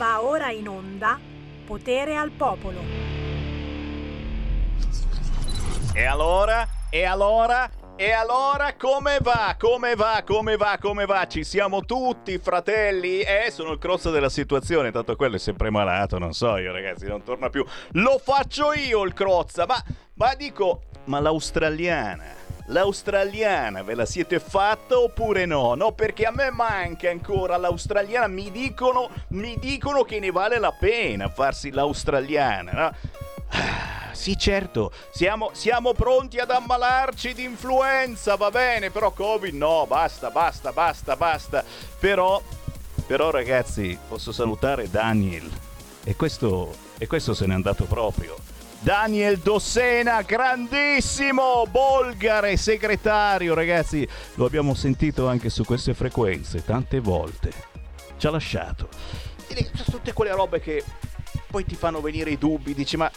Va 0.00 0.22
ora 0.22 0.50
in 0.50 0.66
onda 0.66 1.20
Potere 1.66 2.16
al 2.16 2.30
Popolo. 2.30 2.80
E 5.92 6.04
allora? 6.06 6.66
E 6.88 7.04
allora? 7.04 7.70
E 8.00 8.12
allora 8.12 8.76
come 8.78 9.18
va? 9.20 9.56
Come 9.58 9.94
va? 9.94 10.22
Come 10.26 10.56
va? 10.56 10.78
Come 10.80 11.04
va? 11.04 11.26
Ci 11.26 11.44
siamo 11.44 11.84
tutti, 11.84 12.38
fratelli? 12.38 13.20
Eh, 13.20 13.50
sono 13.50 13.72
il 13.72 13.78
cross 13.78 14.10
della 14.10 14.30
situazione, 14.30 14.90
tanto 14.90 15.14
quello 15.16 15.36
è 15.36 15.38
sempre 15.38 15.68
malato, 15.68 16.16
non 16.16 16.32
so 16.32 16.56
io 16.56 16.72
ragazzi, 16.72 17.06
non 17.06 17.22
torna 17.22 17.50
più. 17.50 17.62
Lo 17.90 18.18
faccio 18.18 18.72
io 18.72 19.02
il 19.04 19.12
crozza, 19.12 19.66
ma, 19.66 19.84
ma 20.14 20.34
dico, 20.34 20.84
ma 21.04 21.20
l'australiana? 21.20 22.24
L'australiana 22.68 23.82
ve 23.82 23.94
la 23.94 24.06
siete 24.06 24.40
fatta 24.40 24.98
oppure 24.98 25.44
no? 25.44 25.74
No, 25.74 25.92
perché 25.92 26.24
a 26.24 26.30
me 26.30 26.50
manca 26.50 27.10
ancora 27.10 27.58
l'australiana. 27.58 28.28
Mi 28.28 28.50
dicono, 28.50 29.10
mi 29.32 29.58
dicono 29.58 30.04
che 30.04 30.20
ne 30.20 30.30
vale 30.30 30.58
la 30.58 30.72
pena 30.72 31.28
farsi 31.28 31.70
l'australiana, 31.70 32.72
no? 32.72 32.92
Ah, 33.50 34.10
sì, 34.12 34.36
certo, 34.38 34.92
siamo, 35.10 35.50
siamo, 35.52 35.92
pronti 35.92 36.38
ad 36.38 36.50
ammalarci 36.50 37.34
di 37.34 37.44
influenza, 37.44 38.36
va 38.36 38.50
bene, 38.50 38.90
però 38.90 39.10
Covid 39.12 39.54
no, 39.54 39.86
basta, 39.86 40.30
basta, 40.30 40.72
basta, 40.72 41.16
basta. 41.16 41.64
Però, 41.98 42.42
però 43.06 43.30
ragazzi, 43.30 43.98
posso 44.08 44.32
salutare 44.32 44.90
Daniel. 44.90 45.48
E 46.04 46.16
questo, 46.16 46.74
e 46.98 47.06
questo 47.06 47.34
se 47.34 47.46
n'è 47.46 47.54
andato 47.54 47.84
proprio. 47.84 48.36
Daniel 48.82 49.36
Dossena, 49.38 50.22
grandissimo 50.22 51.66
bolgare 51.70 52.56
segretario, 52.56 53.52
ragazzi, 53.52 54.08
lo 54.36 54.46
abbiamo 54.46 54.72
sentito 54.72 55.28
anche 55.28 55.50
su 55.50 55.64
queste 55.64 55.92
frequenze 55.92 56.64
tante 56.64 56.98
volte. 57.00 57.52
Ci 58.16 58.26
ha 58.26 58.30
lasciato. 58.30 58.88
Tutte 59.90 60.12
quelle 60.14 60.32
robe 60.32 60.60
che 60.60 60.82
poi 61.50 61.66
ti 61.66 61.74
fanno 61.74 62.00
venire 62.00 62.30
i 62.30 62.38
dubbi, 62.38 62.72
dici 62.72 62.96
ma 62.96 63.10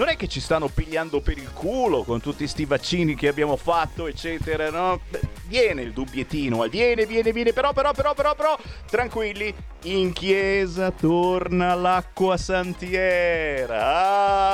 non 0.00 0.08
è 0.08 0.16
che 0.16 0.28
ci 0.28 0.40
stanno 0.40 0.68
pigliando 0.68 1.20
per 1.20 1.36
il 1.36 1.52
culo 1.52 2.04
con 2.04 2.22
tutti 2.22 2.48
sti 2.48 2.64
vaccini 2.64 3.14
che 3.14 3.28
abbiamo 3.28 3.56
fatto, 3.56 4.06
eccetera, 4.06 4.70
no? 4.70 5.00
Viene 5.44 5.82
il 5.82 5.92
dubbiettino, 5.92 6.66
viene, 6.68 7.04
viene, 7.04 7.32
viene, 7.32 7.52
però, 7.52 7.74
però, 7.74 7.92
però, 7.92 8.14
però, 8.14 8.34
però, 8.34 8.58
tranquilli, 8.88 9.54
in 9.82 10.14
chiesa 10.14 10.90
torna 10.90 11.74
l'acqua 11.74 12.38
santiera. 12.38 13.76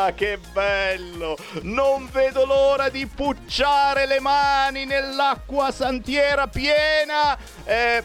Ah, 0.07 0.13
che 0.15 0.41
bello! 0.53 1.37
Non 1.63 2.09
vedo 2.11 2.45
l'ora 2.45 2.89
di 2.89 3.07
pucciare 3.07 4.05
le 4.05 4.19
mani 4.19 4.85
nell'acqua 4.85 5.71
santiera 5.71 6.49
piena. 6.49 7.39
Eh, 7.63 8.03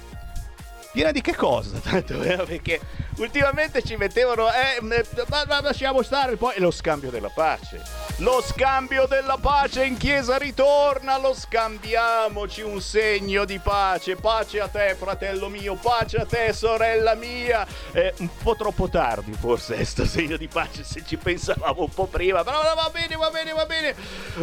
piena 0.92 1.12
di 1.12 1.22
che 1.22 1.36
cosa? 1.36 1.80
Tanto, 1.80 2.22
eh, 2.22 2.38
perché 2.46 2.80
ultimamente 3.18 3.82
ci 3.82 3.96
mettevano, 3.96 4.48
eh, 4.50 4.82
ma, 4.82 5.44
ma 5.48 5.62
lasciamo 5.62 6.02
stare 6.02 6.36
poi 6.36 6.60
lo 6.60 6.72
scambio 6.72 7.10
della 7.10 7.30
pace. 7.30 7.82
Lo 8.18 8.42
scambio 8.42 9.08
della 9.08 9.38
pace 9.42 9.86
in 9.86 9.98
chiesa 9.98 10.38
ritorna, 10.38 11.18
lo 11.18 11.34
scambiamoci 11.34 12.62
un 12.62 12.80
segno 12.82 13.46
di 13.46 13.60
pace. 13.60 14.16
Pace 14.16 14.60
a 14.60 14.68
te, 14.68 14.96
fratello 14.98 15.50
mio, 15.50 15.76
pace 15.76 16.18
a 16.18 16.26
te, 16.26 16.54
sorella 16.54 17.16
mia. 17.16 17.66
Eh, 17.92 18.14
un 18.20 18.30
po' 18.42 18.56
troppo 18.56 18.90
tardi 18.90 19.34
forse 19.34 19.76
è 19.76 19.84
sto 19.84 20.06
segno 20.06 20.38
di 20.38 20.48
pace 20.48 20.84
se 20.84 21.04
ci 21.06 21.18
pensavamo 21.18 21.82
un 21.82 21.90
po' 21.90 22.06
prima, 22.06 22.44
però 22.44 22.62
va 22.62 22.90
bene, 22.92 23.16
va 23.16 23.30
bene, 23.30 23.54
va 23.54 23.66
bene. 23.66 23.96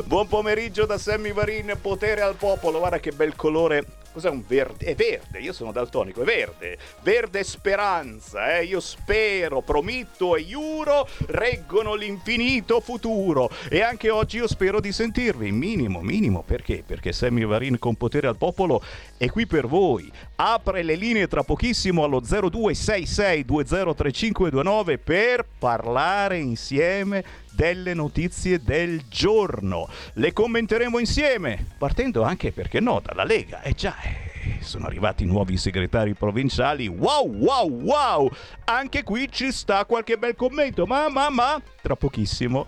Buon 0.04 0.26
pomeriggio 0.26 0.86
da 0.86 0.98
Sammy 0.98 1.32
Varin, 1.32 1.78
potere 1.80 2.22
al 2.22 2.34
popolo. 2.34 2.78
Guarda 2.78 2.98
che 2.98 3.12
bel 3.12 3.36
colore 3.36 3.84
Cos'è 4.18 4.30
un 4.30 4.42
verde? 4.44 4.84
È 4.84 4.96
verde, 4.96 5.38
io 5.38 5.52
sono 5.52 5.70
daltonico, 5.70 6.22
è 6.22 6.24
verde. 6.24 6.76
Verde 7.02 7.44
speranza, 7.44 8.58
eh? 8.58 8.64
Io 8.64 8.80
spero, 8.80 9.60
prometto 9.60 10.34
e 10.34 10.44
giuro, 10.44 11.06
reggono 11.26 11.94
l'infinito 11.94 12.80
futuro. 12.80 13.48
E 13.70 13.80
anche 13.80 14.10
oggi 14.10 14.38
io 14.38 14.48
spero 14.48 14.80
di 14.80 14.90
sentirvi, 14.90 15.52
minimo, 15.52 16.00
minimo, 16.00 16.42
perché? 16.42 16.82
Perché 16.84 17.12
Sammy 17.12 17.44
Varin 17.44 17.78
con 17.78 17.94
potere 17.94 18.26
al 18.26 18.36
popolo 18.36 18.82
è 19.16 19.30
qui 19.30 19.46
per 19.46 19.68
voi. 19.68 20.10
Apre 20.34 20.82
le 20.82 20.96
linee 20.96 21.28
tra 21.28 21.44
pochissimo 21.44 22.02
allo 22.02 22.20
0266203529 22.20 24.98
per 25.00 25.46
parlare 25.60 26.38
insieme 26.38 27.46
delle 27.58 27.92
notizie 27.92 28.62
del 28.62 29.02
giorno. 29.08 29.88
Le 30.12 30.32
commenteremo 30.32 31.00
insieme, 31.00 31.66
partendo 31.76 32.22
anche, 32.22 32.52
perché 32.52 32.78
no, 32.78 33.02
dalla 33.04 33.24
Lega. 33.24 33.62
E 33.62 33.70
eh 33.70 33.74
già, 33.74 33.96
eh, 34.00 34.58
sono 34.60 34.86
arrivati 34.86 35.24
nuovi 35.24 35.56
segretari 35.56 36.14
provinciali. 36.14 36.86
Wow, 36.86 37.28
wow, 37.28 37.68
wow! 37.68 38.30
Anche 38.66 39.02
qui 39.02 39.26
ci 39.28 39.50
sta 39.50 39.84
qualche 39.86 40.18
bel 40.18 40.36
commento, 40.36 40.86
ma, 40.86 41.08
ma, 41.08 41.30
ma, 41.30 41.60
tra 41.82 41.96
pochissimo 41.96 42.64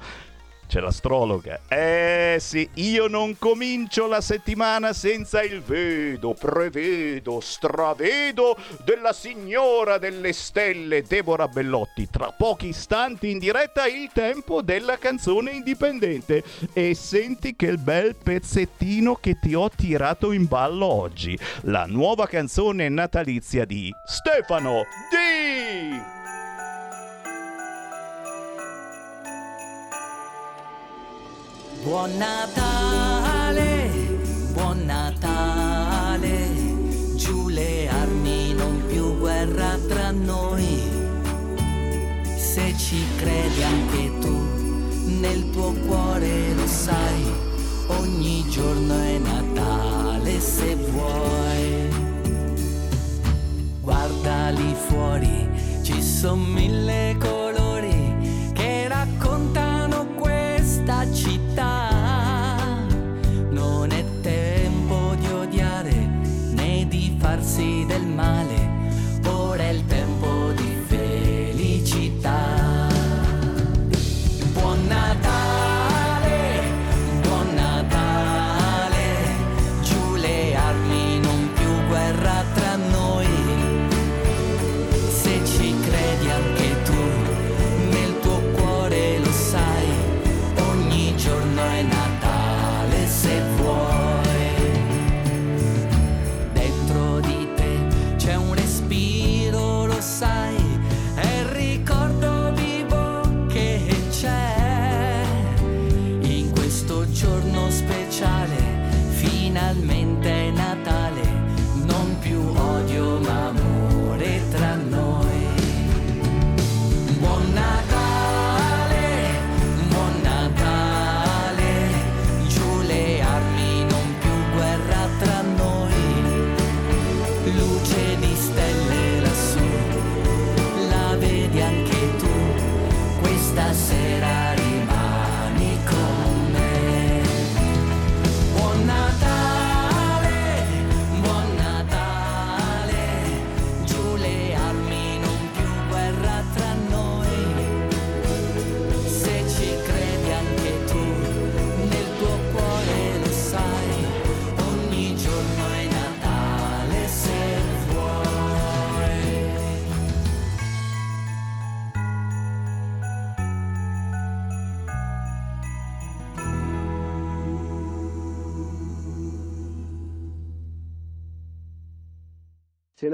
c'è 0.70 0.78
l'astrologa. 0.78 1.58
Eh 1.66 2.36
sì, 2.38 2.68
io 2.74 3.08
non 3.08 3.36
comincio 3.36 4.06
la 4.06 4.20
settimana 4.20 4.92
senza 4.92 5.42
il 5.42 5.60
vedo, 5.62 6.32
prevedo, 6.32 7.40
stravedo 7.40 8.56
della 8.84 9.12
signora 9.12 9.98
delle 9.98 10.32
stelle 10.32 11.02
Deborah 11.02 11.48
Bellotti. 11.48 12.08
Tra 12.08 12.30
pochi 12.30 12.68
istanti 12.68 13.30
in 13.30 13.40
diretta 13.40 13.88
il 13.88 14.10
tempo 14.12 14.62
della 14.62 14.96
canzone 14.96 15.50
indipendente. 15.50 16.44
E 16.72 16.94
senti 16.94 17.56
che 17.56 17.76
bel 17.76 18.14
pezzettino 18.14 19.16
che 19.16 19.40
ti 19.40 19.54
ho 19.54 19.68
tirato 19.70 20.30
in 20.30 20.46
ballo 20.46 20.86
oggi. 20.86 21.36
La 21.62 21.84
nuova 21.86 22.28
canzone 22.28 22.88
natalizia 22.88 23.64
di 23.64 23.92
Stefano 24.06 24.84
D. 25.10 26.19
Buon 31.82 32.10
Natale, 32.18 33.88
buon 34.52 34.84
Natale, 34.84 36.50
giù 37.16 37.48
le 37.48 37.88
armi, 37.88 38.52
non 38.52 38.82
più 38.86 39.16
guerra 39.18 39.78
tra 39.88 40.10
noi. 40.10 40.82
Se 42.36 42.74
ci 42.76 43.02
credi 43.16 43.62
anche 43.62 44.18
tu, 44.20 44.44
nel 45.20 45.48
tuo 45.52 45.72
cuore 45.86 46.52
lo 46.52 46.66
sai, 46.66 47.32
ogni 47.86 48.44
giorno 48.50 48.94
è 49.00 49.16
Natale 49.16 50.38
se 50.38 50.74
vuoi. 50.74 51.88
Guarda 53.80 54.50
lì 54.50 54.74
fuori, 54.86 55.48
ci 55.82 56.02
sono 56.02 56.42
mille 56.44 57.16
colori 57.18 57.39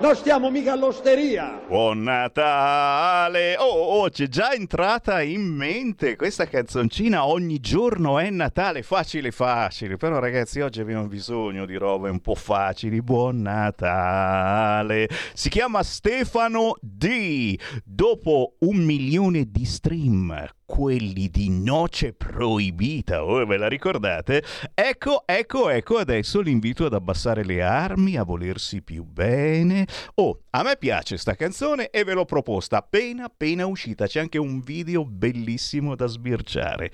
Non 0.00 0.16
stiamo 0.16 0.50
mica 0.50 0.72
all'osteria! 0.72 1.62
Buon 1.66 2.02
Natale! 2.02 3.56
Oh, 3.56 4.00
oh, 4.00 4.08
c'è 4.08 4.26
già 4.26 4.52
entrata 4.52 5.22
in 5.22 5.42
mente 5.42 6.16
questa 6.16 6.46
canzoncina 6.46 7.26
Ogni 7.26 7.60
giorno 7.60 8.18
è 8.18 8.28
Natale, 8.30 8.82
facile 8.82 9.30
facile, 9.30 9.96
però 9.96 10.18
ragazzi 10.18 10.60
oggi 10.60 10.80
abbiamo 10.80 11.06
bisogno 11.06 11.66
di 11.66 11.76
robe 11.76 12.10
un 12.10 12.20
po' 12.20 12.34
facili. 12.34 13.00
Buon 13.00 13.42
Natale! 13.42 15.08
Si 15.34 15.48
chiama 15.48 15.82
Stefano 15.84 16.74
D. 16.80 17.56
Dopo 17.84 18.56
un 18.60 18.78
milione 18.78 19.50
di 19.50 19.64
stream, 19.64 20.48
quelli 20.72 21.28
di 21.28 21.50
Noce 21.50 22.14
Proibita, 22.14 23.22
oh, 23.22 23.44
ve 23.44 23.58
la 23.58 23.68
ricordate? 23.68 24.42
Ecco, 24.72 25.24
ecco, 25.26 25.68
ecco, 25.68 25.98
adesso 25.98 26.40
l'invito 26.40 26.86
ad 26.86 26.94
abbassare 26.94 27.44
le 27.44 27.60
armi, 27.60 28.16
a 28.16 28.22
volersi 28.22 28.80
più 28.80 29.04
bene. 29.04 29.86
Oh, 30.14 30.44
a 30.48 30.62
me 30.62 30.78
piace 30.78 31.18
sta 31.18 31.34
canzone 31.34 31.90
e 31.90 32.04
ve 32.04 32.14
l'ho 32.14 32.24
proposta 32.24 32.78
appena 32.78 33.24
appena 33.26 33.66
uscita, 33.66 34.06
c'è 34.06 34.20
anche 34.20 34.38
un 34.38 34.60
video 34.60 35.04
bellissimo 35.04 35.94
da 35.94 36.06
sbirciare. 36.06 36.90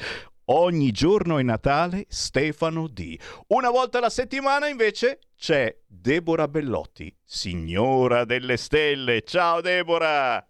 Ogni 0.46 0.90
giorno 0.90 1.38
è 1.38 1.42
Natale, 1.44 2.06
Stefano 2.08 2.88
D. 2.88 3.16
Una 3.48 3.70
volta 3.70 3.98
alla 3.98 4.10
settimana 4.10 4.66
invece 4.66 5.20
c'è 5.36 5.72
Deborah 5.86 6.48
Bellotti, 6.48 7.16
signora 7.22 8.24
delle 8.24 8.56
stelle. 8.56 9.22
Ciao 9.22 9.60
Deborah! 9.60 10.44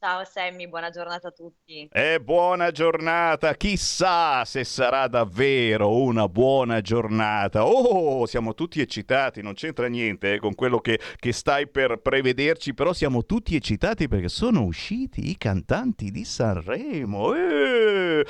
Ciao 0.00 0.22
Sammy, 0.24 0.68
buona 0.68 0.90
giornata 0.90 1.26
a 1.26 1.30
tutti. 1.32 1.88
E 1.90 2.20
buona 2.20 2.70
giornata, 2.70 3.54
chissà 3.56 4.44
se 4.44 4.62
sarà 4.62 5.08
davvero 5.08 6.00
una 6.00 6.28
buona 6.28 6.80
giornata. 6.80 7.66
Oh, 7.66 8.24
siamo 8.24 8.54
tutti 8.54 8.80
eccitati, 8.80 9.42
non 9.42 9.54
c'entra 9.54 9.88
niente 9.88 10.34
eh, 10.34 10.38
con 10.38 10.54
quello 10.54 10.78
che, 10.78 11.00
che 11.16 11.32
stai 11.32 11.66
per 11.66 11.96
prevederci, 12.00 12.74
però 12.74 12.92
siamo 12.92 13.24
tutti 13.24 13.56
eccitati 13.56 14.06
perché 14.06 14.28
sono 14.28 14.62
usciti 14.62 15.30
i 15.30 15.36
cantanti 15.36 16.12
di 16.12 16.24
Sanremo. 16.24 17.34
Eh, 17.34 18.24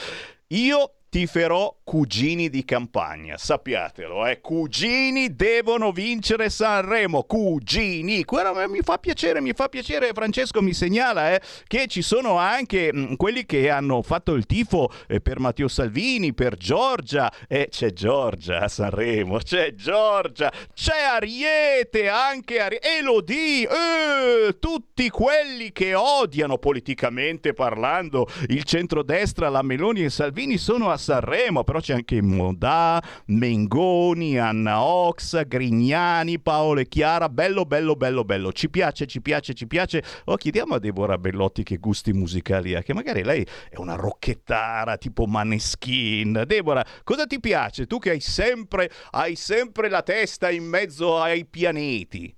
io 0.47 0.98
tiferò 1.11 1.75
cugini 1.85 2.51
di 2.51 2.65
campagna, 2.67 3.39
sappiatelo, 3.39 4.27
eh. 4.27 4.41
Cugini 4.41 5.35
devono 5.35 5.91
vincere 5.91 6.51
Sanremo, 6.51 7.23
cugini. 7.23 8.25
Quello 8.25 8.53
mi 8.69 8.81
fa 8.83 8.99
piacere, 8.99 9.41
mi 9.41 9.53
fa 9.55 9.69
piacere. 9.69 10.13
Francesco 10.13 10.61
mi 10.61 10.75
segnala 10.75 11.35
eh, 11.35 11.41
che 11.67 11.87
ci 11.87 12.03
sono 12.03 12.37
anche 12.37 12.93
mh, 12.93 12.99
mm, 12.99 13.15
quelli 13.15 13.47
che 13.47 13.71
hanno 13.71 14.03
fatto 14.03 14.35
il 14.35 14.45
tifo 14.45 14.93
eh, 15.07 15.21
per 15.21 15.41
Matteo 15.41 15.69
Salvini, 15.69 16.35
per 16.35 16.57
Giorgia. 16.57 17.33
Eh, 17.49 17.69
c'è 17.71 17.93
Giorgia 17.93 18.61
a 18.61 18.69
Sanremo, 18.69 19.39
c'è 19.39 19.75
Giorgia, 19.75 20.53
c'è 20.75 21.01
Ariete, 21.01 22.09
anche 22.09 22.61
Ariete, 22.61 22.99
Elodie, 22.99 23.67
eh, 23.67 24.59
tutti 24.59 25.09
quelli 25.09 25.73
che 25.73 25.95
odiano 25.95 26.59
politicamente 26.59 27.55
parlando 27.55 28.27
il 28.49 28.65
centrodestra, 28.65 29.49
la 29.49 29.63
Meloni 29.63 30.05
e 30.05 30.11
Salvini 30.11 30.59
sono 30.59 30.91
a 30.91 30.97
Sanremo, 30.99 31.65
però 31.65 31.81
c'è 31.81 31.95
anche 31.95 32.21
Modà, 32.21 33.03
Mengoni, 33.27 34.39
Anna 34.39 34.83
Ox, 34.83 35.47
Grignani, 35.47 36.39
Paolo 36.39 36.81
e 36.81 36.89
Chiara, 36.89 37.31
bello 37.31 37.65
bello 37.65 37.97
bello 37.97 38.25
bello, 38.25 38.53
ci 38.53 38.69
piace, 38.69 39.07
ci 39.07 39.23
piace, 39.23 39.55
ci 39.55 39.67
piace. 39.67 40.03
Oh, 40.27 40.37
chiediamo 40.37 40.75
a 40.75 40.79
Deborah 40.79 41.17
Bellotti 41.17 41.63
che 41.63 41.79
gusti 41.79 42.13
musicali 42.13 42.75
ha, 42.75 42.83
che 42.83 42.93
magari 42.93 43.23
lei 43.23 43.47
è 43.71 43.79
una 43.79 43.95
rocchettara 43.95 44.99
tipo 44.99 45.27
Maneskin. 45.27 46.43
Deborah, 46.47 46.85
cosa 47.05 47.27
ti 47.27 47.41
piace? 47.41 47.87
Tu 47.87 47.99
che 47.99 48.11
hai 48.11 48.21
sempre, 48.21 48.91
hai 49.13 49.37
sempre 49.37 49.89
la 49.89 50.03
testa 50.03 50.51
in 50.51 50.65
mezzo 50.65 51.19
ai 51.19 51.47
pianeti. 51.47 52.37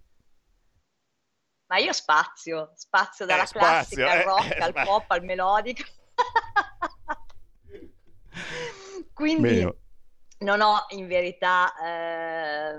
Ma 1.71 1.79
io 1.79 1.93
spazio, 1.93 2.73
spazio 2.75 3.27
dalla 3.27 3.45
eh, 3.45 3.47
spazio, 3.47 3.97
classica 3.97 4.11
al 4.11 4.23
rock, 4.23 4.57
eh, 4.57 4.59
al 4.59 4.73
pop, 4.73 5.05
al 5.09 5.23
melodico. 5.23 5.83
Quindi 9.13 9.59
Bene. 9.59 9.77
non 10.39 10.61
ho 10.61 10.87
in 10.91 11.07
verità 11.07 11.73
eh, 11.83 12.75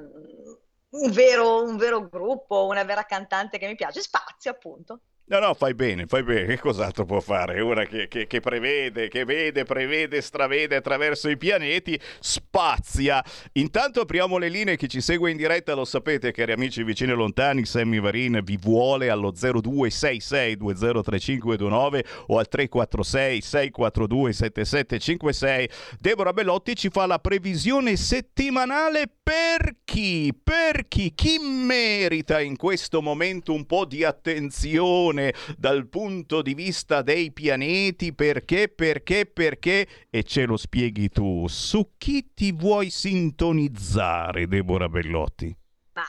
un, 0.89 1.11
vero, 1.11 1.63
un 1.63 1.77
vero 1.77 2.07
gruppo, 2.07 2.65
una 2.65 2.83
vera 2.83 3.03
cantante 3.03 3.57
che 3.57 3.67
mi 3.67 3.75
piace, 3.75 4.01
spazio 4.01 4.51
appunto. 4.51 5.01
No, 5.31 5.39
no, 5.39 5.53
fai 5.53 5.73
bene, 5.73 6.07
fai 6.07 6.23
bene. 6.23 6.45
Che 6.45 6.59
cos'altro 6.59 7.05
può 7.05 7.21
fare? 7.21 7.61
Una 7.61 7.85
che, 7.85 8.09
che, 8.09 8.27
che, 8.27 8.41
prevede, 8.41 9.07
che 9.07 9.23
vede, 9.23 9.63
prevede, 9.63 10.19
stravede 10.19 10.75
attraverso 10.75 11.29
i 11.29 11.37
pianeti, 11.37 11.97
spazia. 12.19 13.23
Intanto 13.53 14.01
apriamo 14.01 14.37
le 14.37 14.49
linee. 14.49 14.75
Chi 14.75 14.89
ci 14.89 14.99
segue 14.99 15.31
in 15.31 15.37
diretta 15.37 15.73
lo 15.73 15.85
sapete, 15.85 16.33
cari 16.33 16.51
amici 16.51 16.83
vicini 16.83 17.11
e 17.11 17.15
lontani. 17.15 17.63
Sammy 17.63 18.01
Varin 18.01 18.41
vi 18.43 18.57
vuole 18.57 19.09
allo 19.09 19.31
0266203529 19.31 22.03
o 22.27 22.37
al 22.37 22.49
346 22.49 23.41
642 23.41 24.33
7756. 24.33 25.69
Deborah 25.97 26.33
Bellotti 26.33 26.75
ci 26.75 26.89
fa 26.89 27.05
la 27.05 27.19
previsione 27.19 27.95
settimanale 27.95 29.09
per 29.23 29.77
chi? 29.85 30.37
Per 30.43 30.89
chi? 30.89 31.13
Chi 31.15 31.37
merita 31.39 32.41
in 32.41 32.57
questo 32.57 33.01
momento 33.01 33.53
un 33.53 33.65
po' 33.65 33.85
di 33.85 34.03
attenzione? 34.03 35.10
Attenzione 35.11 35.33
dal 35.57 35.87
punto 35.87 36.41
di 36.41 36.53
vista 36.53 37.01
dei 37.01 37.31
pianeti, 37.31 38.13
perché, 38.13 38.69
perché, 38.69 39.25
perché, 39.25 39.87
e 40.09 40.23
ce 40.23 40.45
lo 40.45 40.57
spieghi 40.57 41.09
tu. 41.09 41.47
Su 41.47 41.93
chi 41.97 42.33
ti 42.33 42.51
vuoi 42.51 42.89
sintonizzare, 42.89 44.47
Deborah 44.47 44.89
Bellotti? 44.89 45.55
Ma 45.93 46.05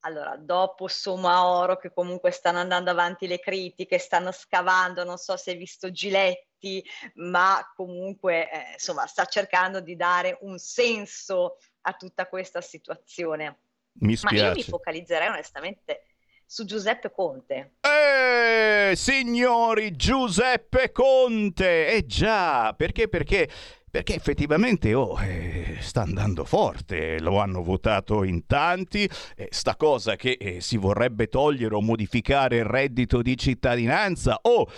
allora, 0.00 0.36
dopo 0.36 0.88
Oro, 1.04 1.76
che 1.76 1.92
comunque 1.92 2.30
stanno 2.30 2.58
andando 2.58 2.90
avanti 2.90 3.26
le 3.26 3.38
critiche, 3.38 3.98
stanno 3.98 4.32
scavando, 4.32 5.04
non 5.04 5.16
so 5.18 5.36
se 5.36 5.52
hai 5.52 5.56
visto 5.56 5.90
Giletti, 5.90 6.84
ma 7.14 7.70
comunque 7.74 8.50
eh, 8.50 8.72
insomma 8.72 9.06
sta 9.06 9.24
cercando 9.24 9.80
di 9.80 9.96
dare 9.96 10.38
un 10.42 10.58
senso 10.58 11.56
a 11.82 11.92
tutta 11.94 12.26
questa 12.26 12.60
situazione. 12.60 13.60
Mi 13.92 14.14
spiace. 14.14 14.36
Ma 14.36 14.48
io 14.48 14.54
mi 14.54 14.62
focalizzerei 14.62 15.28
onestamente 15.28 16.02
su 16.50 16.64
Giuseppe 16.64 17.12
Conte. 17.12 17.74
Eh, 17.80 18.96
signori, 18.96 19.94
Giuseppe 19.94 20.90
Conte! 20.90 21.92
Eh 21.92 22.06
già, 22.06 22.74
perché? 22.76 23.08
Perché 23.08 23.48
perché 23.90 24.14
effettivamente 24.14 24.94
oh, 24.94 25.20
eh, 25.20 25.78
sta 25.80 26.02
andando 26.02 26.44
forte, 26.44 27.18
lo 27.20 27.40
hanno 27.40 27.62
votato 27.62 28.22
in 28.22 28.46
tanti, 28.46 29.08
eh, 29.34 29.48
sta 29.50 29.74
cosa 29.74 30.14
che 30.14 30.36
eh, 30.38 30.60
si 30.60 30.76
vorrebbe 30.76 31.26
togliere 31.26 31.74
o 31.74 31.80
modificare 31.80 32.58
il 32.58 32.64
reddito 32.64 33.20
di 33.20 33.36
cittadinanza, 33.36 34.38
oh, 34.42 34.68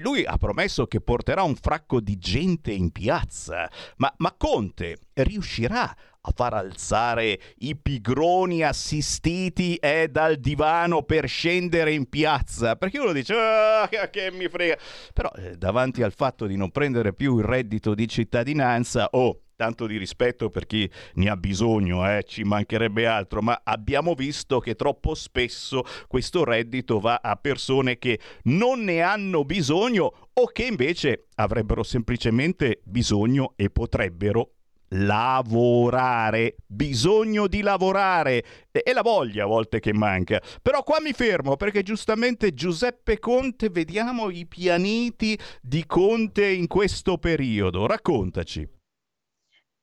lui 0.00 0.26
ha 0.26 0.36
promesso 0.36 0.86
che 0.86 1.00
porterà 1.00 1.42
un 1.42 1.56
fracco 1.56 1.98
di 2.00 2.18
gente 2.18 2.72
in 2.72 2.90
piazza, 2.90 3.70
ma, 3.96 4.12
ma 4.18 4.34
Conte 4.36 4.98
riuscirà 5.14 5.84
a 5.84 5.96
far 6.34 6.54
alzare 6.54 7.38
i 7.58 7.74
pigroni 7.76 8.62
assistiti 8.62 9.74
eh, 9.76 10.08
dal 10.08 10.36
divano 10.36 11.02
per 11.02 11.26
scendere 11.28 11.92
in 11.92 12.08
piazza. 12.08 12.76
Perché 12.76 12.98
uno 12.98 13.12
dice, 13.12 13.34
ah, 13.34 13.88
che 14.10 14.30
mi 14.30 14.48
frega. 14.48 14.78
Però 15.12 15.30
eh, 15.36 15.56
davanti 15.56 16.02
al 16.02 16.12
fatto 16.12 16.46
di 16.46 16.56
non 16.56 16.70
prendere 16.70 17.12
più 17.12 17.38
il 17.38 17.44
reddito 17.44 17.94
di 17.94 18.06
cittadinanza, 18.06 19.08
oh, 19.12 19.40
tanto 19.56 19.86
di 19.86 19.96
rispetto 19.96 20.50
per 20.50 20.66
chi 20.66 20.90
ne 21.14 21.30
ha 21.30 21.36
bisogno, 21.36 22.08
eh, 22.08 22.24
ci 22.24 22.42
mancherebbe 22.42 23.06
altro, 23.06 23.42
ma 23.42 23.60
abbiamo 23.62 24.14
visto 24.14 24.58
che 24.58 24.74
troppo 24.74 25.14
spesso 25.14 25.84
questo 26.08 26.42
reddito 26.44 26.98
va 26.98 27.20
a 27.22 27.36
persone 27.36 27.98
che 27.98 28.18
non 28.44 28.82
ne 28.82 29.02
hanno 29.02 29.44
bisogno 29.44 30.30
o 30.32 30.46
che 30.46 30.64
invece 30.64 31.26
avrebbero 31.36 31.82
semplicemente 31.82 32.80
bisogno 32.84 33.52
e 33.54 33.70
potrebbero 33.70 34.54
lavorare, 34.92 36.56
bisogno 36.66 37.46
di 37.46 37.62
lavorare 37.62 38.44
e 38.70 38.92
la 38.92 39.02
voglia 39.02 39.44
a 39.44 39.46
volte 39.46 39.80
che 39.80 39.92
manca. 39.92 40.40
Però 40.60 40.82
qua 40.82 41.00
mi 41.00 41.12
fermo 41.12 41.56
perché 41.56 41.82
giustamente 41.82 42.54
Giuseppe 42.54 43.18
Conte, 43.18 43.68
vediamo 43.68 44.30
i 44.30 44.46
pianeti 44.46 45.38
di 45.60 45.86
Conte 45.86 46.46
in 46.46 46.66
questo 46.66 47.18
periodo. 47.18 47.86
Raccontaci. 47.86 48.80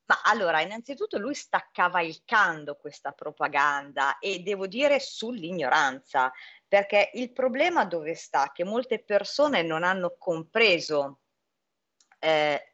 Ma 0.10 0.22
allora, 0.24 0.62
innanzitutto 0.62 1.20
lui 1.20 1.36
sta 1.36 1.70
cavalcando 1.72 2.76
questa 2.76 3.12
propaganda 3.12 4.18
e 4.18 4.40
devo 4.40 4.66
dire 4.66 5.00
sull'ignoranza, 5.00 6.32
perché 6.68 7.12
il 7.14 7.32
problema 7.32 7.86
dove 7.86 8.16
sta? 8.16 8.52
Che 8.52 8.64
molte 8.64 9.04
persone 9.04 9.62
non 9.62 9.84
hanno 9.84 10.16
compreso 10.18 11.20
eh, 12.18 12.69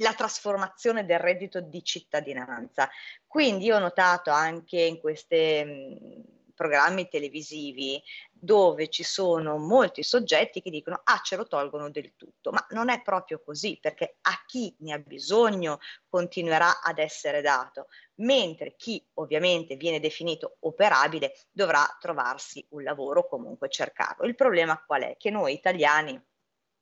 la 0.00 0.14
trasformazione 0.14 1.04
del 1.04 1.18
reddito 1.18 1.60
di 1.60 1.82
cittadinanza. 1.82 2.88
Quindi 3.26 3.66
io 3.66 3.76
ho 3.76 3.80
notato 3.80 4.30
anche 4.30 4.80
in 4.80 4.98
questi 4.98 6.38
programmi 6.60 7.08
televisivi 7.08 8.02
dove 8.30 8.88
ci 8.88 9.02
sono 9.02 9.56
molti 9.56 10.02
soggetti 10.02 10.60
che 10.60 10.68
dicono 10.68 11.00
ah 11.04 11.20
ce 11.22 11.36
lo 11.36 11.46
tolgono 11.46 11.90
del 11.90 12.12
tutto, 12.16 12.50
ma 12.50 12.66
non 12.70 12.90
è 12.90 13.00
proprio 13.00 13.42
così 13.42 13.78
perché 13.80 14.18
a 14.20 14.42
chi 14.46 14.74
ne 14.80 14.92
ha 14.92 14.98
bisogno 14.98 15.78
continuerà 16.06 16.82
ad 16.82 16.98
essere 16.98 17.40
dato, 17.40 17.86
mentre 18.16 18.74
chi 18.76 19.02
ovviamente 19.14 19.76
viene 19.76 20.00
definito 20.00 20.56
operabile 20.60 21.32
dovrà 21.50 21.86
trovarsi 21.98 22.66
un 22.70 22.82
lavoro 22.82 23.26
comunque 23.26 23.70
cercarlo. 23.70 24.26
Il 24.26 24.34
problema 24.34 24.82
qual 24.84 25.02
è? 25.02 25.16
Che 25.16 25.30
noi 25.30 25.54
italiani 25.54 26.22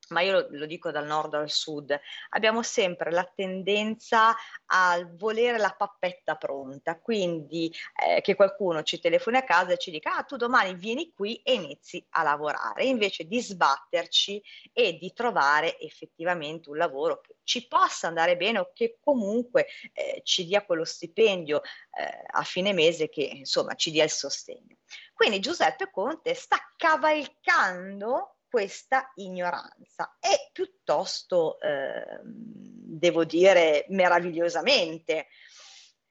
ma 0.09 0.21
io 0.21 0.31
lo, 0.31 0.47
lo, 0.51 0.65
dico 0.65 0.91
dal 0.91 1.05
nord 1.05 1.33
al 1.33 1.49
sud, 1.49 1.97
abbiamo 2.29 2.61
sempre 2.61 3.11
la 3.11 3.23
tendenza 3.23 4.35
a 4.65 5.07
volere 5.13 5.57
la 5.57 5.73
pappetta 5.75 6.35
pronta, 6.35 6.99
quindi 6.99 7.73
eh, 8.07 8.21
che 8.21 8.35
qualcuno 8.35 8.83
ci 8.83 8.99
telefoni 8.99 9.37
a 9.37 9.43
casa 9.43 9.73
e 9.73 9.77
ci 9.77 9.91
dica 9.91 10.15
ah 10.15 10.23
tu 10.23 10.35
domani 10.35 10.75
vieni 10.75 11.11
qui 11.13 11.37
e 11.43 11.53
inizi 11.53 12.05
a 12.11 12.23
lavorare, 12.23 12.85
invece 12.85 13.25
di 13.25 13.41
sbatterci 13.41 14.41
e 14.73 14.97
di 14.97 15.13
trovare 15.13 15.79
effettivamente 15.79 16.69
un 16.69 16.77
lavoro 16.77 17.21
che 17.21 17.35
ci 17.43 17.67
possa 17.67 18.07
andare 18.07 18.37
bene 18.37 18.59
o 18.59 18.71
che 18.73 18.99
comunque 19.03 19.67
eh, 19.93 20.21
ci 20.23 20.45
dia 20.45 20.63
quello 20.63 20.85
stipendio 20.85 21.61
eh, 21.61 22.23
a 22.31 22.43
fine 22.43 22.73
mese 22.73 23.09
che 23.09 23.23
insomma 23.23 23.73
ci 23.75 23.91
dia 23.91 24.03
il 24.03 24.11
sostegno. 24.11 24.77
Quindi 25.13 25.39
Giuseppe 25.39 25.89
Conte 25.91 26.33
sta 26.33 26.57
cavalcando 26.75 28.38
questa 28.49 29.11
ignoranza 29.15 30.17
e 30.19 30.49
piuttosto, 30.51 31.59
eh, 31.59 32.19
devo 32.23 33.23
dire, 33.23 33.85
meravigliosamente. 33.89 35.27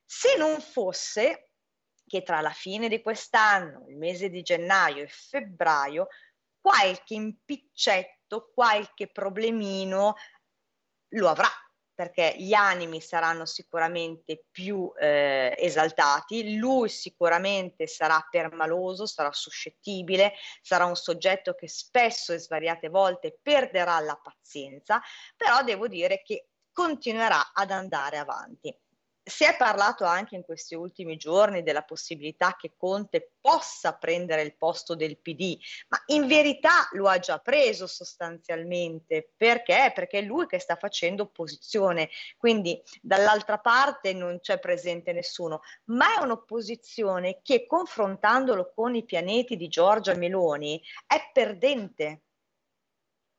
Se 0.04 0.36
non 0.36 0.60
fosse 0.60 1.50
che 2.06 2.22
tra 2.22 2.40
la 2.40 2.52
fine 2.52 2.88
di 2.88 3.02
quest'anno, 3.02 3.86
il 3.88 3.96
mese 3.96 4.30
di 4.30 4.42
gennaio 4.42 5.02
e 5.02 5.08
febbraio, 5.08 6.08
qualche 6.60 7.14
impiccetto, 7.14 8.50
qualche 8.54 9.08
problemino 9.08 10.14
lo 11.12 11.28
avrà 11.28 11.48
perché 11.98 12.36
gli 12.38 12.52
animi 12.52 13.00
saranno 13.00 13.44
sicuramente 13.44 14.44
più 14.52 14.92
eh, 14.96 15.52
esaltati, 15.58 16.56
lui 16.56 16.88
sicuramente 16.88 17.88
sarà 17.88 18.24
permaloso, 18.30 19.04
sarà 19.04 19.32
suscettibile, 19.32 20.34
sarà 20.62 20.84
un 20.84 20.94
soggetto 20.94 21.56
che 21.56 21.66
spesso 21.66 22.32
e 22.32 22.38
svariate 22.38 22.88
volte 22.88 23.36
perderà 23.42 23.98
la 23.98 24.14
pazienza, 24.14 25.02
però 25.34 25.64
devo 25.64 25.88
dire 25.88 26.22
che 26.22 26.50
continuerà 26.70 27.50
ad 27.52 27.72
andare 27.72 28.18
avanti. 28.18 28.72
Si 29.28 29.44
è 29.44 29.56
parlato 29.58 30.04
anche 30.04 30.36
in 30.36 30.42
questi 30.42 30.74
ultimi 30.74 31.18
giorni 31.18 31.62
della 31.62 31.82
possibilità 31.82 32.56
che 32.58 32.72
Conte 32.78 33.32
possa 33.38 33.92
prendere 33.92 34.40
il 34.40 34.56
posto 34.56 34.94
del 34.94 35.18
PD, 35.18 35.58
ma 35.88 36.02
in 36.06 36.26
verità 36.26 36.88
lo 36.92 37.08
ha 37.08 37.18
già 37.18 37.38
preso 37.38 37.86
sostanzialmente. 37.86 39.32
Perché? 39.36 39.92
Perché 39.94 40.20
è 40.20 40.22
lui 40.22 40.46
che 40.46 40.58
sta 40.58 40.76
facendo 40.76 41.24
opposizione, 41.24 42.08
quindi 42.38 42.82
dall'altra 43.02 43.58
parte 43.58 44.14
non 44.14 44.40
c'è 44.40 44.58
presente 44.58 45.12
nessuno, 45.12 45.60
ma 45.86 46.18
è 46.18 46.22
un'opposizione 46.22 47.40
che 47.42 47.66
confrontandolo 47.66 48.72
con 48.74 48.94
i 48.94 49.04
pianeti 49.04 49.56
di 49.56 49.68
Giorgia 49.68 50.14
Meloni 50.14 50.82
è 51.06 51.30
perdente 51.34 52.22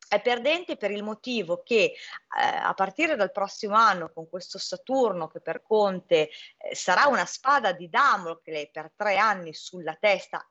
è 0.10 0.20
perdente 0.22 0.76
per 0.76 0.90
il 0.90 1.04
motivo 1.04 1.62
che 1.62 1.84
eh, 1.84 1.94
a 2.42 2.74
partire 2.74 3.16
dal 3.16 3.32
prossimo 3.32 3.76
anno, 3.76 4.12
con 4.12 4.28
questo 4.28 4.58
Saturno 4.58 5.28
che 5.28 5.40
per 5.40 5.62
Conte 5.62 6.30
eh, 6.58 6.76
sarà 6.76 7.06
una 7.06 7.26
spada 7.26 7.74
di 7.74 7.90
Damocle 7.90 8.72
per 8.74 8.92
tre 8.96 9.18
anni 9.18 9.54
sulla 9.54 9.96
testa, 9.96 10.44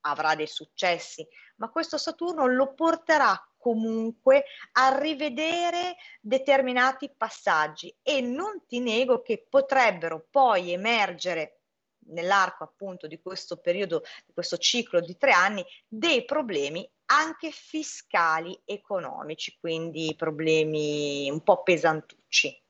avrà 0.00 0.34
dei 0.34 0.48
successi, 0.48 1.26
ma 1.56 1.70
questo 1.70 1.96
Saturno 1.96 2.46
lo 2.46 2.74
porterà 2.74 3.40
comunque 3.56 4.46
a 4.72 4.98
rivedere 4.98 5.94
determinati 6.20 7.08
passaggi. 7.16 7.96
E 8.02 8.20
non 8.20 8.66
ti 8.66 8.80
nego 8.80 9.22
che 9.22 9.46
potrebbero 9.48 10.26
poi 10.28 10.72
emergere 10.72 11.60
nell'arco 12.08 12.64
appunto 12.64 13.06
di 13.06 13.22
questo 13.22 13.58
periodo, 13.58 14.02
di 14.26 14.32
questo 14.32 14.58
ciclo 14.58 15.00
di 15.00 15.16
tre 15.16 15.30
anni, 15.30 15.64
dei 15.86 16.24
problemi 16.24 16.86
anche 17.06 17.50
fiscali 17.50 18.58
economici, 18.64 19.56
quindi 19.58 20.14
problemi 20.16 21.28
un 21.30 21.42
po' 21.42 21.62
pesantucci. 21.62 22.62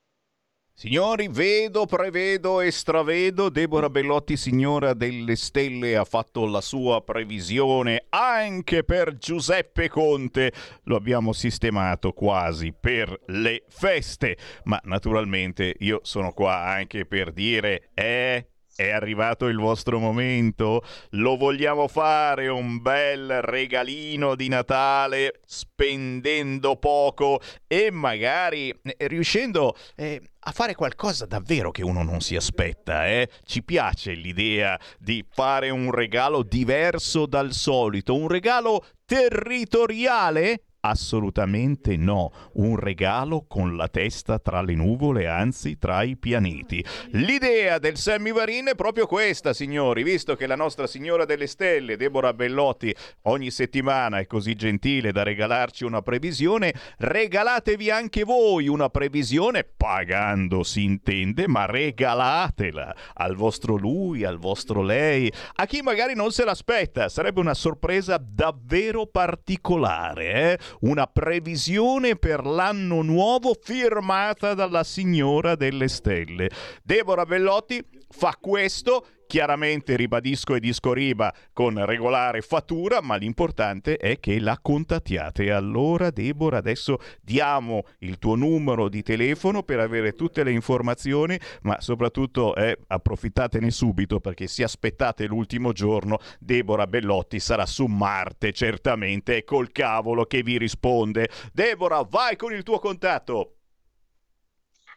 Signori, 0.76 1.29
vedo, 1.29 1.87
prevedo 1.87 2.61
e 2.61 2.73
stravedo, 2.73 3.49
Deborah 3.49 3.88
Bellotti, 3.88 4.37
signora 4.37 4.93
delle 4.93 5.37
stelle, 5.37 5.97
ha 5.97 6.05
fatto 6.05 6.47
la 6.47 6.61
sua 6.61 7.00
previsione 7.00 8.07
anche 8.09 8.83
per 8.83 9.17
Giuseppe 9.17 9.88
Conte. 9.88 10.53
Lo 10.85 10.97
abbiamo 10.97 11.33
sistemato 11.33 12.11
quasi 12.11 12.73
per 12.73 13.17
le 13.26 13.62
feste, 13.69 14.37
ma 14.64 14.81
naturalmente 14.83 15.76
io 15.79 16.00
sono 16.03 16.33
qua 16.33 16.64
anche 16.64 17.07
per 17.07 17.31
dire, 17.31 17.91
eh, 17.95 18.53
è 18.76 18.90
arrivato 18.90 19.47
il 19.47 19.57
vostro 19.57 19.99
momento? 19.99 20.83
Lo 21.11 21.37
vogliamo 21.37 21.87
fare 21.88 22.49
un 22.49 22.83
bel 22.83 23.40
regalino 23.43 24.35
di 24.35 24.49
Natale 24.49 25.40
spendendo 25.47 26.76
poco 26.76 27.40
e 27.66 27.90
magari 27.90 28.71
eh, 28.71 28.97
riuscendo 29.07 29.76
eh, 29.95 30.21
a 30.40 30.50
fare 30.50 30.75
qualcosa 30.75 31.25
davvero 31.25 31.71
che 31.71 31.85
uno 31.85 32.02
non 32.02 32.21
si 32.21 32.37
aspetta. 32.37 33.07
Eh? 33.07 33.28
Ci 33.45 33.62
piace 33.62 34.12
l'idea 34.12 34.78
di 34.99 35.25
fare 35.28 35.71
un 35.71 35.90
regalo 35.90 36.43
diverso 36.43 37.26
dal 37.26 37.52
solito, 37.52 38.14
un 38.14 38.28
regalo 38.28 38.85
territoriale 39.04 40.62
Assolutamente 40.87 41.97
no, 41.97 42.31
un 42.55 42.79
regalo 42.79 43.47
con 43.49 43.75
la 43.75 43.88
testa 43.88 44.38
tra 44.38 44.61
le 44.61 44.75
nuvole, 44.75 45.26
anzi 45.26 45.79
tra 45.79 46.03
i 46.03 46.14
pianeti. 46.14 46.85
L'idea 47.12 47.79
del 47.79 47.97
Sammy 47.97 48.33
Varin 48.33 48.67
è 48.67 48.75
proprio 48.75 49.07
questa, 49.07 49.55
signori, 49.55 50.03
visto 50.03 50.37
che 50.37 50.47
la 50.47 50.57
nostra 50.57 50.87
signora 50.87 51.25
delle 51.25 51.47
stelle, 51.47 51.97
Deborah 51.97 52.35
Bellotti, 52.35 52.95
ogni 53.23 53.50
settimana 53.50 54.19
è 54.19 54.26
così 54.26 54.57
gentile 54.57 55.11
da 55.11 55.23
regalarci 55.23 55.85
una 55.85 56.03
previsione, 56.03 56.75
regalatevi 56.99 57.91
anche 57.91 58.23
voi 58.23 58.69
una 58.69 58.91
previsione, 58.91 59.64
pagando 59.64 60.62
si 60.64 60.85
intende, 60.85 61.49
ma 61.49 61.64
regalatela 61.64 62.95
al 63.14 63.37
vostro 63.37 63.76
lui, 63.76 64.23
al 64.25 64.37
vostro 64.37 64.83
lei, 64.83 65.33
a 65.55 65.64
chi 65.64 65.81
magari 65.81 66.14
non 66.14 66.31
se 66.31 66.45
l'aspetta, 66.45 67.09
sarebbe 67.09 67.41
una 67.41 67.55
sorpresa 67.55 68.23
davvero 68.23 69.07
particolare, 69.07 70.53
eh? 70.53 70.59
Una 70.81 71.07
previsione 71.07 72.16
per 72.16 72.45
l'anno 72.45 73.02
nuovo 73.02 73.54
firmata 73.61 74.54
dalla 74.54 74.85
signora 74.85 75.54
delle 75.54 75.88
stelle. 75.88 76.50
Deborah 76.83 77.26
Bellotti 77.26 77.93
fa 78.16 78.37
questo 78.40 79.04
Chiaramente 79.26 79.97
ribadisco 79.97 80.54
e 80.54 80.61
disco 80.61 80.92
riba 80.92 81.33
con 81.52 81.85
regolare 81.85 82.40
fattura, 82.40 83.00
ma 83.00 83.16
l'importante 83.16 83.97
è 83.97 84.21
che 84.21 84.38
la 84.38 84.59
contattiate. 84.61 85.50
Allora, 85.50 86.11
Deborah, 86.11 86.59
adesso 86.59 86.99
diamo 87.21 87.85
il 88.00 88.18
tuo 88.18 88.37
numero 88.37 88.88
di 88.88 89.02
telefono 89.02 89.62
per 89.62 89.80
avere 89.80 90.12
tutte 90.12 90.44
le 90.44 90.52
informazioni, 90.52 91.38
ma 91.62 91.80
soprattutto 91.80 92.54
eh, 92.54 92.78
approfittatene 92.87 93.71
subito 93.71 94.21
perché 94.21 94.47
se 94.47 94.62
aspettate 94.62 95.26
l'ultimo 95.26 95.73
giorno, 95.73 96.18
Deborah 96.38 96.87
Bellotti 96.87 97.40
sarà 97.40 97.66
su 97.66 97.87
Marte, 97.87 98.52
certamente, 98.52 99.38
e 99.38 99.44
col 99.44 99.73
cavolo 99.73 100.26
che 100.26 100.42
vi 100.42 100.59
risponde. 100.59 101.28
Deborah, 101.52 102.06
vai 102.09 102.37
con 102.37 102.52
il 102.52 102.62
tuo 102.62 102.78
contatto. 102.78 103.56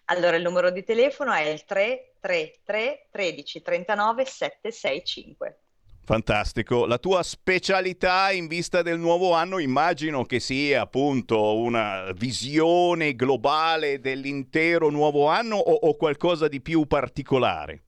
Allora 0.10 0.36
il 0.36 0.44
numero 0.44 0.70
di 0.70 0.84
telefono 0.84 1.34
è 1.34 1.48
il 1.48 1.66
333 2.20 3.08
13 3.12 3.62
39 3.62 4.26
765. 4.26 5.60
Fantastico. 6.08 6.86
La 6.86 7.00
tua 7.00 7.22
specialità 7.22 8.32
in 8.32 8.48
vista 8.48 8.82
del 8.82 8.98
nuovo 8.98 9.34
anno 9.34 9.60
immagino 9.60 10.24
che 10.24 10.40
sia 10.40 10.84
appunto 10.84 11.58
una 11.58 12.12
visione 12.14 13.14
globale 13.14 14.00
dell'intero 14.00 14.90
nuovo 14.90 15.28
anno 15.28 15.58
o, 15.58 15.74
o 15.74 15.96
qualcosa 15.98 16.48
di 16.48 16.62
più 16.62 16.86
particolare? 16.86 17.87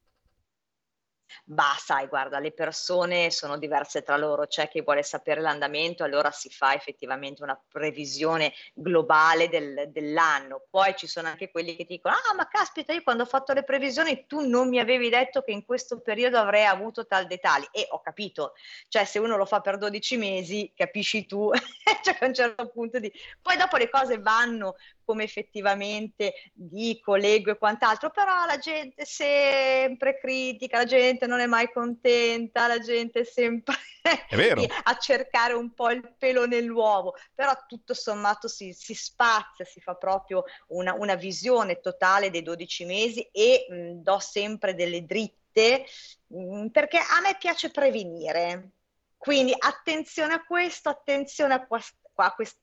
Bah, 1.44 1.76
sai, 1.78 2.06
guarda, 2.06 2.38
le 2.38 2.52
persone 2.52 3.30
sono 3.30 3.58
diverse 3.58 4.02
tra 4.02 4.16
loro, 4.16 4.46
c'è 4.46 4.68
chi 4.68 4.82
vuole 4.82 5.02
sapere 5.02 5.40
l'andamento, 5.40 6.04
allora 6.04 6.30
si 6.30 6.50
fa 6.50 6.74
effettivamente 6.74 7.42
una 7.42 7.60
previsione 7.68 8.52
globale 8.74 9.48
del, 9.48 9.90
dell'anno. 9.90 10.64
Poi 10.68 10.94
ci 10.96 11.06
sono 11.06 11.28
anche 11.28 11.50
quelli 11.50 11.76
che 11.76 11.84
dicono: 11.84 12.14
Ah, 12.14 12.34
ma 12.34 12.48
caspita, 12.48 12.92
io 12.92 13.02
quando 13.02 13.24
ho 13.24 13.26
fatto 13.26 13.52
le 13.52 13.64
previsioni 13.64 14.26
tu 14.26 14.46
non 14.46 14.68
mi 14.68 14.78
avevi 14.78 15.08
detto 15.08 15.42
che 15.42 15.52
in 15.52 15.64
questo 15.64 16.00
periodo 16.00 16.38
avrei 16.38 16.64
avuto 16.64 17.06
tal 17.06 17.26
dettagli. 17.26 17.66
E 17.72 17.86
ho 17.90 18.00
capito, 18.00 18.54
cioè 18.88 19.04
se 19.04 19.18
uno 19.18 19.36
lo 19.36 19.44
fa 19.44 19.60
per 19.60 19.78
12 19.78 20.16
mesi, 20.16 20.72
capisci 20.74 21.26
tu, 21.26 21.50
cioè 22.02 22.16
a 22.20 22.26
un 22.26 22.34
certo 22.34 22.68
punto 22.68 22.98
di... 22.98 23.12
Poi 23.40 23.56
dopo 23.56 23.76
le 23.76 23.88
cose 23.88 24.18
vanno 24.18 24.76
come 25.10 25.24
effettivamente 25.24 26.34
dico, 26.52 27.16
leggo 27.16 27.50
e 27.50 27.58
quant'altro, 27.58 28.10
però 28.10 28.44
la 28.46 28.58
gente 28.58 29.04
sempre 29.04 30.20
critica, 30.20 30.78
la 30.78 30.84
gente 31.20 31.26
non 31.26 31.40
è 31.40 31.46
mai 31.46 31.70
contenta, 31.70 32.66
la 32.66 32.78
gente 32.78 33.20
è 33.20 33.24
sempre 33.24 33.74
a 34.84 34.96
cercare 34.96 35.52
un 35.52 35.74
po' 35.74 35.90
il 35.90 36.14
pelo 36.16 36.46
nell'uovo, 36.46 37.14
però 37.34 37.52
tutto 37.66 37.92
sommato 37.92 38.48
si, 38.48 38.72
si 38.72 38.94
spazia, 38.94 39.64
si 39.64 39.80
fa 39.80 39.94
proprio 39.94 40.44
una, 40.68 40.94
una, 40.94 41.16
visione 41.16 41.80
totale 41.80 42.30
dei 42.30 42.42
12 42.42 42.84
mesi 42.86 43.28
e 43.30 43.66
mh, 43.68 44.02
do 44.02 44.18
sempre 44.18 44.74
delle 44.74 45.04
dritte 45.04 45.84
mh, 46.28 46.68
perché 46.68 46.98
a 46.98 47.20
me 47.22 47.36
piace 47.38 47.70
prevenire. 47.70 48.70
Quindi 49.16 49.54
attenzione 49.56 50.32
a 50.32 50.42
questo, 50.42 50.88
attenzione 50.88 51.52
a, 51.52 51.66
qua, 51.66 51.78
a 52.14 52.32
questo 52.32 52.58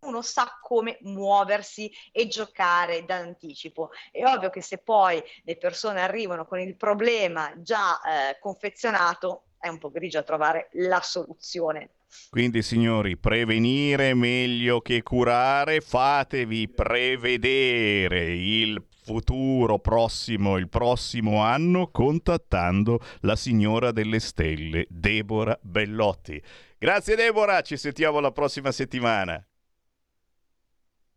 uno 0.00 0.22
sa 0.22 0.58
come 0.60 0.98
muoversi 1.02 1.90
e 2.12 2.28
giocare 2.28 3.04
d'anticipo. 3.04 3.90
È 4.10 4.24
ovvio 4.24 4.50
che 4.50 4.62
se 4.62 4.78
poi 4.78 5.22
le 5.44 5.56
persone 5.56 6.00
arrivano 6.00 6.46
con 6.46 6.60
il 6.60 6.76
problema 6.76 7.52
già 7.56 8.00
eh, 8.00 8.38
confezionato, 8.38 9.44
è 9.58 9.68
un 9.68 9.78
po' 9.78 9.90
grigio 9.90 10.18
a 10.18 10.22
trovare 10.22 10.68
la 10.72 11.00
soluzione. 11.00 11.90
Quindi 12.30 12.62
signori, 12.62 13.16
prevenire 13.16 14.14
meglio 14.14 14.80
che 14.80 15.02
curare, 15.02 15.80
fatevi 15.80 16.68
prevedere 16.68 18.32
il 18.32 18.82
futuro 19.02 19.78
prossimo, 19.78 20.56
il 20.56 20.68
prossimo 20.68 21.42
anno, 21.42 21.90
contattando 21.90 23.00
la 23.20 23.36
signora 23.36 23.90
delle 23.90 24.20
stelle, 24.20 24.86
Deborah 24.88 25.58
Bellotti. 25.60 26.42
Grazie 26.78 27.16
Deborah, 27.16 27.62
ci 27.62 27.76
sentiamo 27.76 28.20
la 28.20 28.32
prossima 28.32 28.70
settimana. 28.70 29.47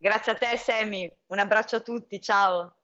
Grazie 0.02 0.32
a 0.32 0.34
te 0.34 0.56
Sammy, 0.56 1.08
un 1.26 1.38
abbraccio 1.38 1.76
a 1.76 1.80
tutti, 1.80 2.20
ciao. 2.20 2.74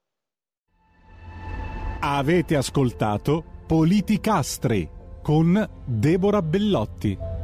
Avete 1.98 2.54
ascoltato 2.54 3.42
Politicastri 3.66 4.88
con 5.20 5.68
Deborah 5.84 6.42
Bellotti. 6.42 7.37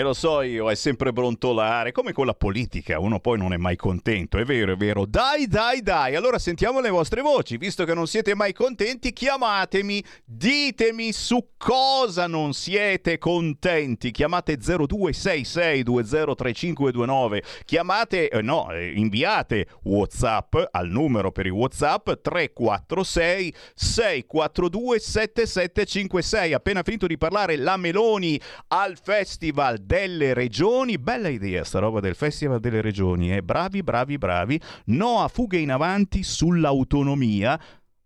E 0.00 0.02
lo 0.02 0.14
so 0.14 0.40
io, 0.40 0.70
è 0.70 0.74
sempre 0.76 1.12
brontolare, 1.12 1.92
come 1.92 2.14
con 2.14 2.24
la 2.24 2.32
politica, 2.32 2.98
uno 2.98 3.20
poi 3.20 3.36
non 3.36 3.52
è 3.52 3.58
mai 3.58 3.76
contento, 3.76 4.38
è 4.38 4.44
vero, 4.44 4.72
è 4.72 4.76
vero. 4.76 5.04
Dai, 5.04 5.46
dai, 5.46 5.82
dai, 5.82 6.14
allora 6.14 6.38
sentiamo 6.38 6.80
le 6.80 6.88
vostre 6.88 7.20
voci, 7.20 7.58
visto 7.58 7.84
che 7.84 7.92
non 7.92 8.06
siete 8.06 8.34
mai 8.34 8.54
contenti, 8.54 9.12
chiamatemi, 9.12 10.02
ditemi 10.24 11.12
su 11.12 11.48
cosa 11.58 12.26
non 12.26 12.54
siete 12.54 13.18
contenti. 13.18 14.10
Chiamate 14.10 14.56
0266203529, 14.56 17.42
chiamate, 17.66 18.30
eh, 18.30 18.40
no, 18.40 18.72
eh, 18.72 18.94
inviate 18.96 19.66
WhatsApp 19.82 20.56
al 20.70 20.88
numero 20.88 21.30
per 21.30 21.44
i 21.44 21.50
WhatsApp 21.50 22.10
346 22.22 23.54
642 23.74 24.98
7756. 24.98 26.54
Appena 26.54 26.82
finito 26.82 27.06
di 27.06 27.18
parlare 27.18 27.56
la 27.56 27.76
Meloni 27.76 28.40
al 28.68 28.96
Festival 28.96 29.88
delle 29.90 30.34
regioni. 30.34 30.98
Bella 30.98 31.26
idea 31.26 31.64
sta 31.64 31.80
roba 31.80 31.98
del 31.98 32.14
Festival 32.14 32.60
delle 32.60 32.80
regioni, 32.80 33.34
eh? 33.34 33.42
bravi, 33.42 33.82
bravi, 33.82 34.18
bravi. 34.18 34.60
No 34.86 35.20
a 35.20 35.26
fughe 35.26 35.58
in 35.58 35.72
avanti 35.72 36.22
sull'autonomia. 36.22 37.60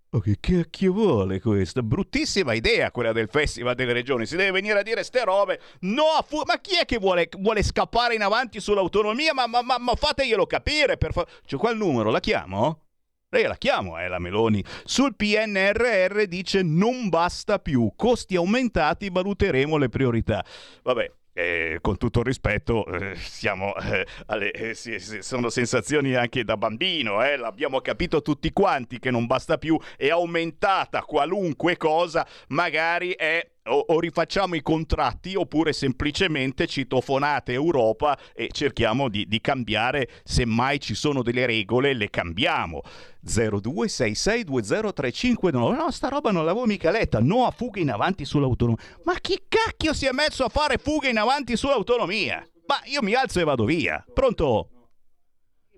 Oh, 0.08 0.20
che 0.20 0.38
cacchio 0.40 0.94
vuole 0.94 1.40
questa? 1.40 1.82
Bruttissima 1.82 2.54
idea 2.54 2.90
quella 2.90 3.12
del 3.12 3.28
Festival 3.28 3.74
delle 3.74 3.92
Regioni. 3.92 4.24
Si 4.24 4.34
deve 4.34 4.52
venire 4.52 4.78
a 4.78 4.82
dire 4.82 5.02
ste 5.02 5.24
robe. 5.24 5.60
No, 5.80 6.24
fu- 6.26 6.44
ma 6.46 6.58
chi 6.58 6.76
è 6.76 6.86
che 6.86 6.96
vuole, 6.96 7.28
vuole 7.38 7.62
scappare 7.62 8.14
in 8.14 8.22
avanti 8.22 8.60
sull'autonomia? 8.60 9.34
Ma, 9.34 9.46
ma, 9.46 9.60
ma, 9.60 9.76
ma 9.78 9.94
fateglielo 9.94 10.46
capire, 10.46 10.96
per 10.96 11.12
favore. 11.12 11.32
C'è 11.44 11.56
qua 11.58 11.70
il 11.70 11.76
numero, 11.76 12.10
la 12.10 12.20
chiamo? 12.20 12.84
Lei 13.28 13.42
la 13.42 13.56
chiamo, 13.56 13.98
eh, 13.98 14.08
la 14.08 14.18
Meloni. 14.18 14.64
Sul 14.84 15.16
PNRR 15.16 16.22
dice 16.28 16.62
non 16.62 17.10
basta 17.10 17.58
più. 17.58 17.92
Costi 17.94 18.36
aumentati, 18.36 19.10
valuteremo 19.10 19.76
le 19.76 19.88
priorità. 19.90 20.42
Vabbè, 20.82 21.10
eh, 21.34 21.78
con 21.80 21.98
tutto 21.98 22.20
il 22.20 22.24
rispetto, 22.24 22.86
eh, 22.86 23.16
siamo, 23.16 23.74
eh, 23.76 24.06
alle, 24.26 24.50
eh, 24.52 24.74
sì, 24.74 24.98
sì, 24.98 25.20
sono 25.20 25.50
sensazioni 25.50 26.14
anche 26.14 26.44
da 26.44 26.56
bambino, 26.56 27.22
eh, 27.22 27.36
l'abbiamo 27.36 27.80
capito 27.80 28.22
tutti 28.22 28.52
quanti 28.52 28.98
che 28.98 29.10
non 29.10 29.26
basta 29.26 29.58
più, 29.58 29.78
è 29.96 30.08
aumentata 30.08 31.02
qualunque 31.02 31.76
cosa, 31.76 32.26
magari 32.48 33.10
è 33.10 33.46
o, 33.66 33.84
o, 33.88 34.00
rifacciamo 34.00 34.54
i 34.54 34.62
contratti 34.62 35.34
oppure 35.34 35.72
semplicemente 35.72 36.66
citofonate 36.66 37.52
Europa 37.52 38.18
e 38.34 38.48
cerchiamo 38.52 39.08
di, 39.08 39.26
di 39.26 39.40
cambiare, 39.40 40.10
se 40.22 40.44
mai 40.44 40.78
ci 40.80 40.94
sono 40.94 41.22
delle 41.22 41.46
regole 41.46 41.94
le 41.94 42.10
cambiamo. 42.10 42.82
0266203529 43.26 45.74
no 45.74 45.90
sta 45.90 46.08
roba 46.08 46.30
non 46.30 46.44
l'avevo 46.44 46.66
mica 46.66 46.90
letta. 46.90 47.20
No 47.20 47.46
a 47.46 47.50
fughe 47.50 47.80
in 47.80 47.90
avanti 47.90 48.26
sull'autonomia. 48.26 48.82
Ma 49.04 49.14
chi 49.20 49.44
cacchio 49.48 49.94
si 49.94 50.04
è 50.06 50.12
messo 50.12 50.44
a 50.44 50.50
fare 50.50 50.78
fughe 50.78 51.08
in 51.08 51.18
avanti 51.18 51.56
sull'autonomia? 51.56 52.46
Ma 52.66 52.80
io 52.84 53.02
mi 53.02 53.14
alzo 53.14 53.40
e 53.40 53.44
vado 53.44 53.64
via. 53.64 54.04
Pronto 54.12 54.73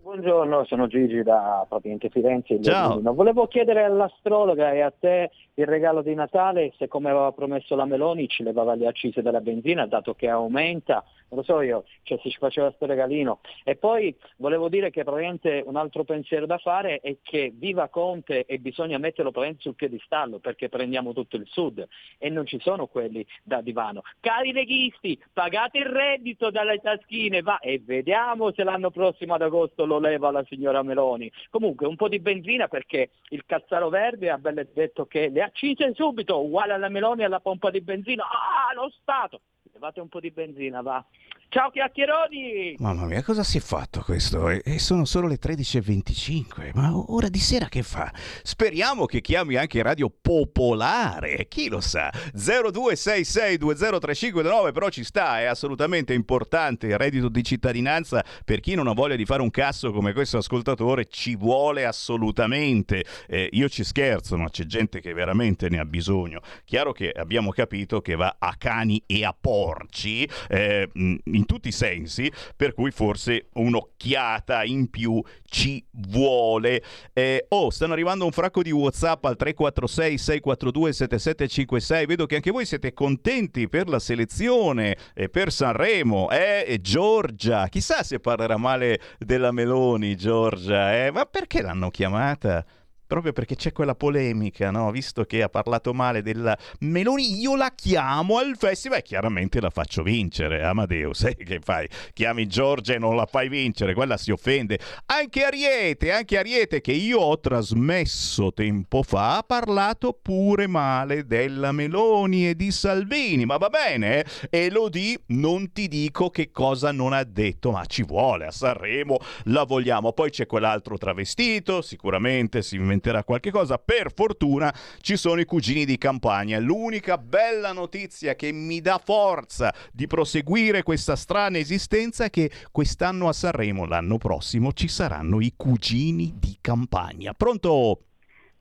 Buongiorno, 0.07 0.65
sono 0.67 0.87
Gigi 0.87 1.25
da 1.25 1.67
praticamente 1.69 2.11
Firenze. 2.11 2.63
Ciao. 2.63 3.01
Volevo 3.13 3.49
chiedere 3.49 3.83
all'astrologa 3.83 4.71
e 4.71 4.81
a 4.81 4.93
te 4.97 5.33
il 5.55 5.67
regalo 5.67 6.01
di 6.01 6.15
Natale 6.15 6.73
se 6.79 6.87
come 6.87 7.11
aveva 7.11 7.33
promesso 7.33 7.75
la 7.75 7.87
Meloni 7.87 8.29
ci 8.29 8.45
levava 8.45 8.77
le 8.77 8.87
accise 8.87 9.21
della 9.21 9.41
benzina 9.41 9.85
dato 9.89 10.15
che 10.15 10.29
aumenta, 10.29 11.03
non 11.29 11.41
lo 11.41 11.43
so 11.43 11.61
io, 11.61 11.85
cioè 12.03 12.19
se 12.23 12.31
ci 12.31 12.39
faceva 12.39 12.69
questo 12.69 12.87
regalino. 12.87 13.41
E 13.65 13.77
poi 13.77 14.15
volevo 14.37 14.69
dire 14.69 14.91
che 14.91 15.03
praticamente 15.03 15.63
un 15.67 15.77
altro 15.77 16.05
pensiero 16.05 16.47
da 16.47 16.59
fare 16.59 17.01
è 17.01 17.17
che 17.23 17.53
viva 17.55 17.89
Conte 17.89 18.45
e 18.45 18.59
bisogna 18.59 18.99
metterlo 18.99 19.31
praticamente 19.31 19.63
sul 19.63 19.75
piedistallo 19.75 20.39
perché 20.39 20.69
prendiamo 20.69 21.13
tutto 21.13 21.37
il 21.37 21.47
sud 21.47 21.87
e 22.19 22.29
non 22.29 22.47
ci 22.47 22.61
sono 22.61 22.87
quelli 22.87 23.27
da 23.43 23.61
divano. 23.61 24.03
Cari 24.21 24.53
leghisti, 24.53 25.21
pagate 25.33 25.79
il 25.79 25.87
reddito 25.87 26.51
dalle 26.51 26.79
taschine 26.79 27.43
va, 27.43 27.59
e 27.59 27.81
vediamo 27.85 28.53
se 28.53 28.63
l'anno 28.63 28.91
prossimo 28.91 29.35
ad 29.35 29.43
agosto 29.43 29.85
lo 29.85 29.99
leva 29.99 30.31
la 30.31 30.45
signora 30.49 30.83
Meloni. 30.83 31.31
Comunque 31.51 31.87
un 31.87 31.97
po' 31.97 32.09
di 32.09 32.21
benzina 32.21 32.69
perché 32.69 33.11
il 33.31 33.45
cazzaro 33.45 33.89
verde 33.89 34.31
ha 34.31 34.39
detto 34.39 35.07
che 35.07 35.29
le 35.29 35.43
accise 35.43 35.93
subito, 35.95 36.41
uguale 36.41 36.73
alla 36.73 36.89
Meloni 36.89 37.25
alla 37.25 37.41
pompa 37.41 37.71
di 37.71 37.81
benzina. 37.81 38.25
Ah, 38.25 38.75
lo 38.75 38.91
Stato! 39.01 39.41
Levate 39.77 40.01
un 40.01 40.09
po' 40.09 40.21
di 40.21 40.31
benzina, 40.31 40.81
va. 40.81 41.05
Ciao 41.49 41.71
chiacchieroni! 41.71 42.75
Mamma 42.81 43.07
mia, 43.07 43.23
cosa 43.23 43.45
si 43.45 43.59
è 43.59 43.61
fatto 43.61 44.01
questo? 44.01 44.49
E 44.49 44.81
sono 44.81 45.05
solo 45.05 45.29
le 45.29 45.39
13.25, 45.39 46.73
ma 46.75 46.91
ora 46.95 47.29
di 47.29 47.39
sera 47.39 47.69
che 47.69 47.85
fa? 47.85 48.13
Speriamo 48.43 49.07
che 49.07 49.21
chiami 49.21 49.55
anche 49.55 49.81
Radio 49.81 50.11
Popolare, 50.11 51.47
chi 51.49 51.69
lo 51.69 51.81
sa? 51.81 52.11
0266203529, 52.35 54.73
però 54.73 54.89
ci 54.89 55.05
sta, 55.05 55.39
è 55.41 55.45
assolutamente 55.45 56.13
importante 56.13 56.89
il 56.89 56.99
reddito 56.99 57.29
di 57.29 57.45
cittadinanza 57.45 58.25
per 58.45 58.59
chi 58.59 58.75
non 58.75 58.89
ha 58.89 58.93
voglia 58.93 59.15
di 59.15 59.25
fare 59.25 59.41
un 59.41 59.51
casso 59.51 59.93
come 59.93 60.13
questo 60.13 60.39
ascoltatore, 60.39 61.07
ci 61.07 61.37
vuole 61.37 61.87
assolutamente. 61.87 63.05
Eh, 63.29 63.49
io 63.53 63.69
ci 63.69 63.85
scherzo, 63.85 64.37
ma 64.37 64.51
c'è 64.51 64.65
gente 64.65 65.01
che 65.01 65.13
veramente 65.15 65.69
ne 65.69 65.79
ha 65.79 65.85
bisogno. 65.85 66.41
Chiaro 66.65 66.91
che 66.93 67.13
abbiamo 67.13 67.51
capito 67.51 68.01
che 68.01 68.17
va 68.17 68.35
a 68.39 68.57
cani 68.59 69.01
e 69.07 69.25
a 69.25 69.33
porci. 69.39 70.29
Eh, 70.49 70.91
in 71.37 71.47
tutti 71.47 71.69
i 71.69 71.73
sensi, 71.73 72.31
per 72.57 72.75
cui 72.75 72.91
forse 72.91 73.49
un'occhiata 73.55 74.65
in 74.65 74.91
più 74.91 75.23
ci 75.45 75.85
vuole. 75.93 76.83
Eh, 77.13 77.47
oh, 77.51 77.71
stanno 77.71 77.93
arrivando 77.93 78.25
un 78.25 78.33
fracco 78.33 78.63
di 78.63 78.71
WhatsApp 78.71 79.25
al 79.25 79.37
346 79.37 80.19
642 80.19 80.93
7756. 80.93 82.07
Vedo 82.07 82.27
che 82.27 82.37
anche 82.37 82.51
voi 82.51 82.65
siete 82.67 82.93
contenti 82.93 83.69
per 83.69 83.89
la 83.89 83.99
selezione 83.99 84.97
e 85.15 85.29
per 85.29 85.53
Sanremo. 85.53 86.31
Eh, 86.31 86.79
Giorgia, 86.81 87.69
chissà 87.69 88.03
se 88.03 88.19
parlerà 88.19 88.57
male 88.57 89.01
della 89.19 89.53
Meloni, 89.53 90.17
Giorgia, 90.17 91.07
eh? 91.07 91.11
Ma 91.11 91.25
perché 91.27 91.63
l'hanno 91.63 91.91
chiamata? 91.91 92.65
Proprio 93.07 93.33
perché 93.33 93.57
c'è 93.57 93.73
quella 93.73 93.95
polemica, 93.95 94.71
no? 94.71 94.91
Visto 94.91 95.25
che 95.25 95.43
ha 95.43 95.49
parlato 95.49 95.93
male 95.95 96.23
della 96.23 96.57
Meloni, 96.81 97.41
io 97.41 97.57
la 97.57 97.73
chiamo 97.75 98.39
al 98.39 98.57
festival 98.57 98.99
e 98.99 99.03
chiaramente 99.03 99.61
la 99.61 99.71
faccio 99.71 100.03
vincere. 100.03 100.63
Amadeus, 100.63 101.19
sai 101.21 101.37
che 101.37 101.61
fai? 101.63 101.89
Chiami 102.13 102.47
Giorgia 102.47 102.95
e 102.95 102.99
non 102.99 103.17
la 103.17 103.27
fai 103.27 103.49
vincere, 103.49 103.95
quella 103.95 104.17
si 104.17 104.31
offende. 104.31 104.79
Anche 105.07 105.45
Ariete, 105.45 106.13
anche 106.13 106.39
Ariete 106.39 106.81
che 106.81 106.93
io 106.93 107.19
ho 107.19 107.39
trasmesso 107.39 108.53
tempo 108.53 109.03
fa, 109.03 109.39
ha 109.39 109.43
parlato 109.43 110.19
pure 110.21 110.67
male 110.67 111.27
della 111.27 111.73
Meloni 111.73 112.49
e 112.49 112.57
di 112.57 112.71
Salvini, 112.71 113.45
ma 113.45 113.57
va 113.57 113.69
bene, 113.69 114.25
eh? 114.25 114.25
Elodie 114.51 115.21
non 115.29 115.73
ti 115.73 115.89
dico 115.89 116.31
che 116.31 116.51
cosa 116.51 116.93
non 116.93 117.13
ha 117.13 117.25
detto, 117.25 117.71
ma 117.71 117.85
ci 117.87 118.03
vuole 118.03 118.47
a 118.47 118.51
Sanremo, 118.51 119.19
la 119.45 119.65
vogliamo. 119.65 120.13
Poi 120.13 120.31
c'è 120.31 120.47
quell'altro 120.47 120.99
travestito, 120.99 121.83
sicuramente 121.83 122.63
si 122.63 122.77
inventerà 122.97 123.23
qualche 123.25 123.51
cosa. 123.51 123.79
Per 123.79 124.13
fortuna 124.13 124.73
ci 125.01 125.17
sono 125.17 125.41
i 125.41 125.45
cugini 125.45 125.85
di 125.85 125.99
campagna. 125.99 126.59
L'unica 126.59 127.19
bella 127.19 127.73
notizia 127.73 128.35
che 128.35 128.53
mi 128.53 128.81
dà 128.81 128.99
forza 129.03 129.73
di 129.93 130.07
proseguire 130.07 130.83
questa 130.83 131.17
strana 131.17 131.59
esistenza 131.59 132.25
è 132.25 132.31
che 132.31 132.51
quest'anno 132.73 133.29
a 133.29 133.33
Sanremo, 133.33 133.87
l'anno 133.87 134.17
prossimo, 134.19 134.73
ci 134.73 134.89
saranno 134.89 135.41
i 135.41 135.53
cugini 135.57 136.35
di 136.39 136.57
campagna. 136.61 137.33
Pronto? 137.35 138.01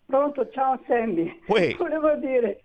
Pronto, 0.06 0.50
ciao 0.52 0.80
Sandy. 0.88 1.42
Uè. 1.48 1.76
Volevo 1.80 2.16
dire 2.16 2.62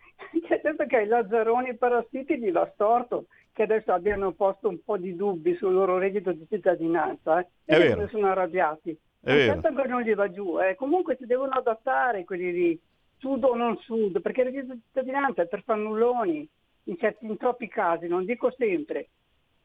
che 0.46 0.54
adesso 0.54 0.84
che 0.86 1.00
i 1.00 1.06
Lazzaroni 1.06 1.76
parassiti 1.76 2.38
gli 2.38 2.50
va 2.50 2.68
storto 2.74 3.26
che 3.52 3.62
adesso 3.62 3.92
abbiano 3.92 4.32
posto 4.32 4.68
un 4.68 4.82
po' 4.82 4.96
di 4.96 5.14
dubbi 5.16 5.56
sul 5.56 5.72
loro 5.72 5.98
reddito 5.98 6.32
di 6.32 6.46
cittadinanza. 6.48 7.40
Eh. 7.40 7.46
E 7.64 7.78
vero. 7.78 8.08
sono 8.08 8.28
arrabbiati. 8.28 8.96
È 9.22 9.34
vero. 9.34 9.60
Certo 9.60 9.82
che 9.82 9.88
non 9.88 10.02
gli 10.02 10.14
va 10.14 10.30
giù, 10.30 10.58
eh. 10.58 10.74
comunque 10.74 11.16
si 11.16 11.26
devono 11.26 11.52
adattare 11.52 12.24
quelli 12.24 12.52
lì, 12.52 12.80
sud 13.18 13.44
o 13.44 13.54
non 13.54 13.76
sud, 13.78 14.20
perché 14.20 14.40
il 14.40 14.46
reddito 14.46 14.74
di 14.74 14.80
cittadinanza 14.86 15.42
è 15.42 15.46
per 15.46 15.62
fannulloni, 15.62 16.48
in, 16.84 16.96
certi, 16.98 17.26
in 17.26 17.36
troppi 17.36 17.68
casi, 17.68 18.08
non 18.08 18.24
dico 18.24 18.50
sempre. 18.56 19.08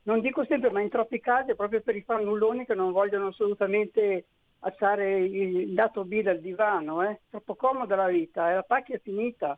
Non 0.03 0.19
dico 0.19 0.45
sempre, 0.45 0.69
ma 0.69 0.81
in 0.81 0.89
troppi 0.89 1.19
casi 1.19 1.51
è 1.51 1.55
proprio 1.55 1.81
per 1.81 1.95
i 1.95 2.03
fannulloni 2.03 2.65
che 2.65 2.75
non 2.75 2.91
vogliono 2.91 3.27
assolutamente 3.27 4.25
alzare 4.59 5.19
il 5.19 5.73
lato 5.73 6.03
B 6.03 6.21
del 6.21 6.41
divano, 6.41 7.01
eh. 7.09 7.21
Troppo 7.29 7.55
comoda 7.55 7.95
la 7.95 8.07
vita, 8.07 8.51
eh. 8.51 8.55
la 8.55 8.63
pacchia 8.63 8.95
è 8.95 8.99
finita. 8.99 9.57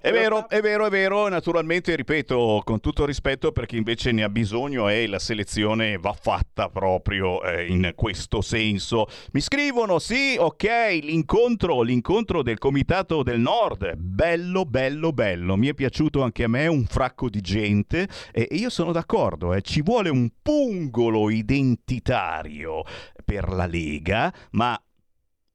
È 0.00 0.12
vero, 0.12 0.48
è 0.48 0.60
vero, 0.60 0.86
è 0.86 0.90
vero. 0.90 1.28
Naturalmente, 1.28 1.96
ripeto, 1.96 2.62
con 2.64 2.78
tutto 2.78 3.04
rispetto 3.04 3.50
per 3.50 3.66
chi 3.66 3.76
invece 3.76 4.12
ne 4.12 4.22
ha 4.22 4.28
bisogno 4.28 4.88
e 4.88 5.08
la 5.08 5.18
selezione 5.18 5.98
va 5.98 6.12
fatta 6.12 6.68
proprio 6.68 7.42
eh, 7.42 7.66
in 7.66 7.92
questo 7.96 8.40
senso. 8.40 9.06
Mi 9.32 9.40
scrivono, 9.40 9.98
sì, 9.98 10.36
ok, 10.38 11.00
l'incontro, 11.02 11.82
l'incontro 11.82 12.42
del 12.42 12.58
Comitato 12.58 13.24
del 13.24 13.40
Nord. 13.40 13.96
Bello, 13.96 14.64
bello, 14.64 15.12
bello. 15.12 15.56
Mi 15.56 15.66
è 15.66 15.74
piaciuto 15.74 16.22
anche 16.22 16.44
a 16.44 16.48
me 16.48 16.68
un 16.68 16.84
fracco 16.84 17.28
di 17.28 17.40
gente 17.40 18.08
e 18.30 18.46
io 18.52 18.70
sono 18.70 18.92
d'accordo, 18.92 19.52
eh, 19.52 19.62
ci 19.62 19.82
vuole 19.82 20.10
un 20.10 20.30
pungolo 20.40 21.28
identitario 21.28 22.84
per 23.24 23.48
la 23.48 23.66
Lega, 23.66 24.32
ma, 24.52 24.80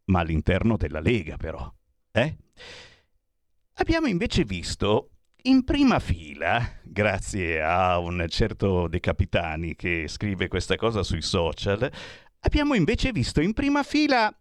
ma 0.05 0.19
all'interno 0.19 0.75
della 0.75 0.99
Lega 0.99 1.37
però. 1.37 1.71
Eh? 2.11 2.35
Abbiamo 3.77 4.05
invece 4.05 4.43
visto 4.43 5.09
in 5.43 5.63
prima 5.63 5.97
fila, 5.97 6.79
grazie 6.83 7.59
a 7.59 7.97
un 7.97 8.23
certo 8.29 8.87
De 8.87 8.99
Capitani 8.99 9.75
che 9.75 10.05
scrive 10.07 10.47
questa 10.47 10.75
cosa 10.75 11.01
sui 11.01 11.23
social, 11.23 11.91
abbiamo 12.41 12.75
invece 12.75 13.11
visto 13.11 13.41
in 13.41 13.53
prima 13.53 13.81
fila 13.81 14.31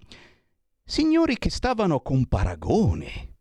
signori 0.85 1.39
che 1.39 1.49
stavano 1.49 2.01
con 2.01 2.27
paragone. 2.27 3.37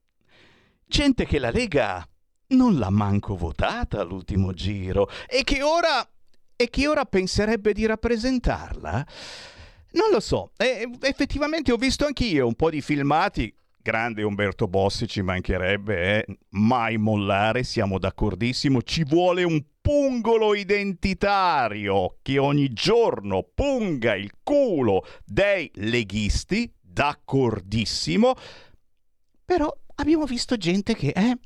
Gente 0.85 1.25
che 1.25 1.39
la 1.39 1.51
Lega 1.51 2.07
non 2.47 2.77
l'ha 2.77 2.89
manco 2.89 3.35
votata 3.35 3.99
all'ultimo 3.99 4.53
giro 4.53 5.09
e 5.27 5.43
che 5.43 5.61
ora, 5.61 6.09
e 6.55 6.69
che 6.69 6.87
ora 6.87 7.03
penserebbe 7.03 7.73
di 7.73 7.85
rappresentarla. 7.85 9.05
Non 9.91 10.09
lo 10.09 10.21
so, 10.21 10.51
eh, 10.55 10.89
effettivamente 11.01 11.73
ho 11.73 11.77
visto 11.77 12.05
anch'io 12.05 12.47
un 12.47 12.55
po' 12.55 12.69
di 12.69 12.81
filmati 12.81 13.53
Grande 13.81 14.23
Umberto 14.23 14.67
Bossi, 14.67 15.07
ci 15.07 15.21
mancherebbe, 15.21 16.25
eh? 16.25 16.37
mai 16.49 16.97
mollare, 16.97 17.63
siamo 17.63 17.97
d'accordissimo, 17.97 18.81
ci 18.81 19.03
vuole 19.03 19.43
un 19.43 19.63
pungolo 19.81 20.53
identitario 20.53 22.17
che 22.21 22.37
ogni 22.37 22.69
giorno 22.69 23.43
punga 23.53 24.15
il 24.15 24.31
culo 24.43 25.05
dei 25.25 25.71
leghisti, 25.75 26.71
d'accordissimo, 26.79 28.35
però 29.43 29.75
abbiamo 29.95 30.25
visto 30.25 30.55
gente 30.57 30.95
che 30.95 31.09
eh, 31.15 31.37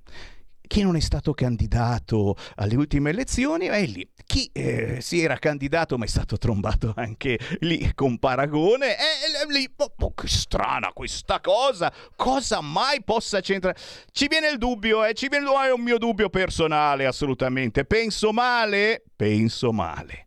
chi 0.67 0.81
non 0.81 0.95
è 0.95 0.99
stato 0.99 1.33
candidato 1.33 2.35
alle 2.55 2.75
ultime 2.75 3.09
elezioni 3.11 3.67
è 3.67 3.85
lì. 3.85 4.07
Chi 4.25 4.49
eh, 4.51 4.99
si 5.01 5.21
era 5.21 5.37
candidato 5.37 5.97
ma 5.97 6.05
è 6.05 6.07
stato 6.07 6.37
trombato 6.37 6.93
anche 6.95 7.39
lì 7.59 7.93
con 7.93 8.17
paragone 8.17 8.95
è 8.95 9.51
lì. 9.51 9.71
Oh, 9.77 9.93
oh, 9.99 10.13
che 10.13 10.27
strana 10.27 10.91
questa 10.93 11.39
cosa. 11.39 11.91
Cosa 12.15 12.61
mai 12.61 13.03
possa 13.03 13.39
c'entrare? 13.39 13.77
Ci 14.11 14.27
viene 14.27 14.49
il 14.49 14.57
dubbio, 14.57 15.03
eh? 15.03 15.13
Ci 15.13 15.27
viene 15.27 15.45
è 15.45 15.71
un 15.71 15.81
mio 15.81 15.97
dubbio 15.97 16.29
personale, 16.29 17.05
assolutamente. 17.05 17.85
Penso 17.85 18.31
male? 18.31 19.03
Penso 19.15 19.71
male. 19.71 20.25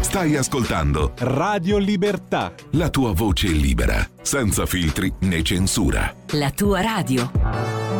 Stai 0.00 0.34
ascoltando 0.34 1.12
Radio 1.18 1.78
Libertà. 1.78 2.52
la 2.72 2.90
tua 2.90 3.12
voce 3.12 3.46
libera, 3.46 4.04
senza 4.22 4.66
filtri 4.66 5.12
né 5.20 5.42
censura. 5.42 6.12
La 6.30 6.50
tua 6.50 6.80
radio. 6.80 7.99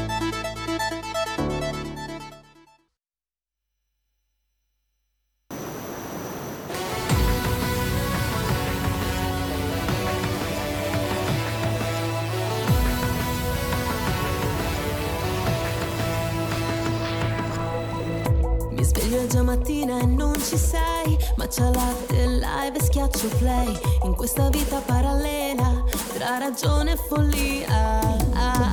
Già 19.27 19.43
mattina 19.43 19.99
e 19.99 20.05
non 20.05 20.33
ci 20.41 20.57
sei. 20.57 21.17
Matcha 21.35 21.69
latte, 21.69 22.25
live 22.25 22.77
e 22.77 22.83
schiaccio 22.83 23.27
play. 23.37 23.79
In 24.03 24.15
questa 24.15 24.49
vita 24.49 24.81
parallela 24.85 25.83
Tra 26.13 26.37
ragione 26.37 26.93
e 26.93 26.95
follia. 26.95 27.99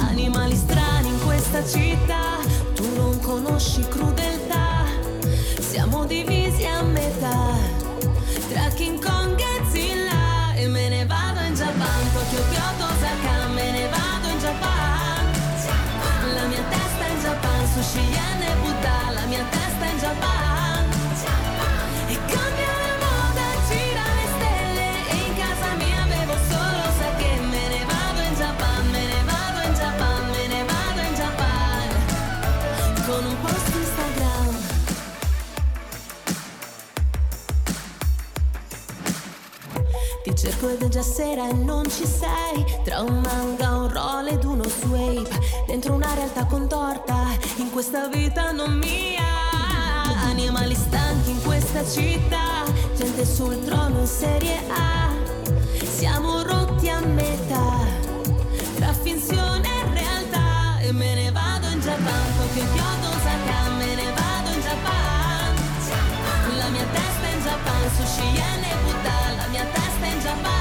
Animali 0.09 0.57
strani 0.57 1.09
in 1.09 1.21
questa 1.25 1.65
città 1.65 2.39
Tu 2.75 2.85
non 2.97 3.21
conosci 3.21 3.87
crudeltà. 3.89 4.85
Siamo 5.61 6.05
divisi 6.07 6.65
a 6.67 6.83
metà 6.83 7.53
Tra 8.49 8.69
King 8.75 9.05
Kong 9.05 9.39
e 9.39 9.58
ci 41.99 42.07
sei. 42.07 42.65
Tra 42.85 43.01
un 43.01 43.19
manga, 43.19 43.77
un 43.77 43.93
roll 43.93 44.29
ed 44.29 44.45
uno 44.45 44.63
swape 44.63 45.29
Dentro 45.67 45.95
una 45.95 46.15
realtà 46.15 46.45
contorta 46.45 47.37
In 47.57 47.71
questa 47.71 48.07
vita 48.07 48.53
non 48.53 48.75
mia. 48.75 49.27
Animali 50.29 50.77
stanchi 50.77 51.31
in 51.31 51.43
questa 51.43 51.85
città 51.85 52.63
Gente 52.97 53.25
sul 53.25 53.59
trono 53.65 53.99
in 53.99 54.07
serie 54.07 54.59
A. 54.71 55.11
Siamo 55.85 56.43
rotti 56.43 56.89
a 56.89 57.01
metà 57.01 57.85
Tra 58.77 58.93
finzione 58.93 59.67
e 59.67 59.93
realtà. 59.93 60.79
E 60.81 60.93
me 60.93 61.15
ne 61.15 61.33
vado 61.33 61.67
in 61.67 61.81
Japan 61.81 62.27
Tokyo, 62.37 62.65
Kyoto, 62.75 63.09
Osaka 63.09 63.71
Me 63.77 63.95
ne 63.97 64.13
vado 64.15 64.55
in 64.55 64.61
Japan 64.61 65.55
La 66.57 66.69
mia 66.69 66.87
testa 66.93 67.27
in 67.27 67.41
Japan 67.43 67.91
Sushi, 67.97 68.37
e 68.37 68.75
Buddha 68.85 69.37
La 69.37 69.47
mia 69.51 69.65
testa 69.73 70.07
in 70.07 70.21
Japan 70.21 70.58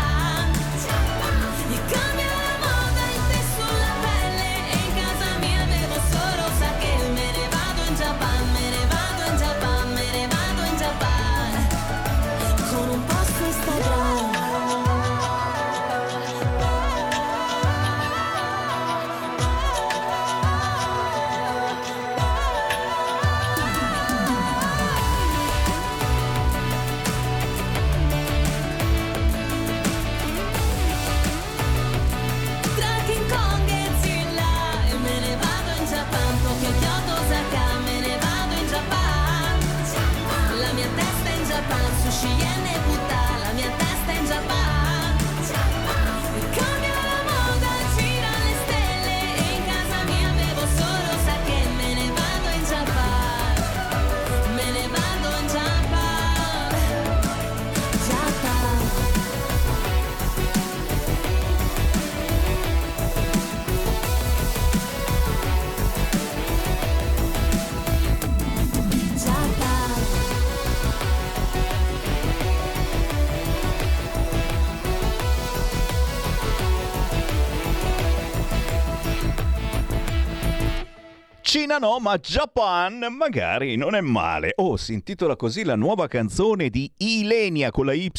Cina 81.77 81.89
no, 81.89 81.99
ma 81.99 82.17
Japan 82.17 83.05
magari 83.15 83.75
non 83.75 83.93
è 83.93 84.01
male. 84.01 84.53
Oh, 84.55 84.77
si 84.77 84.93
intitola 84.93 85.35
così 85.35 85.63
la 85.63 85.75
nuova 85.75 86.07
canzone 86.07 86.69
di 86.69 86.91
Ilenia 86.97 87.69
con 87.69 87.85
la 87.85 87.93
Y 87.93 88.09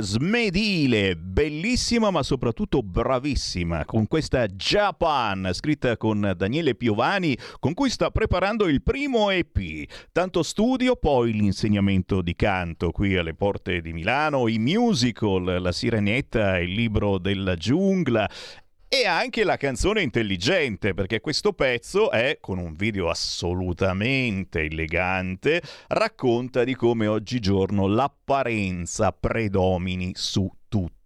smedile, 0.00 1.14
bellissima 1.16 2.10
ma 2.10 2.24
soprattutto 2.24 2.82
bravissima, 2.82 3.84
con 3.84 4.08
questa 4.08 4.46
Japan, 4.48 5.50
scritta 5.52 5.96
con 5.96 6.34
Daniele 6.36 6.74
Piovani, 6.74 7.36
con 7.60 7.72
cui 7.74 7.88
sta 7.88 8.10
preparando 8.10 8.66
il 8.66 8.82
primo 8.82 9.30
EP. 9.30 9.84
Tanto 10.10 10.42
studio, 10.42 10.96
poi 10.96 11.32
l'insegnamento 11.32 12.20
di 12.20 12.34
canto 12.34 12.90
qui 12.90 13.16
alle 13.16 13.34
porte 13.34 13.80
di 13.80 13.92
Milano, 13.92 14.48
i 14.48 14.58
musical, 14.58 15.60
La 15.60 15.72
Sirenetta, 15.72 16.58
il 16.58 16.72
libro 16.72 17.18
della 17.18 17.54
giungla 17.54 18.28
e 18.94 19.06
anche 19.06 19.42
la 19.42 19.56
canzone 19.56 20.02
intelligente, 20.02 20.94
perché 20.94 21.20
questo 21.20 21.52
pezzo 21.52 22.12
è, 22.12 22.38
con 22.40 22.58
un 22.58 22.74
video 22.74 23.10
assolutamente 23.10 24.60
elegante, 24.60 25.60
racconta 25.88 26.62
di 26.62 26.76
come 26.76 27.08
oggigiorno 27.08 27.88
l'apparenza 27.88 29.10
predomini 29.10 30.12
su 30.14 30.48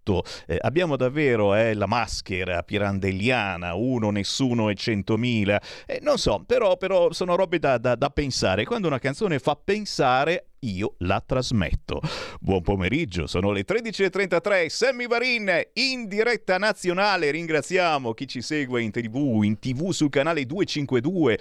tutto. 0.08 0.24
Eh, 0.46 0.56
abbiamo 0.60 0.96
davvero 0.96 1.54
eh, 1.54 1.74
la 1.74 1.86
maschera 1.86 2.62
pirandelliana, 2.62 3.74
uno, 3.74 4.10
nessuno 4.10 4.70
e 4.70 4.74
centomila. 4.74 5.60
Eh, 5.86 5.98
non 6.02 6.16
so, 6.16 6.42
però, 6.46 6.78
però 6.78 7.12
sono 7.12 7.36
robe 7.36 7.58
da, 7.58 7.76
da, 7.76 7.94
da 7.94 8.08
pensare. 8.08 8.64
Quando 8.64 8.86
una 8.86 8.98
canzone 8.98 9.38
fa 9.38 9.54
pensare, 9.62 10.46
io 10.60 10.94
la 10.98 11.22
trasmetto. 11.24 12.00
Buon 12.40 12.62
pomeriggio, 12.62 13.26
sono 13.26 13.52
le 13.52 13.64
13.33, 13.64 14.66
Sammy 14.68 15.06
Varin 15.06 15.50
in 15.74 16.08
diretta 16.08 16.58
nazionale, 16.58 17.30
ringraziamo 17.30 18.12
chi 18.12 18.26
ci 18.26 18.40
segue 18.42 18.82
in 18.82 18.90
tv, 18.90 19.42
in 19.42 19.58
tv 19.58 19.90
sul 19.90 20.10
canale 20.10 20.44
252, 20.46 21.38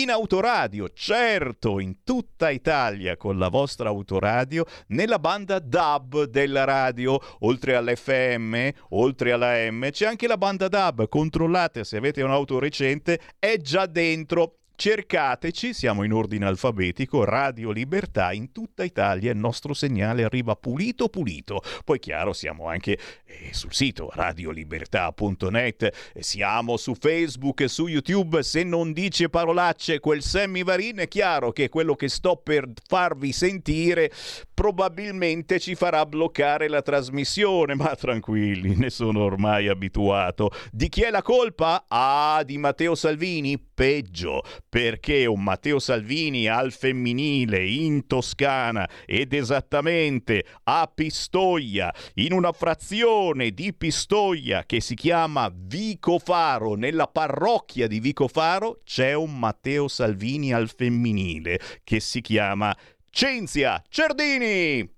in 0.00 0.10
autoradio, 0.10 0.90
certo, 0.94 1.80
in 1.80 2.04
tutta 2.04 2.50
Italia 2.50 3.16
con 3.16 3.36
la 3.36 3.48
vostra 3.48 3.88
autoradio, 3.88 4.64
nella 4.88 5.18
banda 5.18 5.58
DAB 5.58 6.24
della 6.24 6.64
radio, 6.64 7.18
oltre 7.40 7.74
all'FM, 7.74 8.70
oltre 8.90 9.32
alla 9.32 9.70
M, 9.70 9.90
c'è 9.90 10.06
anche 10.06 10.28
la 10.28 10.36
banda 10.36 10.68
DAB, 10.68 11.08
controllate 11.08 11.82
se 11.82 11.96
avete 11.96 12.22
un'auto 12.22 12.58
recente, 12.60 13.20
è 13.38 13.56
già 13.56 13.86
dentro 13.86 14.58
cercateci, 14.78 15.74
siamo 15.74 16.04
in 16.04 16.12
ordine 16.12 16.46
alfabetico, 16.46 17.24
Radio 17.24 17.72
Libertà 17.72 18.32
in 18.32 18.52
tutta 18.52 18.84
Italia, 18.84 19.32
il 19.32 19.36
nostro 19.36 19.74
segnale 19.74 20.22
arriva 20.22 20.54
pulito 20.54 21.08
pulito. 21.08 21.60
Poi 21.84 21.98
chiaro, 21.98 22.32
siamo 22.32 22.68
anche 22.68 22.96
eh, 23.24 23.48
sul 23.50 23.74
sito 23.74 24.08
radiolibertà.net, 24.12 26.14
siamo 26.20 26.76
su 26.76 26.94
Facebook 26.94 27.68
su 27.68 27.88
YouTube, 27.88 28.44
se 28.44 28.62
non 28.62 28.92
dice 28.92 29.28
parolacce 29.28 29.98
quel 29.98 30.22
Sammy 30.22 30.62
Varin 30.62 30.98
è 30.98 31.08
chiaro 31.08 31.50
che 31.50 31.68
quello 31.68 31.96
che 31.96 32.08
sto 32.08 32.36
per 32.36 32.70
farvi 32.86 33.32
sentire 33.32 34.12
probabilmente 34.54 35.58
ci 35.58 35.74
farà 35.74 36.06
bloccare 36.06 36.68
la 36.68 36.82
trasmissione, 36.82 37.74
ma 37.74 37.96
tranquilli, 37.96 38.76
ne 38.76 38.90
sono 38.90 39.24
ormai 39.24 39.66
abituato. 39.66 40.52
Di 40.70 40.88
chi 40.88 41.02
è 41.02 41.10
la 41.10 41.22
colpa? 41.22 41.86
Ah, 41.88 42.44
di 42.44 42.58
Matteo 42.58 42.94
Salvini? 42.94 43.58
Peggio 43.58 44.42
perché 44.68 45.26
un 45.26 45.42
Matteo 45.42 45.78
Salvini 45.78 46.46
al 46.46 46.72
femminile 46.72 47.64
in 47.64 48.06
Toscana 48.06 48.88
ed 49.06 49.32
esattamente 49.32 50.44
a 50.64 50.90
Pistoia, 50.92 51.92
in 52.14 52.32
una 52.32 52.52
frazione 52.52 53.50
di 53.50 53.72
Pistoia 53.74 54.64
che 54.64 54.80
si 54.80 54.94
chiama 54.94 55.50
Vicofaro, 55.52 56.74
nella 56.74 57.06
parrocchia 57.06 57.86
di 57.86 58.00
Vicofaro 58.00 58.80
c'è 58.84 59.14
un 59.14 59.38
Matteo 59.38 59.88
Salvini 59.88 60.52
al 60.52 60.68
femminile 60.68 61.58
che 61.84 62.00
si 62.00 62.20
chiama 62.20 62.76
Cinzia 63.10 63.82
Cerdini. 63.88 64.96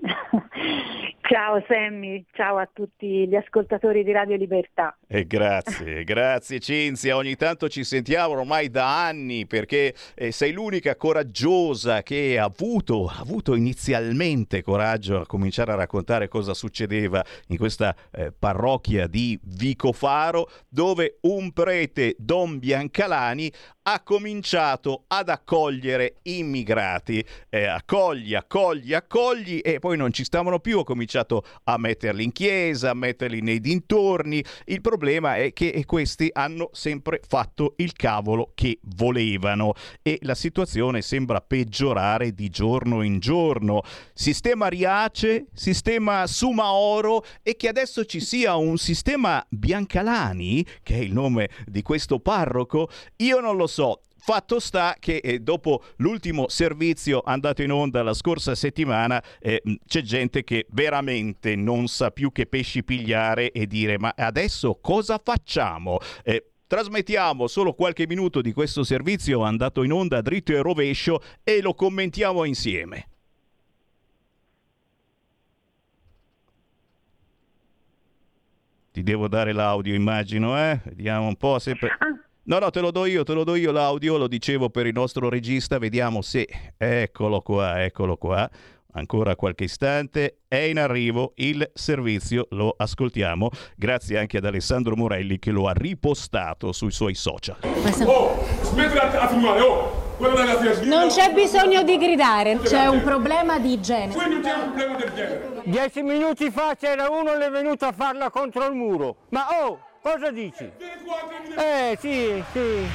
Ciao 1.26 1.64
Sammy, 1.66 2.22
ciao 2.34 2.58
a 2.58 2.68
tutti 2.70 3.26
gli 3.26 3.34
ascoltatori 3.34 4.04
di 4.04 4.12
Radio 4.12 4.36
Libertà. 4.36 4.94
E 5.14 5.28
grazie, 5.28 6.02
grazie 6.02 6.58
Cinzia, 6.58 7.14
ogni 7.14 7.36
tanto 7.36 7.68
ci 7.68 7.84
sentiamo 7.84 8.36
ormai 8.36 8.68
da 8.68 9.06
anni 9.06 9.46
perché 9.46 9.94
eh, 10.12 10.32
sei 10.32 10.50
l'unica 10.50 10.96
coraggiosa 10.96 12.02
che 12.02 12.36
ha 12.36 12.42
avuto, 12.42 13.06
ha 13.06 13.20
avuto, 13.20 13.54
inizialmente 13.54 14.60
coraggio 14.64 15.20
a 15.20 15.26
cominciare 15.26 15.70
a 15.70 15.76
raccontare 15.76 16.26
cosa 16.26 16.52
succedeva 16.52 17.24
in 17.50 17.58
questa 17.58 17.94
eh, 18.10 18.32
parrocchia 18.36 19.06
di 19.06 19.38
Vicofaro 19.40 20.50
dove 20.68 21.18
un 21.20 21.52
prete, 21.52 22.16
Don 22.18 22.58
Biancalani, 22.58 23.52
ha 23.86 24.00
cominciato 24.02 25.04
ad 25.08 25.28
accogliere 25.28 26.16
immigrati. 26.22 27.24
Eh, 27.50 27.66
accogli, 27.66 28.34
accogli, 28.34 28.94
accogli 28.94 29.60
e 29.62 29.78
poi 29.78 29.96
non 29.98 30.10
ci 30.10 30.24
stavano 30.24 30.58
più, 30.58 30.78
ha 30.78 30.84
cominciato 30.84 31.44
a 31.64 31.76
metterli 31.76 32.24
in 32.24 32.32
chiesa, 32.32 32.90
a 32.90 32.94
metterli 32.94 33.42
nei 33.42 33.60
dintorni. 33.60 34.42
Il 34.64 34.80
problema 34.80 35.03
è 35.12 35.52
che 35.52 35.82
questi 35.86 36.30
hanno 36.32 36.70
sempre 36.72 37.20
fatto 37.26 37.74
il 37.76 37.92
cavolo 37.92 38.52
che 38.54 38.78
volevano 38.96 39.74
e 40.02 40.18
la 40.22 40.34
situazione 40.34 41.02
sembra 41.02 41.40
peggiorare 41.40 42.32
di 42.32 42.48
giorno 42.48 43.02
in 43.02 43.18
giorno. 43.18 43.82
Sistema 44.12 44.68
Riace, 44.68 45.46
sistema 45.52 46.26
Sumaoro 46.26 47.24
e 47.42 47.56
che 47.56 47.68
adesso 47.68 48.04
ci 48.04 48.20
sia 48.20 48.56
un 48.56 48.76
sistema 48.78 49.44
Biancalani, 49.48 50.64
che 50.82 50.94
è 50.94 50.98
il 50.98 51.12
nome 51.12 51.48
di 51.66 51.82
questo 51.82 52.20
parroco, 52.20 52.88
io 53.16 53.40
non 53.40 53.56
lo 53.56 53.66
so. 53.66 54.00
Fatto 54.26 54.58
sta 54.58 54.96
che 54.98 55.18
eh, 55.18 55.40
dopo 55.40 55.84
l'ultimo 55.96 56.48
servizio 56.48 57.20
andato 57.22 57.60
in 57.62 57.70
onda 57.70 58.02
la 58.02 58.14
scorsa 58.14 58.54
settimana 58.54 59.22
eh, 59.38 59.60
c'è 59.86 60.00
gente 60.00 60.44
che 60.44 60.64
veramente 60.70 61.54
non 61.56 61.88
sa 61.88 62.10
più 62.10 62.32
che 62.32 62.46
pesci 62.46 62.82
pigliare 62.82 63.52
e 63.52 63.66
dire 63.66 63.98
ma 63.98 64.14
adesso 64.16 64.78
cosa 64.80 65.20
facciamo? 65.22 65.98
Eh, 66.22 66.52
Trasmettiamo 66.66 67.46
solo 67.46 67.74
qualche 67.74 68.06
minuto 68.06 68.40
di 68.40 68.54
questo 68.54 68.82
servizio 68.82 69.42
andato 69.42 69.82
in 69.82 69.92
onda 69.92 70.22
dritto 70.22 70.52
e 70.52 70.62
rovescio 70.62 71.20
e 71.42 71.60
lo 71.60 71.74
commentiamo 71.74 72.44
insieme. 72.44 73.08
Ti 78.90 79.02
devo 79.02 79.28
dare 79.28 79.52
l'audio, 79.52 79.92
immagino, 79.92 80.58
eh? 80.58 80.80
Vediamo 80.82 81.26
un 81.26 81.36
po' 81.36 81.58
se... 81.58 81.76
No, 82.46 82.58
no, 82.58 82.70
te 82.70 82.80
lo 82.80 82.90
do 82.90 83.06
io, 83.06 83.24
te 83.24 83.32
lo 83.32 83.42
do 83.42 83.54
io 83.54 83.72
l'audio, 83.72 84.18
lo 84.18 84.28
dicevo 84.28 84.68
per 84.68 84.84
il 84.84 84.92
nostro 84.92 85.30
regista, 85.30 85.78
vediamo 85.78 86.20
se... 86.20 86.46
Eccolo 86.76 87.40
qua, 87.40 87.82
eccolo 87.82 88.18
qua. 88.18 88.46
Ancora 88.92 89.34
qualche 89.34 89.64
istante, 89.64 90.40
è 90.46 90.56
in 90.56 90.78
arrivo 90.78 91.32
il 91.36 91.68
servizio, 91.72 92.46
lo 92.50 92.74
ascoltiamo, 92.76 93.48
grazie 93.76 94.18
anche 94.18 94.36
ad 94.36 94.44
Alessandro 94.44 94.94
Morelli 94.94 95.38
che 95.38 95.52
lo 95.52 95.68
ha 95.68 95.72
ripostato 95.72 96.70
sui 96.72 96.90
suoi 96.90 97.14
social. 97.14 97.56
Oh, 98.04 98.44
smettila 98.60 99.22
a 99.22 99.28
filmare, 99.28 99.60
oh! 99.62 100.02
Non 100.84 101.08
c'è 101.08 101.32
bisogno 101.32 101.82
di 101.82 101.96
gridare, 101.96 102.58
c'è 102.58 102.86
un 102.86 103.02
problema 103.02 103.58
di 103.58 103.72
igiene. 103.72 104.14
Qui 104.14 104.28
non 104.28 104.42
c'è 104.42 104.52
un 104.52 104.72
problema 104.72 104.96
del 104.96 105.12
genere. 105.14 105.62
Dieci 105.64 106.02
minuti 106.02 106.50
fa 106.50 106.76
c'era 106.76 107.08
uno 107.08 107.36
che 107.38 107.46
è 107.46 107.50
venuto 107.50 107.86
a 107.86 107.92
farla 107.92 108.30
contro 108.30 108.66
il 108.66 108.74
muro. 108.74 109.16
Ma 109.30 109.46
oh, 109.64 109.78
cosa 110.04 110.30
dici? 110.30 110.70
Eh, 111.56 111.96
sì, 111.98 112.44
sì. 112.52 112.86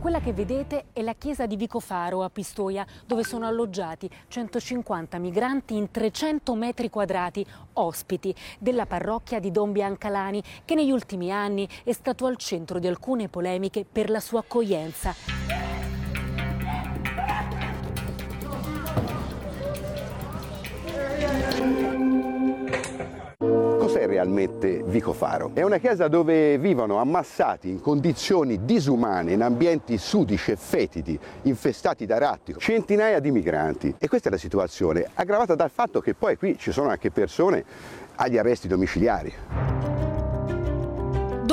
Quella 0.00 0.20
che 0.20 0.32
vedete 0.32 0.86
è 0.94 1.02
la 1.02 1.12
chiesa 1.12 1.44
di 1.44 1.56
Vicofaro 1.56 2.22
a 2.22 2.30
Pistoia, 2.30 2.86
dove 3.04 3.22
sono 3.22 3.46
alloggiati 3.46 4.08
150 4.28 5.18
migranti 5.18 5.76
in 5.76 5.90
300 5.90 6.54
metri 6.54 6.88
quadrati, 6.88 7.44
ospiti 7.74 8.34
della 8.58 8.86
parrocchia 8.86 9.40
di 9.40 9.50
Don 9.50 9.72
Biancalani, 9.72 10.42
che 10.64 10.74
negli 10.74 10.90
ultimi 10.90 11.30
anni 11.30 11.68
è 11.84 11.92
stato 11.92 12.24
al 12.24 12.36
centro 12.36 12.78
di 12.78 12.86
alcune 12.86 13.28
polemiche 13.28 13.84
per 13.84 14.08
la 14.08 14.20
sua 14.20 14.40
accoglienza. 14.40 15.14
Cos'è 23.88 24.06
realmente 24.06 24.82
Vicofaro? 24.84 25.52
È 25.54 25.62
una 25.62 25.78
chiesa 25.78 26.08
dove 26.08 26.58
vivono 26.58 26.98
ammassati 26.98 27.70
in 27.70 27.80
condizioni 27.80 28.66
disumane, 28.66 29.32
in 29.32 29.40
ambienti 29.40 29.96
sudici 29.96 30.50
e 30.50 30.56
fetidi, 30.56 31.18
infestati 31.44 32.04
da 32.04 32.18
ratti, 32.18 32.54
centinaia 32.58 33.18
di 33.18 33.30
migranti. 33.30 33.94
E 33.96 34.06
questa 34.06 34.28
è 34.28 34.30
la 34.30 34.36
situazione, 34.36 35.08
aggravata 35.14 35.54
dal 35.54 35.70
fatto 35.70 36.02
che 36.02 36.12
poi 36.12 36.36
qui 36.36 36.58
ci 36.58 36.70
sono 36.70 36.90
anche 36.90 37.10
persone 37.10 37.64
agli 38.16 38.36
arresti 38.36 38.68
domiciliari. 38.68 39.67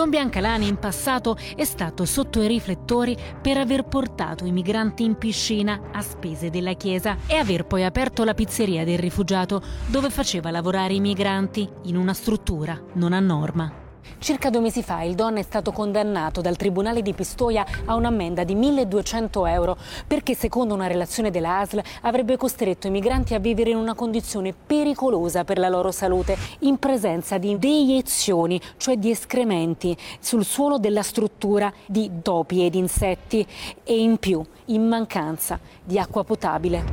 Don 0.05 0.13
Biancalani 0.13 0.67
in 0.67 0.77
passato 0.77 1.35
è 1.55 1.63
stato 1.63 2.05
sotto 2.05 2.39
i 2.39 2.47
riflettori 2.47 3.17
per 3.41 3.57
aver 3.57 3.85
portato 3.85 4.45
i 4.45 4.51
migranti 4.51 5.03
in 5.03 5.17
piscina 5.17 5.89
a 5.91 6.01
spese 6.03 6.51
della 6.51 6.73
Chiesa 6.73 7.17
e 7.25 7.37
aver 7.37 7.65
poi 7.65 7.83
aperto 7.83 8.23
la 8.23 8.35
pizzeria 8.35 8.85
del 8.85 8.99
rifugiato 8.99 9.63
dove 9.87 10.11
faceva 10.11 10.51
lavorare 10.51 10.93
i 10.93 10.99
migranti 10.99 11.67
in 11.85 11.97
una 11.97 12.13
struttura 12.13 12.79
non 12.93 13.13
a 13.13 13.19
norma. 13.19 13.84
Circa 14.19 14.49
due 14.49 14.61
mesi 14.61 14.81
fa 14.81 15.01
il 15.03 15.15
Don 15.15 15.37
è 15.37 15.41
stato 15.41 15.71
condannato 15.71 16.41
dal 16.41 16.55
Tribunale 16.55 17.01
di 17.01 17.13
Pistoia 17.13 17.65
a 17.85 17.95
un'ammenda 17.95 18.43
di 18.43 18.55
1200 18.55 19.45
euro 19.45 19.77
perché 20.07 20.33
secondo 20.35 20.73
una 20.73 20.87
relazione 20.87 21.31
della 21.31 21.59
ASL 21.59 21.81
avrebbe 22.01 22.37
costretto 22.37 22.87
i 22.87 22.91
migranti 22.91 23.33
a 23.33 23.39
vivere 23.39 23.71
in 23.71 23.77
una 23.77 23.93
condizione 23.93 24.53
pericolosa 24.53 25.43
per 25.43 25.57
la 25.57 25.69
loro 25.69 25.91
salute 25.91 26.37
in 26.59 26.77
presenza 26.77 27.37
di 27.37 27.57
deiezioni, 27.57 28.59
cioè 28.77 28.97
di 28.97 29.11
escrementi 29.11 29.95
sul 30.19 30.45
suolo 30.45 30.77
della 30.77 31.03
struttura 31.03 31.71
di 31.85 32.09
topi 32.21 32.65
ed 32.65 32.75
insetti 32.75 33.45
e 33.83 33.99
in 33.99 34.17
più 34.17 34.43
in 34.65 34.87
mancanza 34.87 35.59
di 35.83 35.99
acqua 35.99 36.23
potabile. 36.23 36.83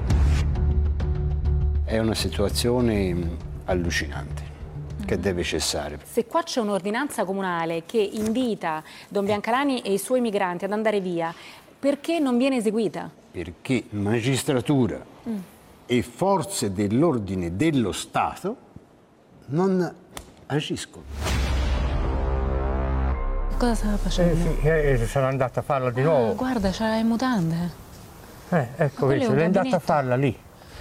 È 1.85 1.99
una 1.99 2.15
situazione 2.15 3.51
allucinante 3.65 4.32
che 5.13 5.21
deve 5.21 5.43
cessare. 5.43 5.99
Se 6.03 6.25
qua 6.25 6.43
c'è 6.43 6.61
un'ordinanza 6.61 7.25
comunale 7.25 7.83
che 7.85 7.99
invita 7.99 8.83
Don 9.09 9.27
Biancalani 9.27 9.83
e 9.83 9.93
i 9.93 9.99
suoi 9.99 10.23
migranti 10.23 10.65
ad 10.65 10.73
andare 10.73 11.01
via, 11.01 11.35
perché 11.79 12.19
non 12.19 12.39
viene 12.39 12.57
eseguita? 12.57 13.11
Perché 13.31 13.85
magistratura 13.91 15.05
mm. 15.29 15.37
e 15.85 16.03
forze 16.03 16.73
dell'ordine 16.73 17.55
dello 17.57 17.93
Stato 17.93 18.57
non 19.47 19.95
agiscono. 20.47 21.05
Cosa 23.59 23.75
stava 23.75 23.97
facendo? 23.99 24.33
Eh, 24.63 24.97
sì, 24.97 25.03
eh, 25.03 25.07
sono 25.07 25.27
andata 25.27 25.61
a 25.61 25.63
farla 25.63 25.91
di 25.91 26.01
ah, 26.01 26.05
nuovo. 26.05 26.35
Guarda, 26.35 26.71
c'ha 26.71 26.97
le 26.97 27.03
mutande. 27.03 27.71
Eh, 28.49 28.69
ecco, 28.77 29.07
vedi, 29.07 29.25
è 29.25 29.45
andata 29.45 29.77
a 29.77 29.79
farla 29.79 30.17
lì. 30.17 30.37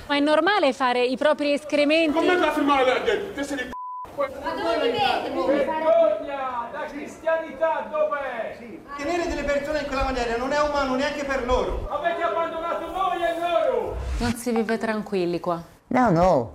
Ma 0.08 0.16
è 0.16 0.20
normale 0.20 0.72
fare 0.72 1.04
i 1.04 1.18
propri 1.18 1.52
escrementi? 1.52 2.14
Come 2.14 2.38
la 2.38 2.52
firmare 2.52 2.86
la 2.86 3.04
gente? 3.04 3.80
Ma 4.16 4.28
dove? 4.28 5.66
Vergogna! 5.66 6.70
La 6.72 6.86
cristianità 6.88 7.88
dov'è? 7.90 8.56
Sì. 8.58 8.82
Tenere 8.98 9.28
delle 9.28 9.44
persone 9.44 9.80
in 9.80 9.88
quella 9.88 10.04
maniera 10.04 10.38
non 10.38 10.52
è 10.52 10.60
umano 10.60 10.96
neanche 10.96 11.24
per 11.24 11.46
loro. 11.46 11.88
Avete 11.90 12.22
abbandonato 12.22 12.92
noi 12.92 13.24
e 13.24 13.40
loro! 13.40 13.96
Non 14.18 14.34
si 14.36 14.52
vive 14.52 14.78
tranquilli 14.78 15.40
qua. 15.40 15.62
No, 15.88 16.10
no, 16.10 16.52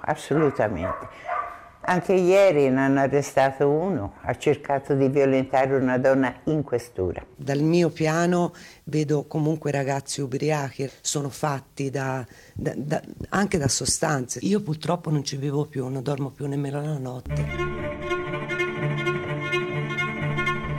assolutamente. 0.00 1.08
Anche 1.88 2.12
ieri 2.12 2.68
ne 2.68 2.82
hanno 2.82 3.00
arrestato 3.00 3.66
uno, 3.66 4.16
ha 4.20 4.36
cercato 4.36 4.92
di 4.92 5.08
violentare 5.08 5.74
una 5.74 5.96
donna 5.96 6.34
in 6.44 6.62
questura. 6.62 7.24
Dal 7.34 7.60
mio 7.60 7.88
piano 7.88 8.52
vedo 8.84 9.24
comunque 9.26 9.70
ragazzi 9.70 10.20
ubriachi, 10.20 10.86
sono 11.00 11.30
fatti 11.30 11.88
da, 11.88 12.26
da, 12.52 12.74
da, 12.76 13.00
anche 13.30 13.56
da 13.56 13.68
sostanze. 13.68 14.40
Io 14.42 14.60
purtroppo 14.60 15.08
non 15.08 15.24
ci 15.24 15.38
vivo 15.38 15.64
più, 15.64 15.88
non 15.88 16.02
dormo 16.02 16.28
più 16.28 16.44
nemmeno 16.46 16.82
la 16.82 16.98
notte. 16.98 17.46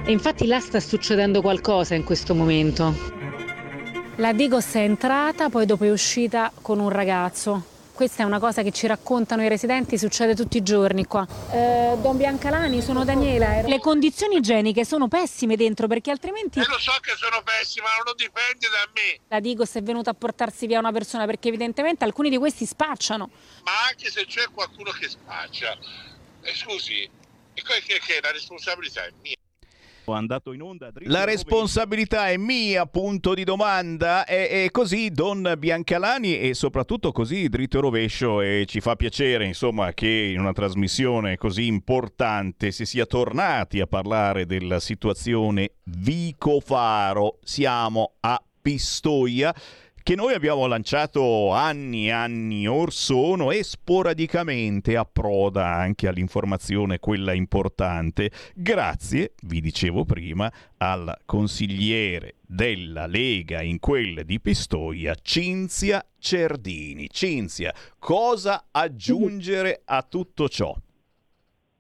E 0.06 0.12
infatti 0.12 0.46
là 0.46 0.60
sta 0.60 0.80
succedendo 0.80 1.42
qualcosa 1.42 1.96
in 1.96 2.04
questo 2.04 2.36
momento. 2.36 2.94
La 4.18 4.32
Digos 4.32 4.76
è 4.76 4.82
entrata, 4.82 5.50
poi 5.50 5.66
dopo 5.66 5.86
è 5.86 5.90
uscita 5.90 6.52
con 6.62 6.80
un 6.80 6.90
ragazzo. 6.90 7.78
Questa 8.00 8.24
è 8.24 8.26
una 8.26 8.40
cosa 8.40 8.64
che 8.64 8.72
ci 8.72 8.88
raccontano 8.88 9.44
i 9.44 9.50
residenti, 9.50 9.98
succede 9.98 10.34
tutti 10.34 10.56
i 10.56 10.64
giorni 10.64 11.06
qua. 11.06 11.28
Eh, 11.52 11.98
Don 12.00 12.16
Biancalani, 12.16 12.82
sono 12.82 13.04
Daniela. 13.04 13.58
Ero... 13.58 13.68
Le 13.68 13.80
condizioni 13.80 14.38
igieniche 14.38 14.86
sono 14.86 15.10
pessime 15.10 15.58
dentro 15.58 15.86
perché 15.88 16.10
altrimenti... 16.10 16.60
Io 16.60 16.68
lo 16.70 16.80
so 16.80 16.94
che 17.02 17.12
sono 17.18 17.44
pessime, 17.44 17.84
ma 17.84 17.96
non 17.98 18.06
lo 18.06 18.14
dipende 18.14 18.68
da 18.70 18.90
me. 18.94 19.20
La 19.28 19.42
Digos 19.42 19.74
è 19.74 19.84
venuta 19.84 20.12
a 20.12 20.14
portarsi 20.14 20.66
via 20.66 20.80
una 20.80 20.94
persona 20.94 21.26
perché 21.26 21.50
evidentemente 21.50 22.06
alcuni 22.06 22.30
di 22.30 22.38
questi 22.38 22.66
spacciano. 22.66 23.30
Ma 23.66 23.72
anche 23.90 24.10
se 24.10 24.26
c'è 24.26 24.46
qualcuno 24.54 24.92
che 24.92 25.10
spaccia, 25.10 25.78
eh, 26.44 26.56
scusi, 26.56 27.06
che, 27.54 28.00
che 28.00 28.20
la 28.22 28.32
responsabilità 28.32 29.04
è 29.04 29.12
mia 29.22 29.36
andato 30.14 30.52
in 30.52 30.62
onda. 30.62 30.90
La 31.04 31.24
responsabilità 31.24 32.30
è 32.30 32.38
mia, 32.38 32.86
punto 32.86 33.34
di 33.34 33.44
domanda. 33.44 34.26
E, 34.26 34.64
e, 34.66 34.72
così 34.72 35.10
Don 35.12 35.56
Biancalani 35.58 36.40
e 36.40 36.54
soprattutto 36.54 37.12
così 37.12 37.50
dritto 37.50 37.78
e 37.78 37.82
rovescio 37.82 38.42
e 38.42 38.66
ci 38.68 38.82
fa 38.82 38.96
piacere 38.96 39.46
insomma 39.46 39.94
che 39.94 40.32
in 40.34 40.40
una 40.40 40.54
trasmissione 40.54 41.38
così 41.38 41.68
importante 41.68 42.72
si 42.72 42.86
sia 42.86 43.06
tornati 43.06 43.80
a 43.80 43.88
parlare 43.88 44.46
della 44.46 44.80
situazione 44.80 45.72
Vico 45.84 46.60
Faro. 46.60 47.40
Siamo 47.44 48.14
a 48.22 48.42
Pistoia 48.62 49.54
che 50.04 50.16
noi 50.16 50.34
abbiamo 50.34 50.66
lanciato 50.66 51.52
anni 51.52 52.08
e 52.08 52.12
anni 52.12 52.68
or 52.68 52.92
sono 52.92 53.52
e 53.52 53.64
sporadicamente 53.64 54.96
approda 54.96 55.66
anche 55.68 56.08
all'informazione 56.08 57.00
quella 57.00 57.34
importante, 57.34 58.32
grazie, 58.56 59.34
vi 59.44 59.62
dicevo 59.62 60.06
prima, 60.06 60.52
al 60.78 61.16
consigliere 61.26 62.36
della 62.46 63.06
Lega 63.06 63.62
in 63.62 63.80
quella 63.80 64.24
di 64.24 64.40
Pistoia, 64.40 65.16
Cinzia 65.22 66.04
Cerdini. 66.18 67.08
Cinzia, 67.10 67.74
cosa 67.98 68.68
aggiungere 68.72 69.82
a 69.86 70.02
tutto 70.04 70.50
ciò? 70.50 70.76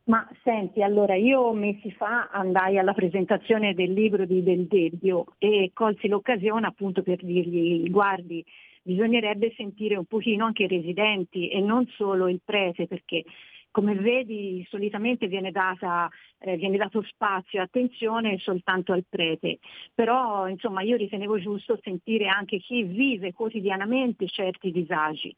Ma 0.10 0.28
senti, 0.44 0.82
allora 0.82 1.14
io 1.14 1.54
mesi 1.54 1.92
fa 1.92 2.30
andai 2.32 2.80
alla 2.80 2.94
presentazione 2.94 3.76
del 3.76 3.94
libro 3.94 4.26
di 4.26 4.42
Del 4.42 4.66
Debbio 4.66 5.36
e 5.38 5.70
colsi 5.72 6.08
l'occasione 6.08 6.66
appunto 6.66 7.04
per 7.04 7.24
dirgli 7.24 7.88
guardi, 7.92 8.44
bisognerebbe 8.82 9.54
sentire 9.56 9.96
un 9.96 10.06
pochino 10.06 10.46
anche 10.46 10.64
i 10.64 10.68
residenti 10.68 11.50
e 11.50 11.62
non 11.62 11.86
solo 11.96 12.28
il 12.28 12.42
prete 12.44 12.88
perché 12.88 13.24
come 13.72 13.96
vedi 13.96 14.66
solitamente 14.70 15.28
viene, 15.28 15.52
data, 15.52 16.10
eh, 16.40 16.58
viene 16.58 16.78
dato 16.78 17.02
spazio 17.04 17.60
e 17.60 17.64
attenzione 17.64 18.38
soltanto 18.40 18.94
al 18.94 19.06
prete, 19.08 19.60
però 19.94 20.48
insomma 20.48 20.82
io 20.82 20.98
ritenevo 20.98 21.40
giusto 21.40 21.80
sentire 21.82 22.28
anche 22.28 22.58
chi 22.60 22.84
vive 22.84 23.34
quotidianamente 23.34 24.28
certi 24.28 24.72
disagi. 24.72 25.36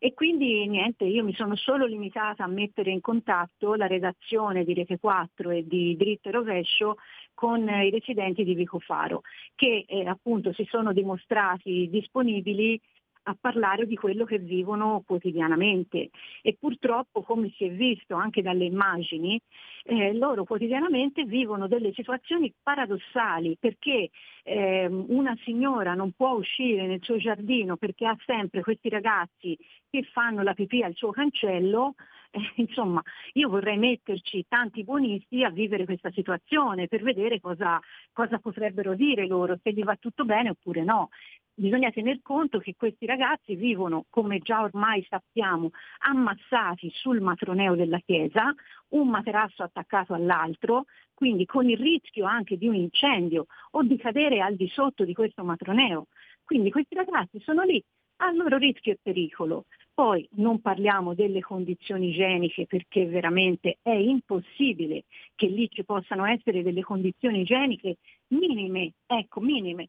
E 0.00 0.14
quindi 0.14 0.64
niente, 0.68 1.04
io 1.04 1.24
mi 1.24 1.34
sono 1.34 1.56
solo 1.56 1.84
limitata 1.84 2.44
a 2.44 2.48
mettere 2.48 2.92
in 2.92 3.00
contatto 3.00 3.74
la 3.74 3.88
redazione 3.88 4.62
di 4.62 4.72
Rete 4.72 4.96
4 4.96 5.50
e 5.50 5.66
di 5.66 5.96
Dritto 5.96 6.28
e 6.28 6.32
Rovescio 6.32 6.98
con 7.34 7.68
i 7.68 7.90
residenti 7.90 8.44
di 8.44 8.54
Vico 8.54 8.78
Faro, 8.78 9.22
che 9.56 9.84
eh, 9.88 10.06
appunto 10.06 10.52
si 10.52 10.64
sono 10.70 10.92
dimostrati 10.92 11.88
disponibili 11.90 12.80
a 13.24 13.36
parlare 13.38 13.86
di 13.86 13.96
quello 13.96 14.24
che 14.24 14.38
vivono 14.38 15.02
quotidianamente. 15.06 16.10
E 16.42 16.56
purtroppo 16.58 17.22
come 17.22 17.52
si 17.56 17.64
è 17.64 17.70
visto 17.70 18.14
anche 18.14 18.42
dalle 18.42 18.64
immagini 18.64 19.40
eh, 19.84 20.12
loro 20.14 20.44
quotidianamente 20.44 21.24
vivono 21.24 21.66
delle 21.66 21.92
situazioni 21.94 22.52
paradossali 22.62 23.56
perché 23.58 24.10
eh, 24.42 24.86
una 24.86 25.36
signora 25.44 25.94
non 25.94 26.12
può 26.12 26.32
uscire 26.32 26.86
nel 26.86 27.02
suo 27.02 27.16
giardino 27.16 27.76
perché 27.76 28.06
ha 28.06 28.16
sempre 28.26 28.62
questi 28.62 28.90
ragazzi 28.90 29.56
che 29.88 30.02
fanno 30.12 30.42
la 30.42 30.52
pipì 30.52 30.82
al 30.82 30.94
suo 30.94 31.10
cancello. 31.10 31.94
Eh, 32.30 32.52
insomma, 32.56 33.02
io 33.32 33.48
vorrei 33.48 33.78
metterci 33.78 34.44
tanti 34.46 34.84
buonisti 34.84 35.44
a 35.44 35.48
vivere 35.48 35.86
questa 35.86 36.10
situazione 36.10 36.86
per 36.86 37.02
vedere 37.02 37.40
cosa, 37.40 37.80
cosa 38.12 38.38
potrebbero 38.38 38.94
dire 38.94 39.26
loro, 39.26 39.58
se 39.62 39.72
gli 39.72 39.82
va 39.82 39.96
tutto 39.96 40.26
bene 40.26 40.50
oppure 40.50 40.84
no 40.84 41.08
bisogna 41.58 41.90
tener 41.90 42.20
conto 42.22 42.58
che 42.58 42.74
questi 42.76 43.04
ragazzi 43.04 43.56
vivono, 43.56 44.04
come 44.08 44.38
già 44.38 44.62
ormai 44.62 45.04
sappiamo, 45.08 45.70
ammassati 46.06 46.90
sul 46.94 47.20
matroneo 47.20 47.74
della 47.74 47.98
chiesa, 47.98 48.54
un 48.90 49.08
materasso 49.08 49.62
attaccato 49.62 50.14
all'altro, 50.14 50.84
quindi 51.12 51.44
con 51.46 51.68
il 51.68 51.76
rischio 51.76 52.24
anche 52.26 52.56
di 52.56 52.68
un 52.68 52.76
incendio 52.76 53.46
o 53.72 53.82
di 53.82 53.96
cadere 53.96 54.40
al 54.40 54.54
di 54.54 54.68
sotto 54.68 55.04
di 55.04 55.14
questo 55.14 55.42
matroneo. 55.42 56.06
Quindi 56.44 56.70
questi 56.70 56.94
ragazzi 56.94 57.40
sono 57.40 57.62
lì 57.62 57.82
a 58.20 58.32
loro 58.32 58.56
rischio 58.56 58.92
e 58.92 58.98
pericolo. 59.02 59.66
Poi 59.92 60.26
non 60.32 60.60
parliamo 60.60 61.14
delle 61.14 61.40
condizioni 61.40 62.10
igieniche 62.10 62.66
perché 62.66 63.06
veramente 63.06 63.78
è 63.82 63.90
impossibile 63.90 65.04
che 65.34 65.46
lì 65.46 65.68
ci 65.68 65.84
possano 65.84 66.24
essere 66.24 66.62
delle 66.62 66.82
condizioni 66.82 67.40
igieniche 67.40 67.96
minime, 68.28 68.92
ecco, 69.06 69.40
minime, 69.40 69.88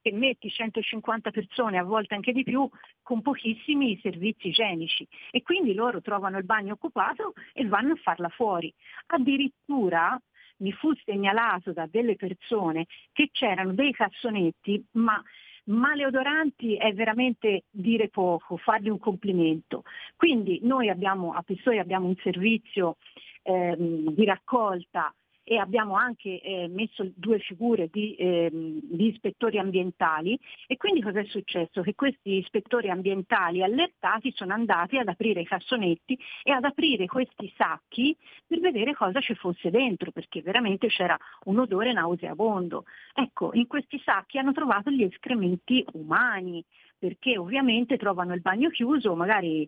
che 0.00 0.12
metti 0.12 0.50
150 0.50 1.30
persone, 1.30 1.78
a 1.78 1.84
volte 1.84 2.14
anche 2.14 2.32
di 2.32 2.42
più, 2.42 2.68
con 3.02 3.22
pochissimi 3.22 3.98
servizi 4.02 4.48
igienici 4.48 5.06
e 5.30 5.42
quindi 5.42 5.74
loro 5.74 6.00
trovano 6.00 6.38
il 6.38 6.44
bagno 6.44 6.74
occupato 6.74 7.34
e 7.52 7.66
vanno 7.66 7.92
a 7.92 7.96
farla 7.96 8.28
fuori. 8.28 8.72
Addirittura 9.06 10.20
mi 10.58 10.72
fu 10.72 10.92
segnalato 11.04 11.72
da 11.72 11.86
delle 11.86 12.16
persone 12.16 12.86
che 13.12 13.30
c'erano 13.32 13.72
dei 13.72 13.92
cassonetti, 13.92 14.84
ma 14.92 15.22
maleodoranti 15.64 16.76
è 16.76 16.92
veramente 16.92 17.64
dire 17.70 18.08
poco, 18.08 18.56
fargli 18.56 18.88
un 18.88 18.98
complimento. 18.98 19.84
Quindi 20.16 20.60
noi 20.62 20.88
abbiamo, 20.88 21.32
a 21.32 21.42
Pistoia 21.42 21.80
abbiamo 21.80 22.06
un 22.06 22.16
servizio 22.16 22.96
ehm, 23.42 24.10
di 24.10 24.24
raccolta 24.24 25.14
e 25.50 25.58
abbiamo 25.58 25.94
anche 25.94 26.40
eh, 26.40 26.68
messo 26.68 27.10
due 27.16 27.40
figure 27.40 27.88
di, 27.90 28.14
ehm, 28.16 28.82
di, 28.84 29.08
ispettori 29.08 29.58
ambientali 29.58 30.38
e 30.68 30.76
quindi 30.76 31.02
cosa 31.02 31.18
è 31.18 31.24
successo? 31.24 31.82
Che 31.82 31.96
questi 31.96 32.34
ispettori 32.36 32.88
ambientali 32.88 33.60
allertati 33.60 34.30
sono 34.36 34.52
andati 34.52 34.96
ad 34.96 35.08
aprire 35.08 35.40
i 35.40 35.44
cassonetti 35.44 36.16
e 36.44 36.52
ad 36.52 36.62
aprire 36.62 37.06
questi 37.06 37.52
sacchi 37.56 38.16
per 38.46 38.60
vedere 38.60 38.94
cosa 38.94 39.18
ci 39.18 39.34
fosse 39.34 39.70
dentro 39.70 40.12
perché 40.12 40.40
veramente 40.40 40.86
c'era 40.86 41.18
un 41.46 41.58
odore 41.58 41.92
nauseabondo. 41.92 42.84
Ecco, 43.12 43.50
in 43.54 43.66
questi 43.66 44.00
sacchi 44.04 44.38
hanno 44.38 44.52
trovato 44.52 44.92
gli 44.92 45.02
escrementi 45.02 45.84
umani 45.94 46.64
perché 46.96 47.38
ovviamente 47.38 47.96
trovano 47.96 48.34
il 48.34 48.42
bagno 48.42 48.68
chiuso, 48.68 49.16
magari 49.16 49.66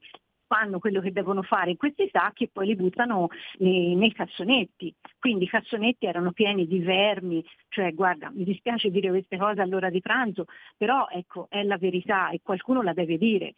fanno 0.52 0.78
quello 0.78 1.00
che 1.00 1.12
devono 1.12 1.40
fare 1.40 1.70
in 1.70 1.78
questi 1.78 2.10
sacchi 2.12 2.44
e 2.44 2.50
poi 2.52 2.66
li 2.66 2.76
buttano 2.76 3.28
nei, 3.58 3.94
nei, 3.94 4.12
cassonetti. 4.12 4.94
Quindi 5.18 5.44
i 5.44 5.48
cassonetti 5.48 6.04
erano 6.04 6.32
pieni 6.32 6.66
di 6.66 6.80
vermi, 6.80 7.42
cioè 7.70 7.94
guarda, 7.94 8.30
mi 8.30 8.44
dispiace 8.44 8.90
dire 8.90 9.08
queste 9.08 9.38
cose 9.38 9.62
all'ora 9.62 9.88
di 9.88 10.02
pranzo, 10.02 10.44
però 10.76 11.06
ecco, 11.10 11.46
è 11.48 11.62
la 11.62 11.78
verità 11.78 12.28
e 12.28 12.40
qualcuno 12.42 12.82
la 12.82 12.92
deve 12.92 13.16
dire. 13.16 13.54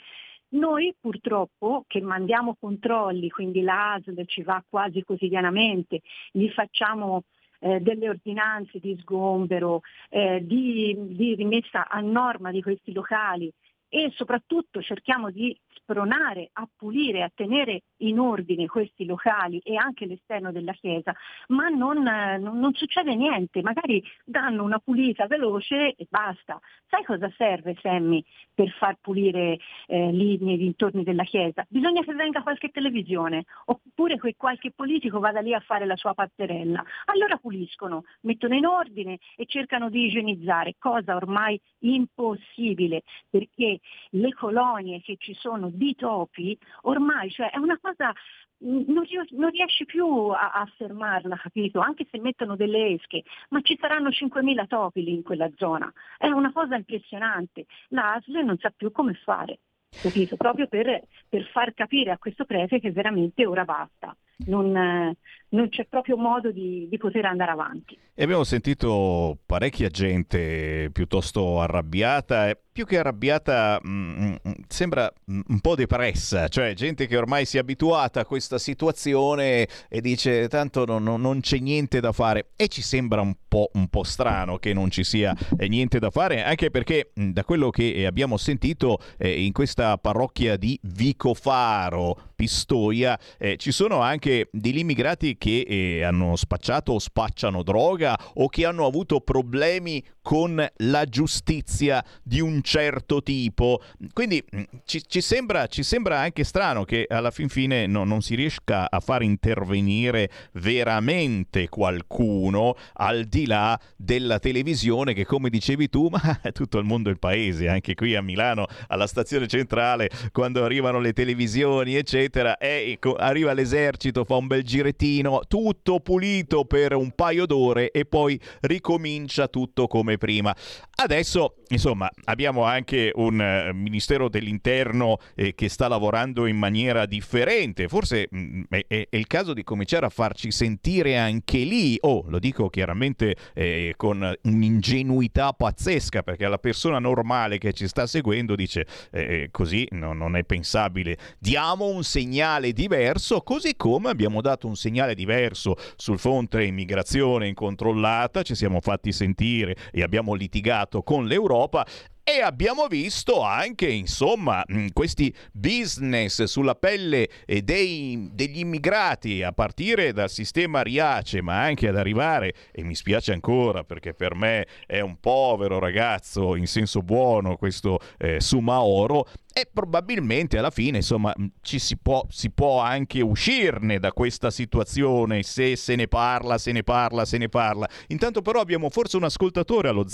Noi 0.50 0.94
purtroppo 1.00 1.82
che 1.88 2.00
mandiamo 2.00 2.54
controlli, 2.60 3.28
quindi 3.28 3.62
l'ASL 3.62 4.24
ci 4.26 4.42
va 4.42 4.62
quasi 4.68 5.02
quotidianamente, 5.02 6.00
gli 6.30 6.48
facciamo 6.50 7.24
eh, 7.58 7.80
delle 7.80 8.08
ordinanze 8.08 8.78
di 8.78 8.96
sgombero, 9.00 9.80
eh, 10.10 10.46
di, 10.46 10.96
di 11.08 11.34
rimessa 11.34 11.88
a 11.88 11.98
norma 11.98 12.52
di 12.52 12.62
questi 12.62 12.92
locali 12.92 13.52
e 13.94 14.10
soprattutto 14.14 14.82
cerchiamo 14.82 15.30
di 15.30 15.56
spronare 15.74 16.50
a 16.52 16.68
pulire, 16.74 17.22
a 17.22 17.30
tenere 17.34 17.82
in 17.98 18.18
ordine 18.18 18.66
questi 18.66 19.04
locali 19.04 19.58
e 19.58 19.76
anche 19.76 20.06
l'esterno 20.06 20.52
della 20.52 20.72
chiesa, 20.72 21.14
ma 21.48 21.68
non, 21.68 22.02
non, 22.02 22.58
non 22.58 22.72
succede 22.74 23.14
niente, 23.14 23.62
magari 23.62 24.02
danno 24.24 24.62
una 24.64 24.78
pulita 24.78 25.26
veloce 25.26 25.94
e 25.94 26.06
basta. 26.08 26.60
Sai 26.88 27.04
cosa 27.04 27.30
serve 27.36 27.76
Sammy 27.80 28.24
per 28.52 28.70
far 28.70 28.96
pulire 29.00 29.58
eh, 29.86 30.12
lì 30.12 30.38
nei 30.40 30.56
dintorni 30.56 31.02
della 31.02 31.24
chiesa? 31.24 31.64
Bisogna 31.68 32.02
che 32.02 32.14
venga 32.14 32.42
qualche 32.42 32.68
televisione 32.68 33.44
oppure 33.66 34.18
che 34.18 34.34
qualche 34.36 34.70
politico 34.70 35.18
vada 35.18 35.40
lì 35.40 35.54
a 35.54 35.60
fare 35.60 35.86
la 35.86 35.96
sua 35.96 36.14
pazzerella. 36.14 36.84
Allora 37.06 37.36
puliscono, 37.36 38.04
mettono 38.20 38.54
in 38.54 38.66
ordine 38.66 39.18
e 39.36 39.46
cercano 39.46 39.90
di 39.90 40.06
igienizzare, 40.06 40.74
cosa 40.78 41.16
ormai 41.16 41.60
impossibile 41.80 43.02
perché 43.28 43.80
le 44.10 44.32
colonie 44.32 45.00
che 45.00 45.16
ci 45.18 45.34
sono 45.34 45.63
di 45.70 45.94
topi, 45.94 46.56
ormai 46.82 47.30
cioè, 47.30 47.50
è 47.50 47.58
una 47.58 47.78
cosa 47.80 48.12
non, 48.58 49.04
non, 49.30 49.50
riesci 49.50 49.84
più 49.84 50.06
a, 50.28 50.52
a, 50.52 50.66
fermarla, 50.76 51.36
capito? 51.36 51.80
Anche 51.80 52.06
se 52.10 52.18
mettono 52.18 52.56
delle 52.56 52.94
esche, 52.94 53.22
ma 53.50 53.60
ci 53.60 53.76
saranno 53.78 54.08
5.000 54.08 54.66
topi 54.66 55.02
lì 55.02 55.12
in 55.12 55.22
quella 55.22 55.50
zona. 55.56 55.92
È 56.16 56.28
una 56.28 56.52
cosa 56.52 56.76
impressionante. 56.76 57.66
L'ASL 57.88 58.44
non 58.44 58.56
sa 58.58 58.72
più 58.74 58.90
come 58.90 59.14
fare, 59.14 59.58
capito? 60.00 60.36
Proprio 60.36 60.66
per, 60.66 61.02
per 61.28 61.44
far 61.50 61.74
capire 61.74 62.10
a 62.10 62.18
questo 62.18 62.44
prete 62.44 62.80
che 62.80 62.90
veramente 62.92 63.44
ora 63.46 63.64
basta. 63.64 64.16
Non, 64.46 65.14
non 65.54 65.68
c'è 65.68 65.86
proprio 65.86 66.16
modo 66.16 66.50
di, 66.50 66.86
di, 66.90 66.98
poter 66.98 67.24
andare 67.24 67.52
avanti. 67.52 67.96
E 68.14 68.22
abbiamo 68.22 68.44
sentito 68.44 69.38
parecchia 69.46 69.88
gente 69.88 70.90
piuttosto 70.92 71.60
arrabbiata, 71.60 72.56
più 72.74 72.84
che 72.86 72.98
arrabbiata 72.98 73.78
mh, 73.80 73.88
mm, 73.88 74.34
mm, 74.48 74.52
sembra 74.66 75.12
un 75.26 75.60
po' 75.60 75.76
depressa, 75.76 76.48
cioè 76.48 76.74
gente 76.74 77.06
che 77.06 77.16
ormai 77.16 77.44
si 77.46 77.56
è 77.56 77.60
abituata 77.60 78.20
a 78.20 78.24
questa 78.24 78.58
situazione 78.58 79.68
e 79.88 80.00
dice 80.00 80.48
tanto 80.48 80.84
non, 80.84 81.04
non 81.20 81.40
c'è 81.40 81.58
niente 81.58 82.00
da 82.00 82.10
fare 82.10 82.50
e 82.56 82.66
ci 82.66 82.82
sembra 82.82 83.20
un 83.20 83.34
po', 83.46 83.70
un 83.74 83.86
po', 83.86 84.02
strano 84.02 84.58
che 84.58 84.72
non 84.72 84.90
ci 84.90 85.04
sia 85.04 85.34
eh, 85.56 85.68
niente 85.68 86.00
da 86.00 86.10
fare, 86.10 86.42
anche 86.42 86.70
perché 86.70 87.12
da 87.14 87.44
quello 87.44 87.70
che 87.70 88.06
abbiamo 88.06 88.36
sentito 88.36 88.98
eh, 89.18 89.44
in 89.44 89.52
questa 89.52 89.96
parrocchia 89.96 90.56
di 90.56 90.78
Vicofaro, 90.82 92.32
Pistoia, 92.34 93.18
eh, 93.38 93.56
ci 93.56 93.72
sono 93.72 94.00
anche 94.00 94.48
degli 94.50 94.78
immigrati 94.78 95.36
che 95.36 95.64
eh, 95.68 96.02
hanno 96.02 96.36
spacciato 96.36 96.92
o 96.92 96.98
spacciano 96.98 97.62
droga 97.62 98.18
o 98.34 98.48
che 98.48 98.64
hanno 98.64 98.86
avuto 98.86 99.20
problemi 99.20 100.02
con 100.22 100.66
la 100.76 101.04
giustizia 101.04 102.02
di 102.22 102.40
un 102.40 102.62
certo 102.62 103.22
tipo. 103.22 103.82
Quindi 104.12 104.42
mm, 104.56 104.62
ci, 104.86 105.02
ci, 105.06 105.20
sembra, 105.20 105.66
ci 105.66 105.82
sembra, 105.82 106.20
anche 106.20 106.44
strano 106.44 106.84
che 106.84 107.06
alla 107.08 107.30
fin 107.30 107.48
fine 107.50 107.86
no, 107.86 108.04
non 108.04 108.22
si 108.22 108.34
riesca 108.34 108.90
a 108.90 109.00
far 109.00 109.22
intervenire 109.22 110.30
veramente 110.52 111.68
qualcuno 111.68 112.74
al 112.94 113.24
di 113.24 113.46
là 113.46 113.78
della 113.96 114.38
televisione 114.38 115.12
che 115.12 115.26
come 115.26 115.50
dicevi 115.50 115.90
tu, 115.90 116.08
ma 116.10 116.40
tutto 116.52 116.78
il 116.78 116.84
mondo 116.86 117.10
è 117.10 117.12
il 117.12 117.18
paese, 117.18 117.68
anche 117.68 117.94
qui 117.94 118.14
a 118.14 118.22
Milano, 118.22 118.66
alla 118.88 119.06
stazione 119.06 119.46
centrale, 119.46 120.08
quando 120.32 120.64
arrivano 120.64 121.00
le 121.00 121.12
televisioni, 121.12 121.96
eccetera, 121.96 122.23
e 122.58 122.98
arriva 123.18 123.52
l'esercito, 123.52 124.24
fa 124.24 124.36
un 124.36 124.46
bel 124.46 124.62
girettino, 124.62 125.40
tutto 125.48 126.00
pulito 126.00 126.64
per 126.64 126.94
un 126.94 127.12
paio 127.12 127.46
d'ore 127.46 127.90
e 127.90 128.04
poi 128.04 128.38
ricomincia 128.60 129.48
tutto 129.48 129.86
come 129.86 130.18
prima. 130.18 130.54
Adesso, 130.96 131.56
insomma, 131.68 132.08
abbiamo 132.24 132.62
anche 132.62 133.10
un 133.14 133.38
uh, 133.38 133.74
Ministero 133.74 134.28
dell'Interno 134.28 135.18
eh, 135.34 135.54
che 135.54 135.68
sta 135.68 135.88
lavorando 135.88 136.46
in 136.46 136.56
maniera 136.56 137.04
differente. 137.04 137.88
Forse 137.88 138.28
mh, 138.30 138.38
mm, 138.38 138.62
è, 138.68 138.84
è, 138.86 139.06
il 139.10 139.26
caso 139.26 139.52
di 139.52 139.64
cominciare 139.64 140.06
a 140.06 140.08
farci 140.08 140.52
sentire 140.52 141.18
anche 141.18 141.58
lì, 141.58 141.98
oh, 142.00 142.24
lo 142.28 142.38
dico 142.38 142.68
chiaramente 142.68 143.34
eh, 143.54 143.94
con 143.96 144.32
un'ingenuità 144.42 145.52
pazzesca, 145.52 146.22
perché 146.22 146.46
la 146.46 146.58
persona 146.58 146.98
normale 147.00 147.58
che 147.58 147.72
ci 147.72 147.88
sta 147.88 148.06
seguendo 148.06 148.54
dice 148.54 148.86
eh, 149.10 149.48
così 149.50 149.86
no, 149.90 150.12
non 150.12 150.36
è 150.36 150.44
pensabile. 150.44 151.18
Diamo 151.38 151.86
un 151.86 152.04
segnale 152.14 152.72
diverso, 152.72 153.40
così 153.40 153.74
come 153.74 154.08
abbiamo 154.08 154.40
dato 154.40 154.68
un 154.68 154.76
segnale 154.76 155.16
diverso 155.16 155.74
sul 155.96 156.20
fronte 156.20 156.62
immigrazione 156.62 157.48
incontrollata, 157.48 158.42
ci 158.42 158.54
siamo 158.54 158.80
fatti 158.80 159.10
sentire 159.10 159.74
e 159.90 160.00
abbiamo 160.04 160.34
litigato 160.34 161.02
con 161.02 161.26
l'Europa 161.26 161.84
e 162.26 162.40
abbiamo 162.40 162.86
visto 162.86 163.42
anche, 163.42 163.86
insomma, 163.86 164.64
questi 164.94 165.32
business 165.52 166.44
sulla 166.44 166.74
pelle 166.74 167.28
dei, 167.46 168.30
degli 168.32 168.60
immigrati, 168.60 169.42
a 169.42 169.52
partire 169.52 170.14
dal 170.14 170.30
sistema 170.30 170.80
Riace, 170.80 171.42
ma 171.42 171.60
anche 171.60 171.86
ad 171.86 171.98
arrivare, 171.98 172.54
e 172.72 172.82
mi 172.82 172.94
spiace 172.94 173.32
ancora 173.32 173.84
perché 173.84 174.14
per 174.14 174.34
me 174.34 174.66
è 174.86 175.00
un 175.00 175.20
povero 175.20 175.78
ragazzo 175.78 176.56
in 176.56 176.66
senso 176.66 177.02
buono 177.02 177.56
questo 177.56 177.98
eh, 178.16 178.40
Sumaoro, 178.40 179.26
e 179.56 179.68
probabilmente 179.72 180.58
alla 180.58 180.70
fine 180.70 180.96
insomma 180.96 181.32
ci 181.62 181.78
si 181.78 181.96
può, 181.96 182.26
si 182.28 182.50
può, 182.50 182.80
anche 182.80 183.20
uscirne 183.20 184.00
da 184.00 184.12
questa 184.12 184.50
situazione 184.50 185.44
se 185.44 185.76
se 185.76 185.94
ne 185.94 186.08
parla, 186.08 186.58
se 186.58 186.72
ne 186.72 186.82
parla, 186.82 187.24
se 187.24 187.38
ne 187.38 187.48
parla. 187.48 187.88
Intanto 188.08 188.42
però 188.42 188.58
abbiamo 188.58 188.90
forse 188.90 189.16
un 189.16 189.22
ascoltatore 189.22 189.88
allo 189.88 190.08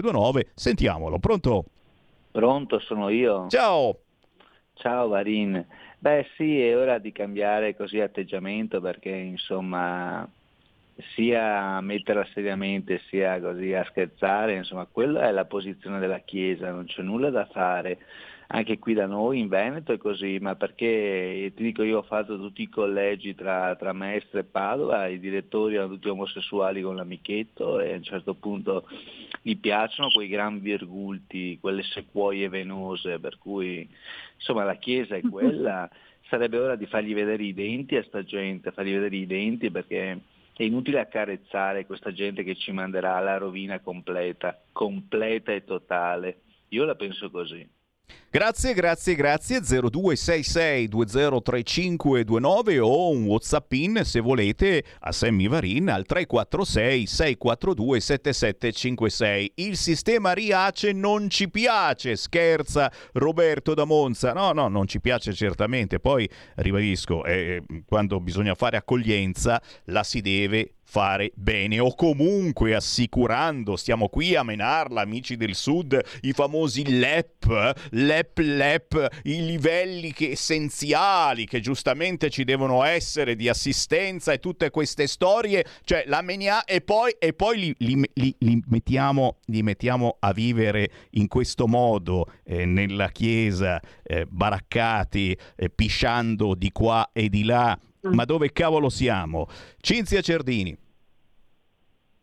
0266203529, 0.00 0.46
sentiamolo, 0.54 1.18
pronto? 1.18 1.64
Pronto, 2.30 2.78
sono 2.80 3.08
io. 3.08 3.46
Ciao. 3.48 3.98
Ciao 4.74 5.08
Varin. 5.08 5.64
Beh 5.98 6.26
sì, 6.36 6.60
è 6.60 6.76
ora 6.76 6.98
di 6.98 7.12
cambiare 7.12 7.76
così 7.76 8.00
atteggiamento 8.00 8.80
perché 8.80 9.10
insomma 9.10 10.28
sia 11.14 11.76
a 11.76 11.80
metterla 11.80 12.26
seriamente 12.32 13.00
sia 13.08 13.40
così 13.40 13.72
a 13.72 13.84
scherzare, 13.84 14.56
insomma 14.56 14.86
quella 14.90 15.28
è 15.28 15.30
la 15.30 15.44
posizione 15.44 15.98
della 15.98 16.18
Chiesa, 16.18 16.70
non 16.70 16.86
c'è 16.86 17.02
nulla 17.02 17.30
da 17.30 17.46
fare. 17.46 17.98
Anche 18.54 18.78
qui 18.78 18.92
da 18.92 19.06
noi 19.06 19.38
in 19.38 19.48
Veneto 19.48 19.94
è 19.94 19.96
così, 19.96 20.36
ma 20.38 20.56
perché 20.56 21.50
ti 21.56 21.62
dico 21.62 21.82
io 21.82 21.98
ho 21.98 22.02
fatto 22.02 22.36
tutti 22.36 22.60
i 22.60 22.68
collegi 22.68 23.34
tra, 23.34 23.74
tra 23.76 23.94
Mestre 23.94 24.40
e 24.40 24.44
Padova, 24.44 25.06
i 25.06 25.18
direttori 25.18 25.76
erano 25.76 25.94
tutti 25.94 26.10
omosessuali 26.10 26.82
con 26.82 26.96
l'amichetto 26.96 27.80
e 27.80 27.94
a 27.94 27.96
un 27.96 28.02
certo 28.02 28.34
punto 28.34 28.86
gli 29.40 29.56
piacciono 29.56 30.10
quei 30.10 30.28
gran 30.28 30.60
virgulti, 30.60 31.56
quelle 31.62 31.82
sequoie 31.82 32.50
venose, 32.50 33.18
per 33.20 33.38
cui 33.38 33.88
insomma 34.34 34.64
la 34.64 34.76
Chiesa 34.76 35.16
è 35.16 35.22
quella, 35.22 35.88
sarebbe 36.28 36.58
ora 36.58 36.76
di 36.76 36.84
fargli 36.84 37.14
vedere 37.14 37.44
i 37.44 37.54
denti 37.54 37.96
a 37.96 38.04
sta 38.04 38.22
gente, 38.22 38.70
fargli 38.70 38.92
vedere 38.92 39.16
i 39.16 39.26
denti 39.26 39.70
perché 39.70 40.20
è 40.54 40.62
inutile 40.62 41.00
accarezzare 41.00 41.86
questa 41.86 42.12
gente 42.12 42.44
che 42.44 42.54
ci 42.56 42.70
manderà 42.70 43.16
alla 43.16 43.38
rovina 43.38 43.80
completa, 43.80 44.60
completa 44.72 45.52
e 45.52 45.64
totale. 45.64 46.42
Io 46.68 46.84
la 46.84 46.96
penso 46.96 47.30
così. 47.30 47.66
Grazie, 48.34 48.72
grazie, 48.72 49.14
grazie. 49.14 49.60
0266 49.60 50.88
203529 50.88 52.78
o 52.78 53.10
un 53.10 53.24
WhatsApp 53.24 53.70
se 54.04 54.20
volete 54.20 54.84
a 55.00 55.12
Sammy 55.12 55.48
Varin 55.48 55.90
al 55.90 56.06
346 56.06 57.06
642 57.06 58.00
7756. 58.00 59.52
Il 59.56 59.76
sistema 59.76 60.32
Riace 60.32 60.92
non 60.92 61.28
ci 61.28 61.50
piace, 61.50 62.16
scherza 62.16 62.90
Roberto 63.12 63.74
da 63.74 63.84
Monza. 63.84 64.32
No, 64.32 64.52
no, 64.52 64.68
non 64.68 64.86
ci 64.86 64.98
piace 65.00 65.34
certamente. 65.34 66.00
Poi 66.00 66.26
ribadisco, 66.54 67.26
eh, 67.26 67.62
quando 67.86 68.18
bisogna 68.18 68.54
fare 68.54 68.78
accoglienza 68.78 69.60
la 69.84 70.02
si 70.02 70.22
deve 70.22 70.76
fare 70.92 71.32
bene 71.34 71.80
o 71.80 71.94
comunque 71.94 72.74
assicurando, 72.74 73.76
stiamo 73.76 74.10
qui 74.10 74.34
a 74.34 74.42
menarla 74.42 75.00
amici 75.00 75.38
del 75.38 75.54
sud, 75.54 75.98
i 76.20 76.32
famosi 76.32 76.98
LEP, 76.98 77.88
LEP, 77.92 78.38
LEP, 78.40 79.20
i 79.22 79.42
livelli 79.42 80.12
che 80.12 80.32
essenziali 80.32 81.46
che 81.46 81.60
giustamente 81.60 82.28
ci 82.28 82.44
devono 82.44 82.82
essere 82.82 83.36
di 83.36 83.48
assistenza 83.48 84.32
e 84.32 84.38
tutte 84.38 84.68
queste 84.68 85.06
storie, 85.06 85.64
cioè 85.84 86.04
la 86.08 86.20
menia 86.20 86.64
e 86.64 86.82
poi, 86.82 87.16
e 87.18 87.32
poi 87.32 87.74
li, 87.78 88.06
li, 88.12 88.36
li, 88.40 88.62
mettiamo, 88.66 89.38
li 89.46 89.62
mettiamo 89.62 90.18
a 90.20 90.34
vivere 90.34 90.90
in 91.12 91.26
questo 91.26 91.66
modo 91.66 92.30
eh, 92.44 92.66
nella 92.66 93.08
chiesa, 93.08 93.80
eh, 94.02 94.26
baraccati, 94.28 95.34
eh, 95.56 95.70
pisciando 95.70 96.54
di 96.54 96.70
qua 96.70 97.08
e 97.14 97.30
di 97.30 97.44
là. 97.44 97.78
Ma 98.02 98.24
dove 98.24 98.50
cavolo 98.50 98.88
siamo? 98.88 99.46
Cinzia 99.80 100.20
Cerdini. 100.20 100.81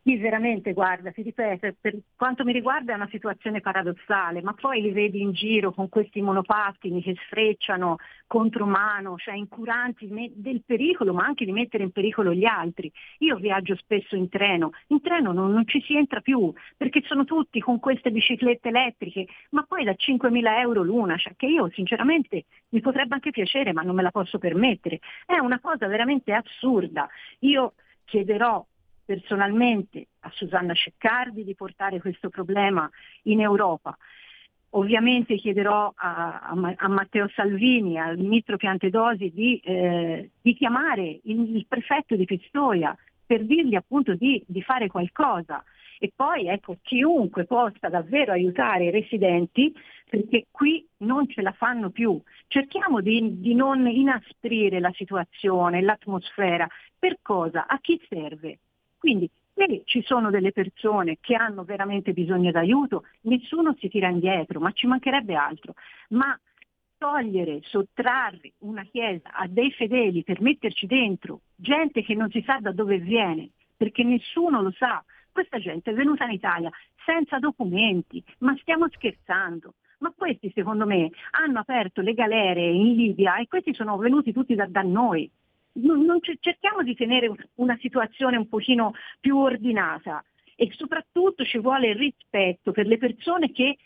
Sì, 0.10 0.18
veramente, 0.18 0.74
guarda, 0.74 1.12
ti 1.12 1.22
ripeto, 1.22 1.76
per 1.80 1.95
quanto 2.16 2.43
mi 2.43 2.51
riguarda 2.51 2.93
è 2.93 2.95
una 2.95 3.07
situazione 3.12 3.62
paradossale, 3.62 4.41
ma 4.41 4.55
poi 4.55 4.82
li 4.82 4.89
vedi 4.91 5.22
in 5.22 5.34
giro 5.34 5.72
con 5.72 5.88
questi 5.88 6.20
monopattini 6.20 6.99
che 6.99 7.14
sfrecciano 7.28 7.97
contro 8.26 8.66
mano, 8.66 9.18
cioè 9.18 9.36
incuranti 9.36 10.07
del 10.34 10.64
pericolo, 10.66 11.14
ma 11.14 11.26
anche 11.26 11.45
di 11.45 11.51
mettere 11.51 11.84
in 11.84 11.91
pericolo 11.91 12.34
gli 12.34 12.45
altri. 12.45 12.91
Io 13.20 13.36
viaggio 13.36 13.76
spesso 13.76 14.16
in 14.16 14.30
treno, 14.30 14.72
in 14.88 14.99
treno 14.99 15.32
non, 15.32 15.51
non 15.51 15.68
ci 15.68 15.80
si 15.82 15.95
entra 15.95 16.22
più, 16.22 16.51
perché 16.76 17.03
sono 17.05 17.24
tutti 17.24 17.60
con 17.60 17.78
queste 17.78 18.10
biciclette 18.10 18.70
elettriche, 18.70 19.28
ma 19.51 19.62
poi 19.62 19.84
da 19.84 19.93
5.000 19.95 20.57
euro 20.57 20.82
l'una, 20.82 21.18
cioè 21.18 21.36
che 21.36 21.45
io 21.45 21.70
sinceramente 21.74 22.45
mi 22.70 22.82
potrebbe 22.82 23.14
anche 23.14 23.30
piacere, 23.30 23.74
ma 23.74 23.84
non 23.84 23.93
me 23.93 24.01
la 24.01 24.10
posso 24.10 24.39
permettere. 24.39 25.01
È 25.24 25.38
una 25.38 25.60
cosa 25.60 25.86
veramente 25.86 26.34
assurda. 26.34 27.07
Io 27.41 27.74
chiederò 28.05 28.66
personalmente 29.10 30.10
a 30.20 30.30
Susanna 30.36 30.76
Ceccardi 30.76 31.43
di 31.43 31.55
portare 31.55 31.99
questo 31.99 32.30
problema 32.30 32.88
in 33.24 33.41
Europa. 33.41 33.97
Ovviamente 34.74 35.36
chiederò 35.36 35.91
a, 35.95 36.41
a, 36.41 36.74
a 36.78 36.88
Matteo 36.88 37.28
Salvini, 37.30 37.97
al 37.97 38.20
ministro 38.20 38.55
Piantedosi, 38.55 39.32
di, 39.34 39.60
eh, 39.64 40.30
di 40.39 40.53
chiamare 40.53 41.22
il, 41.24 41.55
il, 41.55 41.66
prefetto 41.68 42.16
di 42.16 42.26
Pistoia 42.26 42.95
per 43.26 43.45
dirgli 43.45 43.74
appunto 43.74 44.14
di, 44.14 44.43
di 44.45 44.62
fare 44.62 44.86
qualcosa. 44.86 45.64
E 45.97 46.12
poi 46.16 46.45
ecco, 46.45 46.78
chiunque 46.84 47.45
possa 47.45 47.89
davvero 47.89 48.32
aiutare 48.32 48.86
i 48.86 48.91
residenti, 48.91 49.74
perché 50.07 50.45
qui 50.51 50.88
non 50.97 51.28
ce 51.28 51.41
la 51.41 51.51
fanno 51.53 51.89
più. 51.89 52.22
Cerchiamo 52.45 53.01
di, 53.01 53.39
di 53.39 53.55
non 53.55 53.88
inasprire 53.88 54.80
la 54.80 54.93
situazione, 54.93 55.82
l'atmosfera. 55.82 56.68
Per 56.99 57.18
cosa? 57.24 57.66
A 57.66 57.80
chi 57.80 57.99
serve? 58.07 58.60
Quindi 59.00 59.30
se 59.54 59.82
ci 59.86 60.04
sono 60.04 60.30
delle 60.30 60.52
persone 60.52 61.18
che 61.20 61.36
hanno 61.36 61.64
veramente 61.64 62.14
bisogno 62.14 62.52
d'aiuto, 62.52 63.06
nessuno 63.22 63.76
si 63.80 63.88
tira 63.88 64.10
indietro, 64.10 64.60
ma 64.60 64.72
ci 64.72 64.88
mancherebbe 64.88 65.36
altro. 65.36 65.74
Ma 66.10 66.38
togliere, 66.97 67.62
sottrarre 67.64 68.54
una 68.60 68.84
chiesa 68.84 69.32
a 69.32 69.47
dei 69.47 69.72
fedeli 69.72 70.24
per 70.24 70.41
metterci 70.41 70.86
dentro 70.86 71.41
gente 71.56 72.04
che 72.04 72.14
non 72.14 72.30
si 72.30 72.43
sa 72.45 72.60
da 72.60 72.74
dove 72.74 73.00
viene, 73.00 73.52
perché 73.76 74.04
nessuno 74.04 74.62
lo 74.62 74.72
sa, 74.72 75.04
questa 75.32 75.60
gente 75.60 75.91
è 75.91 75.93
venuta 75.93 76.26
in 76.26 76.32
Italia 76.32 76.70
senza 77.06 77.39
documenti, 77.39 78.22
ma 78.39 78.56
stiamo 78.58 78.88
scherzando. 78.89 79.74
Ma 80.00 80.14
questi 80.16 80.52
secondo 80.54 80.86
me 80.86 81.10
hanno 81.32 81.60
aperto 81.60 82.02
le 82.02 82.14
galere 82.14 82.66
in 82.70 82.95
Libia 82.95 83.38
e 83.38 83.47
questi 83.47 83.74
sono 83.74 83.97
venuti 83.97 84.32
tutti 84.32 84.56
da, 84.56 84.66
da 84.66 84.82
noi 84.82 85.30
non, 85.82 86.03
non 86.03 86.19
cerchiamo 86.21 86.84
di 86.84 86.95
tenere 86.95 87.32
una 87.55 87.77
situazione 87.80 88.38
un 88.38 88.47
pochino 88.47 88.93
più 89.19 89.38
ordinata 89.38 90.23
e 90.55 90.69
soprattutto 90.75 91.45
ci 91.45 91.57
vuole 91.57 91.93
rispetto 91.93 92.71
per 92.71 92.86
le 92.86 92.97
persone 92.97 93.51
che 93.51 93.77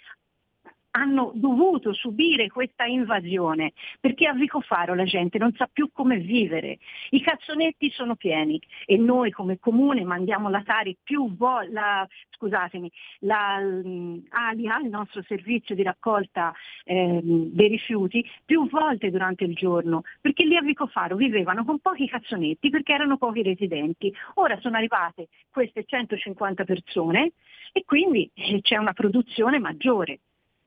hanno 0.96 1.32
dovuto 1.36 1.94
subire 1.94 2.50
questa 2.50 2.86
invasione, 2.86 3.74
perché 4.00 4.28
a 4.28 4.34
Vicofaro 4.34 4.94
la 4.94 5.06
gente 5.06 5.38
non 5.38 5.54
sa 5.54 5.68
più 5.72 5.90
come 5.92 6.18
vivere, 6.18 6.78
i 7.12 7.22
cazzonetti 7.22 7.90
sono 7.92 8.16
pieni 8.16 8.62
e 8.86 8.98
noi 8.98 9.32
come 9.32 9.58
comune 9.60 10.04
mandiamo 10.04 10.50
la 10.50 10.62
Tari 10.64 10.96
più 11.02 11.36
volte, 11.36 12.08
scusatemi, 12.30 12.92
la 13.20 13.56
ALIA, 13.56 14.80
il 14.80 14.90
nostro 14.90 15.24
servizio 15.24 15.74
di 15.74 15.82
raccolta 15.82 16.54
eh, 16.84 17.20
dei 17.24 17.68
rifiuti, 17.70 18.24
più 18.46 18.70
volte 18.70 19.10
durante 19.10 19.46
il 19.46 19.56
giorno, 19.56 20.04
perché 20.22 20.46
lì 20.46 20.56
a 20.56 20.62
Vicofaro 20.62 21.16
vivevano 21.16 21.66
con 21.66 21.80
pochi 21.80 22.08
cazzonetti 22.08 22.70
perché 22.70 22.94
erano 22.94 23.18
pochi 23.18 23.42
residenti. 23.42 24.14
Ora 24.36 24.60
sono 24.60 24.78
arrivate 24.78 25.30
queste 25.50 25.86
150 25.86 26.66
persone 26.66 27.32
e 27.72 27.84
quindi 27.84 28.30
eh, 28.36 28.62
c'è 28.62 28.78
una 28.78 28.94
produzione 28.94 29.58
maggiore 29.58 30.20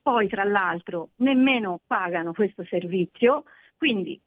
poi 0.07 0.29
tra 0.29 0.45
l'altro 0.45 1.09
nemmeno 1.17 1.81
pagano 1.85 2.31
questo 2.31 2.63
servizio, 2.63 3.43
quindi 3.75 4.17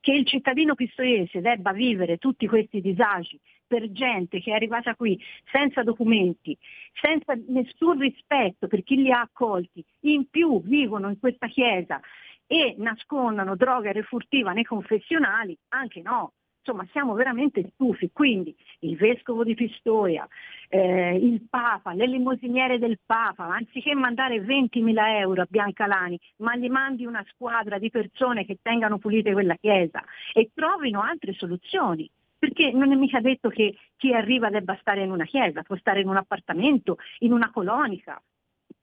che 0.00 0.12
il 0.12 0.26
cittadino 0.26 0.74
pistoiese 0.74 1.40
debba 1.40 1.70
vivere 1.70 2.18
tutti 2.18 2.48
questi 2.48 2.80
disagi 2.80 3.38
per 3.64 3.92
gente 3.92 4.40
che 4.40 4.50
è 4.50 4.54
arrivata 4.54 4.96
qui 4.96 5.16
senza 5.52 5.84
documenti, 5.84 6.58
senza 7.00 7.34
nessun 7.46 8.00
rispetto 8.00 8.66
per 8.66 8.82
chi 8.82 8.96
li 8.96 9.12
ha 9.12 9.20
accolti, 9.20 9.84
in 10.00 10.28
più 10.28 10.60
vivono 10.60 11.08
in 11.08 11.20
questa 11.20 11.46
chiesa 11.46 12.00
e 12.48 12.74
nascondono 12.78 13.54
droga 13.54 13.92
refurtiva 13.92 14.50
nei 14.50 14.64
confessionali, 14.64 15.56
anche 15.68 16.02
no. 16.02 16.32
Insomma, 16.64 16.86
siamo 16.92 17.14
veramente 17.14 17.70
stufi. 17.74 18.10
Quindi 18.12 18.54
il 18.80 18.96
vescovo 18.96 19.42
di 19.42 19.54
Pistoia, 19.54 20.26
eh, 20.68 21.16
il 21.16 21.44
Papa, 21.50 21.92
le 21.92 22.06
limosiniere 22.06 22.78
del 22.78 23.00
Papa, 23.04 23.48
anziché 23.48 23.94
mandare 23.94 24.40
20.000 24.40 25.18
euro 25.18 25.42
a 25.42 25.46
Biancalani, 25.48 26.18
ma 26.36 26.54
gli 26.54 26.68
mandi 26.68 27.04
una 27.04 27.24
squadra 27.30 27.78
di 27.78 27.90
persone 27.90 28.44
che 28.44 28.58
tengano 28.62 28.98
pulite 28.98 29.32
quella 29.32 29.56
chiesa 29.56 30.04
e 30.32 30.50
trovino 30.54 31.02
altre 31.02 31.32
soluzioni. 31.32 32.08
Perché 32.38 32.70
non 32.70 32.92
è 32.92 32.94
mica 32.94 33.20
detto 33.20 33.48
che 33.48 33.76
chi 33.96 34.12
arriva 34.14 34.48
debba 34.48 34.76
stare 34.80 35.02
in 35.02 35.10
una 35.10 35.24
chiesa, 35.24 35.62
può 35.62 35.76
stare 35.76 36.00
in 36.00 36.08
un 36.08 36.16
appartamento, 36.16 36.98
in 37.20 37.32
una 37.32 37.50
colonica. 37.50 38.20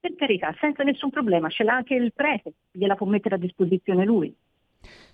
Per 0.02 0.16
carità, 0.16 0.54
senza 0.60 0.84
nessun 0.84 1.10
problema, 1.10 1.50
ce 1.50 1.64
l'ha 1.64 1.76
anche 1.76 1.96
il 1.96 2.14
prete, 2.14 2.54
gliela 2.72 2.96
può 2.96 3.06
mettere 3.06 3.36
a 3.36 3.38
disposizione 3.38 4.06
lui. 4.06 4.34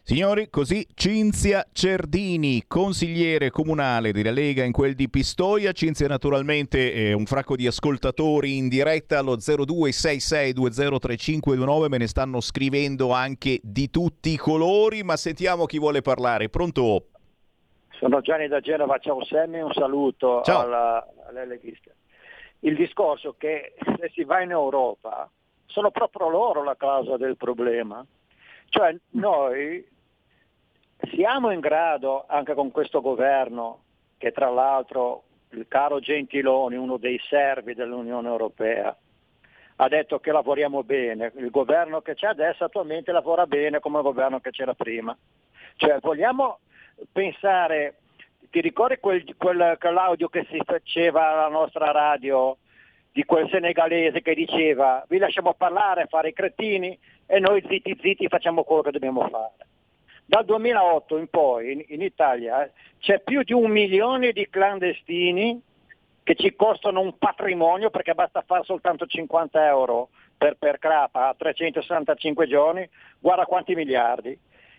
Signori, 0.07 0.51
così 0.51 0.85
Cinzia 0.93 1.65
Cerdini, 1.73 2.65
consigliere 2.67 3.49
comunale 3.49 4.11
della 4.11 4.29
Lega 4.29 4.63
in 4.63 4.71
quel 4.71 4.93
di 4.93 5.09
Pistoia. 5.09 5.71
Cinzia 5.71 6.07
naturalmente 6.07 6.93
è 6.93 7.13
un 7.13 7.25
fracco 7.25 7.55
di 7.55 7.65
ascoltatori 7.65 8.55
in 8.55 8.69
diretta 8.69 9.17
allo 9.17 9.37
0266203529, 9.37 11.87
me 11.87 11.97
ne 11.97 12.05
stanno 12.05 12.39
scrivendo 12.39 13.13
anche 13.13 13.59
di 13.63 13.89
tutti 13.89 14.29
i 14.29 14.37
colori, 14.37 15.01
ma 15.01 15.17
sentiamo 15.17 15.65
chi 15.65 15.79
vuole 15.79 16.03
parlare. 16.03 16.49
Pronto? 16.49 17.07
Sono 17.97 18.21
Gianni 18.21 18.47
da 18.47 18.59
Genova, 18.59 18.99
ciao 18.99 19.25
Sammy, 19.25 19.59
un 19.59 19.73
saluto 19.73 20.43
ciao. 20.43 20.59
alla, 20.59 21.03
all'Eleghista. 21.27 21.89
Il 22.59 22.75
discorso 22.75 23.31
è 23.31 23.33
che 23.39 23.73
se 23.97 24.11
si 24.13 24.23
va 24.23 24.43
in 24.43 24.51
Europa 24.51 25.27
sono 25.65 25.89
proprio 25.89 26.29
loro 26.29 26.63
la 26.63 26.75
causa 26.75 27.17
del 27.17 27.37
problema. 27.37 28.05
Cioè 28.69 28.95
noi 29.11 29.93
siamo 31.11 31.51
in 31.51 31.59
grado, 31.59 32.25
anche 32.27 32.53
con 32.53 32.71
questo 32.71 33.01
governo, 33.01 33.83
che 34.17 34.31
tra 34.31 34.49
l'altro 34.49 35.23
il 35.51 35.67
caro 35.67 35.99
Gentiloni, 35.99 36.75
uno 36.75 36.97
dei 36.97 37.19
servi 37.27 37.73
dell'Unione 37.73 38.27
Europea, 38.27 38.95
ha 39.77 39.87
detto 39.89 40.19
che 40.19 40.31
lavoriamo 40.31 40.83
bene, 40.83 41.31
il 41.35 41.49
governo 41.49 42.01
che 42.01 42.15
c'è 42.15 42.27
adesso 42.27 42.63
attualmente 42.63 43.11
lavora 43.11 43.45
bene 43.45 43.79
come 43.79 43.97
il 43.97 44.03
governo 44.03 44.39
che 44.39 44.51
c'era 44.51 44.73
prima. 44.73 45.15
Cioè 45.75 45.99
vogliamo 45.99 46.59
pensare, 47.11 47.95
ti 48.49 48.61
ricordi 48.61 48.97
quel, 48.99 49.35
quel, 49.37 49.75
quell'audio 49.77 50.29
che 50.29 50.47
si 50.49 50.59
faceva 50.63 51.31
alla 51.31 51.49
nostra 51.49 51.91
radio 51.91 52.57
di 53.11 53.23
quel 53.25 53.49
senegalese 53.49 54.21
che 54.21 54.33
diceva 54.33 55.03
vi 55.07 55.17
lasciamo 55.17 55.53
parlare, 55.53 56.07
fare 56.07 56.29
i 56.29 56.33
cretini 56.33 56.97
e 57.25 57.39
noi 57.39 57.63
zitti 57.67 57.97
zitti 58.01 58.27
facciamo 58.27 58.63
quello 58.63 58.81
che 58.81 58.91
dobbiamo 58.91 59.27
fare. 59.27 59.64
Dal 60.27 60.43
2008 60.43 61.17
in 61.17 61.27
poi 61.27 61.71
in, 61.71 61.83
in 61.89 62.01
Italia 62.01 62.69
c'è 62.99 63.19
più 63.19 63.43
di 63.43 63.53
un 63.53 63.69
milione 63.69 64.31
di 64.31 64.49
clandestini 64.49 65.61
che 66.23 66.33
ci 66.33 66.55
costano 66.55 67.01
un 67.01 67.17
patrimonio 67.19 67.91
perché 67.91 68.15
basta 68.15 68.41
fare 68.41 68.63
soltanto 68.63 69.05
50 69.05 69.67
euro 69.67 70.09
per, 70.35 70.55
per 70.57 70.79
Crapa 70.79 71.27
a 71.27 71.35
365 71.37 72.47
giorni, 72.47 72.89
guarda 73.19 73.45
quanti 73.45 73.75
miliardi. 73.75 74.37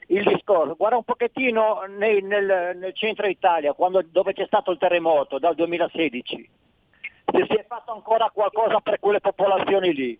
Il 0.09 0.24
discorso, 0.24 0.74
guarda 0.74 0.97
un 0.97 1.05
pochettino 1.05 1.84
nei- 1.97 2.22
nel, 2.22 2.76
nel 2.76 2.94
centro 2.94 3.28
Italia, 3.28 3.72
quando- 3.72 4.03
dove 4.03 4.32
c'è 4.32 4.47
stato 4.47 4.72
il 4.72 4.78
terremoto 4.78 5.38
dal 5.38 5.55
2016, 5.55 6.49
se 7.32 7.47
si 7.49 7.55
è 7.55 7.64
fatto 7.68 7.92
ancora 7.92 8.30
qualcosa 8.32 8.80
per 8.80 8.99
quelle 8.99 9.20
popolazioni 9.20 9.92
lì. 9.94 10.18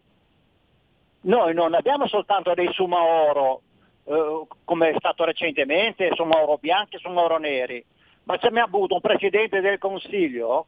Noi 1.23 1.55
non 1.55 1.75
abbiamo 1.75 2.07
soltanto 2.07 2.55
dei 2.55 2.73
Sumaoro, 2.73 3.63
eh, 4.07 4.47
come 4.65 4.91
è 4.91 4.95
stato 4.99 5.25
recentemente, 5.25 6.11
Sumaoro 6.15 6.59
bianchi 6.59 6.97
e 6.97 7.01
Sumaoro 7.01 7.39
neri, 7.39 7.85
ma 8.25 8.39
c'è 8.39 8.51
avuto 8.59 8.95
un 8.95 9.01
Presidente 9.01 9.61
del 9.61 9.79
Consiglio, 9.79 10.67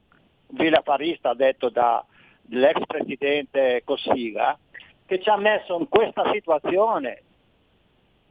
villafarista 0.48 1.34
detto 1.34 1.68
dall'ex 1.68 2.84
Presidente 2.86 3.82
Cossiga, 3.84 4.58
che 5.06 5.20
ci 5.20 5.28
ha 5.28 5.36
messo 5.36 5.78
in 5.78 5.88
questa 5.88 6.30
situazione. 6.32 7.22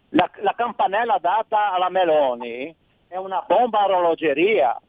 La, 0.09 0.29
la 0.41 0.53
campanella 0.55 1.17
data 1.19 1.73
alla 1.73 1.89
Meloni 1.89 2.73
è 3.07 3.17
una 3.17 3.43
bomba 3.47 3.79
a 3.79 3.85
orologeria. 3.85 4.79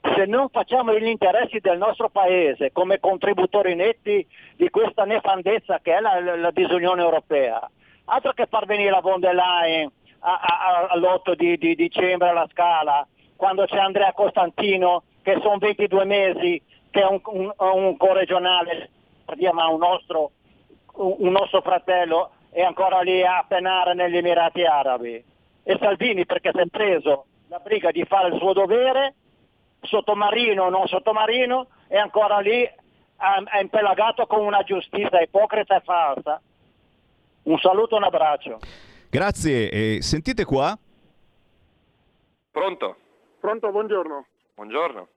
Se 0.00 0.24
non 0.26 0.48
facciamo 0.48 0.96
gli 0.96 1.06
interessi 1.06 1.58
del 1.58 1.78
nostro 1.78 2.08
Paese 2.08 2.72
come 2.72 3.00
contributori 3.00 3.74
netti 3.74 4.26
di 4.54 4.70
questa 4.70 5.04
nefandezza 5.04 5.80
che 5.80 5.96
è 5.96 6.00
la- 6.00 6.36
la 6.36 6.50
disunione 6.52 7.02
europea, 7.02 7.68
altro 8.06 8.32
che 8.32 8.46
far 8.46 8.66
venire 8.66 8.90
la 8.90 9.00
von 9.00 9.20
der 9.20 9.34
Leyen 9.34 9.90
a- 10.20 10.40
a- 10.40 10.66
a- 10.66 10.86
all'8 10.90 11.34
di, 11.34 11.56
di 11.56 11.74
dicembre 11.74 12.28
alla 12.28 12.48
Scala, 12.50 13.06
quando 13.36 13.64
c'è 13.66 13.78
Andrea 13.78 14.12
Costantino, 14.12 15.04
che 15.22 15.38
sono 15.42 15.58
22 15.58 16.04
mesi, 16.04 16.62
che 16.90 17.00
è 17.00 17.06
un, 17.06 17.20
un, 17.24 17.52
un 17.56 17.96
corregionale, 17.96 18.90
ma 19.52 19.68
un 19.68 19.78
nostro, 19.78 20.30
un 20.94 21.30
nostro 21.30 21.60
fratello, 21.60 22.30
è 22.50 22.62
ancora 22.62 23.00
lì 23.00 23.22
a 23.22 23.44
penare 23.46 23.94
negli 23.94 24.16
Emirati 24.16 24.64
Arabi. 24.64 25.22
E 25.62 25.76
Salvini 25.80 26.24
perché 26.24 26.52
si 26.54 26.60
è 26.60 26.66
preso 26.66 27.26
la 27.48 27.58
briga 27.58 27.90
di 27.90 28.04
fare 28.04 28.28
il 28.28 28.38
suo 28.38 28.52
dovere, 28.52 29.14
sottomarino 29.82 30.64
o 30.64 30.70
non 30.70 30.86
sottomarino, 30.86 31.66
è 31.88 31.96
ancora 31.96 32.38
lì 32.38 32.62
è 32.62 33.60
impelagato 33.60 34.26
con 34.26 34.44
una 34.44 34.62
giustizia 34.62 35.20
ipocrita 35.20 35.76
e 35.76 35.80
falsa. 35.80 36.40
Un 37.46 37.58
saluto 37.58 37.94
e 37.94 37.98
un 37.98 38.04
abbraccio. 38.04 38.58
Grazie, 39.08 39.70
e 39.70 40.02
sentite 40.02 40.44
qua. 40.44 40.76
Pronto? 42.50 42.96
Pronto, 43.38 43.70
buongiorno. 43.70 44.26
Buongiorno. 44.54 45.08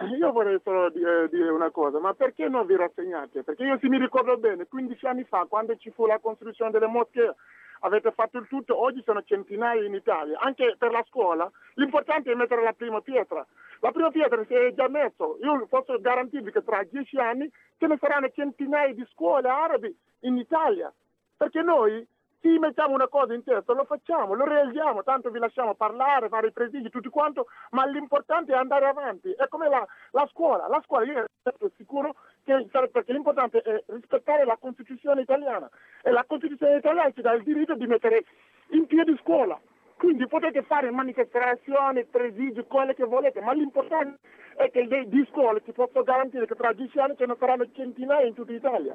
Eh, 0.00 0.06
io 0.16 0.32
vorrei 0.32 0.58
solo 0.64 0.90
di- 0.90 1.00
eh, 1.00 1.28
dire 1.28 1.50
una 1.50 1.70
cosa, 1.70 2.00
ma 2.00 2.12
perché 2.14 2.48
non 2.48 2.66
vi 2.66 2.74
rassegnate? 2.74 3.44
Perché 3.44 3.62
io 3.62 3.78
se 3.78 3.88
mi 3.88 3.98
ricordo 3.98 4.36
bene, 4.36 4.66
15 4.66 5.06
anni 5.06 5.22
fa, 5.24 5.44
quando 5.48 5.76
ci 5.76 5.90
fu 5.90 6.06
la 6.06 6.18
costruzione 6.18 6.72
delle 6.72 6.86
moschee, 6.88 7.34
avete 7.80 8.10
fatto 8.10 8.38
il 8.38 8.48
tutto, 8.48 8.80
oggi 8.82 9.02
sono 9.04 9.22
centinaia 9.22 9.84
in 9.84 9.94
Italia, 9.94 10.40
anche 10.40 10.74
per 10.78 10.90
la 10.90 11.04
scuola, 11.06 11.48
l'importante 11.74 12.32
è 12.32 12.34
mettere 12.34 12.62
la 12.64 12.72
prima 12.72 13.00
pietra. 13.00 13.46
La 13.80 13.92
prima 13.92 14.10
pietra 14.10 14.42
si 14.46 14.54
è 14.54 14.72
già 14.74 14.88
messo, 14.88 15.36
io 15.40 15.66
posso 15.68 16.00
garantirvi 16.00 16.50
che 16.50 16.64
tra 16.64 16.82
10 16.82 17.16
anni 17.18 17.48
ce 17.78 17.86
ne 17.86 17.96
saranno 18.00 18.28
centinaia 18.30 18.92
di 18.92 19.06
scuole 19.12 19.48
arabe 19.48 19.94
in 20.20 20.38
Italia, 20.38 20.92
perché 21.36 21.62
noi 21.62 22.06
se 22.40 22.58
mettiamo 22.58 22.94
una 22.94 23.08
cosa 23.08 23.34
in 23.34 23.42
testa 23.42 23.72
lo 23.72 23.84
facciamo, 23.84 24.34
lo 24.34 24.44
realizziamo, 24.44 25.02
tanto 25.02 25.30
vi 25.30 25.38
lasciamo 25.38 25.74
parlare, 25.74 26.28
fare 26.28 26.48
i 26.48 26.52
presidi, 26.52 26.90
tutto 26.90 27.10
quanto, 27.10 27.46
ma 27.70 27.84
l'importante 27.86 28.52
è 28.52 28.56
andare 28.56 28.86
avanti. 28.86 29.32
È 29.32 29.48
come 29.48 29.68
la, 29.68 29.84
la 30.12 30.26
scuola, 30.30 30.68
la 30.68 30.80
scuola 30.84 31.04
io 31.04 31.24
sono 31.42 31.70
sicuro 31.76 32.14
che 32.44 32.66
perché 32.70 33.12
l'importante 33.12 33.60
è 33.62 33.82
rispettare 33.88 34.44
la 34.44 34.56
Costituzione 34.60 35.22
italiana 35.22 35.68
e 36.02 36.10
la 36.10 36.24
Costituzione 36.24 36.76
italiana 36.76 37.10
ci 37.10 37.22
dà 37.22 37.32
il 37.32 37.42
diritto 37.42 37.74
di 37.74 37.86
mettere 37.86 38.24
in 38.70 38.86
piedi 38.86 39.16
scuola. 39.22 39.58
Quindi 39.96 40.26
potete 40.28 40.62
fare 40.62 40.90
manifestazioni, 40.90 42.04
presidi, 42.04 42.62
quelle 42.66 42.94
che 42.94 43.04
volete, 43.04 43.40
ma 43.40 43.52
l'importante 43.52 44.18
è 44.54 44.70
che 44.70 44.84
le- 44.84 45.08
di 45.08 45.26
scuole 45.30 45.62
ti 45.62 45.72
posso 45.72 46.02
garantire 46.02 46.46
che 46.46 46.54
tra 46.54 46.72
dieci 46.74 46.98
anni 46.98 47.16
ce 47.16 47.24
ne 47.24 47.34
saranno 47.38 47.64
centinaia 47.72 48.26
in 48.26 48.34
tutta 48.34 48.52
Italia. 48.52 48.94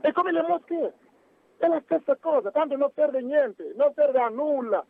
È 0.00 0.12
come 0.12 0.32
le 0.32 0.42
moschee, 0.42 0.92
è 1.60 1.68
la 1.68 1.80
stessa 1.84 2.16
cosa, 2.16 2.50
tanto 2.50 2.74
non 2.76 2.90
serve 2.94 3.20
niente, 3.20 3.74
non 3.76 3.92
serve 3.94 4.18
a 4.18 4.28
nulla, 4.28 4.82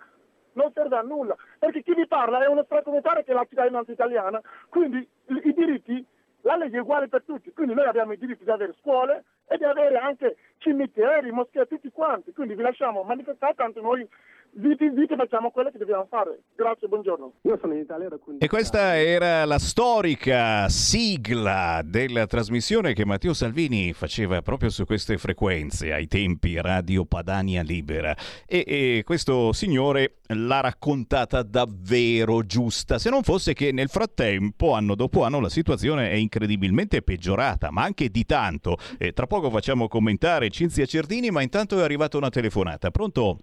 non 0.53 0.71
serve 0.73 0.97
a 0.97 1.03
nulla, 1.03 1.35
perché 1.59 1.83
chi 1.83 1.95
vi 1.95 2.07
parla 2.07 2.45
è 2.45 2.47
uno 2.47 2.61
extracomunitario 2.61 3.25
che 3.25 3.33
è 3.33 3.35
la 3.35 3.45
cittadinanza 3.49 3.91
italiana, 3.91 4.41
quindi 4.69 4.99
i, 4.99 5.41
i 5.49 5.53
diritti, 5.53 6.07
la 6.43 6.57
legge 6.57 6.77
è 6.77 6.81
uguale 6.81 7.09
per 7.09 7.25
tutti, 7.25 7.53
quindi 7.53 7.75
noi 7.75 7.87
abbiamo 7.87 8.13
il 8.13 8.19
diritto 8.19 8.45
di 8.45 8.51
avere 8.51 8.75
scuole 8.79 9.25
e 9.49 9.59
di 9.59 9.65
avere 9.65 9.97
anche 9.97 10.37
cimiteri, 10.59 11.33
moschee, 11.33 11.67
tutti 11.67 11.91
quanti, 11.91 12.33
quindi 12.33 12.55
vi 12.55 12.63
lasciamo 12.63 13.03
manifestare, 13.03 13.55
tanto 13.55 13.81
noi 13.81 14.09
dite, 14.53 14.93
dite 14.93 15.17
facciamo 15.17 15.51
quello 15.51 15.71
che 15.71 15.79
dobbiamo 15.79 16.07
fare. 16.09 16.43
Grazie, 16.55 16.89
buongiorno. 16.89 17.33
Io 17.43 17.59
sono 17.61 17.75
in 17.75 17.81
Italia 17.81 18.09
da 18.09 18.17
15 18.17 18.45
E 18.45 18.49
questa 18.49 18.99
era 18.99 19.45
la 19.45 19.59
storica 19.59 20.69
sigla 20.69 21.83
della 21.85 22.27
trasmissione 22.27 22.93
che 22.93 23.05
Matteo 23.05 23.33
Salvini 23.33 23.93
faceva 23.93 24.43
proprio 24.43 24.71
su 24.71 24.85
queste 24.85 25.19
frequenze 25.19 25.93
ai 25.93 26.07
tempi 26.07 26.61
Radio 26.61 27.05
Padania 27.05 27.63
Libera. 27.63 28.17
E, 28.47 28.65
e 28.67 29.03
questo 29.05 29.53
signore 29.53 30.17
l'ha 30.29 30.61
raccontata 30.61 31.43
davvero 31.43 32.45
giusta, 32.45 32.99
se 32.99 33.11
non 33.11 33.23
fosse 33.23 33.53
che 33.53 33.73
nel 33.73 33.89
frattempo, 33.89 34.75
anno 34.75 34.95
dopo 34.95 35.25
anno, 35.25 35.41
la 35.41 35.49
situazione 35.49 36.11
è 36.11 36.15
incredibilmente 36.15 37.03
peggiorata, 37.03 37.71
ma 37.71 37.83
anche 37.83 38.11
di 38.11 38.25
tanto. 38.25 38.77
E 38.99 39.13
tra 39.13 39.27
poco 39.27 39.51
facciamo 39.51 39.89
commentare 39.89 40.51
Cinzia 40.51 40.87
Cerdini, 40.87 41.31
ma 41.31 41.43
intanto 41.43 41.79
è 41.79 41.83
arrivata 41.83 42.17
una 42.17 42.31
telefonata. 42.31 42.91
Pronto? 42.91 43.39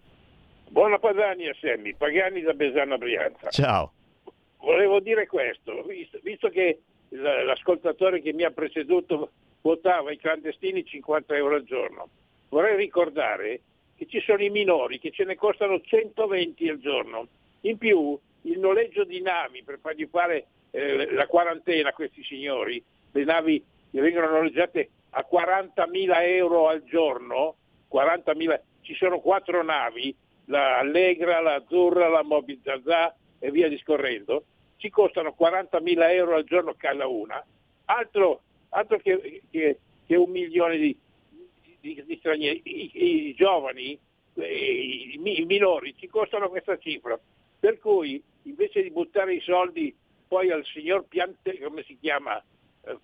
Buona 0.69 0.99
Padania 0.99 1.55
Semmi, 1.59 1.95
Pagani 1.95 2.41
da 2.41 2.53
Besana 2.53 2.97
Brianza. 2.97 3.49
Ciao. 3.49 3.93
Volevo 4.59 4.99
dire 4.99 5.25
questo, 5.25 5.81
visto, 5.83 6.19
visto 6.21 6.49
che 6.49 6.81
l'ascoltatore 7.09 8.21
che 8.21 8.33
mi 8.33 8.43
ha 8.43 8.51
preceduto 8.51 9.31
votava 9.61 10.11
i 10.11 10.17
clandestini 10.17 10.83
50 10.83 11.35
euro 11.35 11.55
al 11.55 11.63
giorno, 11.63 12.09
vorrei 12.49 12.75
ricordare 12.75 13.61
che 13.95 14.07
ci 14.07 14.19
sono 14.19 14.43
i 14.43 14.49
minori 14.49 14.99
che 14.99 15.11
ce 15.11 15.23
ne 15.23 15.35
costano 15.35 15.79
120 15.79 16.69
al 16.69 16.79
giorno. 16.79 17.27
In 17.61 17.77
più 17.77 18.19
il 18.41 18.59
noleggio 18.59 19.05
di 19.05 19.21
navi 19.21 19.63
per 19.63 19.79
fargli 19.79 20.07
fare 20.11 20.47
eh, 20.71 21.11
la 21.13 21.27
quarantena 21.27 21.89
a 21.89 21.93
questi 21.93 22.23
signori, 22.23 22.83
le 23.11 23.23
navi 23.23 23.63
che 23.89 24.01
vengono 24.01 24.29
noleggiate 24.29 24.89
a 25.11 25.25
40.000 25.29 26.13
euro 26.23 26.67
al 26.67 26.83
giorno, 26.83 27.55
40.000, 27.91 28.59
ci 28.81 28.93
sono 28.95 29.19
quattro 29.19 29.63
navi, 29.63 30.15
la 30.49 30.77
Allegra, 30.79 31.39
la 31.41 31.55
Azzurra, 31.55 32.07
la 32.09 32.23
Mobil 32.23 32.59
Zazà 32.63 33.15
e 33.39 33.51
via 33.51 33.67
discorrendo, 33.69 34.43
ci 34.77 34.89
costano 34.89 35.33
40.000 35.37 36.11
euro 36.11 36.35
al 36.35 36.43
giorno 36.43 36.73
cada 36.77 37.07
una, 37.07 37.43
altro, 37.85 38.41
altro 38.69 38.97
che, 38.99 39.41
che- 39.49 39.79
che 40.05 40.15
un 40.15 40.29
milione 40.29 40.77
di, 40.77 40.97
di- 41.81 42.03
di 42.05 42.15
stranieri, 42.17 42.61
I, 42.63 43.27
i 43.29 43.33
giovani, 43.33 43.97
i, 44.35 45.19
i 45.21 45.45
minori 45.45 45.95
ci 45.97 46.07
costano 46.07 46.49
questa 46.49 46.77
cifra, 46.77 47.19
per 47.59 47.79
cui 47.79 48.21
invece 48.43 48.81
di 48.83 48.91
buttare 48.91 49.33
i 49.35 49.41
soldi 49.41 49.93
poi 50.27 50.51
al 50.51 50.63
signor 50.65 51.05
Piante, 51.07 51.59
come 51.59 51.83
si 51.83 51.97
chiama, 51.99 52.41
Eh, 52.83 52.97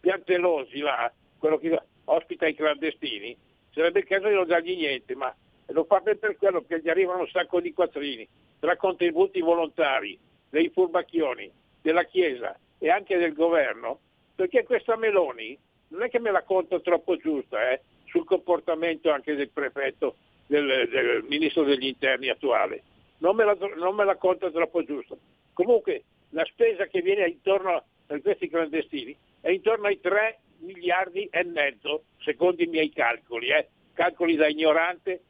Piantelosi 0.00 0.78
là, 0.78 1.12
quello 1.38 1.58
che 1.58 1.78
ospita 2.04 2.46
i 2.46 2.54
clandestini, 2.54 3.36
sarebbe 3.72 4.00
il 4.00 4.06
caso 4.06 4.28
di 4.28 4.34
non 4.34 4.46
dargli 4.46 4.76
niente, 4.76 5.14
ma 5.14 5.34
lo 5.68 5.84
fa 5.84 6.00
per 6.00 6.36
quello 6.36 6.64
che 6.66 6.80
gli 6.80 6.88
arrivano 6.88 7.20
un 7.20 7.28
sacco 7.28 7.60
di 7.60 7.72
quattrini, 7.72 8.26
tra 8.58 8.76
contributi 8.76 9.40
volontari, 9.40 10.18
dei 10.48 10.70
furbacchioni, 10.70 11.50
della 11.82 12.04
Chiesa 12.04 12.58
e 12.78 12.90
anche 12.90 13.18
del 13.18 13.34
governo, 13.34 14.00
perché 14.34 14.64
questa 14.64 14.96
Meloni 14.96 15.58
non 15.88 16.02
è 16.02 16.10
che 16.10 16.18
me 16.18 16.30
la 16.30 16.42
conto 16.42 16.80
troppo 16.80 17.16
giusta 17.16 17.70
eh, 17.70 17.80
sul 18.06 18.24
comportamento 18.24 19.10
anche 19.10 19.34
del 19.34 19.50
prefetto, 19.50 20.16
del, 20.46 20.88
del 20.88 21.24
ministro 21.28 21.64
degli 21.64 21.86
interni 21.86 22.28
attuale, 22.28 22.82
non 23.18 23.36
me, 23.36 23.44
la, 23.44 23.56
non 23.76 23.94
me 23.94 24.04
la 24.04 24.16
conto 24.16 24.50
troppo 24.50 24.82
giusta. 24.82 25.16
Comunque 25.52 26.04
la 26.30 26.44
spesa 26.44 26.86
che 26.86 27.02
viene 27.02 27.26
intorno 27.26 27.74
a 28.06 28.20
questi 28.20 28.48
clandestini 28.48 29.16
è 29.40 29.50
intorno 29.50 29.86
ai 29.86 30.00
3 30.00 30.38
miliardi 30.60 31.28
e 31.30 31.44
mezzo, 31.44 32.04
secondo 32.18 32.62
i 32.62 32.66
miei 32.66 32.90
calcoli, 32.90 33.48
eh, 33.48 33.68
calcoli 33.92 34.36
da 34.36 34.48
ignorante, 34.48 35.22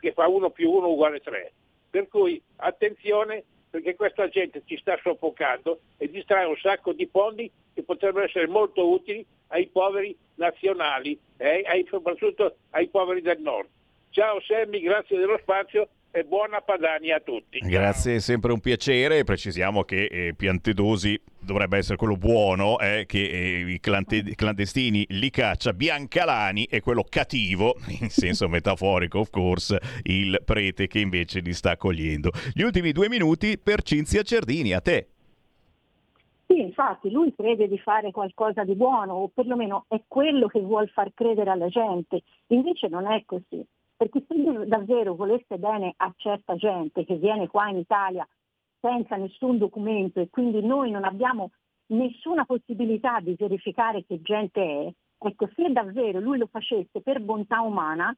che 0.00 0.12
fa 0.12 0.28
1 0.28 0.50
più 0.50 0.70
1 0.70 0.88
uguale 0.88 1.20
3. 1.20 1.52
Per 1.90 2.08
cui 2.08 2.40
attenzione 2.56 3.44
perché 3.74 3.96
questa 3.96 4.28
gente 4.28 4.62
ci 4.66 4.76
sta 4.76 4.96
soffocando 5.02 5.80
e 5.96 6.08
distrae 6.08 6.44
un 6.44 6.56
sacco 6.56 6.92
di 6.92 7.08
fondi 7.10 7.50
che 7.74 7.82
potrebbero 7.82 8.24
essere 8.24 8.46
molto 8.46 8.88
utili 8.88 9.26
ai 9.48 9.66
poveri 9.66 10.16
nazionali 10.36 11.18
e 11.36 11.64
ai- 11.66 11.84
soprattutto 11.88 12.56
ai 12.70 12.86
poveri 12.88 13.20
del 13.20 13.40
nord. 13.40 13.68
Ciao 14.10 14.40
Sammy, 14.42 14.80
grazie 14.80 15.18
dello 15.18 15.38
spazio 15.38 15.88
e 16.16 16.22
buona 16.22 16.60
Padania 16.60 17.16
a 17.16 17.20
tutti. 17.20 17.58
Grazie, 17.58 18.14
è 18.14 18.18
sempre 18.20 18.52
un 18.52 18.60
piacere. 18.60 19.24
Precisiamo 19.24 19.82
che 19.82 20.04
eh, 20.04 20.34
Piantedosi 20.36 21.20
dovrebbe 21.40 21.78
essere 21.78 21.96
quello 21.96 22.16
buono, 22.16 22.78
eh, 22.78 23.04
che 23.04 23.18
eh, 23.18 23.68
i 23.68 23.80
clant- 23.80 24.32
clandestini 24.36 25.04
li 25.08 25.30
caccia. 25.30 25.72
Biancalani 25.72 26.68
è 26.70 26.80
quello 26.80 27.04
cattivo, 27.08 27.74
in 28.00 28.10
senso 28.10 28.48
metaforico, 28.48 29.18
of 29.18 29.30
course, 29.30 29.76
il 30.04 30.40
prete 30.44 30.86
che 30.86 31.00
invece 31.00 31.40
li 31.40 31.52
sta 31.52 31.72
accogliendo. 31.72 32.30
Gli 32.52 32.62
ultimi 32.62 32.92
due 32.92 33.08
minuti 33.08 33.58
per 33.58 33.82
Cinzia 33.82 34.22
Cerdini, 34.22 34.72
a 34.72 34.80
te. 34.80 35.08
Sì, 36.46 36.60
infatti 36.60 37.10
lui 37.10 37.34
crede 37.34 37.66
di 37.66 37.78
fare 37.78 38.12
qualcosa 38.12 38.62
di 38.62 38.76
buono 38.76 39.14
o 39.14 39.28
perlomeno 39.34 39.86
è 39.88 40.00
quello 40.06 40.46
che 40.46 40.60
vuol 40.60 40.88
far 40.90 41.10
credere 41.12 41.50
alla 41.50 41.68
gente, 41.68 42.22
invece 42.48 42.86
non 42.86 43.10
è 43.10 43.24
così. 43.26 43.66
Perché 44.04 44.22
se 44.28 44.66
davvero 44.66 45.14
volesse 45.14 45.56
bene 45.56 45.94
a 45.96 46.12
certa 46.18 46.56
gente 46.56 47.06
che 47.06 47.16
viene 47.16 47.48
qua 47.48 47.70
in 47.70 47.78
Italia 47.78 48.28
senza 48.78 49.16
nessun 49.16 49.56
documento 49.56 50.20
e 50.20 50.28
quindi 50.28 50.60
noi 50.60 50.90
non 50.90 51.04
abbiamo 51.04 51.52
nessuna 51.86 52.44
possibilità 52.44 53.20
di 53.20 53.34
verificare 53.34 54.04
che 54.04 54.20
gente 54.20 54.60
è, 54.60 54.92
ecco, 55.26 55.48
se 55.54 55.72
davvero 55.72 56.20
lui 56.20 56.36
lo 56.36 56.48
facesse 56.48 57.00
per 57.00 57.22
bontà 57.22 57.62
umana, 57.62 58.14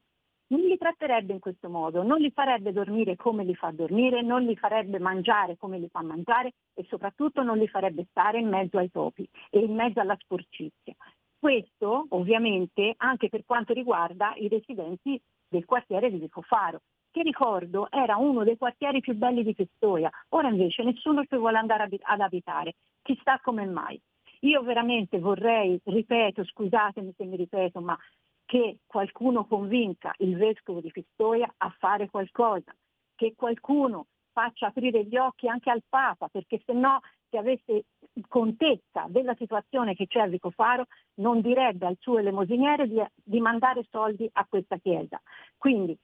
non 0.47 0.59
li 0.59 0.77
tratterebbe 0.77 1.31
in 1.31 1.39
questo 1.39 1.69
modo, 1.69 2.03
non 2.03 2.19
li 2.19 2.31
farebbe 2.31 2.73
dormire 2.73 3.15
come 3.15 3.45
li 3.45 3.55
fa 3.55 3.71
dormire, 3.71 4.21
non 4.21 4.43
li 4.43 4.57
farebbe 4.57 4.99
mangiare 4.99 5.55
come 5.55 5.79
li 5.79 5.87
fa 5.87 6.01
mangiare 6.01 6.51
e 6.73 6.85
soprattutto 6.89 7.43
non 7.43 7.57
li 7.57 7.67
farebbe 7.69 8.07
stare 8.09 8.39
in 8.39 8.49
mezzo 8.49 8.77
ai 8.77 8.91
topi 8.91 9.25
e 9.49 9.59
in 9.59 9.73
mezzo 9.73 10.01
alla 10.01 10.17
sporcizia. 10.19 10.93
Questo 11.39 12.07
ovviamente 12.09 12.93
anche 12.97 13.29
per 13.29 13.45
quanto 13.45 13.71
riguarda 13.71 14.33
i 14.35 14.49
residenti 14.49 15.21
del 15.47 15.65
quartiere 15.65 16.09
di 16.09 16.17
Vicofaro, 16.17 16.81
che 17.11 17.21
ricordo 17.23 17.89
era 17.89 18.17
uno 18.17 18.43
dei 18.43 18.57
quartieri 18.57 18.99
più 18.99 19.15
belli 19.15 19.43
di 19.43 19.53
Pistoia. 19.53 20.09
Ora 20.29 20.49
invece 20.49 20.83
nessuno 20.83 21.25
ci 21.25 21.35
vuole 21.35 21.57
andare 21.57 21.89
ad 22.01 22.19
abitare, 22.19 22.75
chissà 23.01 23.39
come 23.41 23.65
mai. 23.65 23.99
Io 24.41 24.61
veramente 24.61 25.19
vorrei, 25.19 25.79
ripeto, 25.83 26.43
scusatemi 26.43 27.13
se 27.17 27.25
mi 27.25 27.37
ripeto, 27.37 27.81
ma 27.81 27.97
che 28.45 28.77
qualcuno 28.85 29.45
convinca 29.45 30.13
il 30.19 30.37
vescovo 30.37 30.79
di 30.79 30.91
Pistoia 30.91 31.51
a 31.57 31.73
fare 31.79 32.09
qualcosa, 32.09 32.73
che 33.15 33.33
qualcuno 33.35 34.05
faccia 34.31 34.67
aprire 34.67 35.03
gli 35.03 35.17
occhi 35.17 35.47
anche 35.47 35.71
al 35.71 35.81
Papa, 35.89 36.27
perché 36.27 36.61
se 36.65 36.73
no 36.73 37.01
se 37.29 37.37
avesse 37.37 37.85
contezza 38.27 39.05
della 39.07 39.35
situazione 39.35 39.93
che 39.93 40.07
c'è 40.07 40.19
a 40.21 40.27
Vicofaro 40.27 40.85
non 41.15 41.41
direbbe 41.41 41.85
al 41.85 41.97
suo 41.99 42.17
elemosiniere 42.17 42.87
di, 42.87 43.03
di 43.23 43.39
mandare 43.39 43.85
soldi 43.89 44.29
a 44.33 44.45
questa 44.47 44.77
chiesa. 44.77 45.21
Quindi 45.57 45.97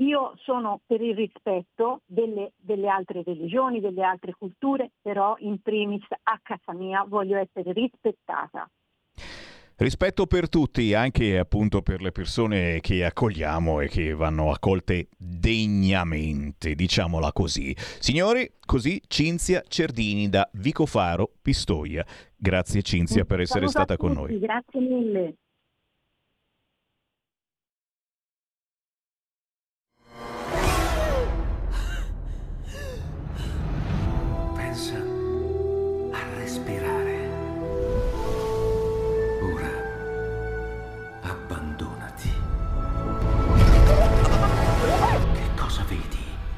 io 0.00 0.34
sono 0.42 0.80
per 0.86 1.00
il 1.00 1.14
rispetto 1.14 2.02
delle, 2.04 2.52
delle, 2.56 2.88
altre 2.88 3.22
religioni, 3.22 3.80
delle 3.80 4.02
altre 4.02 4.34
culture, 4.34 4.90
però 5.00 5.36
in 5.38 5.60
primis 5.62 6.04
a 6.24 6.38
casa 6.42 6.74
mia 6.74 7.04
voglio 7.06 7.38
essere 7.38 7.72
rispettata. 7.72 8.68
Rispetto 9.78 10.26
per 10.26 10.48
tutti, 10.48 10.94
anche 10.94 11.38
appunto 11.38 11.82
per 11.82 12.00
le 12.00 12.10
persone 12.10 12.80
che 12.80 13.04
accogliamo 13.04 13.82
e 13.82 13.88
che 13.88 14.14
vanno 14.14 14.50
accolte 14.50 15.08
degnamente, 15.18 16.74
diciamola 16.74 17.30
così. 17.32 17.76
Signori, 17.98 18.50
così 18.64 19.02
Cinzia 19.06 19.62
Cerdini 19.68 20.30
da 20.30 20.48
Vicofaro, 20.54 21.30
Pistoia. 21.42 22.06
Grazie 22.34 22.80
Cinzia 22.80 23.26
per 23.26 23.40
essere 23.40 23.68
Saluto 23.68 23.78
stata 23.78 23.96
con 23.98 24.12
noi. 24.12 24.38
Grazie 24.38 24.80
mille. 24.80 25.34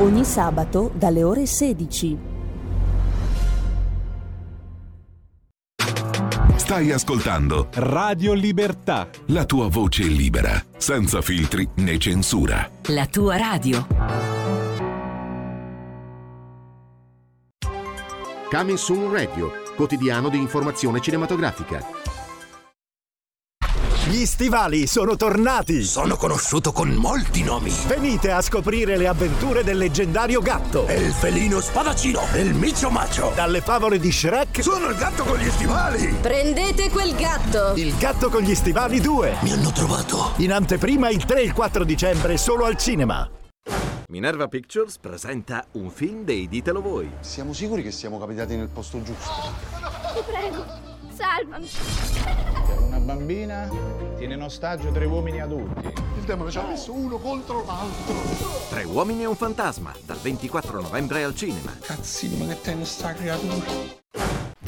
Ogni 0.00 0.24
sabato 0.24 0.90
dalle 0.94 1.22
ore 1.22 1.44
16. 1.44 2.18
Stai 6.56 6.90
ascoltando 6.90 7.68
Radio 7.74 8.32
Libertà. 8.32 9.10
la 9.26 9.44
tua 9.44 9.68
voce 9.68 10.04
libera, 10.04 10.52
senza 10.78 11.20
filtri 11.20 11.68
né 11.76 11.98
censura. 11.98 12.66
La 12.86 13.04
tua 13.08 13.36
radio. 13.36 13.86
Coming 18.50 18.78
Soon 18.78 19.12
Radio, 19.12 19.52
quotidiano 19.76 20.30
di 20.30 20.38
informazione 20.38 21.00
cinematografica. 21.00 21.99
Gli 24.10 24.26
stivali 24.26 24.88
sono 24.88 25.14
tornati! 25.14 25.84
Sono 25.84 26.16
conosciuto 26.16 26.72
con 26.72 26.88
molti 26.88 27.44
nomi. 27.44 27.72
Venite 27.86 28.32
a 28.32 28.42
scoprire 28.42 28.96
le 28.96 29.06
avventure 29.06 29.62
del 29.62 29.78
leggendario 29.78 30.40
gatto! 30.40 30.88
E 30.88 30.96
il 30.96 31.12
felino 31.12 31.60
spadaccino, 31.60 32.20
il 32.34 32.52
micio 32.52 32.90
macio. 32.90 33.30
Dalle 33.36 33.60
favole 33.60 34.00
di 34.00 34.10
Shrek! 34.10 34.64
Sono 34.64 34.88
il 34.88 34.96
gatto 34.96 35.22
con 35.22 35.38
gli 35.38 35.48
stivali! 35.48 36.12
Prendete 36.20 36.90
quel 36.90 37.14
gatto! 37.14 37.74
Il 37.76 37.96
gatto 37.98 38.30
con 38.30 38.42
gli 38.42 38.56
stivali 38.56 38.98
2! 38.98 39.36
Mi 39.42 39.52
hanno 39.52 39.70
trovato! 39.70 40.32
In 40.38 40.54
anteprima 40.54 41.08
il 41.08 41.24
3 41.24 41.42
e 41.42 41.44
il 41.44 41.52
4 41.52 41.84
dicembre 41.84 42.36
solo 42.36 42.64
al 42.64 42.76
cinema! 42.76 43.30
Minerva 44.08 44.48
Pictures 44.48 44.98
presenta 44.98 45.64
un 45.74 45.88
film 45.88 46.24
dei 46.24 46.48
Ditelo 46.48 46.80
Voi. 46.80 47.08
Siamo 47.20 47.52
sicuri 47.52 47.84
che 47.84 47.92
siamo 47.92 48.18
capitati 48.18 48.56
nel 48.56 48.70
posto 48.70 49.00
giusto? 49.04 49.30
Ti 50.14 50.22
prego, 50.26 50.89
salvami. 51.20 51.68
Una 52.86 52.98
bambina 52.98 53.68
tiene 54.16 54.34
in 54.34 54.42
ostaggio 54.42 54.90
tre 54.90 55.04
uomini 55.04 55.40
adulti. 55.40 55.86
Il 56.16 56.24
demone 56.24 56.50
ci 56.50 56.58
ha 56.58 56.62
messo 56.62 56.92
uno 56.94 57.18
contro 57.18 57.64
l'altro. 57.64 58.14
Tre 58.70 58.84
uomini 58.84 59.22
e 59.22 59.26
un 59.26 59.36
fantasma, 59.36 59.92
dal 60.04 60.18
24 60.18 60.80
novembre 60.80 61.22
al 61.22 61.34
cinema. 61.34 61.76
Cazzino, 61.80 62.44
ma 62.44 62.52
che 62.52 62.60
tennis 62.60 62.90
sta 62.90 63.12
creatura? 63.12 64.39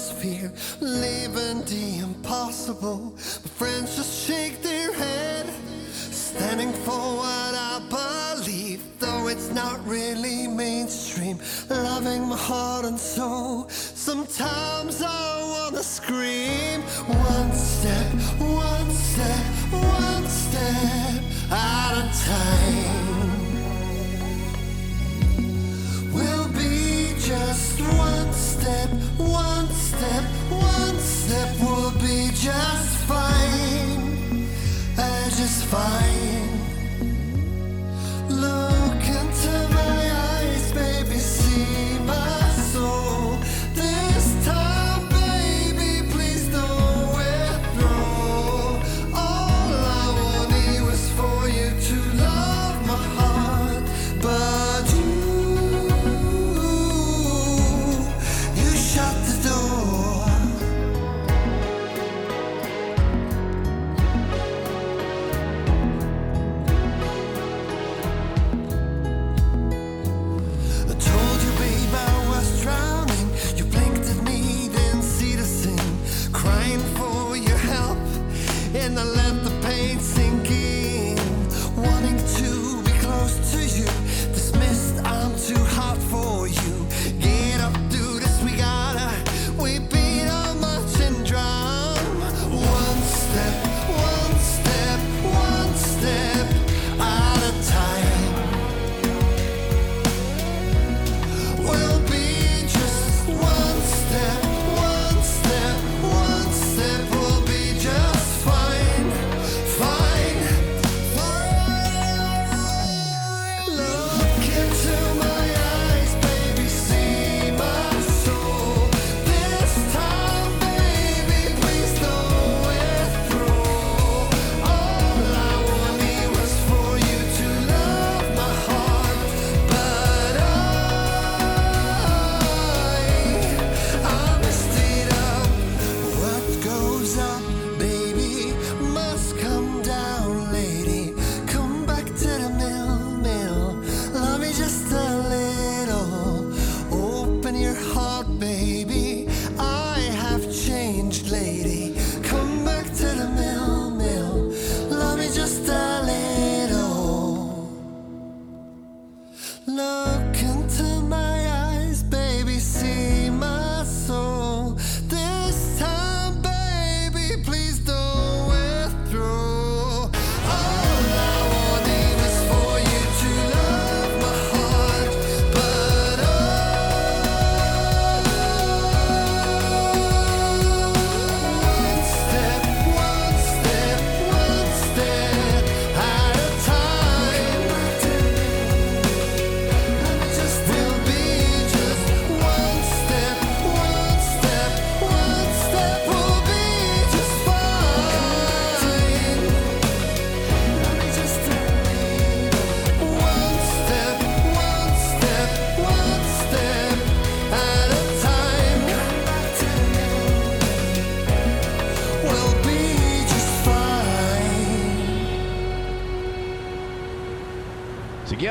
Atmosphere. 0.00 0.52
Leaving 0.80 1.62
the 1.64 1.98
impossible. 2.02 3.12
My 3.16 3.50
friends 3.58 3.96
just 3.96 4.26
shake 4.26 4.62
their 4.62 4.92
head. 4.92 5.46
Standing 5.90 6.72
for 6.72 7.00
what 7.20 7.54
I 7.54 7.80
believe. 7.90 8.82
Though 8.98 9.28
it's 9.28 9.50
not 9.50 9.86
really 9.86 10.46
mainstream. 10.46 11.38
Loving 11.68 12.28
my 12.28 12.36
heart 12.36 12.84
and 12.86 12.98
soul. 12.98 13.68
Sometimes 13.68 15.02
I 15.02 15.42
wanna 15.52 15.82
scream. 15.82 16.82
One 17.06 17.52
step, 17.52 18.12
one 18.38 18.90
step, 18.90 19.44
one 19.72 20.26
step 20.26 21.22
at 21.50 21.92
a 21.98 22.06
time. 22.26 23.09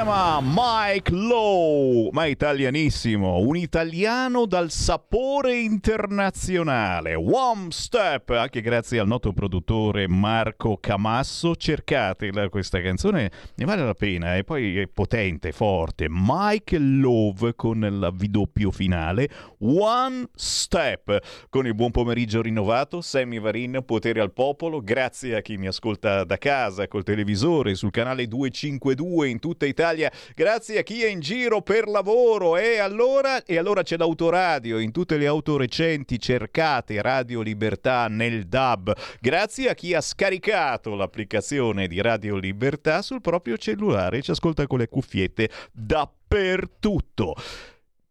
Chiama 0.09 0.41
Mike 0.41 1.11
Lowe, 1.11 2.09
ma 2.11 2.25
italianissimo, 2.25 3.37
un 3.37 3.55
italiano 3.55 4.47
dal 4.47 4.71
sapore 4.71 5.59
internazionale. 5.59 7.13
One 7.13 7.67
Step, 7.69 8.31
anche 8.31 8.61
grazie 8.61 8.99
al 8.99 9.05
noto 9.05 9.33
produttore 9.33 10.07
Marco 10.07 10.77
Camasso. 10.77 11.55
Cercatela 11.55 12.49
questa 12.49 12.81
canzone, 12.81 13.29
ne 13.53 13.65
vale 13.65 13.83
la 13.83 13.93
pena, 13.93 14.35
e 14.35 14.43
poi 14.43 14.79
è 14.79 14.87
potente, 14.87 15.51
forte. 15.51 16.07
Mike 16.09 16.79
Love 16.79 17.53
con 17.55 17.79
la 17.79 18.09
V 18.09 18.23
doppio 18.23 18.71
finale. 18.71 19.29
One 19.59 20.27
Step, 20.33 21.19
con 21.49 21.67
il 21.67 21.75
buon 21.75 21.91
pomeriggio 21.91 22.41
rinnovato. 22.41 23.01
Sammy 23.01 23.39
Varin, 23.39 23.83
potere 23.85 24.21
al 24.21 24.33
popolo. 24.33 24.81
Grazie 24.81 25.35
a 25.35 25.41
chi 25.41 25.57
mi 25.57 25.67
ascolta 25.67 26.23
da 26.23 26.37
casa, 26.39 26.87
col 26.87 27.03
televisore, 27.03 27.75
sul 27.75 27.91
canale 27.91 28.27
252 28.27 29.27
in 29.27 29.37
tutta 29.37 29.67
Italia. 29.67 29.97
Grazie 30.35 30.79
a 30.79 30.83
chi 30.83 31.03
è 31.03 31.07
in 31.07 31.19
giro 31.19 31.61
per 31.61 31.87
lavoro. 31.87 32.57
E 32.57 32.77
allora, 32.77 33.43
e 33.43 33.57
allora 33.57 33.83
c'è 33.83 33.97
l'autoradio 33.97 34.79
in 34.79 34.91
tutte 34.91 35.17
le 35.17 35.27
auto 35.27 35.57
recenti. 35.57 36.19
Cercate 36.19 37.01
Radio 37.01 37.41
Libertà 37.41 38.07
nel 38.07 38.45
DAB. 38.45 38.93
Grazie 39.19 39.69
a 39.69 39.73
chi 39.73 39.93
ha 39.93 40.01
scaricato 40.01 40.95
l'applicazione 40.95 41.87
di 41.87 42.01
Radio 42.01 42.37
Libertà 42.37 43.01
sul 43.01 43.21
proprio 43.21 43.57
cellulare 43.57 44.19
e 44.19 44.21
ci 44.21 44.31
ascolta 44.31 44.67
con 44.67 44.79
le 44.79 44.87
cuffiette 44.87 45.49
dappertutto. 45.71 47.35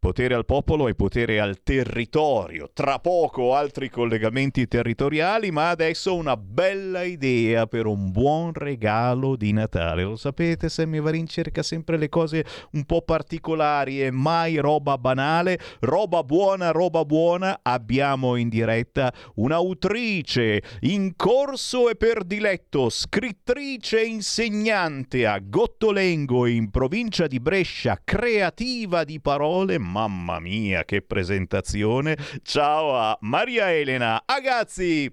Potere 0.01 0.35
al 0.35 0.45
popolo 0.45 0.87
e 0.87 0.95
potere 0.95 1.41
al 1.41 1.61
territorio. 1.65 2.71
Tra 2.73 3.01
poco 3.01 3.57
altri 3.57 3.91
collegamenti 3.91 4.69
territoriali, 4.69 5.51
ma 5.51 5.71
adesso 5.71 6.15
una 6.15 6.37
bella 6.37 7.03
idea 7.03 7.67
per 7.67 7.87
un 7.87 8.13
buon 8.13 8.53
regalo 8.53 9.35
di 9.35 9.53
Natale. 9.53 10.05
Lo 10.05 10.15
sapete, 10.15 10.69
Sammy 10.69 11.01
Varin 11.01 11.27
cerca 11.27 11.65
sempre 11.65 11.97
le 11.97 12.09
cose 12.09 12.45
un 12.73 12.85
po' 12.85 13.03
particolari 13.03 14.01
e 14.01 14.13
mai 14.13 14.59
roba 14.59 14.97
banale. 14.99 15.59
Roba 15.81 16.23
buona, 16.23 16.71
roba 16.71 17.05
buona. 17.05 17.59
Abbiamo 17.61 18.37
in 18.37 18.49
diretta 18.49 19.13
un'autrice 19.35 20.63
in 20.83 21.15
corso 21.17 21.91
e 21.91 21.97
per 21.97 22.23
diletto, 22.23 22.89
scrittrice 22.89 24.03
e 24.03 24.07
insegnante 24.07 25.27
a 25.27 25.41
Gottolengo 25.41 26.47
in 26.47 26.71
provincia 26.71 27.27
di 27.27 27.41
Brescia, 27.41 28.01
creativa 28.05 29.03
di 29.03 29.21
parole. 29.21 29.87
Mamma 29.89 30.39
mia, 30.39 30.85
che 30.85 31.01
presentazione! 31.03 32.17
Ciao 32.43 32.95
a 32.95 33.17
Maria 33.23 33.73
Elena 33.73 34.23
Agazzi! 34.27 35.11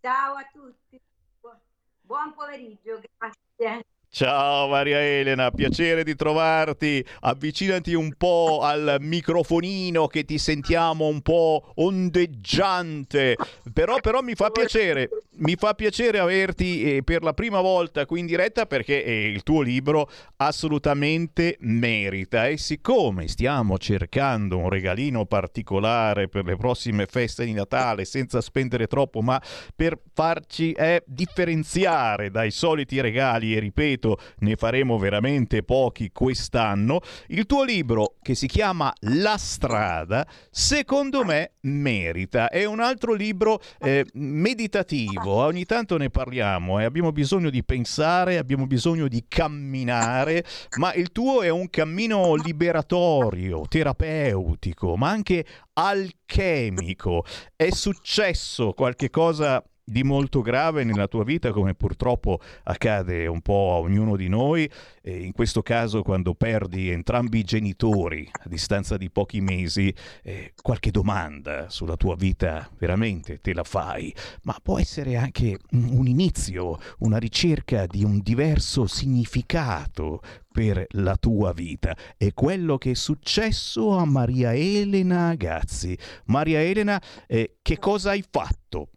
Ciao 0.00 0.34
a 0.36 0.48
tutti, 0.52 1.00
Bu- 1.40 1.60
buon 2.02 2.32
pomeriggio, 2.34 3.00
grazie. 3.18 3.84
Ciao 4.14 4.68
Maria 4.68 5.00
Elena, 5.00 5.50
piacere 5.50 6.04
di 6.04 6.14
trovarti. 6.14 7.02
Avvicinati 7.20 7.94
un 7.94 8.12
po' 8.18 8.60
al 8.60 8.98
microfonino 9.00 10.06
che 10.06 10.26
ti 10.26 10.36
sentiamo 10.36 11.06
un 11.06 11.22
po' 11.22 11.72
ondeggiante. 11.76 13.36
Però, 13.72 13.98
però 14.00 14.20
mi 14.20 14.34
fa 14.34 14.50
piacere, 14.50 15.08
mi 15.36 15.56
fa 15.56 15.72
piacere 15.72 16.18
averti 16.18 16.96
eh, 16.96 17.02
per 17.02 17.22
la 17.22 17.32
prima 17.32 17.62
volta 17.62 18.04
qui 18.04 18.20
in 18.20 18.26
diretta 18.26 18.66
perché 18.66 19.02
eh, 19.02 19.30
il 19.30 19.42
tuo 19.42 19.62
libro 19.62 20.10
assolutamente 20.36 21.56
merita. 21.60 22.48
E 22.48 22.58
siccome 22.58 23.28
stiamo 23.28 23.78
cercando 23.78 24.58
un 24.58 24.68
regalino 24.68 25.24
particolare 25.24 26.28
per 26.28 26.44
le 26.44 26.56
prossime 26.56 27.06
feste 27.06 27.46
di 27.46 27.54
Natale, 27.54 28.04
senza 28.04 28.42
spendere 28.42 28.88
troppo, 28.88 29.22
ma 29.22 29.40
per 29.74 29.98
farci 30.12 30.72
eh, 30.72 31.02
differenziare 31.06 32.30
dai 32.30 32.50
soliti 32.50 33.00
regali, 33.00 33.56
e 33.56 33.58
ripeto, 33.58 34.00
ne 34.38 34.56
faremo 34.56 34.98
veramente 34.98 35.62
pochi 35.62 36.10
quest'anno. 36.12 37.00
Il 37.28 37.46
tuo 37.46 37.64
libro, 37.64 38.16
che 38.20 38.34
si 38.34 38.46
chiama 38.46 38.92
La 39.00 39.36
strada, 39.36 40.26
secondo 40.50 41.24
me 41.24 41.52
merita. 41.62 42.48
È 42.48 42.64
un 42.64 42.80
altro 42.80 43.14
libro 43.14 43.60
eh, 43.78 44.06
meditativo. 44.14 45.32
Ogni 45.32 45.64
tanto 45.64 45.96
ne 45.96 46.10
parliamo 46.10 46.78
e 46.78 46.84
abbiamo 46.84 47.12
bisogno 47.12 47.50
di 47.50 47.64
pensare, 47.64 48.38
abbiamo 48.38 48.66
bisogno 48.66 49.08
di 49.08 49.24
camminare, 49.28 50.44
ma 50.78 50.92
il 50.94 51.12
tuo 51.12 51.42
è 51.42 51.48
un 51.48 51.68
cammino 51.70 52.34
liberatorio, 52.34 53.62
terapeutico, 53.68 54.96
ma 54.96 55.10
anche 55.10 55.44
alchemico. 55.74 57.24
È 57.56 57.70
successo 57.70 58.72
qualche 58.72 59.10
cosa 59.10 59.62
di 59.84 60.02
molto 60.04 60.42
grave 60.42 60.84
nella 60.84 61.08
tua 61.08 61.24
vita, 61.24 61.50
come 61.52 61.74
purtroppo 61.74 62.40
accade 62.64 63.26
un 63.26 63.40
po' 63.40 63.72
a 63.72 63.78
ognuno 63.78 64.16
di 64.16 64.28
noi, 64.28 64.70
e 65.00 65.22
in 65.22 65.32
questo 65.32 65.62
caso 65.62 66.02
quando 66.02 66.34
perdi 66.34 66.90
entrambi 66.90 67.38
i 67.38 67.44
genitori 67.44 68.28
a 68.32 68.48
distanza 68.48 68.96
di 68.96 69.10
pochi 69.10 69.40
mesi, 69.40 69.92
eh, 70.22 70.52
qualche 70.60 70.90
domanda 70.90 71.68
sulla 71.68 71.96
tua 71.96 72.14
vita 72.14 72.70
veramente 72.78 73.40
te 73.40 73.52
la 73.52 73.64
fai, 73.64 74.14
ma 74.42 74.56
può 74.62 74.78
essere 74.78 75.16
anche 75.16 75.58
un 75.72 76.06
inizio, 76.06 76.78
una 76.98 77.18
ricerca 77.18 77.86
di 77.86 78.04
un 78.04 78.20
diverso 78.20 78.86
significato 78.86 80.20
per 80.52 80.84
la 80.90 81.16
tua 81.16 81.52
vita. 81.52 81.96
È 82.16 82.32
quello 82.32 82.78
che 82.78 82.90
è 82.92 82.94
successo 82.94 83.96
a 83.96 84.04
Maria 84.04 84.54
Elena 84.54 85.34
Gazzi. 85.34 85.98
Maria 86.26 86.60
Elena, 86.60 87.02
eh, 87.26 87.56
che 87.62 87.78
cosa 87.78 88.10
hai 88.10 88.22
fatto? 88.28 88.88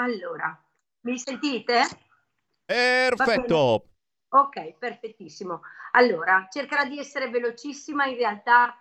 Allora, 0.00 0.58
mi 1.00 1.18
sentite? 1.18 1.82
Perfetto. 2.64 3.88
Ok, 4.30 4.78
perfettissimo. 4.78 5.60
Allora, 5.92 6.48
cercherò 6.50 6.84
di 6.84 6.98
essere 6.98 7.28
velocissima, 7.28 8.06
in 8.06 8.16
realtà 8.16 8.74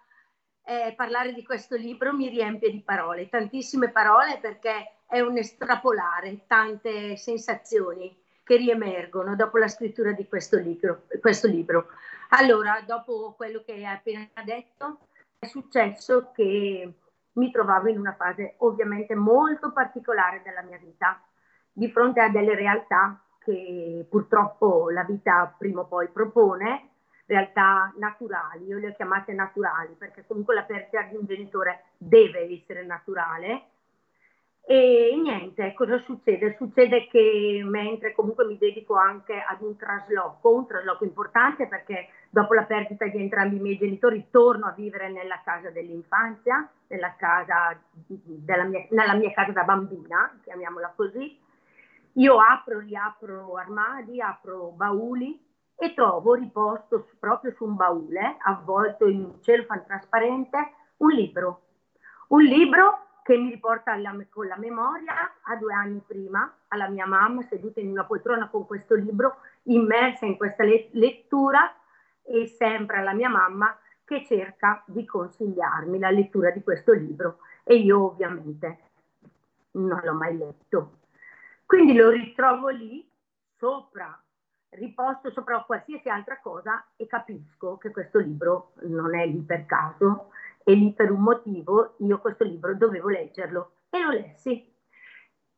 eh, 0.64 0.94
parlare 0.96 1.34
di 1.34 1.44
questo 1.44 1.76
libro 1.76 2.14
mi 2.14 2.30
riempie 2.30 2.72
di 2.72 2.82
parole, 2.82 3.28
tantissime 3.28 3.90
parole 3.90 4.38
perché 4.38 5.00
è 5.08 5.20
un 5.20 5.38
estrapolare 5.38 6.46
tante 6.48 7.18
sensazioni 7.18 8.16
che 8.44 8.56
riemergono 8.56 9.36
dopo 9.36 9.58
la 9.58 9.68
scrittura 9.68 10.14
di 10.14 10.26
questo 10.26 10.58
libro. 10.58 11.04
Questo 11.20 11.48
libro. 11.48 11.88
Allora, 12.30 12.82
dopo 12.86 13.34
quello 13.36 13.62
che 13.66 13.74
hai 13.74 13.86
appena 13.86 14.30
detto, 14.46 15.00
è 15.38 15.48
successo 15.48 16.32
che 16.34 16.94
mi 17.34 17.52
trovavo 17.52 17.88
in 17.88 18.00
una 18.00 18.14
fase 18.14 18.56
ovviamente 18.58 19.16
molto 19.16 19.72
particolare 19.72 20.42
della 20.44 20.62
mia 20.62 20.78
vita, 20.78 21.22
di 21.72 21.90
fronte 21.90 22.22
a 22.22 22.30
delle 22.30 22.56
realtà 22.56 23.22
che 23.40 24.06
purtroppo 24.10 24.90
la 24.90 25.04
vita 25.04 25.54
prima 25.58 25.82
o 25.82 25.86
poi 25.86 26.08
propone, 26.10 26.90
realtà 27.26 27.94
naturali, 27.98 28.66
io 28.66 28.80
le 28.80 28.90
ho 28.90 28.96
chiamate 28.96 29.34
naturali 29.34 29.94
perché 29.98 30.26
comunque 30.26 30.56
la 30.56 30.64
perdita 30.64 31.04
di 31.04 31.16
un 31.16 31.26
genitore 31.26 31.84
deve 31.98 32.50
essere 32.52 32.84
naturale. 32.84 33.66
E 34.66 35.18
niente, 35.20 35.74
cosa 35.74 36.00
succede? 36.00 36.56
Succede 36.58 37.08
che 37.08 37.62
mentre 37.64 38.14
comunque 38.14 38.46
mi 38.46 38.58
dedico 38.58 38.96
anche 38.96 39.34
ad 39.40 39.62
un 39.62 39.76
trasloco, 39.78 40.54
un 40.54 40.68
trasloco 40.68 41.04
importante 41.06 41.68
perché 41.68 42.10
dopo 42.30 42.54
la 42.54 42.64
perdita 42.64 43.06
di 43.08 43.20
entrambi 43.20 43.56
i 43.56 43.60
miei 43.60 43.78
genitori 43.78 44.28
torno 44.30 44.68
a 44.68 44.72
vivere 44.72 45.10
nella 45.10 45.42
casa 45.44 45.72
dell'infanzia, 45.72 46.68
nella, 46.88 47.16
casa 47.16 47.80
mia, 48.08 48.86
nella 48.90 49.14
mia 49.16 49.32
casa 49.32 49.52
da 49.52 49.64
bambina, 49.64 50.38
chiamiamola 50.44 50.94
così. 50.96 51.38
Io 52.14 52.40
apro, 52.40 52.80
riapro 52.80 53.56
armadi, 53.56 54.22
apro 54.22 54.72
bauli 54.76 55.44
e 55.76 55.94
trovo 55.94 56.34
riposto 56.34 57.08
proprio 57.20 57.54
su 57.56 57.66
un 57.66 57.76
baule, 57.76 58.36
avvolto 58.40 59.08
in 59.08 59.24
un 59.24 59.42
celofan 59.42 59.86
trasparente, 59.86 60.72
un 60.98 61.12
libro. 61.12 61.62
Un 62.30 62.44
libro 62.44 63.06
che 63.24 63.38
mi 63.38 63.50
riporta 63.50 63.94
alla- 63.94 64.16
con 64.30 64.48
la 64.48 64.58
memoria 64.58 65.14
a 65.44 65.56
due 65.56 65.74
anni 65.74 66.02
prima, 66.06 66.52
alla 66.68 66.90
mia 66.90 67.06
mamma 67.06 67.44
seduta 67.44 67.80
in 67.80 67.90
una 67.90 68.04
poltrona 68.04 68.50
con 68.50 68.66
questo 68.66 68.96
libro, 68.96 69.38
immersa 69.64 70.26
in 70.26 70.36
questa 70.36 70.64
le- 70.64 70.90
lettura 70.92 71.74
e 72.30 72.46
sempre 72.46 72.98
alla 72.98 73.14
mia 73.14 73.30
mamma 73.30 73.76
che 74.06 74.24
cerca 74.26 74.84
di 74.86 75.04
consigliarmi 75.04 75.98
la 75.98 76.12
lettura 76.12 76.52
di 76.52 76.62
questo 76.62 76.94
libro 76.94 77.40
e 77.64 77.76
io 77.76 78.06
ovviamente 78.06 78.78
non 79.72 80.00
l'ho 80.04 80.14
mai 80.14 80.38
letto. 80.38 80.98
Quindi 81.66 81.94
lo 81.96 82.10
ritrovo 82.10 82.70
lì 82.70 83.08
sopra, 83.58 84.20
riposto 84.70 85.32
sopra 85.32 85.64
qualsiasi 85.64 86.10
altra 86.10 86.40
cosa 86.40 86.88
e 86.96 87.08
capisco 87.08 87.78
che 87.78 87.92
questo 87.92 88.20
libro 88.20 88.74
non 88.82 89.16
è 89.16 89.26
lì 89.26 89.42
per 89.42 89.66
caso, 89.66 90.32
è 90.64 90.72
lì 90.72 90.94
per 90.94 91.12
un 91.12 91.22
motivo, 91.22 91.96
io 92.00 92.20
questo 92.20 92.44
libro 92.44 92.76
dovevo 92.76 93.10
leggerlo 93.10 93.72
e 93.90 94.02
lo 94.02 94.12
lessi. 94.12 94.72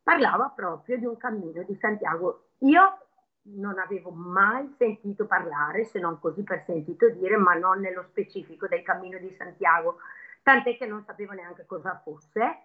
Parlava 0.02 0.52
proprio 0.54 0.98
di 0.98 1.04
un 1.04 1.16
cammino 1.16 1.62
di 1.62 1.76
Santiago. 1.76 2.48
Io 2.58 2.98
non 3.44 3.78
avevo 3.78 4.10
mai 4.10 4.72
sentito 4.76 5.26
parlare, 5.26 5.84
se 5.84 5.98
non 5.98 6.18
così 6.20 6.42
per 6.42 6.62
sentito 6.64 7.08
dire, 7.10 7.36
ma 7.36 7.54
non 7.54 7.80
nello 7.80 8.02
specifico 8.02 8.68
del 8.68 8.82
cammino 8.82 9.18
di 9.18 9.34
Santiago, 9.36 9.98
tant'è 10.42 10.76
che 10.76 10.86
non 10.86 11.02
sapevo 11.02 11.32
neanche 11.32 11.66
cosa 11.66 12.00
fosse 12.02 12.62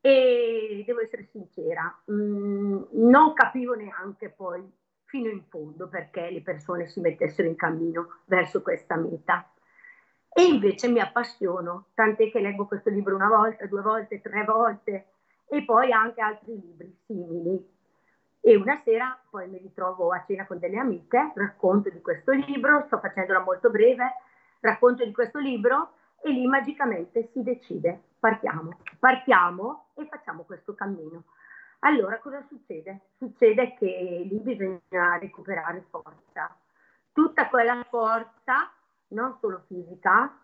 e 0.00 0.82
devo 0.86 1.00
essere 1.00 1.28
sincera, 1.30 1.82
mh, 2.04 2.88
non 2.92 3.32
capivo 3.32 3.74
neanche 3.74 4.28
poi 4.30 4.62
fino 5.04 5.28
in 5.28 5.44
fondo 5.44 5.88
perché 5.88 6.30
le 6.30 6.42
persone 6.42 6.86
si 6.86 7.00
mettessero 7.00 7.48
in 7.48 7.56
cammino 7.56 8.20
verso 8.26 8.62
questa 8.62 8.96
meta. 8.96 9.48
E 10.36 10.42
invece 10.42 10.88
mi 10.88 10.98
appassiono, 10.98 11.90
tant'è 11.94 12.30
che 12.30 12.40
leggo 12.40 12.66
questo 12.66 12.90
libro 12.90 13.14
una 13.14 13.28
volta, 13.28 13.66
due 13.66 13.82
volte, 13.82 14.20
tre 14.20 14.44
volte 14.44 15.06
e 15.46 15.64
poi 15.64 15.92
anche 15.92 16.20
altri 16.20 16.60
libri 16.60 16.98
simili. 17.06 17.72
E 18.46 18.56
una 18.56 18.78
sera 18.84 19.18
poi 19.30 19.48
mi 19.48 19.56
ritrovo 19.56 20.12
a 20.12 20.22
cena 20.26 20.44
con 20.44 20.58
delle 20.58 20.76
amiche, 20.76 21.32
racconto 21.34 21.88
di 21.88 22.02
questo 22.02 22.30
libro, 22.32 22.84
sto 22.84 22.98
facendola 22.98 23.40
molto 23.40 23.70
breve, 23.70 24.16
racconto 24.60 25.02
di 25.02 25.12
questo 25.12 25.38
libro 25.38 25.94
e 26.20 26.30
lì 26.30 26.46
magicamente 26.46 27.30
si 27.32 27.42
decide, 27.42 27.98
partiamo, 28.18 28.76
partiamo 28.98 29.86
e 29.94 30.06
facciamo 30.10 30.42
questo 30.42 30.74
cammino. 30.74 31.24
Allora 31.78 32.18
cosa 32.18 32.44
succede? 32.46 33.12
Succede 33.16 33.76
che 33.78 34.26
lì 34.30 34.38
bisogna 34.40 35.16
recuperare 35.18 35.86
forza, 35.88 36.54
tutta 37.14 37.48
quella 37.48 37.82
forza, 37.88 38.70
non 39.08 39.38
solo 39.40 39.64
fisica, 39.68 40.38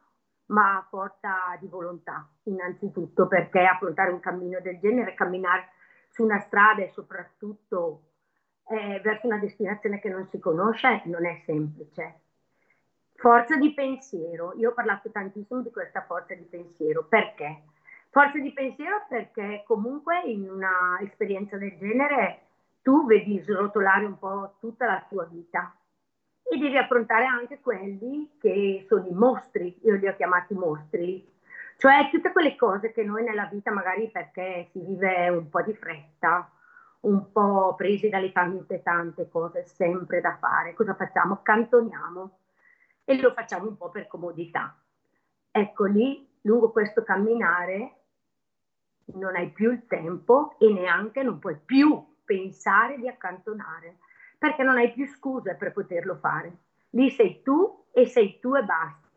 ma 0.47 0.87
forza 0.89 1.55
di 1.61 1.69
volontà, 1.69 2.27
innanzitutto 2.45 3.27
perché 3.27 3.61
affrontare 3.61 4.11
un 4.11 4.21
cammino 4.21 4.59
del 4.61 4.79
genere, 4.81 5.13
camminare 5.13 5.73
su 6.11 6.25
una 6.25 6.41
strada 6.41 6.83
e 6.83 6.91
soprattutto 6.93 8.03
eh, 8.69 9.01
verso 9.03 9.27
una 9.27 9.39
destinazione 9.39 10.01
che 10.01 10.09
non 10.09 10.29
si 10.29 10.39
conosce 10.39 11.03
non 11.07 11.27
è 11.27 11.41
semplice. 11.45 12.21
Forza 13.15 13.57
di 13.57 13.75
pensiero, 13.75 14.55
io 14.57 14.71
ho 14.71 14.73
parlato 14.73 15.11
tantissimo 15.11 15.61
di 15.61 15.71
questa 15.71 16.03
forza 16.03 16.35
di 16.35 16.45
pensiero, 16.45 17.05
perché? 17.05 17.65
Forza 18.09 18.39
di 18.39 18.53
pensiero 18.53 19.05
perché 19.09 19.63
comunque 19.67 20.21
in 20.23 20.49
una 20.49 20.99
esperienza 21.03 21.57
del 21.59 21.77
genere 21.77 22.41
tu 22.83 23.05
vedi 23.07 23.39
srotolare 23.41 24.07
un 24.07 24.19
po' 24.19 24.55
tutta 24.59 24.87
la 24.87 25.05
tua 25.09 25.25
vita. 25.25 25.75
E 26.43 26.57
devi 26.57 26.77
affrontare 26.77 27.27
anche 27.27 27.61
quelli 27.61 28.37
che 28.41 28.85
sono 28.89 29.07
i 29.07 29.13
mostri, 29.13 29.79
io 29.83 29.95
li 29.97 30.09
ho 30.09 30.17
chiamati 30.17 30.55
mostri, 30.55 31.25
cioè 31.81 32.11
tutte 32.11 32.31
quelle 32.31 32.57
cose 32.57 32.93
che 32.93 33.03
noi 33.03 33.25
nella 33.25 33.47
vita 33.47 33.71
magari 33.71 34.11
perché 34.11 34.69
si 34.71 34.81
vive 34.81 35.31
un 35.31 35.49
po' 35.49 35.63
di 35.63 35.73
fretta, 35.73 36.47
un 37.01 37.33
po' 37.33 37.75
presi 37.75 38.11
dalle 38.11 38.33
tante 38.33 38.83
tante 38.83 39.31
cose 39.31 39.65
sempre 39.65 40.21
da 40.21 40.37
fare, 40.37 40.75
cosa 40.75 40.95
facciamo? 40.95 41.41
Cantoniamo 41.43 42.39
e 43.03 43.19
lo 43.19 43.33
facciamo 43.33 43.69
un 43.69 43.79
po' 43.79 43.89
per 43.89 44.09
comodità. 44.09 44.79
Ecco 45.51 45.87
lì, 45.87 46.29
lungo 46.43 46.71
questo 46.71 47.03
camminare, 47.03 47.95
non 49.15 49.35
hai 49.35 49.49
più 49.49 49.73
il 49.73 49.87
tempo 49.87 50.57
e 50.59 50.71
neanche 50.71 51.23
non 51.23 51.39
puoi 51.39 51.57
più 51.57 52.19
pensare 52.27 52.99
di 52.99 53.09
accantonare, 53.09 54.01
perché 54.37 54.63
non 54.63 54.77
hai 54.77 54.93
più 54.93 55.07
scuse 55.07 55.55
per 55.55 55.73
poterlo 55.73 56.17
fare. 56.17 56.59
Lì 56.91 57.09
sei 57.09 57.41
tu 57.43 57.87
e 57.91 58.05
sei 58.05 58.39
tu 58.39 58.55
e 58.55 58.65
basta. 58.65 59.10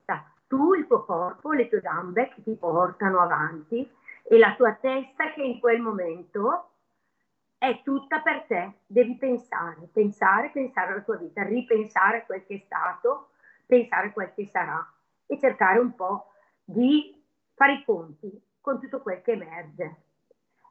Tu, 0.53 0.75
il 0.75 0.85
tuo 0.85 1.03
corpo, 1.03 1.51
le 1.51 1.67
tue 1.67 1.81
gambe 1.81 2.29
che 2.29 2.43
ti 2.43 2.53
portano 2.53 3.19
avanti 3.19 3.89
e 4.21 4.37
la 4.37 4.53
tua 4.53 4.73
testa 4.73 5.33
che 5.33 5.41
in 5.41 5.59
quel 5.59 5.81
momento 5.81 6.69
è 7.57 7.81
tutta 7.81 8.21
per 8.21 8.43
te. 8.43 8.73
Devi 8.85 9.15
pensare, 9.15 9.89
pensare, 9.91 10.51
pensare 10.51 10.91
alla 10.91 11.01
tua 11.01 11.15
vita, 11.15 11.41
ripensare 11.41 12.17
a 12.17 12.25
quel 12.25 12.45
che 12.45 12.53
è 12.53 12.61
stato, 12.65 13.29
pensare 13.65 14.09
a 14.09 14.11
quel 14.11 14.31
che 14.35 14.45
sarà 14.45 14.93
e 15.25 15.39
cercare 15.39 15.79
un 15.79 15.95
po' 15.95 16.33
di 16.63 17.19
fare 17.55 17.73
i 17.73 17.83
conti 17.83 18.39
con 18.61 18.79
tutto 18.79 19.01
quel 19.01 19.23
che 19.23 19.31
emerge. 19.31 20.01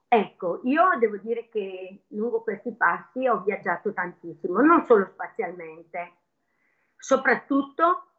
Ecco, 0.06 0.60
io 0.62 0.96
devo 1.00 1.16
dire 1.16 1.48
che 1.48 2.04
lungo 2.10 2.42
questi 2.42 2.70
passi 2.70 3.26
ho 3.26 3.40
viaggiato 3.40 3.92
tantissimo, 3.92 4.60
non 4.60 4.84
solo 4.84 5.06
spazialmente, 5.06 6.12
soprattutto 6.96 8.11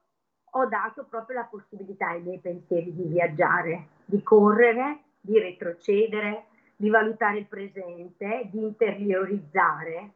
ho 0.55 0.65
dato 0.67 1.05
proprio 1.09 1.37
la 1.37 1.47
possibilità 1.49 2.09
ai 2.09 2.21
miei 2.21 2.39
pensieri 2.39 2.93
di 2.93 3.03
viaggiare, 3.03 3.87
di 4.05 4.21
correre, 4.21 4.99
di 5.19 5.39
retrocedere, 5.39 6.45
di 6.75 6.89
valutare 6.89 7.39
il 7.39 7.45
presente, 7.45 8.49
di 8.51 8.59
interiorizzare 8.59 10.11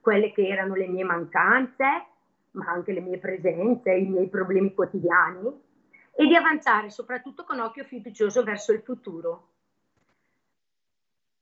quelle 0.00 0.32
che 0.32 0.46
erano 0.46 0.74
le 0.74 0.86
mie 0.86 1.04
mancanze, 1.04 2.06
ma 2.52 2.66
anche 2.66 2.92
le 2.92 3.00
mie 3.00 3.18
presenze, 3.18 3.92
i 3.92 4.06
miei 4.06 4.28
problemi 4.28 4.72
quotidiani 4.72 5.66
e 6.14 6.26
di 6.26 6.34
avanzare 6.34 6.88
soprattutto 6.88 7.44
con 7.44 7.60
occhio 7.60 7.84
fiducioso 7.84 8.42
verso 8.42 8.72
il 8.72 8.80
futuro. 8.80 9.48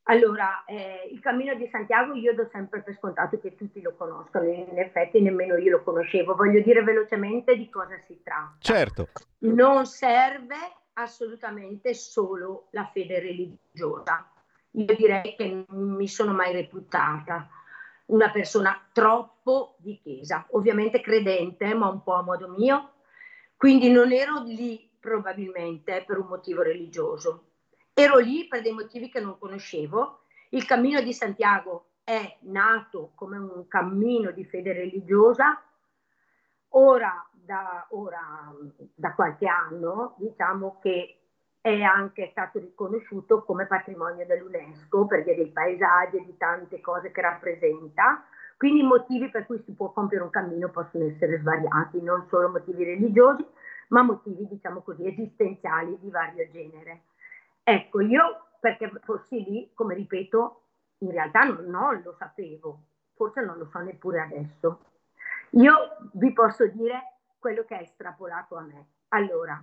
Allora, 0.09 0.65
eh, 0.67 1.09
il 1.11 1.19
cammino 1.21 1.55
di 1.55 1.69
Santiago 1.69 2.15
io 2.15 2.33
do 2.35 2.49
sempre 2.53 2.83
per 2.83 2.95
scontato 2.95 3.41
che 3.41 3.57
tutti 3.57 3.81
lo 3.81 3.95
conoscono, 3.97 4.45
in 4.45 4.79
effetti 4.79 5.21
nemmeno 5.21 5.57
io 5.57 5.79
lo 5.79 5.83
conoscevo. 5.83 6.37
Voglio 6.37 6.61
dire 6.63 6.83
velocemente 6.83 7.57
di 7.57 7.69
cosa 7.69 7.99
si 8.07 8.21
tratta. 8.23 8.57
Certo. 8.61 9.09
Non 9.39 9.85
serve 9.87 10.57
assolutamente 10.93 11.93
solo 11.95 12.69
la 12.71 12.89
fede 12.93 13.19
religiosa. 13.19 14.31
Io 14.73 14.95
direi 14.95 15.35
che 15.35 15.65
non 15.69 15.95
mi 15.95 16.07
sono 16.07 16.33
mai 16.33 16.53
reputata 16.53 17.49
una 18.07 18.31
persona 18.31 18.81
troppo 18.93 19.77
di 19.79 19.99
chiesa, 20.01 20.47
ovviamente 20.51 21.01
credente, 21.01 21.75
ma 21.75 21.89
un 21.89 22.03
po' 22.05 22.15
a 22.15 22.23
modo 22.23 22.49
mio, 22.49 22.93
quindi 23.57 23.91
non 23.91 24.13
ero 24.13 24.43
lì 24.45 24.89
probabilmente 25.01 26.05
per 26.07 26.19
un 26.19 26.27
motivo 26.29 26.63
religioso. 26.63 27.56
Ero 27.99 28.19
lì 28.19 28.47
per 28.47 28.61
dei 28.61 28.73
motivi 28.75 29.09
che 29.09 29.21
non 29.21 29.39
conoscevo. 29.39 30.25
Il 30.51 30.67
cammino 30.67 31.01
di 31.01 31.15
Santiago 31.15 31.93
è 32.05 32.37
nato 32.41 33.13
come 33.15 33.39
un 33.39 33.67
cammino 33.69 34.33
di 34.33 34.45
fede 34.45 34.75
religiosa. 34.75 35.59
Ora, 36.73 37.27
da, 37.33 37.87
ora, 37.93 38.55
da 38.95 39.15
qualche 39.15 39.47
anno, 39.47 40.15
diciamo 40.19 40.79
che 40.83 41.21
è 41.63 41.81
anche 41.81 42.29
stato 42.33 42.59
riconosciuto 42.59 43.43
come 43.45 43.65
patrimonio 43.65 44.27
dell'UNESCO 44.27 45.07
per 45.07 45.25
via 45.25 45.35
dei 45.35 45.51
paesaggi 45.51 46.19
e 46.19 46.25
di 46.27 46.37
tante 46.37 46.83
cose 46.83 47.11
che 47.11 47.23
rappresenta. 47.23 48.27
Quindi 48.59 48.81
i 48.81 48.87
motivi 48.87 49.31
per 49.31 49.47
cui 49.47 49.63
si 49.65 49.73
può 49.73 49.91
compiere 49.93 50.23
un 50.23 50.29
cammino 50.29 50.69
possono 50.69 51.07
essere 51.07 51.39
svariati, 51.39 52.03
non 52.03 52.27
solo 52.29 52.51
motivi 52.51 52.85
religiosi, 52.85 53.47
ma 53.89 54.03
motivi, 54.03 54.47
diciamo 54.47 54.83
così, 54.83 55.07
esistenziali 55.07 55.97
di 55.99 56.11
vario 56.11 56.47
genere. 56.51 57.05
Ecco, 57.69 58.01
io 58.01 58.47
perché 58.61 58.89
fossi 59.03 59.43
lì, 59.43 59.73
come 59.75 59.97
ripeto, 59.97 60.63
in 60.99 61.11
realtà 61.11 61.43
non, 61.43 61.65
non 61.65 62.01
lo 62.01 62.15
sapevo, 62.17 62.83
forse 63.17 63.41
non 63.45 63.59
lo 63.59 63.67
so 63.67 63.81
neppure 63.81 64.21
adesso. 64.21 64.85
Io 65.51 65.75
vi 66.13 66.33
posso 66.33 66.65
dire 66.69 67.15
quello 67.41 67.65
che 67.65 67.75
ha 67.75 67.81
estrapolato 67.81 68.55
a 68.55 68.61
me. 68.61 68.87
Allora, 69.09 69.61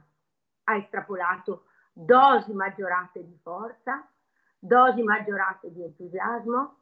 ha 0.65 0.75
estrapolato 0.75 1.67
dosi 1.93 2.51
maggiorate 2.51 3.23
di 3.23 3.39
forza, 3.41 4.05
dosi 4.59 5.01
maggiorate 5.01 5.71
di 5.71 5.81
entusiasmo, 5.81 6.79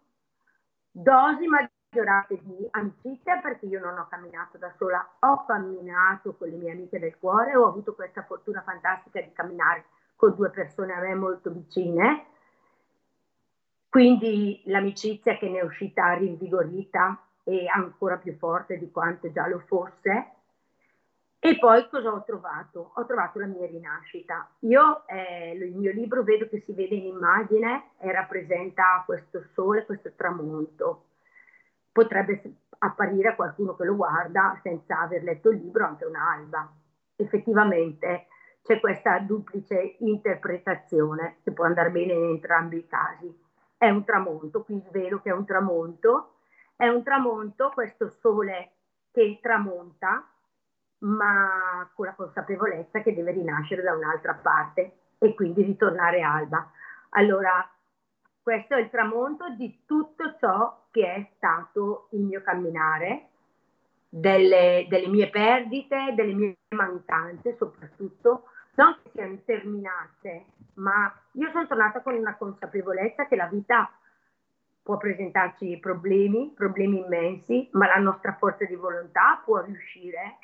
dosi 0.89 1.45
maggiorate 1.45 2.39
di 2.41 2.67
amicizia 2.71 3.37
perché 3.37 3.67
io 3.67 3.79
non 3.79 3.99
ho 3.99 4.07
camminato 4.07 4.57
da 4.57 4.73
sola, 4.75 5.07
ho 5.19 5.45
camminato 5.45 6.33
con 6.33 6.49
le 6.49 6.55
mie 6.55 6.71
amiche 6.71 6.97
del 6.97 7.19
cuore, 7.19 7.55
ho 7.55 7.67
avuto 7.67 7.93
questa 7.93 8.23
fortuna 8.23 8.63
fantastica 8.63 9.21
di 9.21 9.31
camminare 9.33 9.85
con 10.21 10.35
due 10.35 10.51
persone 10.51 10.93
a 10.93 10.99
me 10.99 11.15
molto 11.15 11.49
vicine, 11.49 12.25
quindi 13.89 14.61
l'amicizia 14.65 15.35
che 15.35 15.49
ne 15.49 15.57
è 15.57 15.63
uscita 15.63 16.13
rinvigorita 16.13 17.19
e 17.43 17.65
ancora 17.67 18.17
più 18.17 18.37
forte 18.37 18.77
di 18.77 18.91
quanto 18.91 19.31
già 19.31 19.47
lo 19.47 19.63
fosse. 19.65 20.33
E 21.39 21.57
poi 21.57 21.89
cosa 21.89 22.13
ho 22.13 22.23
trovato? 22.23 22.91
Ho 22.93 23.05
trovato 23.07 23.39
la 23.39 23.47
mia 23.47 23.65
rinascita. 23.65 24.47
Io, 24.59 25.07
eh, 25.07 25.53
il 25.53 25.75
mio 25.75 25.91
libro 25.91 26.21
vedo 26.21 26.47
che 26.47 26.61
si 26.67 26.73
vede 26.73 26.93
in 26.93 27.07
immagine 27.07 27.93
e 27.97 28.11
rappresenta 28.11 29.01
questo 29.03 29.43
sole, 29.53 29.87
questo 29.87 30.11
tramonto. 30.15 31.05
Potrebbe 31.91 32.43
apparire 32.77 33.29
a 33.29 33.35
qualcuno 33.35 33.75
che 33.75 33.85
lo 33.85 33.95
guarda 33.95 34.59
senza 34.61 34.99
aver 34.99 35.23
letto 35.23 35.49
il 35.49 35.57
libro 35.57 35.83
anche 35.83 36.05
un'alba. 36.05 36.71
Effettivamente 37.15 38.27
c'è 38.63 38.79
questa 38.79 39.19
duplice 39.19 39.95
interpretazione 39.99 41.37
che 41.43 41.51
può 41.51 41.65
andare 41.65 41.89
bene 41.89 42.13
in 42.13 42.23
entrambi 42.23 42.77
i 42.77 42.87
casi. 42.87 43.33
È 43.77 43.89
un 43.89 44.03
tramonto, 44.03 44.63
qui 44.63 44.81
svelo 44.87 45.21
che 45.21 45.29
è 45.29 45.33
un 45.33 45.45
tramonto, 45.45 46.35
è 46.75 46.87
un 46.87 47.03
tramonto 47.03 47.71
questo 47.73 48.09
sole 48.09 48.71
che 49.11 49.39
tramonta, 49.41 50.27
ma 50.99 51.89
con 51.93 52.05
la 52.05 52.13
consapevolezza 52.13 53.01
che 53.01 53.13
deve 53.13 53.31
rinascere 53.31 53.81
da 53.81 53.93
un'altra 53.93 54.35
parte 54.35 54.97
e 55.17 55.33
quindi 55.33 55.63
ritornare 55.63 56.21
alba. 56.21 56.71
Allora, 57.09 57.67
questo 58.41 58.75
è 58.75 58.79
il 58.81 58.89
tramonto 58.89 59.49
di 59.49 59.83
tutto 59.85 60.35
ciò 60.39 60.85
che 60.91 61.13
è 61.13 61.29
stato 61.35 62.07
il 62.11 62.21
mio 62.21 62.41
camminare, 62.41 63.29
delle, 64.13 64.85
delle 64.89 65.07
mie 65.07 65.29
perdite, 65.29 66.13
delle 66.15 66.33
mie 66.33 66.57
mancanze 66.69 67.55
soprattutto, 67.57 68.50
non 68.75 68.97
che 69.01 69.09
siano 69.13 69.37
terminate, 69.45 70.45
ma 70.75 71.13
io 71.33 71.49
sono 71.51 71.67
tornata 71.67 72.01
con 72.01 72.15
una 72.15 72.35
consapevolezza 72.35 73.27
che 73.27 73.35
la 73.35 73.47
vita 73.47 73.91
può 74.81 74.97
presentarci 74.97 75.77
problemi, 75.79 76.51
problemi 76.55 76.99
immensi, 76.99 77.69
ma 77.73 77.87
la 77.87 77.99
nostra 77.99 78.35
forza 78.35 78.65
di 78.65 78.75
volontà 78.75 79.41
può 79.43 79.61
riuscire 79.61 80.39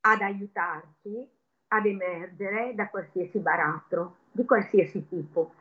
ad 0.00 0.20
aiutarci 0.20 1.28
ad 1.68 1.86
emergere 1.86 2.74
da 2.74 2.88
qualsiasi 2.88 3.38
baratro, 3.38 4.18
di 4.30 4.44
qualsiasi 4.44 5.08
tipo. 5.08 5.54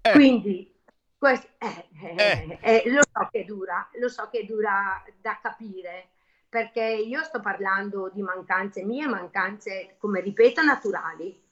Eh. 0.00 0.12
Quindi 0.12 0.72
questo, 1.16 1.48
eh, 1.58 1.88
eh, 2.16 2.58
eh. 2.60 2.90
lo 2.90 3.02
so 3.02 3.28
che 3.30 3.44
dura, 3.44 3.88
lo 4.00 4.08
so 4.08 4.28
che 4.28 4.44
dura 4.44 5.02
da 5.20 5.38
capire, 5.40 6.08
perché 6.52 6.82
io 6.82 7.22
sto 7.22 7.40
parlando 7.40 8.10
di 8.12 8.20
mancanze 8.20 8.84
mie, 8.84 9.06
mancanze, 9.06 9.94
come 9.96 10.20
ripeto, 10.20 10.62
naturali, 10.62 11.42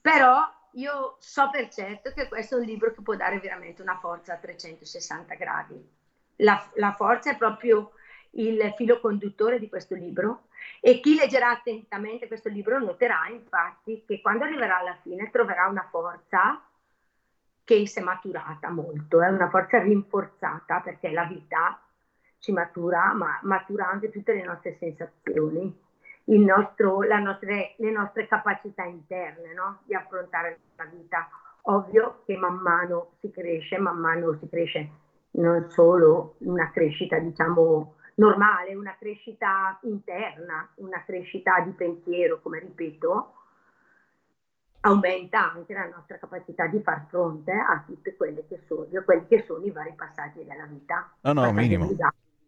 però 0.00 0.48
io 0.74 1.16
so 1.18 1.50
per 1.50 1.68
certo 1.70 2.12
che 2.12 2.28
questo 2.28 2.54
è 2.54 2.60
un 2.60 2.64
libro 2.64 2.92
che 2.92 3.02
può 3.02 3.16
dare 3.16 3.40
veramente 3.40 3.82
una 3.82 3.98
forza 3.98 4.34
a 4.34 4.36
360 4.36 5.34
gradi. 5.34 5.84
La, 6.36 6.70
la 6.74 6.92
forza 6.92 7.32
è 7.32 7.36
proprio 7.36 7.94
il 8.34 8.72
filo 8.76 9.00
conduttore 9.00 9.58
di 9.58 9.68
questo 9.68 9.96
libro 9.96 10.46
e 10.80 11.00
chi 11.00 11.16
leggerà 11.16 11.50
attentamente 11.50 12.28
questo 12.28 12.48
libro 12.48 12.78
noterà 12.78 13.26
infatti 13.30 14.04
che 14.06 14.20
quando 14.20 14.44
arriverà 14.44 14.78
alla 14.78 14.96
fine 15.02 15.30
troverà 15.30 15.66
una 15.66 15.88
forza 15.90 16.62
che 17.64 17.86
si 17.88 17.98
è 17.98 18.02
maturata 18.02 18.70
molto, 18.70 19.20
è 19.20 19.30
una 19.30 19.50
forza 19.50 19.80
rinforzata 19.80 20.78
perché 20.78 21.10
la 21.10 21.24
vita 21.24 21.82
ci 22.38 22.52
matura, 22.52 23.12
ma 23.14 23.38
matura 23.42 23.88
anche 23.88 24.10
tutte 24.10 24.32
le 24.32 24.44
nostre 24.44 24.76
sensazioni, 24.78 25.76
nostro, 26.24 27.02
nostre, 27.02 27.74
le 27.76 27.90
nostre 27.90 28.26
capacità 28.26 28.84
interne 28.84 29.54
no? 29.54 29.80
di 29.84 29.94
affrontare 29.94 30.58
la 30.76 30.84
vita. 30.84 31.28
Ovvio 31.62 32.22
che 32.24 32.36
man 32.36 32.56
mano 32.56 33.12
si 33.20 33.30
cresce, 33.30 33.78
man 33.78 33.98
mano 33.98 34.36
si 34.38 34.48
cresce 34.48 34.90
non 35.32 35.68
solo 35.70 36.36
una 36.38 36.70
crescita, 36.70 37.18
diciamo, 37.18 37.96
normale, 38.14 38.74
una 38.74 38.96
crescita 38.98 39.78
interna, 39.82 40.68
una 40.76 41.02
crescita 41.04 41.60
di 41.60 41.70
pensiero, 41.70 42.40
come 42.40 42.60
ripeto, 42.60 43.34
aumenta 44.80 45.52
anche 45.52 45.74
la 45.74 45.88
nostra 45.88 46.18
capacità 46.18 46.66
di 46.66 46.80
far 46.80 47.06
fronte 47.08 47.52
a 47.52 47.82
tutti 47.86 48.14
quelli 48.16 48.44
che 48.48 48.62
sono, 48.66 48.86
quelli 49.04 49.26
che 49.26 49.44
sono 49.46 49.64
i 49.64 49.70
vari 49.70 49.92
passaggi 49.94 50.44
della 50.44 50.66
vita. 50.66 51.12
No, 51.22 51.32
no, 51.32 51.52
minimo. 51.52 51.90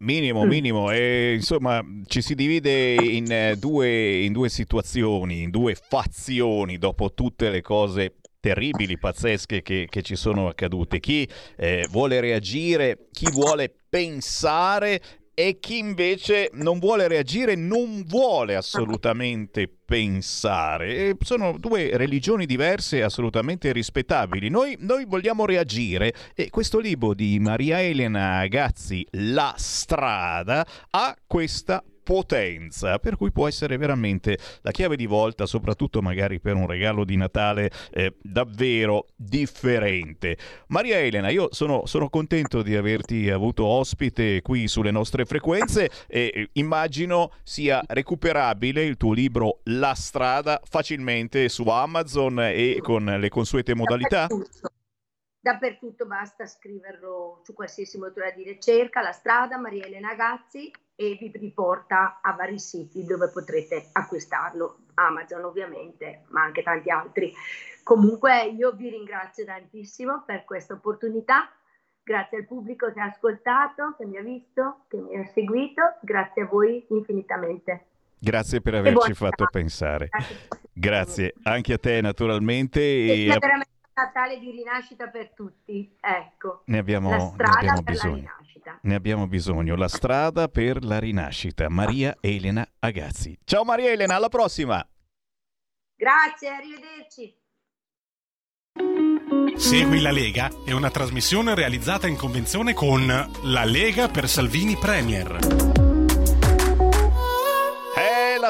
Minimo, 0.03 0.47
minimo, 0.47 0.91
e 0.91 1.35
insomma 1.35 1.85
ci 2.07 2.23
si 2.23 2.35
divide 2.35 2.95
in, 2.95 3.31
eh, 3.31 3.57
due, 3.59 4.23
in 4.23 4.33
due 4.33 4.49
situazioni, 4.49 5.43
in 5.43 5.51
due 5.51 5.75
fazioni 5.75 6.79
dopo 6.79 7.13
tutte 7.13 7.51
le 7.51 7.61
cose 7.61 8.15
terribili, 8.41 8.99
pazzesche 8.99 9.61
che, 9.61 9.89
che, 9.91 10.01
ci 10.01 10.17
sono 10.17 10.49
accadute. 10.49 11.01
Chi 11.01 11.29
eh, 11.57 11.87
vuole 11.91 12.19
reagire, 12.21 13.09
chi 13.13 13.31
vuole 13.31 13.71
pensare 13.91 15.03
e 15.43 15.59
chi 15.59 15.79
invece 15.79 16.51
non 16.53 16.79
vuole 16.79 17.09
reagire, 17.09 17.55
non 17.55 18.05
vuole 18.07 18.57
assolutamente 18.57 19.73
pensare. 19.83 21.17
Sono 21.23 21.57
due 21.57 21.97
religioni 21.97 22.45
diverse 22.45 23.03
assolutamente 23.03 23.73
rispettabili. 23.73 24.51
Noi, 24.51 24.77
noi, 24.81 25.07
vogliamo 25.07 25.47
reagire 25.47 26.13
e 26.35 26.51
questo 26.51 26.79
libro 26.79 27.15
di 27.15 27.39
Maria 27.41 27.81
Elena 27.81 28.47
Gazzi, 28.49 29.07
La 29.13 29.55
strada, 29.57 30.67
ha 30.91 31.17
questa 31.27 31.83
potenza, 32.03 32.99
per 32.99 33.17
cui 33.17 33.31
può 33.31 33.47
essere 33.49 33.77
veramente 33.77 34.39
la 34.63 34.71
chiave 34.71 34.97
di 34.97 35.07
volta, 35.07 35.47
soprattutto 35.47 36.03
magari 36.03 36.41
per 36.41 36.55
un 36.55 36.67
regalo 36.67 37.05
di 37.05 37.17
Natale 37.17 37.71
eh, 37.91 38.15
davvero 38.23 39.07
differente. 39.17 40.37
Maria 40.69 40.99
Elena, 40.99 41.29
io 41.29 41.49
sono, 41.53 41.87
sono, 41.87 42.09
contento 42.09 42.63
di 42.63 42.77
averti 42.77 43.31
avuto 43.31 43.65
ospite 43.65 44.43
qui 44.43 44.67
sulle 44.67 44.91
nostre 44.91 45.25
frequenze 45.25 45.91
e 46.07 46.49
immagino 46.55 47.33
sia 47.43 47.83
recuperabile 47.87 48.83
il 48.85 48.97
tuo 48.97 49.13
libro 49.13 49.61
La 49.65 49.95
strada 49.95 50.61
facilmente 50.65 51.49
su 51.49 51.69
Amazon 51.69 52.41
e 52.41 52.79
con 52.83 53.05
le 53.05 53.29
consuete 53.29 53.75
modalità. 53.75 54.27
Dappertutto 55.43 56.05
basta 56.05 56.45
scriverlo 56.47 57.41
su 57.45 57.55
qualsiasi 57.55 57.97
motore 57.97 58.35
di 58.37 58.43
ricerca, 58.43 59.01
la 59.01 59.13
strada 59.13 59.57
Maria 59.57 59.87
Elena 59.87 60.15
Gazzi 60.15 60.71
e 61.01 61.17
vi 61.19 61.33
riporta 61.35 62.19
a 62.21 62.35
vari 62.35 62.59
siti 62.59 63.05
dove 63.05 63.31
potrete 63.31 63.89
acquistarlo, 63.93 64.81
Amazon 64.97 65.45
ovviamente, 65.45 66.25
ma 66.29 66.43
anche 66.43 66.63
tanti 66.63 66.91
altri. 66.91 67.33
Comunque 67.83 68.45
io 68.49 68.73
vi 68.73 68.91
ringrazio 68.91 69.47
tantissimo 69.47 70.25
per 70.27 70.45
questa 70.45 70.75
opportunità, 70.75 71.51
grazie 72.03 72.37
al 72.37 72.47
pubblico 72.47 72.93
che 72.93 73.01
ha 73.01 73.05
ascoltato, 73.05 73.95
che 73.97 74.05
mi 74.05 74.19
ha 74.19 74.23
visto, 74.23 74.85
che 74.89 74.99
mi 74.99 75.17
ha 75.17 75.25
seguito, 75.33 75.81
grazie 76.03 76.43
a 76.43 76.47
voi 76.47 76.85
infinitamente. 76.91 77.87
Grazie 78.19 78.61
per 78.61 78.75
averci 78.75 79.15
fatto 79.15 79.47
pensare. 79.51 80.11
Grazie 80.71 81.33
anche 81.45 81.73
a 81.73 81.79
te 81.79 82.03
naturalmente. 82.03 82.79
E, 82.79 83.25
e 83.25 83.31
a... 83.31 83.39
veramente 83.39 83.69
Natale 83.95 84.39
di 84.39 84.51
rinascita 84.51 85.09
per 85.09 85.33
tutti. 85.35 85.95
Ecco, 86.01 86.63
ne 86.67 86.79
abbiamo, 86.79 87.35
ne 87.37 87.45
abbiamo 87.45 87.83
bisogno. 87.83 88.37
Rinascita. 88.71 88.79
Ne 88.83 88.95
abbiamo 88.95 89.27
bisogno. 89.27 89.77
La 89.77 89.89
strada 89.89 90.49
per 90.49 90.85
la 90.85 90.99
rinascita. 90.99 91.69
Maria 91.69 92.17
Elena 92.21 92.67
Agazzi. 92.79 93.39
Ciao 93.45 93.65
Maria 93.65 93.91
Elena, 93.91 94.17
alla 94.17 94.29
prossima. 94.29 94.87
Grazie, 95.97 96.49
arrivederci. 96.49 97.39
Segui 99.57 100.01
la 100.01 100.11
Lega 100.11 100.51
è 100.65 100.73
una 100.73 100.91
trasmissione 100.91 101.55
realizzata 101.55 102.07
in 102.07 102.17
convenzione 102.17 102.73
con 102.73 103.07
La 103.07 103.65
Lega 103.65 104.09
per 104.09 104.29
Salvini 104.29 104.77
Premier 104.77 105.80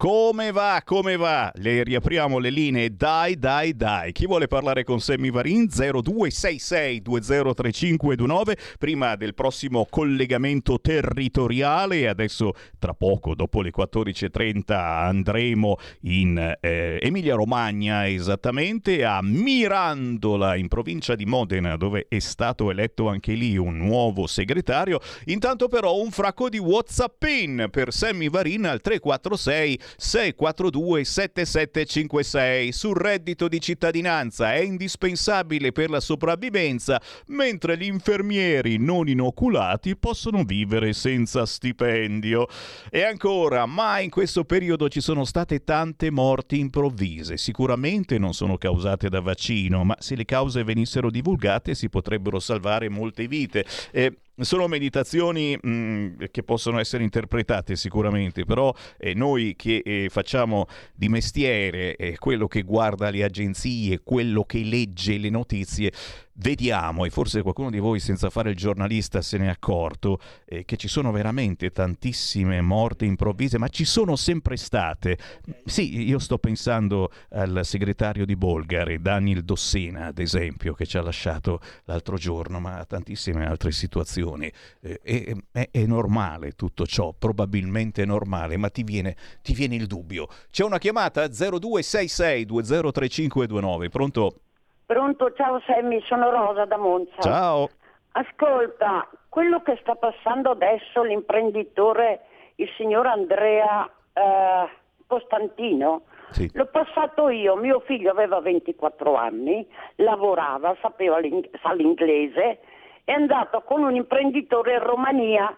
Come 0.00 0.52
va? 0.52 0.80
Come 0.84 1.16
va? 1.16 1.50
Le 1.56 1.82
riapriamo 1.82 2.38
le 2.38 2.50
linee. 2.50 2.94
Dai, 2.94 3.36
dai, 3.36 3.74
dai. 3.74 4.12
Chi 4.12 4.26
vuole 4.26 4.46
parlare 4.46 4.84
con 4.84 5.00
Sammy 5.00 5.32
Varin? 5.32 5.66
0266 5.66 7.02
203529 7.02 8.56
prima 8.78 9.16
del 9.16 9.34
prossimo 9.34 9.88
collegamento 9.90 10.80
territoriale. 10.80 12.06
Adesso, 12.06 12.52
tra 12.78 12.94
poco, 12.94 13.34
dopo 13.34 13.60
le 13.60 13.72
14.30, 13.76 14.72
andremo 14.72 15.78
in 16.02 16.56
eh, 16.60 17.00
Emilia 17.02 17.34
Romagna, 17.34 18.08
esattamente 18.08 19.04
a 19.04 19.20
Mirandola, 19.20 20.54
in 20.54 20.68
provincia 20.68 21.16
di 21.16 21.24
Modena, 21.24 21.76
dove 21.76 22.06
è 22.08 22.20
stato 22.20 22.70
eletto 22.70 23.08
anche 23.08 23.32
lì 23.32 23.56
un 23.56 23.76
nuovo 23.78 24.28
segretario. 24.28 25.00
Intanto, 25.24 25.66
però, 25.66 25.96
un 26.00 26.12
fracco 26.12 26.48
di 26.48 26.58
WhatsAppin 26.58 27.66
per 27.72 27.92
Sammy 27.92 28.30
Varin 28.30 28.64
al 28.64 28.80
346 28.80 29.86
642 29.96 31.04
7756 31.04 32.72
sul 32.72 32.96
reddito 32.96 33.48
di 33.48 33.60
cittadinanza 33.60 34.52
è 34.52 34.58
indispensabile 34.58 35.72
per 35.72 35.90
la 35.90 36.00
sopravvivenza, 36.00 37.00
mentre 37.28 37.76
gli 37.76 37.84
infermieri 37.84 38.78
non 38.78 39.08
inoculati 39.08 39.96
possono 39.96 40.44
vivere 40.44 40.92
senza 40.92 41.46
stipendio. 41.46 42.46
E 42.90 43.02
ancora, 43.02 43.66
mai 43.66 44.04
in 44.04 44.10
questo 44.10 44.44
periodo 44.44 44.88
ci 44.88 45.00
sono 45.00 45.24
state 45.24 45.64
tante 45.64 46.10
morti 46.10 46.58
improvvise. 46.58 47.36
Sicuramente 47.36 48.18
non 48.18 48.34
sono 48.34 48.56
causate 48.56 49.08
da 49.08 49.20
vaccino, 49.20 49.84
ma 49.84 49.96
se 49.98 50.14
le 50.14 50.24
cause 50.24 50.64
venissero 50.64 51.10
divulgate 51.10 51.74
si 51.74 51.88
potrebbero 51.88 52.38
salvare 52.38 52.88
molte 52.88 53.26
vite. 53.26 53.64
Eh, 53.90 54.16
sono 54.44 54.68
meditazioni 54.68 55.58
mh, 55.60 55.70
mm, 55.70 56.14
che 56.30 56.42
possono 56.42 56.78
essere 56.78 57.02
interpretate 57.02 57.76
sicuramente, 57.76 58.44
però 58.44 58.72
eh, 58.98 59.14
noi 59.14 59.54
che 59.56 59.82
eh, 59.84 60.08
facciamo 60.10 60.66
di 60.94 61.08
mestiere 61.08 61.96
eh, 61.96 62.16
quello 62.18 62.46
che 62.46 62.62
guarda 62.62 63.10
le 63.10 63.24
agenzie, 63.24 64.00
quello 64.02 64.44
che 64.44 64.62
legge 64.62 65.18
le 65.18 65.30
notizie, 65.30 65.92
vediamo, 66.38 67.04
e 67.04 67.10
forse 67.10 67.42
qualcuno 67.42 67.70
di 67.70 67.78
voi 67.78 68.00
senza 68.00 68.30
fare 68.30 68.50
il 68.50 68.56
giornalista 68.56 69.22
se 69.22 69.38
ne 69.38 69.46
è 69.46 69.48
accorto, 69.48 70.20
eh, 70.44 70.64
che 70.64 70.76
ci 70.76 70.88
sono 70.88 71.10
veramente 71.10 71.70
tantissime 71.70 72.60
morti 72.60 73.06
improvvise, 73.06 73.58
ma 73.58 73.68
ci 73.68 73.84
sono 73.84 74.16
sempre 74.16 74.56
state. 74.56 75.18
Sì, 75.64 76.06
io 76.06 76.18
sto 76.18 76.38
pensando 76.38 77.10
al 77.30 77.60
segretario 77.64 78.24
di 78.24 78.36
Bolgari, 78.36 79.00
Daniel 79.00 79.44
Dossena, 79.44 80.06
ad 80.06 80.18
esempio, 80.18 80.74
che 80.74 80.86
ci 80.86 80.96
ha 80.96 81.02
lasciato 81.02 81.60
l'altro 81.84 82.16
giorno, 82.16 82.60
ma 82.60 82.84
tantissime 82.84 83.46
altre 83.46 83.72
situazioni. 83.72 84.50
Eh, 84.80 85.00
è, 85.02 85.34
è, 85.52 85.68
è, 85.70 85.86
normale 85.86 86.52
tutto 86.52 86.86
ciò, 86.86 87.14
probabilmente 87.18 88.02
è 88.02 88.06
normale, 88.06 88.56
ma 88.56 88.68
ti 88.68 88.82
viene, 88.82 89.16
ti 89.42 89.54
viene 89.54 89.74
il 89.74 89.86
dubbio. 89.86 90.28
C'è 90.50 90.64
una 90.64 90.78
chiamata 90.78 91.26
0266 91.28 92.44
203529, 92.44 93.88
pronto? 93.88 94.40
Pronto, 94.88 95.30
ciao 95.34 95.60
Sammy, 95.66 96.00
sono 96.06 96.30
Rosa 96.30 96.64
da 96.64 96.78
Monza. 96.78 97.20
Ciao. 97.20 97.68
Ascolta, 98.12 99.06
quello 99.28 99.60
che 99.60 99.76
sta 99.82 99.96
passando 99.96 100.52
adesso 100.52 101.02
l'imprenditore, 101.02 102.22
il 102.54 102.70
signor 102.78 103.06
Andrea 103.06 103.84
eh, 104.14 104.68
Costantino, 105.06 106.04
sì. 106.30 106.50
l'ho 106.54 106.64
passato 106.68 107.28
io, 107.28 107.54
mio 107.56 107.80
figlio 107.80 108.10
aveva 108.10 108.40
24 108.40 109.14
anni, 109.14 109.68
lavorava, 109.96 110.74
sapeva 110.80 111.18
l'ing- 111.18 111.50
l'inglese, 111.74 112.60
è 113.04 113.12
andato 113.12 113.60
con 113.64 113.82
un 113.82 113.94
imprenditore 113.94 114.72
in 114.72 114.82
Romania 114.82 115.54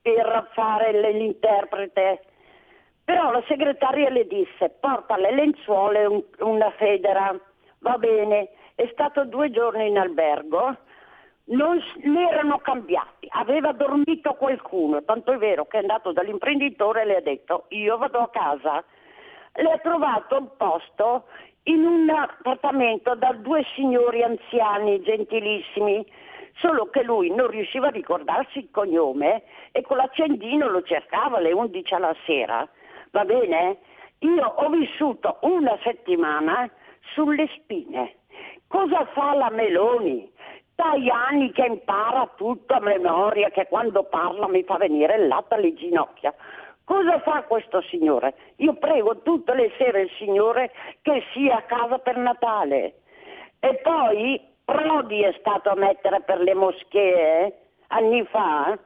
per 0.00 0.48
fare 0.54 1.12
l'interprete. 1.12 2.22
Però 3.04 3.32
la 3.32 3.44
segretaria 3.48 4.08
le 4.08 4.26
disse 4.26 4.70
porta 4.80 5.18
le 5.18 5.34
lenzuola 5.34 5.98
e 5.98 6.06
un, 6.06 6.22
una 6.38 6.70
federa, 6.70 7.38
va 7.80 7.98
bene 7.98 8.48
è 8.82 8.88
stato 8.90 9.24
due 9.24 9.50
giorni 9.50 9.86
in 9.86 9.96
albergo, 9.96 10.76
non 11.44 11.80
erano 12.02 12.58
cambiati, 12.58 13.28
aveva 13.30 13.70
dormito 13.72 14.34
qualcuno, 14.34 15.04
tanto 15.04 15.32
è 15.32 15.36
vero 15.36 15.66
che 15.66 15.76
è 15.76 15.80
andato 15.80 16.10
dall'imprenditore 16.10 17.02
e 17.02 17.04
le 17.04 17.16
ha 17.16 17.20
detto 17.20 17.66
io 17.68 17.96
vado 17.96 18.18
a 18.18 18.30
casa. 18.30 18.82
Le 19.54 19.70
ha 19.70 19.78
trovato 19.78 20.36
un 20.36 20.48
posto 20.56 21.26
in 21.64 21.84
un 21.84 22.10
appartamento 22.10 23.14
da 23.14 23.32
due 23.34 23.64
signori 23.76 24.24
anziani 24.24 25.00
gentilissimi, 25.02 26.04
solo 26.56 26.86
che 26.86 27.04
lui 27.04 27.32
non 27.32 27.48
riusciva 27.48 27.86
a 27.86 27.90
ricordarsi 27.90 28.58
il 28.58 28.70
cognome 28.72 29.44
e 29.70 29.82
con 29.82 29.98
l'accendino 29.98 30.68
lo 30.68 30.82
cercava 30.82 31.36
alle 31.36 31.52
11 31.52 31.94
alla 31.94 32.16
sera. 32.26 32.68
Va 33.10 33.24
bene? 33.24 33.78
Io 34.20 34.44
ho 34.44 34.68
vissuto 34.70 35.38
una 35.42 35.78
settimana 35.82 36.68
sulle 37.14 37.48
spine 37.54 38.16
Cosa 38.72 39.04
fa 39.12 39.34
la 39.34 39.50
Meloni? 39.50 40.32
Tajani 40.74 41.52
che 41.52 41.66
impara 41.66 42.26
tutto 42.36 42.72
a 42.72 42.80
memoria, 42.80 43.50
che 43.50 43.66
quando 43.68 44.04
parla 44.04 44.48
mi 44.48 44.62
fa 44.62 44.78
venire 44.78 45.16
il 45.16 45.28
latte 45.28 45.56
alle 45.56 45.74
ginocchia. 45.74 46.34
Cosa 46.82 47.20
fa 47.20 47.42
questo 47.42 47.82
signore? 47.82 48.34
Io 48.56 48.72
prego 48.76 49.20
tutte 49.20 49.54
le 49.54 49.72
sere 49.76 50.00
il 50.00 50.10
Signore 50.16 50.72
che 51.02 51.22
sia 51.34 51.56
a 51.56 51.62
casa 51.62 51.98
per 51.98 52.16
Natale. 52.16 52.94
E 53.60 53.74
poi 53.82 54.40
Prodi 54.64 55.20
è 55.20 55.34
stato 55.38 55.68
a 55.68 55.76
mettere 55.76 56.22
per 56.22 56.40
le 56.40 56.54
moschee 56.54 57.58
anni 57.88 58.24
fa, 58.24 58.76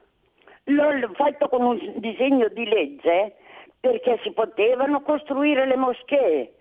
l'ho 0.64 1.10
fatto 1.14 1.48
con 1.48 1.64
un 1.64 1.92
disegno 1.98 2.48
di 2.48 2.66
legge 2.66 3.36
perché 3.78 4.18
si 4.24 4.32
potevano 4.32 5.00
costruire 5.02 5.64
le 5.64 5.76
moschee. 5.76 6.52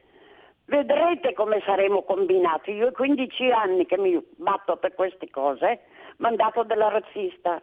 Vedrete 0.65 1.33
come 1.33 1.61
saremo 1.63 2.03
combinati. 2.03 2.71
Io 2.71 2.87
ho 2.87 2.91
15 2.91 3.51
anni 3.51 3.85
che 3.85 3.97
mi 3.97 4.19
batto 4.37 4.77
per 4.77 4.95
queste 4.95 5.29
cose, 5.29 5.81
mandato 6.17 6.63
della 6.63 6.89
razzista. 6.89 7.61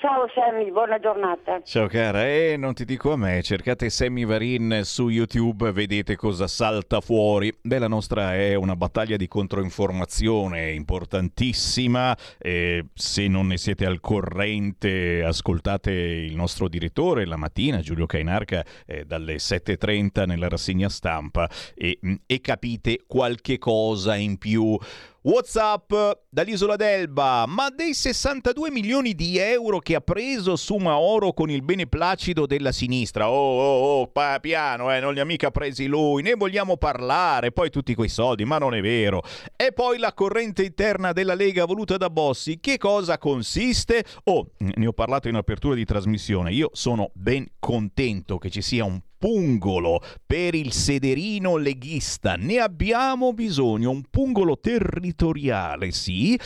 Ciao 0.00 0.26
Sammy, 0.34 0.70
buona 0.70 0.98
giornata. 0.98 1.60
Ciao 1.62 1.86
cara, 1.86 2.26
e 2.26 2.56
non 2.56 2.72
ti 2.72 2.86
dico 2.86 3.12
a 3.12 3.18
me, 3.18 3.42
cercate 3.42 3.90
Sammy 3.90 4.24
Varin 4.24 4.80
su 4.82 5.10
YouTube, 5.10 5.72
vedete 5.72 6.16
cosa 6.16 6.46
salta 6.46 7.02
fuori. 7.02 7.54
Beh, 7.60 7.78
la 7.78 7.86
nostra 7.86 8.34
è 8.34 8.54
una 8.54 8.76
battaglia 8.76 9.18
di 9.18 9.28
controinformazione 9.28 10.70
importantissima, 10.70 12.16
e 12.38 12.86
se 12.94 13.28
non 13.28 13.48
ne 13.48 13.58
siete 13.58 13.84
al 13.84 14.00
corrente 14.00 15.22
ascoltate 15.22 15.90
il 15.90 16.34
nostro 16.34 16.66
direttore 16.68 17.26
la 17.26 17.36
mattina, 17.36 17.80
Giulio 17.80 18.06
Cainarca, 18.06 18.64
eh, 18.86 19.04
dalle 19.04 19.34
7.30 19.34 20.24
nella 20.24 20.48
rassegna 20.48 20.88
stampa 20.88 21.46
e, 21.74 21.98
e 22.24 22.40
capite 22.40 23.04
qualche 23.06 23.58
cosa 23.58 24.16
in 24.16 24.38
più 24.38 24.78
Whatsapp 25.22 25.92
dall'isola 26.30 26.76
d'Elba, 26.76 27.44
ma 27.46 27.68
dei 27.68 27.92
62 27.92 28.70
milioni 28.70 29.14
di 29.14 29.36
euro 29.36 29.78
che 29.78 29.94
ha 29.94 30.00
preso 30.00 30.56
su 30.56 30.76
Maoro 30.76 31.34
con 31.34 31.50
il 31.50 31.60
beneplacito 31.60 32.46
della 32.46 32.72
sinistra, 32.72 33.28
oh 33.28 33.34
oh 33.34 34.00
oh, 34.00 34.06
pa- 34.06 34.38
piano, 34.40 34.90
eh, 34.90 34.98
non 34.98 35.12
li 35.12 35.20
ha 35.20 35.26
mica 35.26 35.50
presi 35.50 35.84
lui, 35.84 36.22
ne 36.22 36.36
vogliamo 36.36 36.78
parlare, 36.78 37.52
poi 37.52 37.68
tutti 37.68 37.94
quei 37.94 38.08
soldi, 38.08 38.46
ma 38.46 38.56
non 38.56 38.74
è 38.74 38.80
vero. 38.80 39.20
E 39.56 39.72
poi 39.72 39.98
la 39.98 40.14
corrente 40.14 40.64
interna 40.64 41.12
della 41.12 41.34
Lega 41.34 41.66
voluta 41.66 41.98
da 41.98 42.08
Bossi, 42.08 42.58
che 42.58 42.78
cosa 42.78 43.18
consiste? 43.18 44.02
Oh, 44.24 44.52
ne 44.56 44.86
ho 44.86 44.94
parlato 44.94 45.28
in 45.28 45.34
apertura 45.34 45.74
di 45.74 45.84
trasmissione, 45.84 46.50
io 46.50 46.70
sono 46.72 47.10
ben 47.12 47.46
contento 47.58 48.38
che 48.38 48.48
ci 48.48 48.62
sia 48.62 48.84
un 48.84 48.98
pungolo 49.20 50.00
per 50.24 50.54
il 50.54 50.72
sederino 50.72 51.58
leghista. 51.58 52.36
Ne 52.36 52.58
abbiamo 52.58 53.34
bisogno, 53.34 53.90
un 53.90 54.02
pungolo 54.08 54.58
territoriale, 54.58 55.92
sì, 55.92 56.40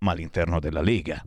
ma 0.00 0.12
all'interno 0.12 0.60
della 0.60 0.82
Lega. 0.82 1.24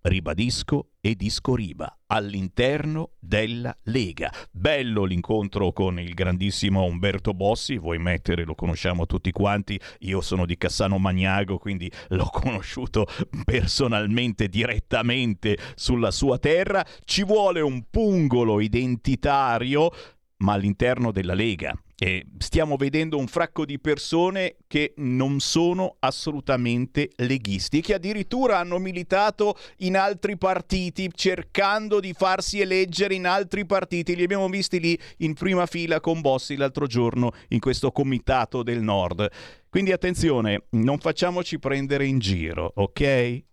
Ribadisco 0.00 0.92
e 1.08 1.14
disco 1.14 1.54
riba 1.54 1.98
all'interno 2.06 3.10
della 3.20 3.76
Lega. 3.84 4.32
Bello 4.50 5.04
l'incontro 5.04 5.72
con 5.72 6.00
il 6.00 6.14
grandissimo 6.14 6.82
Umberto 6.82 7.32
Bossi, 7.32 7.78
vuoi 7.78 7.98
mettere, 7.98 8.44
lo 8.44 8.56
conosciamo 8.56 9.06
tutti 9.06 9.30
quanti, 9.30 9.78
io 10.00 10.20
sono 10.20 10.44
di 10.46 10.56
Cassano 10.56 10.98
Magnago, 10.98 11.58
quindi 11.58 11.88
l'ho 12.08 12.28
conosciuto 12.32 13.06
personalmente, 13.44 14.48
direttamente 14.48 15.56
sulla 15.76 16.10
sua 16.10 16.38
terra. 16.38 16.84
Ci 17.04 17.22
vuole 17.22 17.60
un 17.60 17.84
pungolo 17.88 18.58
identitario, 18.58 19.90
ma 20.38 20.54
all'interno 20.54 21.12
della 21.12 21.34
Lega. 21.34 21.72
E 21.98 22.26
stiamo 22.36 22.76
vedendo 22.76 23.16
un 23.16 23.26
fracco 23.26 23.64
di 23.64 23.78
persone 23.78 24.56
che 24.66 24.92
non 24.96 25.40
sono 25.40 25.96
assolutamente 26.00 27.08
leghisti, 27.16 27.80
che 27.80 27.94
addirittura 27.94 28.58
hanno 28.58 28.78
militato 28.78 29.56
in 29.78 29.96
altri 29.96 30.36
partiti, 30.36 31.10
cercando 31.14 31.98
di 31.98 32.12
farsi 32.12 32.60
eleggere 32.60 33.14
in 33.14 33.26
altri 33.26 33.64
partiti. 33.64 34.14
Li 34.14 34.24
abbiamo 34.24 34.48
visti 34.50 34.78
lì 34.78 34.98
in 35.18 35.32
prima 35.32 35.64
fila 35.64 35.98
con 36.00 36.20
Bossi 36.20 36.56
l'altro 36.56 36.86
giorno 36.86 37.32
in 37.48 37.60
questo 37.60 37.90
comitato 37.92 38.62
del 38.62 38.82
Nord. 38.82 39.30
Quindi 39.70 39.92
attenzione, 39.92 40.66
non 40.72 40.98
facciamoci 40.98 41.58
prendere 41.58 42.04
in 42.04 42.18
giro, 42.18 42.72
ok? 42.74 43.44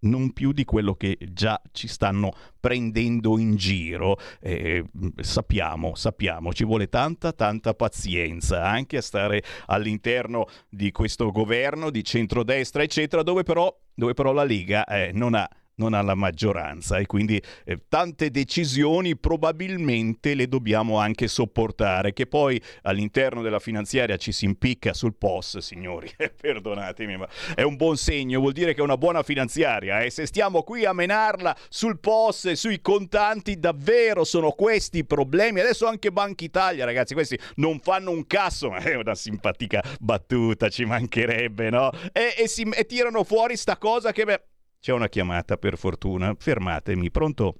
Non 0.00 0.32
più 0.32 0.52
di 0.52 0.64
quello 0.64 0.94
che 0.94 1.18
già 1.32 1.60
ci 1.72 1.88
stanno 1.88 2.32
prendendo 2.60 3.38
in 3.38 3.56
giro. 3.56 4.18
Eh, 4.40 4.84
sappiamo, 5.20 5.94
sappiamo, 5.94 6.52
ci 6.52 6.64
vuole 6.64 6.88
tanta, 6.88 7.32
tanta 7.32 7.74
pazienza 7.74 8.64
anche 8.64 8.98
a 8.98 9.02
stare 9.02 9.42
all'interno 9.66 10.46
di 10.68 10.92
questo 10.92 11.30
governo 11.30 11.90
di 11.90 12.04
centrodestra, 12.04 12.82
eccetera, 12.82 13.22
dove 13.22 13.42
però, 13.42 13.74
dove 13.94 14.14
però 14.14 14.32
la 14.32 14.44
Lega 14.44 14.84
eh, 14.84 15.10
non 15.12 15.34
ha 15.34 15.48
non 15.78 15.94
ha 15.94 16.02
la 16.02 16.14
maggioranza 16.14 16.98
e 16.98 17.06
quindi 17.06 17.42
eh, 17.64 17.80
tante 17.88 18.30
decisioni 18.30 19.16
probabilmente 19.16 20.34
le 20.34 20.46
dobbiamo 20.46 20.98
anche 20.98 21.26
sopportare. 21.26 22.12
Che 22.12 22.26
poi 22.26 22.60
all'interno 22.82 23.42
della 23.42 23.58
finanziaria 23.58 24.16
ci 24.16 24.32
si 24.32 24.44
impicca 24.44 24.92
sul 24.92 25.14
POS, 25.14 25.58
signori, 25.58 26.10
perdonatemi, 26.40 27.16
ma 27.16 27.28
è 27.54 27.62
un 27.62 27.76
buon 27.76 27.96
segno, 27.96 28.40
vuol 28.40 28.52
dire 28.52 28.74
che 28.74 28.80
è 28.80 28.84
una 28.84 28.96
buona 28.96 29.22
finanziaria. 29.22 30.02
E 30.02 30.06
eh? 30.06 30.10
se 30.10 30.26
stiamo 30.26 30.62
qui 30.62 30.84
a 30.84 30.92
menarla 30.92 31.56
sul 31.68 31.98
POS 31.98 32.46
e 32.46 32.56
sui 32.56 32.80
contanti, 32.80 33.58
davvero 33.58 34.24
sono 34.24 34.50
questi 34.50 34.98
i 34.98 35.04
problemi. 35.04 35.60
Adesso 35.60 35.86
anche 35.86 36.10
Banca 36.10 36.44
Italia, 36.44 36.84
ragazzi, 36.84 37.14
questi 37.14 37.38
non 37.56 37.80
fanno 37.80 38.10
un 38.10 38.26
cazzo, 38.26 38.70
ma 38.70 38.78
è 38.78 38.94
una 38.94 39.14
simpatica 39.14 39.82
battuta, 40.00 40.68
ci 40.68 40.84
mancherebbe, 40.84 41.70
no? 41.70 41.90
E, 42.12 42.34
e, 42.36 42.48
si, 42.48 42.62
e 42.62 42.84
tirano 42.84 43.24
fuori 43.24 43.56
sta 43.56 43.76
cosa 43.76 44.12
che... 44.12 44.24
Beh, 44.24 44.42
c'è 44.80 44.92
una 44.92 45.08
chiamata 45.08 45.56
per 45.56 45.76
fortuna. 45.76 46.34
Fermatemi. 46.36 47.10
Pronto? 47.10 47.54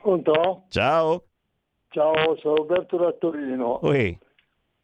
Pronto? 0.00 0.64
Ciao. 0.68 1.24
Ciao, 1.88 2.36
sono 2.38 2.56
Roberto 2.56 2.96
da 2.96 3.12
Torino. 3.12 3.84
Oi. 3.86 4.18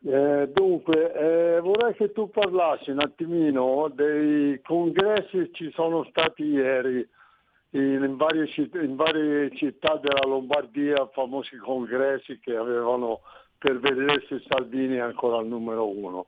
Eh, 0.05 0.51
dunque, 0.53 1.13
eh, 1.13 1.61
vorrei 1.61 1.95
che 1.95 2.13
tu 2.13 2.31
parlassi 2.31 2.91
un 2.91 3.01
attimino 3.01 3.91
dei 3.93 4.61
congressi 4.63 5.39
che 5.39 5.51
ci 5.53 5.71
sono 5.73 6.05
stati 6.11 6.45
ieri 6.45 7.07
in, 7.71 8.15
varie, 8.17 8.47
citt- 8.47 8.77
in 8.77 8.95
varie 8.95 9.51
città 9.57 9.97
della 9.97 10.27
Lombardia, 10.27 11.09
famosi 11.13 11.57
congressi 11.57 12.39
che 12.39 12.55
avevano 12.55 13.21
per 13.59 13.81
vedere 13.81 14.25
se 14.29 14.41
Salvini 14.47 14.97
è 14.97 15.01
ancora 15.01 15.41
il 15.41 15.49
numero 15.49 15.89
uno 15.89 16.27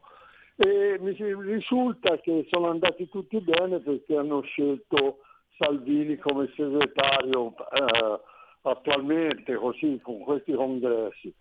e 0.63 0.99
mi 1.01 1.17
risulta 1.17 2.19
che 2.19 2.47
sono 2.51 2.69
andati 2.69 3.09
tutti 3.09 3.41
bene 3.41 3.79
perché 3.81 4.15
hanno 4.15 4.43
scelto 4.43 5.21
Salvini 5.57 6.19
come 6.19 6.53
segretario 6.55 7.55
eh, 7.73 8.21
attualmente 8.63 9.55
così 9.55 9.99
con 10.03 10.19
questi 10.19 10.53
congressi. 10.53 11.33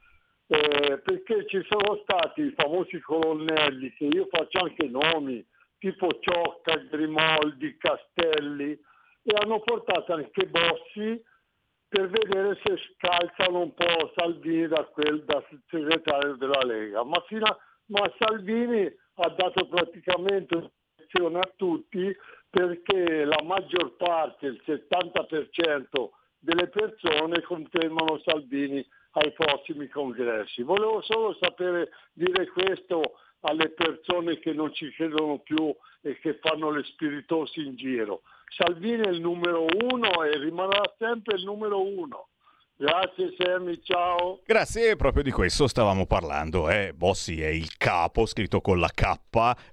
Eh, 0.47 0.99
perché 0.99 1.45
ci 1.47 1.61
sono 1.67 1.99
stati 2.03 2.43
i 2.43 2.53
famosi 2.55 3.01
colonnelli 3.01 3.93
che 3.93 4.05
io 4.05 4.27
faccio 4.31 4.59
anche 4.59 4.87
nomi 4.87 5.45
tipo 5.79 6.07
Ciocca, 6.21 6.77
Grimoldi, 6.77 7.75
Castelli 7.77 8.71
e 8.71 9.35
hanno 9.37 9.59
portato 9.59 10.13
anche 10.13 10.47
Bossi 10.47 11.21
per 11.89 12.07
vedere 12.07 12.57
se 12.63 12.77
scalzano 12.95 13.63
un 13.63 13.73
po' 13.73 14.13
Salvini 14.15 14.67
da 14.67 14.85
quel 14.85 15.25
da 15.25 15.43
segretario 15.69 16.35
della 16.35 16.63
Lega. 16.63 17.03
Ma, 17.03 17.17
a, 17.17 17.57
ma 17.87 18.13
Salvini 18.17 18.89
ha 19.19 19.29
dato 19.29 19.67
praticamente 19.67 20.71
lezione 20.95 21.39
a 21.39 21.51
tutti 21.55 22.15
perché 22.49 23.25
la 23.25 23.41
maggior 23.43 23.95
parte, 23.95 24.47
il 24.47 24.61
70% 24.65 26.09
delle 26.39 26.67
persone 26.67 27.41
confermano 27.41 28.19
Salvini 28.23 28.85
ai 29.11 29.31
prossimi 29.33 29.87
congressi. 29.87 30.63
Volevo 30.63 31.01
solo 31.01 31.35
sapere 31.39 31.89
dire 32.13 32.47
questo 32.47 33.01
alle 33.41 33.69
persone 33.69 34.39
che 34.39 34.53
non 34.53 34.73
ci 34.73 34.89
credono 34.91 35.39
più 35.39 35.73
e 36.01 36.17
che 36.19 36.39
fanno 36.41 36.71
le 36.71 36.83
spiritosi 36.83 37.65
in 37.65 37.75
giro. 37.75 38.21
Salvini 38.55 39.03
è 39.03 39.09
il 39.09 39.21
numero 39.21 39.65
uno 39.65 40.23
e 40.23 40.37
rimarrà 40.37 40.81
sempre 40.97 41.37
il 41.37 41.43
numero 41.43 41.81
uno. 41.81 42.28
Grazie 42.81 43.35
Sammy, 43.37 43.81
ciao. 43.83 44.39
Grazie, 44.45 44.95
proprio 44.95 45.21
di 45.21 45.31
questo 45.31 45.67
stavamo 45.67 46.05
parlando. 46.05 46.69
Eh. 46.69 46.93
Bossi 46.95 47.41
è 47.41 47.49
il 47.49 47.75
capo, 47.75 48.25
scritto 48.25 48.61
con 48.61 48.79
la 48.79 48.87
K, 48.87 49.19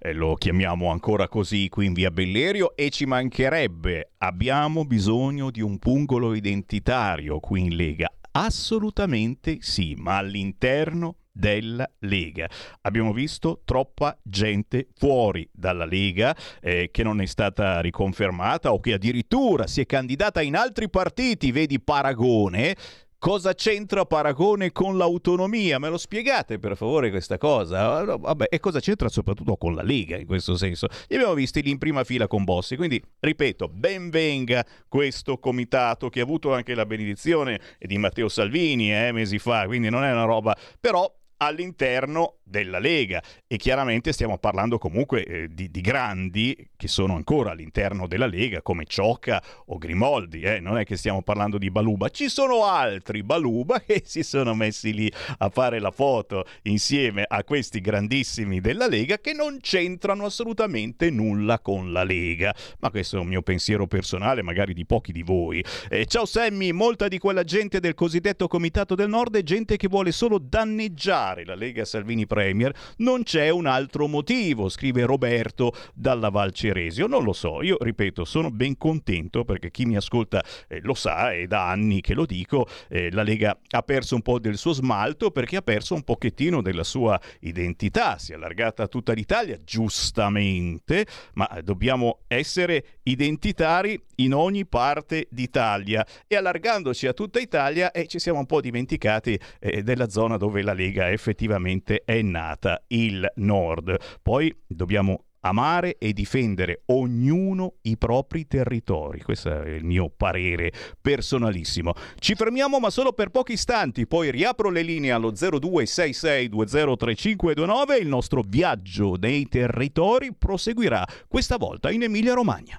eh, 0.01 0.13
lo 0.13 0.35
chiamiamo 0.35 0.91
ancora 0.91 1.29
così 1.29 1.69
qui 1.69 1.87
in 1.87 1.93
via 1.93 2.11
Bellerio 2.11 2.75
e 2.75 2.91
ci 2.91 3.07
mancherebbe. 3.07 4.15
Abbiamo 4.19 4.85
bisogno 4.85 5.53
di 5.53 5.61
un 5.61 5.79
pungolo 5.79 6.35
identitario 6.35 7.39
qui 7.39 7.61
in 7.61 7.77
Lega. 7.77 8.13
Assolutamente 8.33 9.59
sì, 9.61 9.95
ma 9.97 10.17
all'interno 10.17 11.15
della 11.37 11.89
Lega. 12.01 12.49
Abbiamo 12.83 13.13
visto 13.13 13.61
troppa 13.65 14.17
gente 14.23 14.89
fuori 14.95 15.49
dalla 15.53 15.85
Lega 15.85 16.35
eh, 16.61 16.89
che 16.91 17.03
non 17.03 17.21
è 17.21 17.27
stata 17.27 17.81
riconfermata 17.81 18.73
o 18.73 18.81
che 18.81 18.95
addirittura 18.95 19.67
si 19.67 19.83
è 19.83 19.87
candidata 19.87 20.41
in 20.41 20.57
altri 20.57 20.89
partiti, 20.89 21.53
vedi 21.53 21.79
Paragone, 21.79 22.75
Cosa 23.19 23.55
c'entra 23.55 24.05
Paragone 24.05 24.73
con 24.73 24.99
l'autonomia? 24.99 25.79
Me 25.79 25.89
lo 25.89 25.97
spiegate 25.97 26.59
per 26.59 26.77
favore 26.77 27.09
questa 27.11 27.39
cosa? 27.39 28.05
Vabbè, 28.05 28.47
e 28.51 28.61
cosa 28.61 28.79
c'entra 28.79 29.09
soprattutto 29.09 29.57
con 29.57 29.75
la 29.75 29.83
Lega 29.83 30.19
in 30.19 30.27
questo 30.27 30.55
senso? 30.55 30.87
Li 31.09 31.17
abbiamo 31.17 31.33
visti 31.33 31.63
lì 31.63 31.71
in 31.71 31.79
prima 31.79 32.05
fila 32.05 32.27
con 32.29 32.45
Bossi, 32.45 32.77
quindi 32.77 33.03
ripeto, 33.19 33.69
ben 33.69 34.11
venga 34.11 34.65
questo 34.87 35.39
comitato 35.39 36.11
che 36.11 36.21
ha 36.21 36.25
avuto 36.25 36.53
anche 36.53 36.75
la 36.75 36.85
benedizione 36.85 37.59
di 37.79 37.97
Matteo 37.97 38.29
Salvini 38.29 38.95
eh, 38.95 39.13
mesi 39.13 39.39
fa, 39.39 39.65
quindi 39.65 39.89
non 39.89 40.05
è 40.05 40.13
una 40.13 40.25
roba, 40.25 40.55
però 40.79 41.11
all'interno 41.39 42.37
della 42.43 42.79
Lega 42.79 43.23
e 43.47 43.57
chiaramente 43.57 44.13
stiamo 44.13 44.39
parlando 44.39 44.79
comunque 44.79 45.25
eh, 45.25 45.49
di, 45.51 45.71
di, 45.71 45.81
grandi 45.81 46.71
che 46.77 46.87
sono 46.87 47.17
ancora 47.17 47.51
all'interno 47.51 48.07
della 48.07 48.27
Lega 48.27 48.63
come 48.63 48.85
Ciocca 48.87 49.43
o 49.67 49.79
Grimoldi, 49.79 50.43
eh? 50.43 50.61
non 50.61 50.79
è 50.79 50.85
che 50.85 50.97
stiamo 50.97 51.23
parlando 51.23 51.59
di 51.59 51.71
Baluba, 51.71 52.09
ci 52.09 52.29
sono 52.29 52.65
altri 52.65 53.23
Baluba 53.23 53.81
che 53.85 54.03
si 54.05 54.23
sono 54.23 54.55
messi 54.55 54.95
lì 54.95 55.13
a 55.39 55.49
fare 55.51 55.81
la 55.81 55.91
foto 55.91 56.45
insieme 56.63 57.25
a 57.27 57.43
questi 57.43 57.81
grandissimi 57.81 58.61
della 58.61 58.87
Lega 58.87 59.19
che 59.19 59.33
non 59.33 59.59
c'entrano 59.61 60.25
assolutamente 60.25 61.11
nulla 61.11 61.59
con 61.59 61.93
la 61.93 62.05
Lega, 62.05 62.55
ma 62.79 62.91
questo 62.91 63.17
è 63.17 63.21
un 63.21 63.27
mio 63.27 63.43
pensiero 63.43 63.87
personale, 63.87 64.43
magari 64.43 64.73
di 64.73 64.87
pochi 64.87 65.13
di 65.13 65.23
voi. 65.23 65.65
Eh, 65.89 66.07
ciao 66.07 66.25
Sammy, 66.25 66.71
molta 66.71 67.09
di 67.09 67.19
quella 67.19 67.43
gente 67.43 67.81
del 67.81 67.95
cosiddetto 67.95 68.47
Comitato 68.47 68.95
del 68.95 69.09
Nord 69.09 69.37
è 69.37 69.43
gente 69.43 69.77
che 69.77 69.89
vuole 69.89 70.13
solo 70.13 70.39
danneggiare 70.39 71.26
votare 71.27 71.45
la 71.45 71.55
Lega 71.55 71.85
Salvini 71.85 72.27
Premier 72.27 72.73
non 72.99 73.23
c'è 73.25 73.49
un 73.49 73.67
altro 73.67 74.07
motivo, 74.07 74.69
scrive 74.69 75.05
Roberto 75.05 75.73
dalla 75.95 76.29
Val 76.29 76.53
Ceresio. 76.53 77.07
Non 77.07 77.25
lo 77.25 77.33
so, 77.33 77.63
io 77.63 77.77
ripeto, 77.81 78.25
sono 78.25 78.51
ben 78.51 78.77
contento 78.77 79.45
perché 79.45 79.71
chi 79.71 79.87
mi 79.87 79.97
ascolta 79.97 80.45
eh, 80.69 80.81
lo 80.83 80.95
sa, 80.95 81.33
è 81.33 81.47
da 81.47 81.69
anni 81.69 82.01
che 82.01 82.15
lo 82.15 82.27
dico, 82.27 82.69
eh, 82.89 83.11
la 83.11 83.23
Lega 83.23 83.59
ha 83.71 83.83
perso 83.83 84.15
un 84.15 84.23
po' 84.23 84.39
del 84.39 84.57
suo 84.57 84.73
smalto 84.73 85.31
perché 85.31 85.57
ha 85.57 85.63
perso 85.63 85.95
un 85.95 86.03
pochettino 86.03 86.63
della 86.63 86.85
sua 86.85 87.21
identità, 87.41 88.19
si 88.19 88.33
è 88.33 88.35
allargata 88.37 88.85
a 88.85 88.89
tutta 88.89 89.13
l'Italia, 89.13 89.59
giustamente, 89.65 91.07
ma 91.35 91.49
dobbiamo 91.63 92.21
essere 92.29 93.01
identitari 93.05 94.01
in 94.17 94.35
ogni 94.35 94.67
parte 94.67 95.27
d'Italia 95.31 96.07
e 96.27 96.37
allargandoci 96.37 97.07
a 97.07 97.13
tutta 97.13 97.41
Italia 97.41 97.91
eh, 97.91 98.07
ci 98.07 98.19
siamo 98.19 98.39
un 98.39 98.47
po' 98.47 98.61
dimenticati 98.61 99.39
eh, 99.59 99.83
della 99.83 100.09
zona 100.09 100.37
dove 100.37 100.63
la 100.63 100.73
Lega 100.73 101.11
effettivamente 101.11 102.03
è 102.05 102.23
nata, 102.23 102.83
il 102.89 103.27
nord. 103.37 103.97
Poi 104.23 104.55
dobbiamo 104.67 105.27
amare 105.47 105.97
e 105.99 106.13
difendere 106.13 106.83
ognuno 106.87 107.75
i 107.83 107.97
propri 107.97 108.47
territori. 108.47 109.23
Questo 109.23 109.63
è 109.63 109.69
il 109.69 109.85
mio 109.85 110.11
parere 110.15 110.73
personalissimo. 111.01 111.95
Ci 112.19 112.35
fermiamo 112.35 112.81
ma 112.81 112.91
solo 112.91 113.13
per 113.13 113.31
pochi 113.31 113.53
istanti, 113.53 114.07
poi 114.07 114.31
riapro 114.31 114.69
le 114.71 114.83
linee 114.83 115.13
allo 115.13 115.33
0266203529 115.33 117.93
e 117.93 117.99
il 117.99 118.09
nostro 118.09 118.43
viaggio 118.47 119.15
nei 119.15 119.49
territori 119.49 120.35
proseguirà 120.35 121.07
questa 121.29 121.57
volta 121.57 121.91
in 121.91 122.03
Emilia 122.03 122.35
Romagna. 122.35 122.79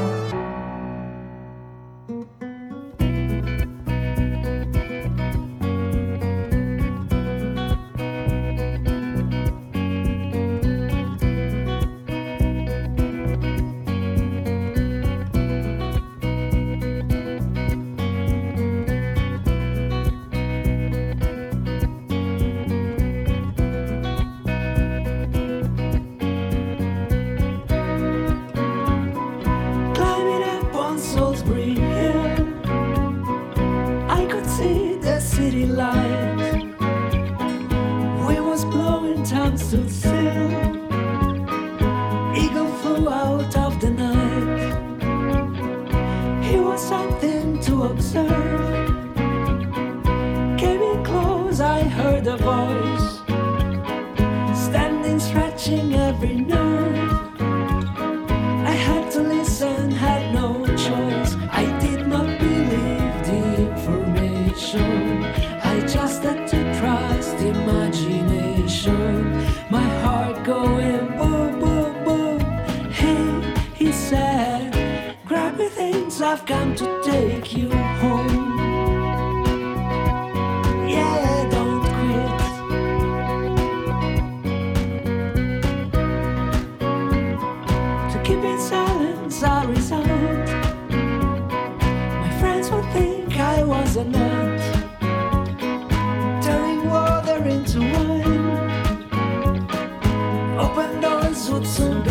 what's 101.51 101.69
so. 101.69 102.10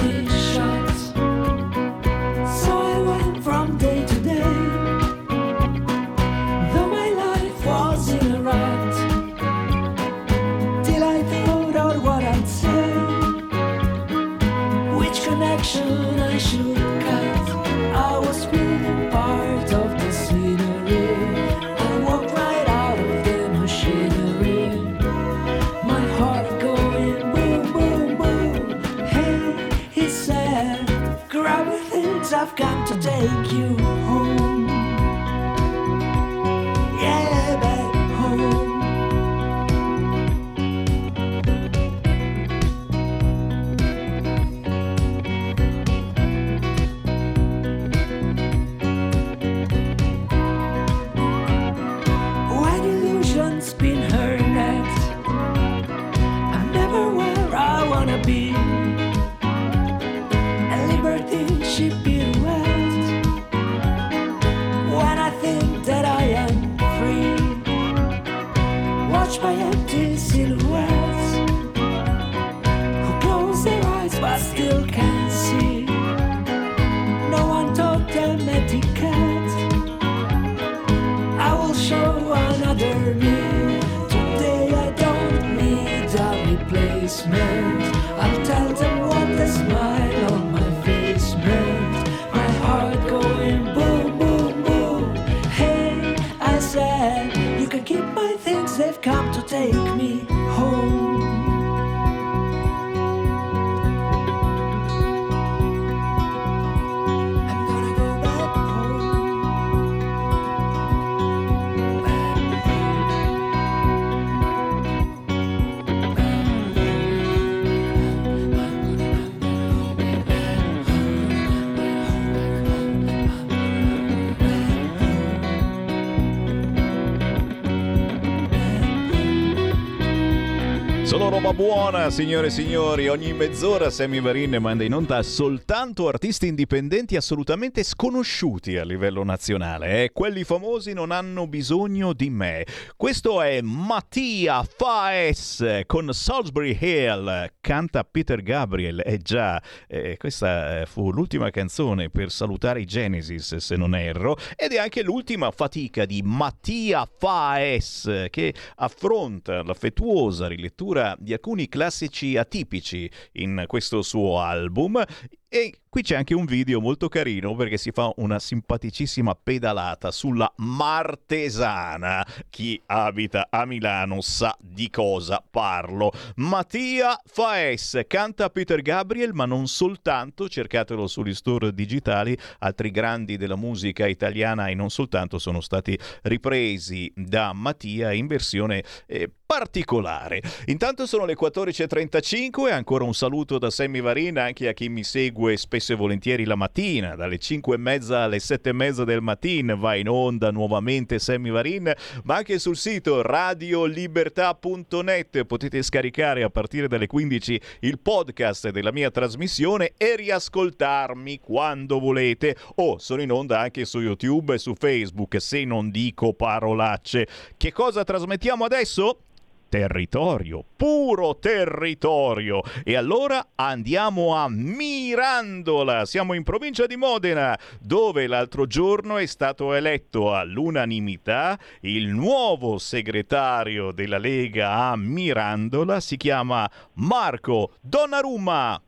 Roba 131.50 131.52
buona, 131.52 132.10
signore 132.10 132.48
e 132.48 132.50
signori. 132.50 133.08
Ogni 133.08 133.32
mezz'ora 133.32 133.90
Sammy 133.90 134.20
Varin 134.20 134.56
manda 134.60 134.84
in 134.84 134.94
onda 134.94 135.22
soltanto 135.22 136.08
artisti 136.08 136.46
indipendenti 136.46 137.16
assolutamente 137.16 137.82
sconosciuti 137.82 138.76
a 138.76 138.84
livello 138.84 139.24
nazionale. 139.24 140.04
Eh? 140.04 140.10
Quelli 140.12 140.44
famosi 140.44 140.92
non 140.92 141.10
hanno 141.10 141.46
bisogno 141.46 142.12
di 142.12 142.30
me. 142.30 142.66
Questo 142.96 143.40
è 143.42 143.60
Mattia 143.62 144.62
Faes 144.62 145.82
con 145.86 146.12
Salisbury 146.12 146.76
Hill. 146.78 147.52
Canta 147.60 148.04
Peter 148.04 148.42
Gabriel. 148.42 149.02
E 149.04 149.18
già, 149.18 149.62
eh, 149.88 150.16
questa 150.18 150.84
fu 150.86 151.10
l'ultima 151.10 151.50
canzone 151.50 152.10
per 152.10 152.30
salutare 152.30 152.80
i 152.80 152.86
Genesis, 152.86 153.56
se 153.56 153.76
non 153.76 153.94
erro. 153.94 154.36
Ed 154.56 154.72
è 154.72 154.78
anche 154.78 155.02
l'ultima 155.02 155.50
fatica 155.50 156.04
di 156.04 156.22
Mattia 156.22 157.08
Faes 157.18 158.26
che 158.30 158.54
affronta 158.76 159.62
l'affettuosa 159.62 160.46
rilettura 160.46 161.16
di 161.18 161.38
alcuni 161.40 161.70
classici 161.70 162.36
atipici 162.36 163.10
in 163.32 163.64
questo 163.66 164.02
suo 164.02 164.40
album 164.40 165.02
e 165.52 165.80
qui 165.88 166.02
c'è 166.02 166.14
anche 166.14 166.34
un 166.34 166.44
video 166.44 166.80
molto 166.80 167.08
carino 167.08 167.56
perché 167.56 167.76
si 167.76 167.90
fa 167.90 168.12
una 168.18 168.38
simpaticissima 168.38 169.34
pedalata 169.34 170.12
sulla 170.12 170.50
Martesana. 170.58 172.24
Chi 172.48 172.80
abita 172.86 173.48
a 173.50 173.64
Milano 173.64 174.20
sa 174.20 174.56
di 174.60 174.88
cosa 174.88 175.44
parlo. 175.50 176.12
Mattia 176.36 177.20
Faes 177.24 178.02
canta 178.06 178.48
Peter 178.50 178.80
Gabriel, 178.80 179.32
ma 179.34 179.46
non 179.46 179.66
soltanto, 179.66 180.48
cercatelo 180.48 181.08
sugli 181.08 181.34
store 181.34 181.74
digitali, 181.74 182.38
altri 182.60 182.92
grandi 182.92 183.36
della 183.36 183.56
musica 183.56 184.06
italiana 184.06 184.68
e 184.68 184.74
non 184.74 184.90
soltanto 184.90 185.40
sono 185.40 185.60
stati 185.60 185.98
ripresi 186.22 187.12
da 187.16 187.52
Mattia 187.52 188.12
in 188.12 188.28
versione 188.28 188.84
eh, 189.06 189.28
particolare. 189.44 190.40
Intanto 190.66 191.06
sono 191.06 191.24
le 191.24 191.36
14.35, 191.36 192.70
ancora 192.70 193.02
un 193.02 193.14
saluto 193.14 193.58
da 193.58 193.68
Sammy 193.68 194.00
Varina 194.00 194.44
anche 194.44 194.68
a 194.68 194.72
chi 194.72 194.88
mi 194.88 195.02
segue 195.02 195.39
spesso 195.56 195.92
e 195.92 195.96
volentieri 195.96 196.44
la 196.44 196.54
mattina, 196.54 197.16
dalle 197.16 197.38
5 197.38 197.74
e 197.74 197.78
mezza 197.78 198.20
alle 198.20 198.38
7 198.38 198.68
e 198.68 198.72
mezza 198.72 199.04
del 199.04 199.22
mattino 199.22 199.76
va 199.76 199.96
in 199.96 200.08
onda 200.08 200.50
nuovamente 200.50 201.18
Sammy 201.18 201.50
Varin, 201.50 201.92
ma 202.24 202.36
anche 202.36 202.58
sul 202.58 202.76
sito 202.76 203.22
radiolibertà.net 203.22 205.44
potete 205.44 205.82
scaricare 205.82 206.42
a 206.42 206.50
partire 206.50 206.88
dalle 206.88 207.06
15 207.06 207.60
il 207.80 207.98
podcast 207.98 208.70
della 208.70 208.92
mia 208.92 209.10
trasmissione 209.10 209.92
e 209.96 210.16
riascoltarmi 210.16 211.40
quando 211.40 211.98
volete 211.98 212.56
o 212.76 212.98
sono 212.98 213.22
in 213.22 213.32
onda 213.32 213.60
anche 213.60 213.84
su 213.84 214.00
YouTube 214.00 214.54
e 214.54 214.58
su 214.58 214.74
Facebook 214.74 215.40
se 215.40 215.64
non 215.64 215.90
dico 215.90 216.34
parolacce. 216.34 217.26
Che 217.56 217.72
cosa 217.72 218.04
trasmettiamo 218.04 218.64
adesso? 218.64 219.24
Territorio, 219.70 220.62
puro 220.76 221.38
territorio. 221.38 222.60
E 222.84 222.96
allora 222.96 223.46
andiamo 223.54 224.34
a 224.34 224.48
Mirandola, 224.50 226.04
siamo 226.04 226.34
in 226.34 226.42
provincia 226.42 226.84
di 226.86 226.96
Modena, 226.96 227.58
dove 227.80 228.26
l'altro 228.26 228.66
giorno 228.66 229.16
è 229.16 229.24
stato 229.24 229.72
eletto 229.72 230.34
all'unanimità 230.34 231.58
il 231.82 232.08
nuovo 232.08 232.76
segretario 232.76 233.92
della 233.92 234.18
Lega 234.18 234.74
a 234.74 234.96
Mirandola, 234.96 236.00
si 236.00 236.18
chiama 236.18 236.70
Marco 236.94 237.76
Donnarumma. 237.80 238.82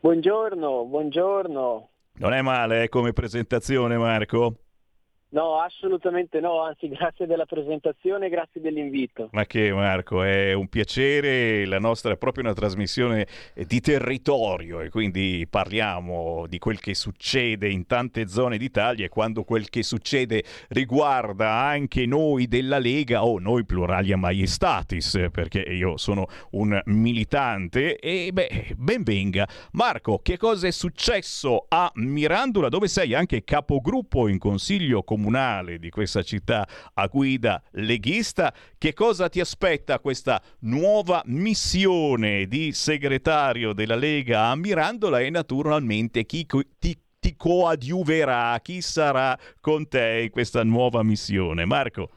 Buongiorno, 0.00 0.84
buongiorno. 0.84 1.88
Non 2.16 2.32
è 2.34 2.42
male 2.42 2.82
eh, 2.84 2.88
come 2.90 3.14
presentazione 3.14 3.96
Marco? 3.96 4.63
No, 5.34 5.58
assolutamente 5.58 6.38
no, 6.38 6.62
anzi 6.62 6.86
grazie 6.94 7.26
della 7.26 7.44
presentazione 7.44 8.26
e 8.26 8.28
grazie 8.28 8.60
dell'invito. 8.60 9.28
Ma 9.32 9.44
che 9.46 9.72
Marco, 9.72 10.22
è 10.22 10.52
un 10.52 10.68
piacere, 10.68 11.66
la 11.66 11.80
nostra 11.80 12.12
è 12.12 12.16
proprio 12.16 12.44
una 12.44 12.54
trasmissione 12.54 13.26
di 13.66 13.80
territorio 13.80 14.80
e 14.80 14.90
quindi 14.90 15.44
parliamo 15.50 16.46
di 16.46 16.58
quel 16.58 16.78
che 16.78 16.94
succede 16.94 17.68
in 17.68 17.86
tante 17.86 18.28
zone 18.28 18.58
d'Italia 18.58 19.06
e 19.06 19.08
quando 19.08 19.42
quel 19.42 19.68
che 19.70 19.82
succede 19.82 20.44
riguarda 20.68 21.50
anche 21.50 22.06
noi 22.06 22.46
della 22.46 22.78
Lega 22.78 23.24
o 23.24 23.40
noi 23.40 23.64
pluralia 23.64 24.16
maiestatis, 24.16 25.26
perché 25.32 25.58
io 25.58 25.96
sono 25.96 26.28
un 26.52 26.80
militante 26.84 27.98
e 27.98 28.30
beh, 28.32 28.74
ben 28.76 29.02
venga. 29.02 29.48
Marco, 29.72 30.20
che 30.22 30.36
cosa 30.36 30.68
è 30.68 30.70
successo 30.70 31.66
a 31.68 31.90
Mirandola 31.94 32.68
dove 32.68 32.86
sei 32.86 33.14
anche 33.14 33.42
capogruppo 33.42 34.28
in 34.28 34.38
consiglio 34.38 35.02
comunale? 35.02 35.22
Comunale 35.24 35.78
di 35.78 35.88
questa 35.88 36.22
città 36.22 36.66
a 36.92 37.06
guida 37.06 37.62
leghista. 37.72 38.52
Che 38.76 38.92
cosa 38.92 39.28
ti 39.28 39.40
aspetta 39.40 39.98
questa 39.98 40.40
nuova 40.60 41.22
missione 41.26 42.46
di 42.46 42.72
segretario 42.72 43.72
della 43.72 43.96
Lega 43.96 44.48
a 44.48 44.56
Mirandola 44.56 45.20
e 45.20 45.30
naturalmente 45.30 46.24
chi 46.24 46.46
ti, 46.78 46.96
ti 47.18 47.36
coadiuverà, 47.36 48.58
chi 48.60 48.82
sarà 48.82 49.36
con 49.60 49.88
te 49.88 50.22
in 50.24 50.30
questa 50.30 50.62
nuova 50.62 51.02
missione? 51.02 51.64
Marco. 51.64 52.10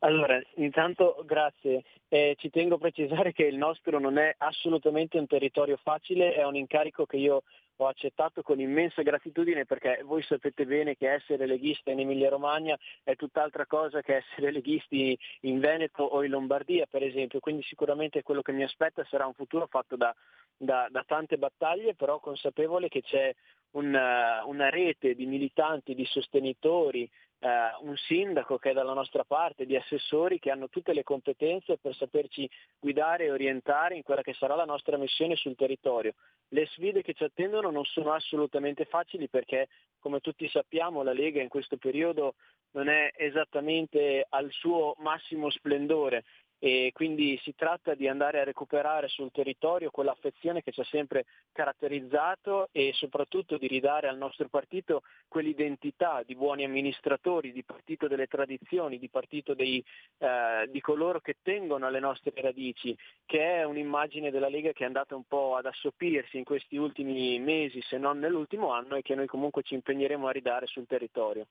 Allora, 0.00 0.40
intanto 0.56 1.22
grazie. 1.24 1.82
Eh, 2.08 2.34
ci 2.38 2.50
tengo 2.50 2.76
a 2.76 2.78
precisare 2.78 3.32
che 3.32 3.44
il 3.44 3.56
nostro 3.56 3.98
non 3.98 4.16
è 4.16 4.34
assolutamente 4.38 5.18
un 5.18 5.26
territorio 5.26 5.78
facile, 5.82 6.34
è 6.34 6.44
un 6.44 6.56
incarico 6.56 7.04
che 7.04 7.16
io 7.16 7.42
ho 7.80 7.86
accettato 7.86 8.42
con 8.42 8.60
immensa 8.60 9.02
gratitudine 9.02 9.64
perché 9.64 10.02
voi 10.04 10.22
sapete 10.22 10.66
bene 10.66 10.96
che 10.96 11.12
essere 11.12 11.46
leghista 11.46 11.90
in 11.90 12.00
Emilia 12.00 12.28
Romagna 12.28 12.78
è 13.02 13.14
tutt'altra 13.16 13.66
cosa 13.66 14.02
che 14.02 14.16
essere 14.16 14.50
leghisti 14.52 15.18
in 15.42 15.60
Veneto 15.60 16.02
o 16.02 16.24
in 16.24 16.30
Lombardia 16.30 16.86
per 16.86 17.02
esempio, 17.02 17.40
quindi 17.40 17.62
sicuramente 17.62 18.22
quello 18.22 18.42
che 18.42 18.52
mi 18.52 18.62
aspetta 18.62 19.04
sarà 19.08 19.26
un 19.26 19.34
futuro 19.34 19.66
fatto 19.66 19.96
da, 19.96 20.14
da, 20.56 20.88
da 20.90 21.04
tante 21.06 21.38
battaglie, 21.38 21.94
però 21.94 22.18
consapevole 22.18 22.88
che 22.88 23.02
c'è 23.02 23.34
una, 23.72 24.42
una 24.46 24.70
rete 24.70 25.14
di 25.14 25.26
militanti, 25.26 25.94
di 25.94 26.04
sostenitori, 26.04 27.08
eh, 27.40 27.48
un 27.80 27.96
sindaco 27.96 28.58
che 28.58 28.70
è 28.70 28.72
dalla 28.72 28.92
nostra 28.92 29.24
parte, 29.24 29.66
di 29.66 29.76
assessori 29.76 30.38
che 30.38 30.50
hanno 30.50 30.68
tutte 30.68 30.92
le 30.92 31.02
competenze 31.02 31.78
per 31.78 31.94
saperci 31.94 32.48
guidare 32.78 33.24
e 33.24 33.30
orientare 33.30 33.96
in 33.96 34.02
quella 34.02 34.22
che 34.22 34.34
sarà 34.34 34.54
la 34.54 34.64
nostra 34.64 34.96
missione 34.96 35.36
sul 35.36 35.56
territorio. 35.56 36.14
Le 36.48 36.66
sfide 36.66 37.02
che 37.02 37.14
ci 37.14 37.24
attendono 37.24 37.70
non 37.70 37.84
sono 37.84 38.12
assolutamente 38.12 38.84
facili 38.86 39.28
perché, 39.28 39.68
come 39.98 40.20
tutti 40.20 40.48
sappiamo, 40.48 41.02
la 41.02 41.12
Lega 41.12 41.42
in 41.42 41.48
questo 41.48 41.76
periodo 41.76 42.34
non 42.72 42.88
è 42.88 43.12
esattamente 43.16 44.26
al 44.28 44.50
suo 44.50 44.94
massimo 44.98 45.50
splendore 45.50 46.24
e 46.58 46.90
quindi 46.92 47.38
si 47.42 47.54
tratta 47.54 47.94
di 47.94 48.08
andare 48.08 48.40
a 48.40 48.44
recuperare 48.44 49.08
sul 49.08 49.30
territorio 49.30 49.90
quell'affezione 49.90 50.62
che 50.62 50.72
ci 50.72 50.80
ha 50.80 50.84
sempre 50.84 51.24
caratterizzato 51.52 52.68
e 52.72 52.92
soprattutto 52.94 53.58
di 53.58 53.66
ridare 53.66 54.08
al 54.08 54.16
nostro 54.16 54.48
partito 54.48 55.02
quell'identità 55.28 56.22
di 56.24 56.34
buoni 56.34 56.64
amministratori, 56.64 57.52
di 57.52 57.62
partito 57.62 58.08
delle 58.08 58.26
tradizioni, 58.26 58.98
di 58.98 59.08
partito 59.08 59.54
dei, 59.54 59.82
eh, 60.18 60.68
di 60.70 60.80
coloro 60.80 61.20
che 61.20 61.36
tengono 61.42 61.86
alle 61.86 62.00
nostre 62.00 62.32
radici, 62.40 62.96
che 63.24 63.56
è 63.56 63.64
un'immagine 63.64 64.30
della 64.30 64.48
Lega 64.48 64.72
che 64.72 64.82
è 64.82 64.86
andata 64.86 65.14
un 65.14 65.24
po' 65.24 65.56
ad 65.56 65.66
assopirsi 65.66 66.38
in 66.38 66.44
questi 66.44 66.76
ultimi 66.76 67.38
mesi, 67.38 67.80
se 67.82 67.98
non 67.98 68.18
nell'ultimo 68.18 68.72
anno, 68.72 68.96
e 68.96 69.02
che 69.02 69.14
noi 69.14 69.26
comunque 69.26 69.62
ci 69.62 69.74
impegneremo 69.74 70.26
a 70.26 70.32
ridare 70.32 70.66
sul 70.66 70.86
territorio. 70.86 71.46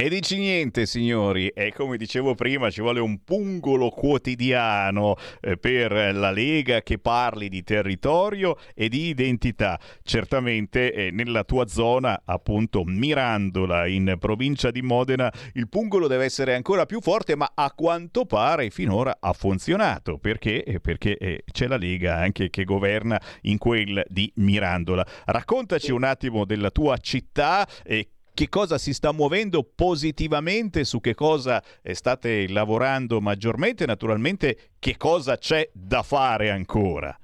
E 0.00 0.08
dici 0.08 0.38
niente, 0.38 0.86
signori, 0.86 1.48
e 1.48 1.74
come 1.74 1.98
dicevo 1.98 2.34
prima, 2.34 2.70
ci 2.70 2.80
vuole 2.80 3.00
un 3.00 3.22
pungolo 3.22 3.90
quotidiano 3.90 5.14
eh, 5.42 5.58
per 5.58 5.92
la 5.92 6.30
Lega 6.30 6.80
che 6.80 6.98
parli 6.98 7.50
di 7.50 7.62
territorio 7.62 8.56
e 8.74 8.88
di 8.88 9.08
identità. 9.08 9.78
Certamente 10.02 10.90
eh, 10.94 11.10
nella 11.10 11.44
tua 11.44 11.66
zona, 11.66 12.22
appunto 12.24 12.82
Mirandola, 12.82 13.86
in 13.88 14.16
provincia 14.18 14.70
di 14.70 14.80
Modena, 14.80 15.30
il 15.52 15.68
pungolo 15.68 16.06
deve 16.06 16.24
essere 16.24 16.54
ancora 16.54 16.86
più 16.86 17.02
forte, 17.02 17.36
ma 17.36 17.52
a 17.54 17.70
quanto 17.70 18.24
pare 18.24 18.70
finora 18.70 19.18
ha 19.20 19.34
funzionato. 19.34 20.16
Perché? 20.16 20.64
Eh, 20.64 20.80
perché 20.80 21.42
c'è 21.52 21.66
la 21.66 21.76
Lega 21.76 22.16
anche 22.16 22.48
che 22.48 22.64
governa 22.64 23.20
in 23.42 23.58
quel 23.58 24.02
di 24.08 24.32
Mirandola. 24.36 25.06
Raccontaci 25.26 25.92
un 25.92 26.04
attimo 26.04 26.46
della 26.46 26.70
tua 26.70 26.96
città 26.96 27.68
e 27.84 28.12
che 28.32 28.48
cosa 28.48 28.78
si 28.78 28.94
sta 28.94 29.12
muovendo 29.12 29.62
positivamente, 29.62 30.84
su 30.84 31.00
che 31.00 31.14
cosa 31.14 31.62
state 31.92 32.48
lavorando 32.48 33.20
maggiormente, 33.20 33.86
naturalmente 33.86 34.70
che 34.78 34.96
cosa 34.96 35.36
c'è 35.36 35.68
da 35.72 36.02
fare 36.02 36.50
ancora. 36.50 37.19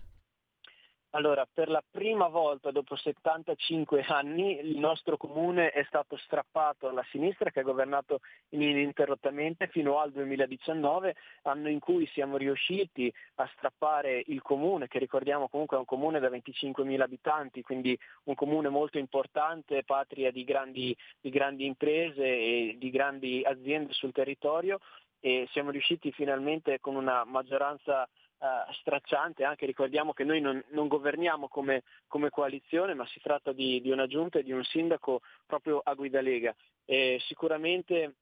Allora, 1.17 1.49
per 1.51 1.71
la 1.71 1.83
prima 1.91 2.29
volta 2.29 2.71
dopo 2.71 2.95
75 2.95 4.03
anni 4.03 4.61
il 4.61 4.77
nostro 4.77 5.17
comune 5.17 5.71
è 5.71 5.83
stato 5.85 6.19
strappato 6.19 6.89
alla 6.89 7.05
sinistra 7.11 7.51
che 7.51 7.61
ha 7.61 7.63
governato 7.63 8.21
ininterrottamente 8.51 9.67
fino 9.69 9.99
al 9.99 10.13
2019, 10.13 11.17
anno 11.45 11.71
in 11.71 11.79
cui 11.79 12.07
siamo 12.09 12.37
riusciti 12.37 13.11
a 13.37 13.51
strappare 13.55 14.25
il 14.27 14.43
comune, 14.43 14.89
che 14.89 14.99
ricordiamo 14.99 15.49
comunque 15.49 15.79
è 15.79 15.81
un 15.81 15.87
comune 15.87 16.21
da 16.21 16.29
25.000 16.29 17.01
abitanti, 17.01 17.63
quindi 17.63 17.99
un 18.25 18.35
comune 18.35 18.69
molto 18.69 18.99
importante, 18.99 19.85
patria 19.85 20.31
di 20.31 20.45
grandi, 20.45 20.95
di 21.19 21.31
grandi 21.31 21.65
imprese 21.65 22.25
e 22.27 22.77
di 22.79 22.91
grandi 22.91 23.43
aziende 23.43 23.95
sul 23.95 24.13
territorio 24.13 24.81
e 25.21 25.49
siamo 25.53 25.71
riusciti 25.71 26.13
finalmente 26.13 26.79
con 26.79 26.95
una 26.95 27.25
maggioranza 27.25 28.07
Uh, 28.39 28.71
stracciante, 28.81 29.45
anche 29.45 29.65
ricordiamo 29.65 30.13
che 30.13 30.23
noi 30.23 30.43
non, 30.43 30.63
non 30.73 30.89
governiamo 30.89 31.49
come, 31.49 31.85
come, 32.07 32.29
coalizione, 32.29 32.93
ma 32.93 33.07
si 33.07 33.19
tratta 33.19 33.53
di, 33.53 33.81
di, 33.81 33.91
una 33.91 34.07
giunta 34.07 34.39
e 34.39 34.43
di 34.43 34.53
un 34.53 34.63
sindaco 34.63 35.23
proprio 35.47 35.81
a 35.83 35.95
guida 35.95 36.21
Lega. 36.21 36.55
E 36.85 37.19
sicuramente 37.27 38.17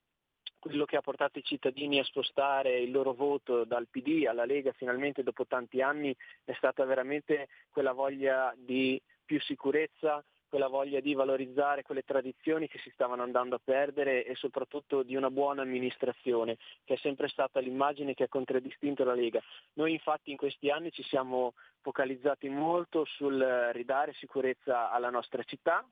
quello 0.64 0.86
che 0.86 0.96
ha 0.96 1.02
portato 1.02 1.38
i 1.38 1.44
cittadini 1.44 1.98
a 1.98 2.04
spostare 2.04 2.78
il 2.78 2.90
loro 2.90 3.12
voto 3.12 3.64
dal 3.64 3.88
PD 3.90 4.24
alla 4.26 4.46
Lega 4.46 4.72
finalmente 4.72 5.22
dopo 5.22 5.46
tanti 5.46 5.82
anni 5.82 6.16
è 6.42 6.54
stata 6.54 6.84
veramente 6.84 7.48
quella 7.68 7.92
voglia 7.92 8.54
di 8.56 8.98
più 9.24 9.38
sicurezza, 9.40 10.24
quella 10.54 10.68
voglia 10.68 11.00
di 11.00 11.14
valorizzare 11.14 11.82
quelle 11.82 12.04
tradizioni 12.04 12.68
che 12.68 12.78
si 12.78 12.88
stavano 12.90 13.24
andando 13.24 13.56
a 13.56 13.60
perdere 13.62 14.24
e 14.24 14.36
soprattutto 14.36 15.02
di 15.02 15.16
una 15.16 15.28
buona 15.28 15.62
amministrazione, 15.62 16.58
che 16.84 16.94
è 16.94 16.96
sempre 16.98 17.26
stata 17.26 17.58
l'immagine 17.58 18.14
che 18.14 18.22
ha 18.22 18.28
contraddistinto 18.28 19.02
la 19.02 19.14
Lega. 19.14 19.42
Noi 19.72 19.90
infatti 19.90 20.30
in 20.30 20.36
questi 20.36 20.70
anni 20.70 20.92
ci 20.92 21.02
siamo 21.02 21.54
focalizzati 21.80 22.48
molto 22.48 23.04
sul 23.04 23.36
ridare 23.72 24.12
sicurezza 24.12 24.92
alla 24.92 25.10
nostra 25.10 25.42
città, 25.42 25.84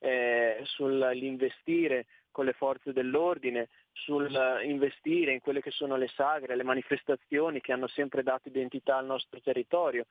eh, 0.00 0.60
sull'investire 0.64 2.04
con 2.30 2.44
le 2.44 2.52
forze 2.52 2.92
dell'ordine, 2.92 3.70
sull'investire 3.92 5.32
in 5.32 5.40
quelle 5.40 5.62
che 5.62 5.70
sono 5.70 5.96
le 5.96 6.08
sagre, 6.08 6.56
le 6.56 6.62
manifestazioni 6.62 7.62
che 7.62 7.72
hanno 7.72 7.88
sempre 7.88 8.22
dato 8.22 8.48
identità 8.48 8.98
al 8.98 9.06
nostro 9.06 9.40
territorio, 9.40 10.04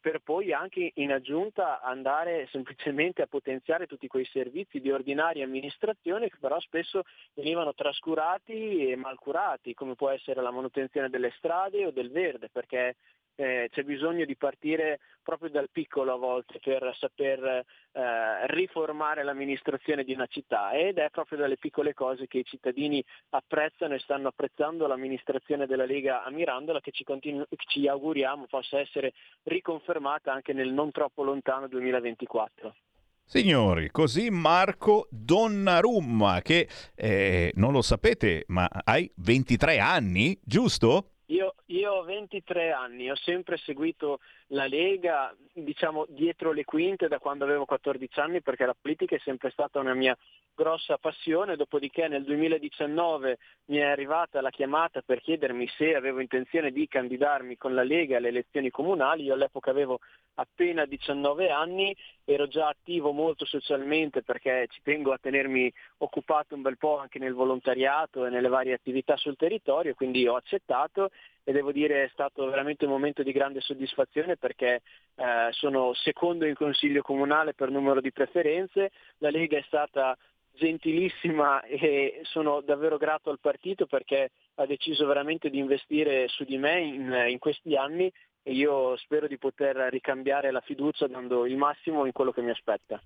per 0.00 0.20
poi 0.20 0.52
anche 0.52 0.92
in 0.94 1.12
aggiunta 1.12 1.80
andare 1.80 2.48
semplicemente 2.50 3.22
a 3.22 3.26
potenziare 3.26 3.86
tutti 3.86 4.06
quei 4.06 4.24
servizi 4.26 4.80
di 4.80 4.90
ordinaria 4.90 5.44
amministrazione 5.44 6.28
che 6.28 6.36
però 6.40 6.58
spesso 6.60 7.02
venivano 7.34 7.74
trascurati 7.74 8.90
e 8.90 8.96
malcurati, 8.96 9.74
come 9.74 9.94
può 9.94 10.10
essere 10.10 10.40
la 10.40 10.52
manutenzione 10.52 11.10
delle 11.10 11.32
strade 11.36 11.86
o 11.86 11.90
del 11.90 12.10
verde, 12.10 12.48
perché 12.48 12.96
eh, 13.38 13.68
c'è 13.70 13.84
bisogno 13.84 14.24
di 14.24 14.36
partire 14.36 14.98
proprio 15.22 15.48
dal 15.48 15.68
piccolo 15.70 16.12
a 16.12 16.16
volte 16.16 16.58
per 16.60 16.92
saper 16.98 17.64
eh, 17.92 18.46
riformare 18.48 19.22
l'amministrazione 19.22 20.02
di 20.02 20.12
una 20.12 20.26
città 20.26 20.72
ed 20.72 20.98
è 20.98 21.08
proprio 21.10 21.38
dalle 21.38 21.56
piccole 21.56 21.94
cose 21.94 22.26
che 22.26 22.38
i 22.38 22.44
cittadini 22.44 23.02
apprezzano 23.30 23.94
e 23.94 24.00
stanno 24.00 24.28
apprezzando 24.28 24.88
l'amministrazione 24.88 25.66
della 25.66 25.84
Lega 25.84 26.24
a 26.24 26.30
Mirandola 26.30 26.80
che 26.80 26.90
ci, 26.90 27.04
continu- 27.04 27.46
ci 27.68 27.86
auguriamo 27.86 28.46
possa 28.46 28.80
essere 28.80 29.12
riconfermata 29.44 30.32
anche 30.32 30.52
nel 30.52 30.72
non 30.72 30.90
troppo 30.90 31.22
lontano 31.22 31.68
2024. 31.68 32.74
Signori, 33.22 33.90
così 33.90 34.30
Marco 34.30 35.06
Donnarumma, 35.10 36.40
che 36.40 36.66
eh, 36.94 37.52
non 37.56 37.72
lo 37.72 37.82
sapete, 37.82 38.44
ma 38.48 38.66
hai 38.84 39.12
23 39.16 39.78
anni, 39.78 40.40
giusto? 40.42 41.10
Io, 41.26 41.54
io, 41.68 41.92
ho 41.92 42.02
23 42.02 42.72
anni, 42.72 43.10
ho 43.10 43.16
sempre 43.16 43.56
seguito 43.58 44.20
la 44.48 44.66
Lega, 44.66 45.34
diciamo, 45.52 46.06
dietro 46.08 46.52
le 46.52 46.64
quinte 46.64 47.08
da 47.08 47.18
quando 47.18 47.44
avevo 47.44 47.64
14 47.64 48.20
anni 48.20 48.40
perché 48.42 48.64
la 48.64 48.76
politica 48.78 49.16
è 49.16 49.20
sempre 49.20 49.50
stata 49.50 49.78
una 49.78 49.94
mia 49.94 50.16
grossa 50.58 50.98
passione, 50.98 51.54
dopodiché 51.54 52.08
nel 52.08 52.24
2019 52.24 53.38
mi 53.66 53.76
è 53.76 53.84
arrivata 53.84 54.40
la 54.40 54.50
chiamata 54.50 55.02
per 55.02 55.20
chiedermi 55.20 55.68
se 55.76 55.94
avevo 55.94 56.18
intenzione 56.18 56.72
di 56.72 56.88
candidarmi 56.88 57.56
con 57.56 57.74
la 57.74 57.84
Lega 57.84 58.16
alle 58.16 58.28
elezioni 58.28 58.68
comunali, 58.68 59.22
io 59.22 59.34
all'epoca 59.34 59.70
avevo 59.70 60.00
appena 60.34 60.84
19 60.84 61.48
anni, 61.50 61.94
ero 62.24 62.48
già 62.48 62.66
attivo 62.66 63.12
molto 63.12 63.44
socialmente 63.44 64.22
perché 64.22 64.66
ci 64.68 64.80
tengo 64.82 65.12
a 65.12 65.18
tenermi 65.18 65.72
occupato 65.98 66.56
un 66.56 66.62
bel 66.62 66.76
po' 66.76 66.98
anche 66.98 67.20
nel 67.20 67.34
volontariato 67.34 68.26
e 68.26 68.30
nelle 68.30 68.48
varie 68.48 68.74
attività 68.74 69.16
sul 69.16 69.36
territorio, 69.36 69.94
quindi 69.94 70.26
ho 70.26 70.34
accettato 70.34 71.10
e 71.44 71.52
devo 71.52 71.70
dire 71.70 72.04
è 72.04 72.08
stato 72.08 72.44
veramente 72.46 72.84
un 72.84 72.90
momento 72.90 73.22
di 73.22 73.30
grande 73.30 73.60
soddisfazione 73.60 74.36
perché 74.36 74.82
eh, 75.14 75.48
sono 75.52 75.94
secondo 75.94 76.44
in 76.44 76.54
consiglio 76.54 77.02
comunale 77.02 77.54
per 77.54 77.70
numero 77.70 78.00
di 78.00 78.10
preferenze, 78.10 78.90
la 79.18 79.30
Lega 79.30 79.56
è 79.56 79.64
stata 79.66 80.16
gentilissima 80.58 81.62
e 81.62 82.20
sono 82.24 82.60
davvero 82.60 82.96
grato 82.96 83.30
al 83.30 83.38
partito 83.40 83.86
perché 83.86 84.30
ha 84.56 84.66
deciso 84.66 85.06
veramente 85.06 85.48
di 85.48 85.58
investire 85.58 86.28
su 86.28 86.44
di 86.44 86.58
me 86.58 86.80
in, 86.80 87.26
in 87.28 87.38
questi 87.38 87.76
anni 87.76 88.12
e 88.42 88.52
io 88.52 88.96
spero 88.96 89.26
di 89.26 89.38
poter 89.38 89.76
ricambiare 89.90 90.50
la 90.50 90.60
fiducia 90.60 91.06
dando 91.06 91.46
il 91.46 91.56
massimo 91.56 92.04
in 92.06 92.12
quello 92.12 92.32
che 92.32 92.42
mi 92.42 92.50
aspetta. 92.50 93.00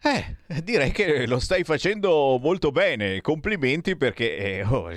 Eh, 0.00 0.36
direi 0.62 0.92
che 0.92 1.26
lo 1.26 1.40
stai 1.40 1.64
facendo 1.64 2.38
molto 2.40 2.70
bene, 2.70 3.20
complimenti 3.20 3.96
perché 3.96 4.36
eh, 4.36 4.62
oh, 4.62 4.90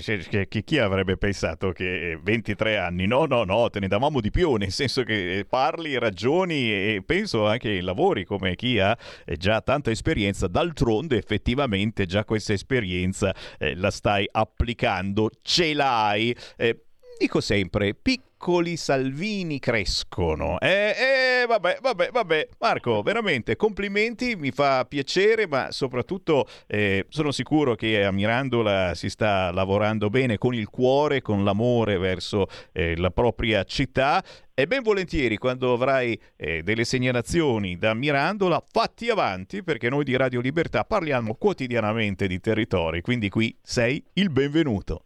chi 0.63 0.77
avrebbe 0.77 1.17
pensato 1.17 1.71
che 1.71 2.19
23 2.21 2.77
anni, 2.77 3.07
no, 3.07 3.25
no, 3.25 3.43
no, 3.43 3.67
te 3.71 3.79
ne 3.79 3.87
davamo 3.87 4.21
di 4.21 4.29
più, 4.29 4.53
nel 4.57 4.71
senso 4.71 5.01
che 5.01 5.43
parli, 5.49 5.97
ragioni 5.97 6.71
e 6.71 7.03
penso 7.03 7.47
anche 7.47 7.71
in 7.71 7.83
lavori 7.83 8.25
come 8.25 8.53
chi 8.53 8.77
ha 8.77 8.95
eh, 9.25 9.37
già 9.37 9.59
tanta 9.61 9.89
esperienza, 9.89 10.45
d'altronde 10.45 11.17
effettivamente 11.17 12.05
già 12.05 12.23
questa 12.23 12.53
esperienza 12.53 13.33
eh, 13.57 13.75
la 13.75 13.89
stai 13.89 14.27
applicando, 14.31 15.31
ce 15.41 15.73
l'hai. 15.73 16.35
Eh, 16.57 16.85
dico 17.21 17.39
sempre, 17.39 17.93
piccoli 17.93 18.75
Salvini 18.75 19.59
crescono. 19.59 20.59
Eh, 20.59 20.95
eh, 20.97 21.45
vabbè, 21.45 21.77
vabbè, 21.79 22.09
vabbè. 22.11 22.47
Marco, 22.57 23.03
veramente 23.03 23.55
complimenti, 23.55 24.35
mi 24.35 24.49
fa 24.49 24.85
piacere, 24.85 25.45
ma 25.45 25.71
soprattutto 25.71 26.47
eh, 26.65 27.05
sono 27.09 27.29
sicuro 27.29 27.75
che 27.75 28.03
a 28.03 28.11
Mirandola 28.11 28.95
si 28.95 29.07
sta 29.07 29.51
lavorando 29.51 30.09
bene 30.09 30.39
con 30.39 30.55
il 30.55 30.67
cuore, 30.67 31.21
con 31.21 31.43
l'amore 31.43 31.99
verso 31.99 32.47
eh, 32.71 32.97
la 32.97 33.11
propria 33.11 33.63
città. 33.65 34.23
E 34.55 34.65
ben 34.65 34.81
volentieri, 34.81 35.37
quando 35.37 35.73
avrai 35.73 36.19
eh, 36.37 36.63
delle 36.63 36.85
segnalazioni 36.85 37.77
da 37.77 37.93
Mirandola, 37.93 38.63
fatti 38.67 39.09
avanti, 39.09 39.61
perché 39.61 39.89
noi 39.89 40.03
di 40.03 40.15
Radio 40.15 40.41
Libertà 40.41 40.85
parliamo 40.85 41.35
quotidianamente 41.35 42.25
di 42.25 42.39
territori, 42.39 43.01
quindi 43.01 43.29
qui 43.29 43.55
sei 43.61 44.03
il 44.13 44.31
benvenuto 44.31 45.03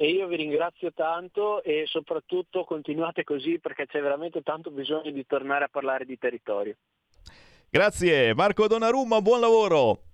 e 0.00 0.08
io 0.08 0.26
vi 0.28 0.36
ringrazio 0.36 0.94
tanto 0.94 1.62
e 1.62 1.84
soprattutto 1.84 2.64
continuate 2.64 3.22
così 3.22 3.58
perché 3.58 3.84
c'è 3.84 4.00
veramente 4.00 4.40
tanto 4.40 4.70
bisogno 4.70 5.10
di 5.10 5.26
tornare 5.26 5.64
a 5.64 5.68
parlare 5.70 6.06
di 6.06 6.16
territorio. 6.16 6.74
Grazie 7.68 8.32
Marco 8.34 8.66
Donnarumma, 8.66 9.20
buon 9.20 9.40
lavoro! 9.40 10.09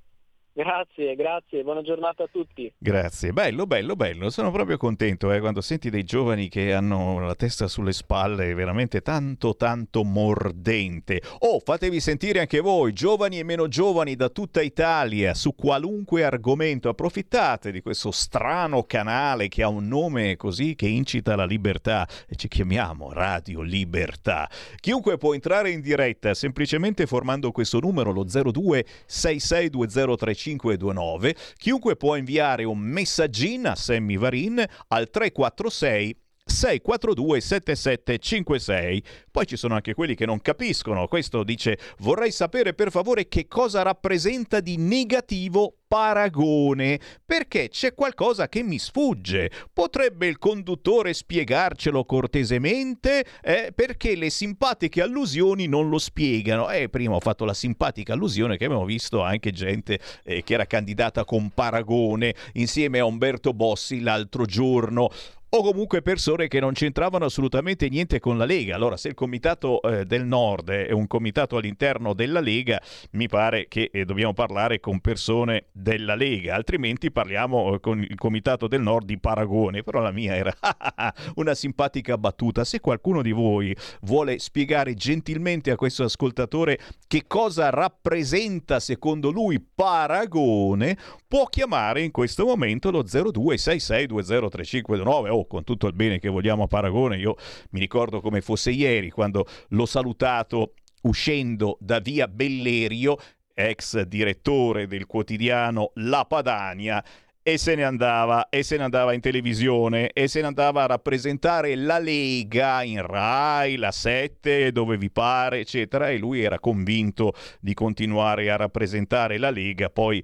Grazie, 0.56 1.14
grazie, 1.16 1.62
buona 1.62 1.82
giornata 1.82 2.22
a 2.22 2.28
tutti. 2.32 2.72
Grazie, 2.78 3.34
bello, 3.34 3.66
bello, 3.66 3.94
bello. 3.94 4.30
Sono 4.30 4.50
proprio 4.50 4.78
contento 4.78 5.30
eh, 5.30 5.38
quando 5.38 5.60
senti 5.60 5.90
dei 5.90 6.02
giovani 6.02 6.48
che 6.48 6.72
hanno 6.72 7.20
la 7.20 7.34
testa 7.34 7.68
sulle 7.68 7.92
spalle, 7.92 8.54
veramente 8.54 9.02
tanto, 9.02 9.54
tanto 9.54 10.02
mordente. 10.02 11.20
Oh, 11.40 11.60
fatevi 11.62 12.00
sentire 12.00 12.40
anche 12.40 12.60
voi, 12.60 12.94
giovani 12.94 13.38
e 13.38 13.42
meno 13.42 13.68
giovani 13.68 14.16
da 14.16 14.30
tutta 14.30 14.62
Italia, 14.62 15.34
su 15.34 15.54
qualunque 15.54 16.24
argomento. 16.24 16.88
Approfittate 16.88 17.70
di 17.70 17.82
questo 17.82 18.10
strano 18.10 18.84
canale 18.84 19.48
che 19.48 19.62
ha 19.62 19.68
un 19.68 19.86
nome 19.86 20.36
così 20.36 20.74
che 20.74 20.88
incita 20.88 21.36
la 21.36 21.44
libertà 21.44 22.08
e 22.26 22.34
ci 22.34 22.48
chiamiamo 22.48 23.12
Radio 23.12 23.60
Libertà. 23.60 24.48
Chiunque 24.80 25.18
può 25.18 25.34
entrare 25.34 25.68
in 25.68 25.82
diretta 25.82 26.32
semplicemente 26.32 27.04
formando 27.04 27.52
questo 27.52 27.78
numero, 27.78 28.10
lo 28.10 28.24
02662035 28.24 30.44
3529. 30.46 31.34
Chiunque 31.56 31.96
può 31.96 32.14
inviare 32.16 32.64
un 32.64 32.78
messaggino 32.78 33.70
a 33.70 33.74
Sammy 33.74 34.16
Varin 34.16 34.64
al 34.88 35.10
346 35.10 36.20
642 36.48 37.40
7756. 37.40 39.02
Poi 39.32 39.46
ci 39.46 39.56
sono 39.56 39.74
anche 39.74 39.94
quelli 39.94 40.14
che 40.14 40.26
non 40.26 40.40
capiscono. 40.40 41.08
Questo 41.08 41.42
dice: 41.42 41.76
Vorrei 41.98 42.30
sapere 42.30 42.72
per 42.72 42.90
favore 42.90 43.26
che 43.26 43.48
cosa 43.48 43.82
rappresenta 43.82 44.60
di 44.60 44.76
negativo 44.76 45.78
paragone, 45.88 46.98
perché 47.24 47.68
c'è 47.68 47.94
qualcosa 47.94 48.48
che 48.48 48.62
mi 48.62 48.78
sfugge. 48.78 49.50
Potrebbe 49.72 50.28
il 50.28 50.38
conduttore 50.38 51.12
spiegarcelo 51.14 52.04
cortesemente? 52.04 53.24
Eh, 53.42 53.72
perché 53.74 54.14
le 54.14 54.30
simpatiche 54.30 55.02
allusioni 55.02 55.66
non 55.66 55.88
lo 55.88 55.98
spiegano. 55.98 56.70
Eh, 56.70 56.88
prima 56.88 57.16
ho 57.16 57.20
fatto 57.20 57.44
la 57.44 57.54
simpatica 57.54 58.12
allusione 58.12 58.56
che 58.56 58.66
abbiamo 58.66 58.84
visto 58.84 59.20
anche 59.20 59.50
gente 59.50 59.98
eh, 60.22 60.44
che 60.44 60.54
era 60.54 60.66
candidata 60.66 61.24
con 61.24 61.50
paragone 61.50 62.34
insieme 62.54 63.00
a 63.00 63.04
Umberto 63.04 63.52
Bossi 63.52 64.00
l'altro 64.00 64.44
giorno 64.44 65.10
o 65.56 65.62
comunque 65.62 66.02
persone 66.02 66.48
che 66.48 66.60
non 66.60 66.74
c'entravano 66.74 67.24
assolutamente 67.24 67.88
niente 67.88 68.20
con 68.20 68.36
la 68.36 68.44
Lega. 68.44 68.74
Allora, 68.74 68.98
se 68.98 69.08
il 69.08 69.14
Comitato 69.14 69.80
eh, 69.80 70.04
del 70.04 70.26
Nord 70.26 70.70
è 70.70 70.92
un 70.92 71.06
comitato 71.06 71.56
all'interno 71.56 72.12
della 72.12 72.40
Lega, 72.40 72.78
mi 73.12 73.26
pare 73.26 73.66
che 73.66 73.88
eh, 73.90 74.04
dobbiamo 74.04 74.34
parlare 74.34 74.80
con 74.80 75.00
persone 75.00 75.68
della 75.72 76.14
Lega, 76.14 76.54
altrimenti 76.54 77.10
parliamo 77.10 77.74
eh, 77.74 77.80
con 77.80 78.02
il 78.02 78.16
Comitato 78.16 78.68
del 78.68 78.82
Nord 78.82 79.06
di 79.06 79.18
Paragone. 79.18 79.82
Però 79.82 80.00
la 80.00 80.10
mia 80.10 80.36
era 80.36 80.54
una 81.36 81.54
simpatica 81.54 82.18
battuta. 82.18 82.64
Se 82.64 82.80
qualcuno 82.80 83.22
di 83.22 83.32
voi 83.32 83.74
vuole 84.02 84.38
spiegare 84.38 84.92
gentilmente 84.92 85.70
a 85.70 85.76
questo 85.76 86.04
ascoltatore 86.04 86.78
che 87.06 87.22
cosa 87.26 87.70
rappresenta 87.70 88.78
secondo 88.78 89.30
lui 89.30 89.58
Paragone, 89.60 90.98
può 91.26 91.46
chiamare 91.46 92.02
in 92.02 92.10
questo 92.10 92.44
momento 92.44 92.90
lo 92.90 93.04
0266203529 93.04 95.30
o 95.30 95.45
con 95.46 95.64
tutto 95.64 95.86
il 95.86 95.94
bene 95.94 96.18
che 96.18 96.28
vogliamo 96.28 96.64
a 96.64 96.66
Paragone, 96.66 97.16
io 97.18 97.36
mi 97.70 97.80
ricordo 97.80 98.20
come 98.20 98.40
fosse 98.40 98.70
ieri 98.70 99.10
quando 99.10 99.46
l'ho 99.68 99.86
salutato 99.86 100.74
uscendo 101.02 101.76
da 101.80 101.98
via 102.00 102.28
Bellerio, 102.28 103.16
ex 103.54 104.02
direttore 104.02 104.86
del 104.86 105.06
quotidiano 105.06 105.92
La 105.94 106.24
Padania, 106.26 107.02
e 107.48 107.58
se 107.58 107.76
ne 107.76 107.84
andava 107.84 108.48
e 108.48 108.64
se 108.64 108.76
ne 108.76 108.82
andava 108.82 109.12
in 109.12 109.20
televisione 109.20 110.10
e 110.10 110.26
se 110.26 110.40
ne 110.40 110.48
andava 110.48 110.82
a 110.82 110.86
rappresentare 110.86 111.76
la 111.76 112.00
Lega 112.00 112.82
in 112.82 113.06
Rai, 113.06 113.76
la 113.76 113.92
7, 113.92 114.72
dove 114.72 114.96
vi 114.96 115.12
pare, 115.12 115.60
eccetera, 115.60 116.10
e 116.10 116.18
lui 116.18 116.42
era 116.42 116.58
convinto 116.58 117.34
di 117.60 117.72
continuare 117.72 118.50
a 118.50 118.56
rappresentare 118.56 119.38
la 119.38 119.50
Lega, 119.50 119.90
poi 119.90 120.20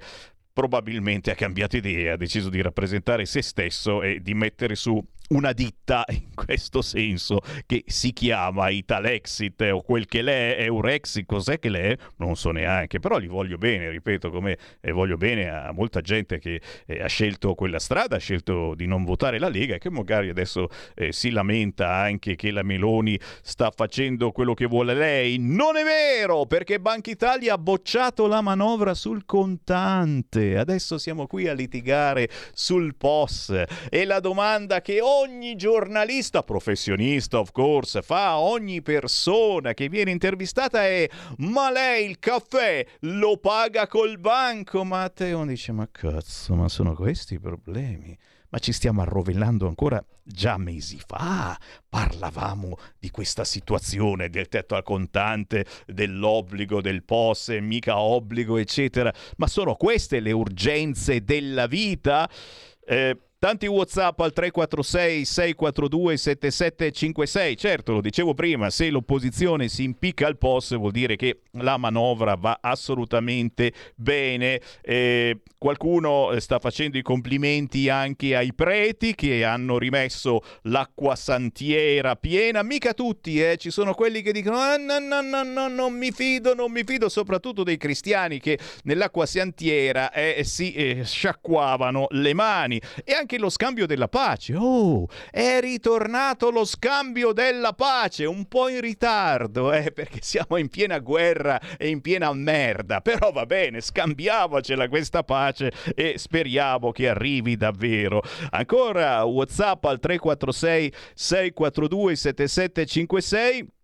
probabilmente 0.52 1.30
ha 1.30 1.34
cambiato 1.34 1.76
idea, 1.76 2.14
ha 2.14 2.16
deciso 2.16 2.48
di 2.50 2.60
rappresentare 2.60 3.24
se 3.24 3.42
stesso 3.42 4.02
e 4.02 4.20
di 4.20 4.34
mettere 4.34 4.74
su 4.74 5.02
una 5.32 5.52
ditta 5.52 6.04
in 6.10 6.34
questo 6.34 6.82
senso 6.82 7.40
che 7.66 7.84
si 7.86 8.12
chiama 8.12 8.68
Italexit 8.68 9.60
o 9.72 9.82
quel 9.82 10.06
che 10.06 10.22
l'è, 10.22 10.56
Eurexit, 10.60 11.26
cos'è 11.26 11.58
che 11.58 11.68
l'è? 11.68 11.96
Non 12.16 12.36
so 12.36 12.50
neanche, 12.50 13.00
però 13.00 13.18
li 13.18 13.26
voglio 13.26 13.58
bene, 13.58 13.90
ripeto, 13.90 14.30
come 14.30 14.58
eh, 14.80 14.92
voglio 14.92 15.16
bene 15.16 15.48
a 15.48 15.72
molta 15.72 16.00
gente 16.00 16.38
che 16.38 16.60
eh, 16.86 17.02
ha 17.02 17.06
scelto 17.06 17.54
quella 17.54 17.78
strada, 17.78 18.16
ha 18.16 18.18
scelto 18.18 18.74
di 18.74 18.86
non 18.86 19.04
votare 19.04 19.38
la 19.38 19.48
Lega 19.48 19.74
e 19.74 19.78
che 19.78 19.90
magari 19.90 20.28
adesso 20.28 20.68
eh, 20.94 21.12
si 21.12 21.30
lamenta 21.30 21.92
anche 21.94 22.36
che 22.36 22.50
la 22.50 22.62
Meloni 22.62 23.18
sta 23.42 23.70
facendo 23.74 24.32
quello 24.32 24.54
che 24.54 24.66
vuole 24.66 24.94
lei. 24.94 25.36
Non 25.38 25.76
è 25.76 25.84
vero, 25.84 26.46
perché 26.46 26.80
Banca 26.80 27.10
Italia 27.10 27.54
ha 27.54 27.58
bocciato 27.58 28.26
la 28.26 28.40
manovra 28.40 28.94
sul 28.94 29.24
contante. 29.24 30.56
Adesso 30.56 30.98
siamo 30.98 31.26
qui 31.26 31.48
a 31.48 31.54
litigare 31.54 32.28
sul 32.52 32.94
POS 32.96 33.64
e 33.88 34.04
la 34.04 34.20
domanda 34.20 34.80
che 34.80 35.00
ogni 35.22 35.54
giornalista, 35.54 36.42
professionista 36.42 37.38
of 37.38 37.52
course, 37.52 38.02
fa 38.02 38.38
ogni 38.38 38.82
persona 38.82 39.72
che 39.72 39.88
viene 39.88 40.10
intervistata 40.10 40.84
è 40.84 41.08
ma 41.38 41.70
lei 41.70 42.08
il 42.08 42.18
caffè 42.18 42.84
lo 43.00 43.36
paga 43.36 43.86
col 43.86 44.18
banco? 44.18 44.84
Matteo 44.84 45.44
dice 45.44 45.72
ma 45.72 45.88
cazzo, 45.90 46.54
ma 46.54 46.68
sono 46.68 46.94
questi 46.94 47.34
i 47.34 47.40
problemi? 47.40 48.18
Ma 48.50 48.58
ci 48.58 48.72
stiamo 48.72 49.00
arrovellando 49.00 49.66
ancora 49.66 50.04
già 50.22 50.58
mesi 50.58 51.00
fa. 51.06 51.56
Parlavamo 51.88 52.76
di 52.98 53.08
questa 53.10 53.44
situazione 53.44 54.28
del 54.28 54.48
tetto 54.48 54.74
al 54.74 54.82
contante, 54.82 55.64
dell'obbligo 55.86 56.82
del 56.82 57.02
POS, 57.02 57.56
mica 57.60 57.98
obbligo, 57.98 58.58
eccetera. 58.58 59.10
Ma 59.36 59.46
sono 59.46 59.74
queste 59.74 60.20
le 60.20 60.32
urgenze 60.32 61.24
della 61.24 61.66
vita? 61.66 62.28
Eh, 62.84 63.16
Tanti 63.42 63.66
WhatsApp 63.66 64.20
al 64.20 64.32
346 64.32 65.24
642 65.24 66.16
7756. 66.16 67.56
Certo, 67.56 67.92
lo 67.94 68.00
dicevo 68.00 68.34
prima, 68.34 68.70
se 68.70 68.88
l'opposizione 68.88 69.66
si 69.66 69.82
impicca 69.82 70.28
al 70.28 70.38
POS 70.38 70.76
vuol 70.76 70.92
dire 70.92 71.16
che 71.16 71.40
la 71.54 71.76
manovra 71.76 72.36
va 72.36 72.58
assolutamente 72.60 73.72
bene. 73.96 74.60
Eh, 74.80 75.40
qualcuno 75.58 76.38
sta 76.38 76.60
facendo 76.60 76.98
i 76.98 77.02
complimenti 77.02 77.88
anche 77.88 78.36
ai 78.36 78.54
preti 78.54 79.16
che 79.16 79.42
hanno 79.42 79.76
rimesso 79.76 80.42
l'acqua 80.62 81.16
santiera 81.16 82.14
piena. 82.14 82.62
Mica 82.62 82.94
tutti, 82.94 83.42
eh. 83.42 83.56
ci 83.56 83.72
sono 83.72 83.92
quelli 83.94 84.22
che 84.22 84.30
dicono 84.30 84.58
ah, 84.58 84.76
no, 84.76 85.00
no, 85.00 85.20
no, 85.20 85.42
no, 85.42 85.66
non 85.66 85.94
mi 85.94 86.12
fido, 86.12 86.54
non 86.54 86.70
mi 86.70 86.84
fido, 86.84 87.08
soprattutto 87.08 87.64
dei 87.64 87.76
cristiani 87.76 88.38
che 88.38 88.56
nell'acqua 88.84 89.26
santiera 89.26 90.12
eh, 90.12 90.44
si 90.44 90.72
eh, 90.74 91.02
sciacquavano 91.04 92.06
le 92.10 92.34
mani. 92.34 92.80
E 93.02 93.14
anche 93.14 93.30
lo 93.38 93.50
scambio 93.50 93.86
della 93.86 94.08
pace. 94.08 94.54
Oh, 94.56 95.06
è 95.30 95.58
ritornato 95.60 96.50
lo 96.50 96.64
scambio 96.64 97.32
della 97.32 97.72
pace, 97.72 98.24
un 98.24 98.46
po' 98.46 98.68
in 98.68 98.80
ritardo, 98.80 99.72
eh, 99.72 99.92
perché 99.92 100.18
siamo 100.22 100.56
in 100.56 100.68
piena 100.68 100.98
guerra 100.98 101.60
e 101.76 101.88
in 101.88 102.00
piena 102.00 102.32
merda. 102.32 103.00
Però 103.00 103.30
va 103.32 103.46
bene, 103.46 103.80
scambiamocela 103.80 104.88
questa 104.88 105.22
pace 105.22 105.72
e 105.94 106.14
speriamo 106.16 106.92
che 106.92 107.08
arrivi 107.08 107.56
davvero. 107.56 108.22
Ancora 108.50 109.22
WhatsApp 109.24 109.84
al 109.84 109.98
346 110.00 110.92
642 111.14 112.16
7756. 112.16 113.80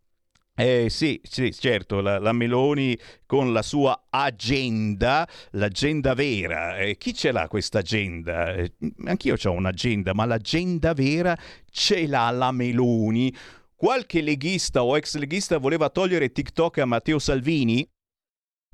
Eh 0.60 0.89
sì, 0.90 1.20
sì, 1.22 1.52
certo, 1.52 2.01
la, 2.01 2.18
la, 2.18 2.32
Meloni 2.32 2.98
con 3.26 3.52
la 3.52 3.62
sua 3.62 4.06
agenda, 4.10 5.24
l'agenda 5.52 6.14
vera. 6.14 6.78
Eh, 6.78 6.97
chi 6.98 7.14
ce 7.14 7.30
l'ha 7.30 7.47
questa 7.47 7.78
agenda? 7.78 8.52
Eh, 8.55 8.72
anch'io 9.05 9.36
ho 9.40 9.52
un'agenda, 9.52 10.14
ma 10.14 10.24
l'agenda 10.24 10.94
vera 10.94 11.39
ce 11.70 12.09
l'ha 12.09 12.28
la 12.32 12.51
Meloni. 12.51 13.32
Qualche 13.76 14.20
leghista 14.20 14.82
o 14.82 14.97
ex 14.97 15.14
leghista 15.14 15.59
voleva 15.59 15.90
togliere 15.90 16.32
TikTok 16.32 16.78
a 16.78 16.86
Matteo 16.86 17.20
Salvini? 17.20 17.89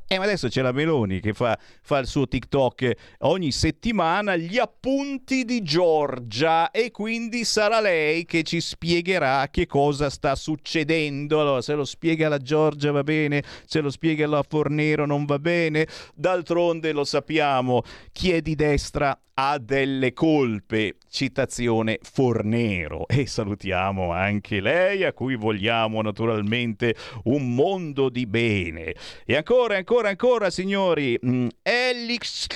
Eh, 0.06 0.18
ma 0.18 0.24
adesso 0.24 0.48
c'è 0.48 0.60
la 0.60 0.72
Meloni 0.72 1.20
che 1.20 1.32
fa, 1.32 1.58
fa, 1.82 1.98
il 1.98 2.06
suo 2.06 2.28
TikTok 2.28 2.92
ogni 3.20 3.50
settimana, 3.50 4.36
gli 4.36 4.58
appunti 4.58 5.44
di 5.46 5.62
Giorgia 5.62 6.70
e 6.70 6.90
quindi 6.90 7.44
sarà 7.44 7.80
lei 7.80 8.26
che 8.26 8.42
ci 8.42 8.60
spiegherà 8.60 9.48
che 9.50 9.66
cosa 9.66 10.10
sta 10.10 10.34
succedendo. 10.34 11.40
Allora, 11.40 11.62
se 11.62 11.72
lo 11.72 11.86
spiega 11.86 12.28
la 12.28 12.38
Giorgia 12.38 12.92
va 12.92 13.02
bene, 13.02 13.42
se 13.64 13.80
lo 13.80 13.88
spiega 13.88 14.26
la 14.26 14.44
Fornero 14.46 15.06
non 15.06 15.24
va 15.24 15.38
bene. 15.38 15.86
D'altronde 16.14 16.92
lo 16.92 17.04
sappiamo, 17.04 17.82
chi 18.12 18.30
è 18.30 18.42
di 18.42 18.54
destra 18.54 19.18
ha 19.34 19.58
delle 19.58 20.12
colpe. 20.12 20.96
Citazione 21.08 21.98
Fornero. 22.02 23.06
E 23.06 23.26
salutiamo 23.26 24.12
anche 24.12 24.60
lei, 24.60 25.04
a 25.04 25.12
cui 25.12 25.36
vogliamo 25.36 26.02
naturalmente 26.02 26.94
un 27.24 27.54
mondo 27.54 28.08
di 28.08 28.26
bene. 28.26 28.94
E 29.24 29.36
ancora, 29.36 29.76
ancora, 29.76 29.93
ancora, 30.02 30.50
signori, 30.50 31.18
mm, 31.24 31.48
Elix 31.62 32.46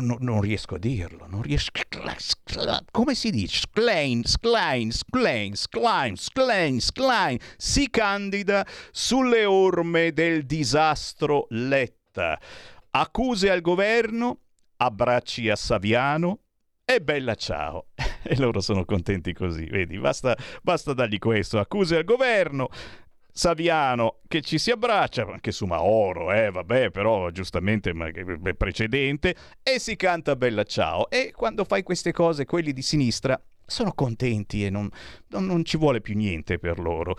non, 0.00 0.16
non 0.20 0.40
riesco 0.40 0.74
a 0.74 0.78
dirlo, 0.78 1.26
non 1.28 1.42
riesco 1.42 1.80
come 2.90 3.14
si 3.14 3.30
dice? 3.30 3.60
Sklein, 3.60 4.24
Sklein, 4.24 4.90
Sklein, 4.90 5.54
Sklein, 5.54 6.16
Sklein, 6.16 6.80
Sklein 6.80 7.38
si 7.56 7.88
candida 7.90 8.66
sulle 8.90 9.44
orme 9.44 10.12
del 10.12 10.44
disastro 10.44 11.46
Letta. 11.50 12.38
Accuse 12.90 13.50
al 13.50 13.60
governo 13.60 14.40
abbracci 14.76 15.48
a 15.48 15.56
Saviano 15.56 16.40
e 16.84 17.00
bella 17.00 17.34
ciao. 17.34 17.86
E 18.26 18.38
loro 18.38 18.62
sono 18.62 18.86
contenti 18.86 19.34
così, 19.34 19.66
vedi, 19.66 19.98
basta, 19.98 20.34
basta 20.62 20.94
dargli 20.94 21.18
questo, 21.18 21.58
accuse 21.58 21.96
al 21.96 22.04
governo, 22.04 22.70
Saviano 23.36 24.20
che 24.28 24.42
ci 24.42 24.58
si 24.58 24.70
abbraccia, 24.70 25.26
anche 25.26 25.50
su 25.50 25.66
Maoro, 25.66 26.32
eh, 26.32 26.52
vabbè, 26.52 26.92
però 26.92 27.30
giustamente 27.30 27.90
è 27.90 28.54
precedente, 28.54 29.34
e 29.60 29.80
si 29.80 29.96
canta 29.96 30.36
Bella 30.36 30.62
Ciao. 30.62 31.10
E 31.10 31.32
quando 31.34 31.64
fai 31.64 31.82
queste 31.82 32.12
cose, 32.12 32.44
quelli 32.44 32.72
di 32.72 32.80
sinistra 32.80 33.36
sono 33.66 33.92
contenti 33.92 34.64
e 34.64 34.70
non, 34.70 34.88
non, 35.30 35.46
non 35.46 35.64
ci 35.64 35.76
vuole 35.76 36.00
più 36.00 36.14
niente 36.14 36.60
per 36.60 36.78
loro. 36.78 37.16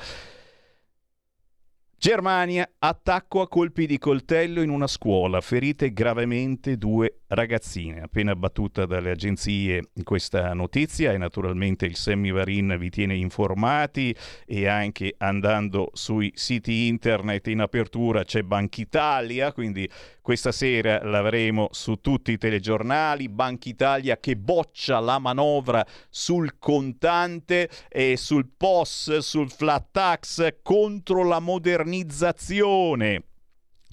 Germania, 1.97 2.69
attacco 2.77 3.41
a 3.41 3.47
colpi 3.47 3.87
di 3.87 3.97
coltello 3.97 4.61
in 4.61 4.69
una 4.69 4.85
scuola, 4.85 5.41
ferite 5.41 5.91
gravemente 5.91 6.77
due 6.77 7.21
ragazzine. 7.27 8.01
Appena 8.01 8.35
battuta 8.35 8.85
dalle 8.85 9.11
agenzie 9.11 9.89
questa 10.03 10.53
notizia 10.53 11.13
e 11.13 11.17
naturalmente 11.17 11.85
il 11.85 11.95
Semivarin 11.95 12.75
vi 12.77 12.89
tiene 12.89 13.15
informati 13.15 14.15
e 14.45 14.67
anche 14.67 15.15
andando 15.17 15.89
sui 15.93 16.31
siti 16.35 16.87
internet 16.87 17.47
in 17.47 17.61
apertura 17.61 18.23
c'è 18.23 18.43
Banca 18.43 18.81
Italia, 18.81 19.51
quindi 19.51 19.89
questa 20.25 20.51
sera 20.51 21.03
l'avremo 21.03 21.67
su 21.71 21.97
tutti 22.01 22.31
i 22.31 22.39
telegiornali. 22.39 23.29
Banca 23.29 23.69
Italia 23.69 24.17
che 24.17 24.35
boccia 24.35 24.99
la 24.99 25.19
manovra 25.19 25.85
sul 26.09 26.57
contante 26.57 27.69
e 27.87 28.17
sul 28.17 28.49
POS, 28.57 29.19
sul 29.19 29.51
flat 29.51 29.89
tax 29.91 30.55
contro 30.63 31.23
la 31.23 31.39
modernizzazione. 31.39 33.23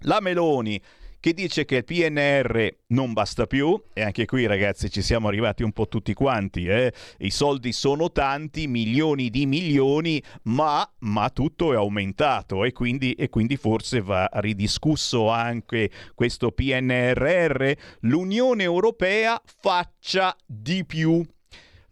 La 0.04 0.20
Meloni 0.20 0.80
che 1.22 1.34
dice 1.34 1.64
che 1.64 1.76
il 1.76 1.84
PNR 1.84 2.78
non 2.88 3.12
basta 3.12 3.46
più 3.46 3.80
e 3.92 4.02
anche 4.02 4.26
qui 4.26 4.44
ragazzi 4.44 4.90
ci 4.90 5.02
siamo 5.02 5.28
arrivati 5.28 5.62
un 5.62 5.70
po' 5.70 5.86
tutti 5.86 6.14
quanti, 6.14 6.66
eh? 6.66 6.92
i 7.18 7.30
soldi 7.30 7.70
sono 7.70 8.10
tanti, 8.10 8.66
milioni 8.66 9.30
di 9.30 9.46
milioni, 9.46 10.20
ma, 10.46 10.84
ma 11.02 11.30
tutto 11.30 11.72
è 11.72 11.76
aumentato 11.76 12.64
e 12.64 12.72
quindi, 12.72 13.12
e 13.12 13.28
quindi 13.28 13.56
forse 13.56 14.00
va 14.00 14.28
ridiscusso 14.32 15.28
anche 15.28 15.92
questo 16.16 16.50
PNRR, 16.50 17.70
l'Unione 18.00 18.64
Europea 18.64 19.40
faccia 19.44 20.36
di 20.44 20.84
più. 20.84 21.24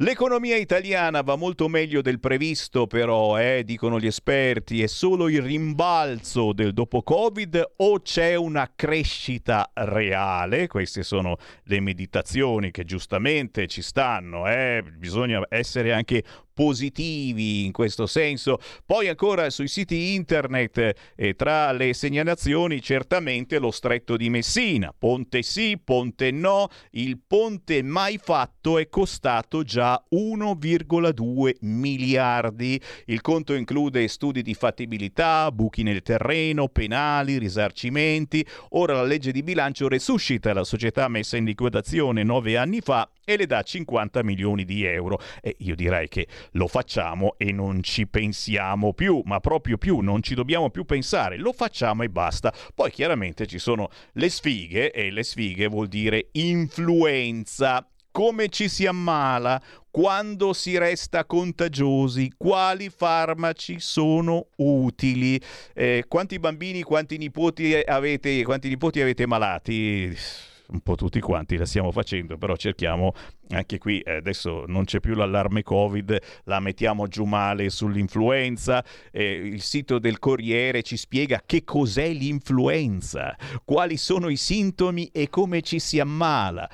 L'economia 0.02 0.56
italiana 0.56 1.20
va 1.20 1.36
molto 1.36 1.68
meglio 1.68 2.00
del 2.00 2.20
previsto, 2.20 2.86
però, 2.86 3.38
eh, 3.38 3.64
dicono 3.66 4.00
gli 4.00 4.06
esperti, 4.06 4.82
è 4.82 4.86
solo 4.86 5.28
il 5.28 5.42
rimbalzo 5.42 6.54
del 6.54 6.72
dopo 6.72 7.02
Covid 7.02 7.72
o 7.76 8.00
c'è 8.00 8.34
una 8.34 8.72
crescita 8.74 9.70
reale? 9.74 10.68
Queste 10.68 11.02
sono 11.02 11.36
le 11.64 11.80
meditazioni 11.80 12.70
che 12.70 12.84
giustamente 12.84 13.66
ci 13.66 13.82
stanno, 13.82 14.48
eh? 14.48 14.82
bisogna 14.96 15.42
essere 15.50 15.92
anche 15.92 16.24
positivi 16.60 17.64
in 17.64 17.72
questo 17.72 18.06
senso. 18.06 18.58
Poi 18.84 19.08
ancora 19.08 19.48
sui 19.48 19.66
siti 19.66 20.12
internet 20.12 21.12
e 21.16 21.34
tra 21.34 21.72
le 21.72 21.94
segnalazioni 21.94 22.82
certamente 22.82 23.58
lo 23.58 23.70
stretto 23.70 24.14
di 24.18 24.28
Messina, 24.28 24.92
ponte 24.96 25.40
sì, 25.40 25.80
ponte 25.82 26.30
no, 26.30 26.68
il 26.90 27.18
ponte 27.26 27.82
mai 27.82 28.18
fatto 28.22 28.76
è 28.76 28.90
costato 28.90 29.62
già 29.62 30.04
1,2 30.12 31.54
miliardi. 31.60 32.78
Il 33.06 33.22
conto 33.22 33.54
include 33.54 34.06
studi 34.08 34.42
di 34.42 34.52
fattibilità, 34.52 35.50
buchi 35.50 35.82
nel 35.82 36.02
terreno, 36.02 36.68
penali, 36.68 37.38
risarcimenti. 37.38 38.46
Ora 38.72 38.92
la 38.92 39.04
legge 39.04 39.32
di 39.32 39.42
bilancio 39.42 39.88
resuscita 39.88 40.52
la 40.52 40.64
società 40.64 41.08
messa 41.08 41.38
in 41.38 41.46
liquidazione 41.46 42.22
nove 42.22 42.58
anni 42.58 42.82
fa 42.82 43.08
e 43.24 43.36
le 43.36 43.46
dà 43.46 43.62
50 43.62 44.22
milioni 44.22 44.64
di 44.64 44.84
euro. 44.84 45.18
E 45.40 45.54
io 45.60 45.74
direi 45.74 46.08
che 46.08 46.26
lo 46.52 46.66
facciamo 46.66 47.34
e 47.36 47.52
non 47.52 47.82
ci 47.82 48.06
pensiamo 48.06 48.92
più, 48.92 49.22
ma 49.24 49.40
proprio 49.40 49.78
più, 49.78 50.00
non 50.00 50.22
ci 50.22 50.34
dobbiamo 50.34 50.70
più 50.70 50.84
pensare, 50.84 51.36
lo 51.36 51.52
facciamo 51.52 52.02
e 52.02 52.08
basta. 52.08 52.52
Poi 52.74 52.90
chiaramente 52.90 53.46
ci 53.46 53.58
sono 53.58 53.88
le 54.12 54.28
sfighe 54.28 54.90
e 54.92 55.10
le 55.10 55.22
sfighe 55.22 55.66
vuol 55.66 55.88
dire 55.88 56.28
influenza. 56.32 57.84
Come 58.12 58.48
ci 58.48 58.68
si 58.68 58.86
ammala? 58.86 59.62
Quando 59.88 60.52
si 60.52 60.76
resta 60.76 61.24
contagiosi? 61.24 62.32
Quali 62.36 62.90
farmaci 62.90 63.78
sono 63.78 64.48
utili? 64.56 65.40
Eh, 65.74 66.04
quanti 66.08 66.40
bambini, 66.40 66.82
quanti 66.82 67.18
nipoti 67.18 67.72
avete, 67.74 68.42
quanti 68.42 68.68
nipoti 68.68 69.00
avete 69.00 69.26
malati? 69.26 70.16
Un 70.70 70.80
po' 70.80 70.94
tutti 70.94 71.20
quanti 71.20 71.56
la 71.56 71.66
stiamo 71.66 71.90
facendo, 71.90 72.36
però 72.38 72.56
cerchiamo 72.56 73.12
anche 73.50 73.78
qui 73.78 74.00
eh, 74.00 74.16
adesso 74.16 74.64
non 74.66 74.84
c'è 74.84 75.00
più 75.00 75.14
l'allarme 75.14 75.62
Covid, 75.62 76.18
la 76.44 76.60
mettiamo 76.60 77.06
giù 77.08 77.24
male 77.24 77.68
sull'influenza, 77.70 78.84
eh, 79.10 79.32
il 79.32 79.62
sito 79.62 79.98
del 79.98 80.18
Corriere 80.18 80.82
ci 80.82 80.96
spiega 80.96 81.42
che 81.44 81.64
cos'è 81.64 82.12
l'influenza, 82.12 83.36
quali 83.64 83.96
sono 83.96 84.28
i 84.28 84.36
sintomi 84.36 85.10
e 85.12 85.28
come 85.28 85.62
ci 85.62 85.78
si 85.78 85.98
ammala. 85.98 86.68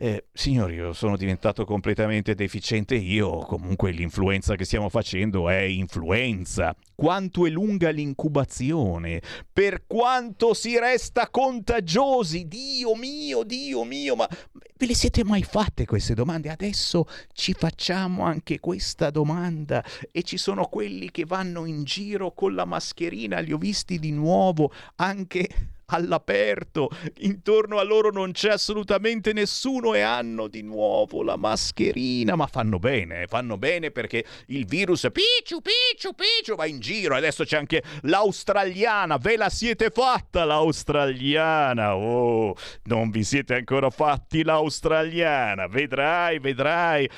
Eh, 0.00 0.26
signori, 0.32 0.74
io 0.74 0.92
sono 0.92 1.16
diventato 1.16 1.64
completamente 1.64 2.36
deficiente 2.36 2.94
io, 2.94 3.38
comunque 3.38 3.90
l'influenza 3.90 4.54
che 4.54 4.64
stiamo 4.64 4.88
facendo 4.88 5.48
è 5.48 5.58
influenza. 5.62 6.72
Quanto 6.94 7.46
è 7.46 7.50
lunga 7.50 7.90
l'incubazione? 7.90 9.20
Per 9.52 9.88
quanto 9.88 10.54
si 10.54 10.78
resta 10.78 11.28
contagiosi? 11.30 12.46
Dio 12.46 12.94
mio, 12.94 13.42
Dio 13.42 13.82
mio, 13.82 14.14
ma 14.14 14.28
ve 14.52 14.86
le 14.86 14.94
siete 14.94 15.24
mai 15.24 15.42
fatte 15.42 15.84
queste 15.84 16.14
domande? 16.14 16.50
Adesso 16.50 17.04
ci 17.32 17.52
facciamo 17.52 18.22
anche 18.22 18.60
questa 18.60 19.10
domanda 19.10 19.84
e 20.12 20.22
ci 20.22 20.36
sono 20.36 20.66
quelli 20.66 21.10
che 21.10 21.24
vanno 21.24 21.64
in 21.64 21.82
giro 21.82 22.30
con 22.34 22.54
la 22.54 22.64
mascherina, 22.64 23.40
li 23.40 23.52
ho 23.52 23.58
visti 23.58 23.98
di 23.98 24.12
nuovo 24.12 24.70
anche 24.94 25.48
all'aperto, 25.90 26.90
intorno 27.18 27.78
a 27.78 27.82
loro 27.82 28.10
non 28.10 28.32
c'è 28.32 28.50
assolutamente 28.50 29.32
nessuno 29.32 29.94
e 29.94 30.00
hanno 30.00 30.48
di 30.48 30.62
nuovo 30.62 31.22
la 31.22 31.36
mascherina, 31.36 32.34
ma 32.34 32.46
fanno 32.46 32.78
bene, 32.78 33.26
fanno 33.26 33.56
bene 33.56 33.90
perché 33.90 34.24
il 34.46 34.66
virus 34.66 35.06
picciu 35.10 35.60
picciu 35.60 36.14
picciu 36.14 36.56
va 36.56 36.66
in 36.66 36.80
giro, 36.80 37.14
adesso 37.14 37.44
c'è 37.44 37.56
anche 37.56 37.82
l'australiana, 38.02 39.16
ve 39.16 39.36
la 39.36 39.48
siete 39.48 39.90
fatta 39.90 40.44
l'australiana, 40.44 41.96
oh, 41.96 42.54
non 42.84 43.10
vi 43.10 43.24
siete 43.24 43.54
ancora 43.54 43.90
fatti 43.90 44.42
l'australiana, 44.42 45.66
vedrai, 45.66 46.38
vedrai. 46.38 47.08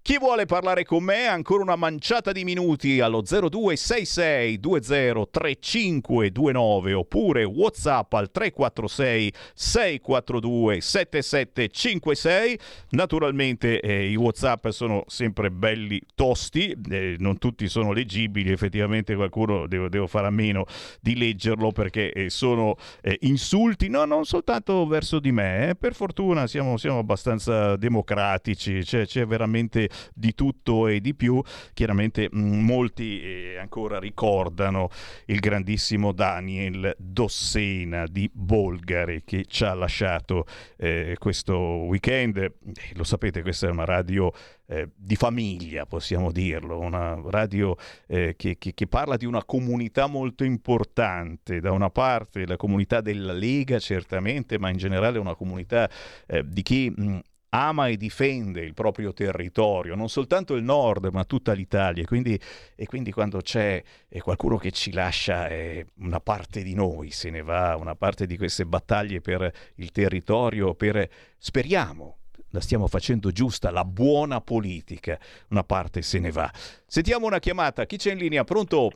Chi 0.03 0.17
vuole 0.17 0.47
parlare 0.47 0.83
con 0.83 1.03
me? 1.03 1.27
Ancora 1.27 1.61
una 1.61 1.75
manciata 1.75 2.31
di 2.31 2.43
minuti 2.43 2.99
allo 2.99 3.21
0266 3.21 4.59
203529 4.59 6.93
oppure 6.93 7.43
WhatsApp 7.43 8.11
al 8.13 8.31
346 8.31 9.31
642 9.53 10.81
7756. 10.81 12.59
Naturalmente 12.89 13.79
eh, 13.79 14.09
i 14.09 14.15
WhatsApp 14.15 14.69
sono 14.69 15.03
sempre 15.05 15.51
belli 15.51 16.01
tosti, 16.15 16.75
eh, 16.89 17.17
non 17.19 17.37
tutti 17.37 17.67
sono 17.67 17.91
leggibili, 17.91 18.51
effettivamente 18.51 19.13
qualcuno 19.13 19.67
devo, 19.67 19.87
devo 19.87 20.07
fare 20.07 20.25
a 20.25 20.31
meno 20.31 20.65
di 20.99 21.15
leggerlo 21.15 21.71
perché 21.71 22.11
eh, 22.11 22.31
sono 22.31 22.75
insulti, 23.19 23.87
no, 23.87 24.05
non 24.05 24.25
soltanto 24.25 24.87
verso 24.87 25.19
di 25.19 25.31
me, 25.31 25.69
eh. 25.69 25.75
per 25.75 25.93
fortuna 25.93 26.47
siamo, 26.47 26.77
siamo 26.77 26.97
abbastanza 26.97 27.75
democratici, 27.75 28.81
c'è, 28.81 29.05
c'è 29.05 29.27
veramente 29.27 29.89
di 30.13 30.33
tutto 30.33 30.87
e 30.87 31.01
di 31.01 31.13
più. 31.13 31.41
Chiaramente 31.73 32.27
mh, 32.31 32.39
molti 32.39 33.21
eh, 33.21 33.57
ancora 33.57 33.99
ricordano 33.99 34.89
il 35.25 35.39
grandissimo 35.39 36.11
Daniel 36.11 36.95
Dossena 36.97 38.05
di 38.07 38.29
Bolgari 38.31 39.23
che 39.23 39.45
ci 39.45 39.63
ha 39.63 39.73
lasciato 39.73 40.45
eh, 40.77 41.15
questo 41.17 41.57
weekend. 41.57 42.37
Eh, 42.37 42.53
lo 42.93 43.03
sapete, 43.03 43.41
questa 43.41 43.67
è 43.67 43.71
una 43.71 43.85
radio 43.85 44.31
eh, 44.71 44.89
di 44.95 45.15
famiglia, 45.17 45.85
possiamo 45.85 46.31
dirlo, 46.31 46.79
una 46.79 47.19
radio 47.25 47.75
eh, 48.07 48.35
che, 48.37 48.57
che, 48.57 48.73
che, 48.73 48.87
parla 48.87 49.17
di 49.17 49.25
una 49.25 49.43
comunità 49.43 50.07
molto 50.07 50.45
importante, 50.45 51.59
da 51.59 51.73
una 51.73 51.89
parte 51.89 52.47
la 52.47 52.55
comunità 52.55 53.01
della 53.01 53.33
Lega 53.33 53.79
certamente, 53.79 54.57
ma 54.57 54.69
in 54.69 54.77
generale 54.77 55.19
una 55.19 55.35
comunità 55.35 55.89
eh, 56.25 56.43
di 56.47 56.61
chi 56.61 56.89
mh, 56.89 57.19
ama 57.53 57.87
e 57.87 57.97
difende 57.97 58.61
il 58.61 58.73
proprio 58.73 59.13
territorio, 59.13 59.95
non 59.95 60.09
soltanto 60.09 60.55
il 60.55 60.63
nord, 60.63 61.09
ma 61.11 61.23
tutta 61.25 61.53
l'Italia. 61.53 62.05
Quindi, 62.05 62.39
e 62.75 62.85
quindi 62.85 63.11
quando 63.11 63.39
c'è 63.39 63.83
qualcuno 64.19 64.57
che 64.57 64.71
ci 64.71 64.91
lascia, 64.91 65.47
eh, 65.47 65.85
una 65.99 66.19
parte 66.19 66.63
di 66.63 66.73
noi 66.73 67.11
se 67.11 67.29
ne 67.29 67.41
va, 67.41 67.75
una 67.75 67.95
parte 67.95 68.25
di 68.25 68.37
queste 68.37 68.65
battaglie 68.65 69.21
per 69.21 69.51
il 69.75 69.91
territorio, 69.91 70.73
per, 70.75 71.09
speriamo, 71.37 72.17
la 72.51 72.61
stiamo 72.61 72.87
facendo 72.87 73.31
giusta, 73.31 73.71
la 73.71 73.85
buona 73.85 74.41
politica, 74.41 75.19
una 75.49 75.63
parte 75.63 76.01
se 76.01 76.19
ne 76.19 76.31
va. 76.31 76.49
Sentiamo 76.85 77.25
una 77.25 77.39
chiamata, 77.39 77.85
chi 77.85 77.97
c'è 77.97 78.11
in 78.11 78.17
linea? 78.17 78.43
Pronto? 78.43 78.91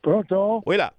Pronto? 0.00 0.62
Uè 0.64 0.76
là. 0.76 0.92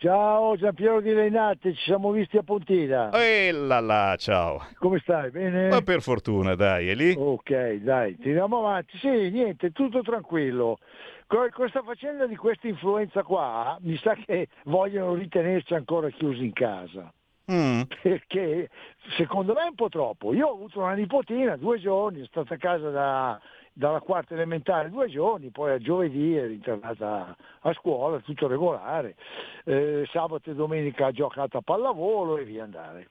Ciao 0.00 0.56
Giampiero 0.56 1.00
di 1.00 1.12
Leinate, 1.12 1.74
ci 1.74 1.82
siamo 1.82 2.12
visti 2.12 2.36
a 2.36 2.44
Pontina. 2.44 3.10
E 3.10 3.50
là 3.50 3.80
là, 3.80 4.14
ciao. 4.16 4.64
Come 4.78 5.00
stai? 5.00 5.32
Bene? 5.32 5.70
Ma 5.70 5.80
per 5.80 6.02
fortuna, 6.02 6.54
dai, 6.54 6.88
è 6.88 6.94
lì? 6.94 7.16
Ok, 7.18 7.72
dai, 7.80 8.16
tiriamo 8.16 8.58
avanti. 8.58 8.96
Sì, 8.98 9.08
niente, 9.30 9.72
tutto 9.72 10.02
tranquillo. 10.02 10.78
Con 11.26 11.48
questa 11.52 11.82
faccenda 11.82 12.28
di 12.28 12.36
questa 12.36 12.68
influenza 12.68 13.24
qua, 13.24 13.76
mi 13.80 13.96
sa 13.96 14.14
che 14.14 14.46
vogliono 14.66 15.14
ritenerci 15.14 15.74
ancora 15.74 16.08
chiusi 16.10 16.44
in 16.44 16.52
casa. 16.52 17.12
Mm. 17.50 17.80
Perché 18.00 18.68
secondo 19.16 19.52
me 19.54 19.62
è 19.62 19.68
un 19.68 19.74
po' 19.74 19.88
troppo. 19.88 20.32
Io 20.32 20.46
ho 20.46 20.54
avuto 20.54 20.78
una 20.78 20.94
nipotina, 20.94 21.56
due 21.56 21.80
giorni, 21.80 22.20
è 22.20 22.26
stata 22.26 22.54
a 22.54 22.58
casa 22.58 22.90
da- 22.90 23.40
dalla 23.78 24.00
quarta 24.00 24.34
elementare 24.34 24.90
due 24.90 25.06
giorni, 25.06 25.50
poi 25.50 25.70
a 25.70 25.78
giovedì 25.78 26.34
è 26.34 26.48
ritornata 26.48 27.36
a 27.60 27.72
scuola, 27.74 28.18
tutto 28.18 28.48
regolare. 28.48 29.14
Eh, 29.62 30.04
sabato 30.10 30.50
e 30.50 30.54
domenica 30.54 31.06
ha 31.06 31.12
giocato 31.12 31.58
a 31.58 31.62
pallavolo 31.62 32.38
e 32.38 32.44
via 32.44 32.64
andare. 32.64 33.08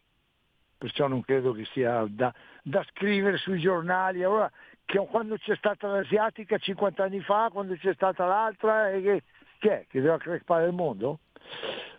Perciò 0.77 1.07
non 1.07 1.21
credo 1.21 1.53
che 1.53 1.63
sia 1.71 2.05
da, 2.09 2.33
da 2.63 2.83
scrivere 2.89 3.37
sui 3.37 3.59
giornali. 3.59 4.23
Allora, 4.23 4.51
quando 5.09 5.37
c'è 5.37 5.55
stata 5.55 5.87
l'asiatica 5.87 6.57
50 6.57 7.01
anni 7.01 7.21
fa, 7.21 7.47
quando 7.49 7.73
c'è 7.75 7.93
stata 7.93 8.25
l'altra, 8.25 8.89
che, 8.89 9.23
che 9.59 9.71
è? 9.71 9.85
Che 9.87 10.01
deve 10.01 10.17
crepare 10.17 10.65
il 10.65 10.73
mondo? 10.73 11.19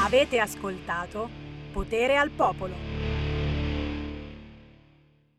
Avete 0.01 0.39
ascoltato 0.39 1.31
Potere 1.73 2.19
al 2.19 2.29
Popolo. 2.29 3.24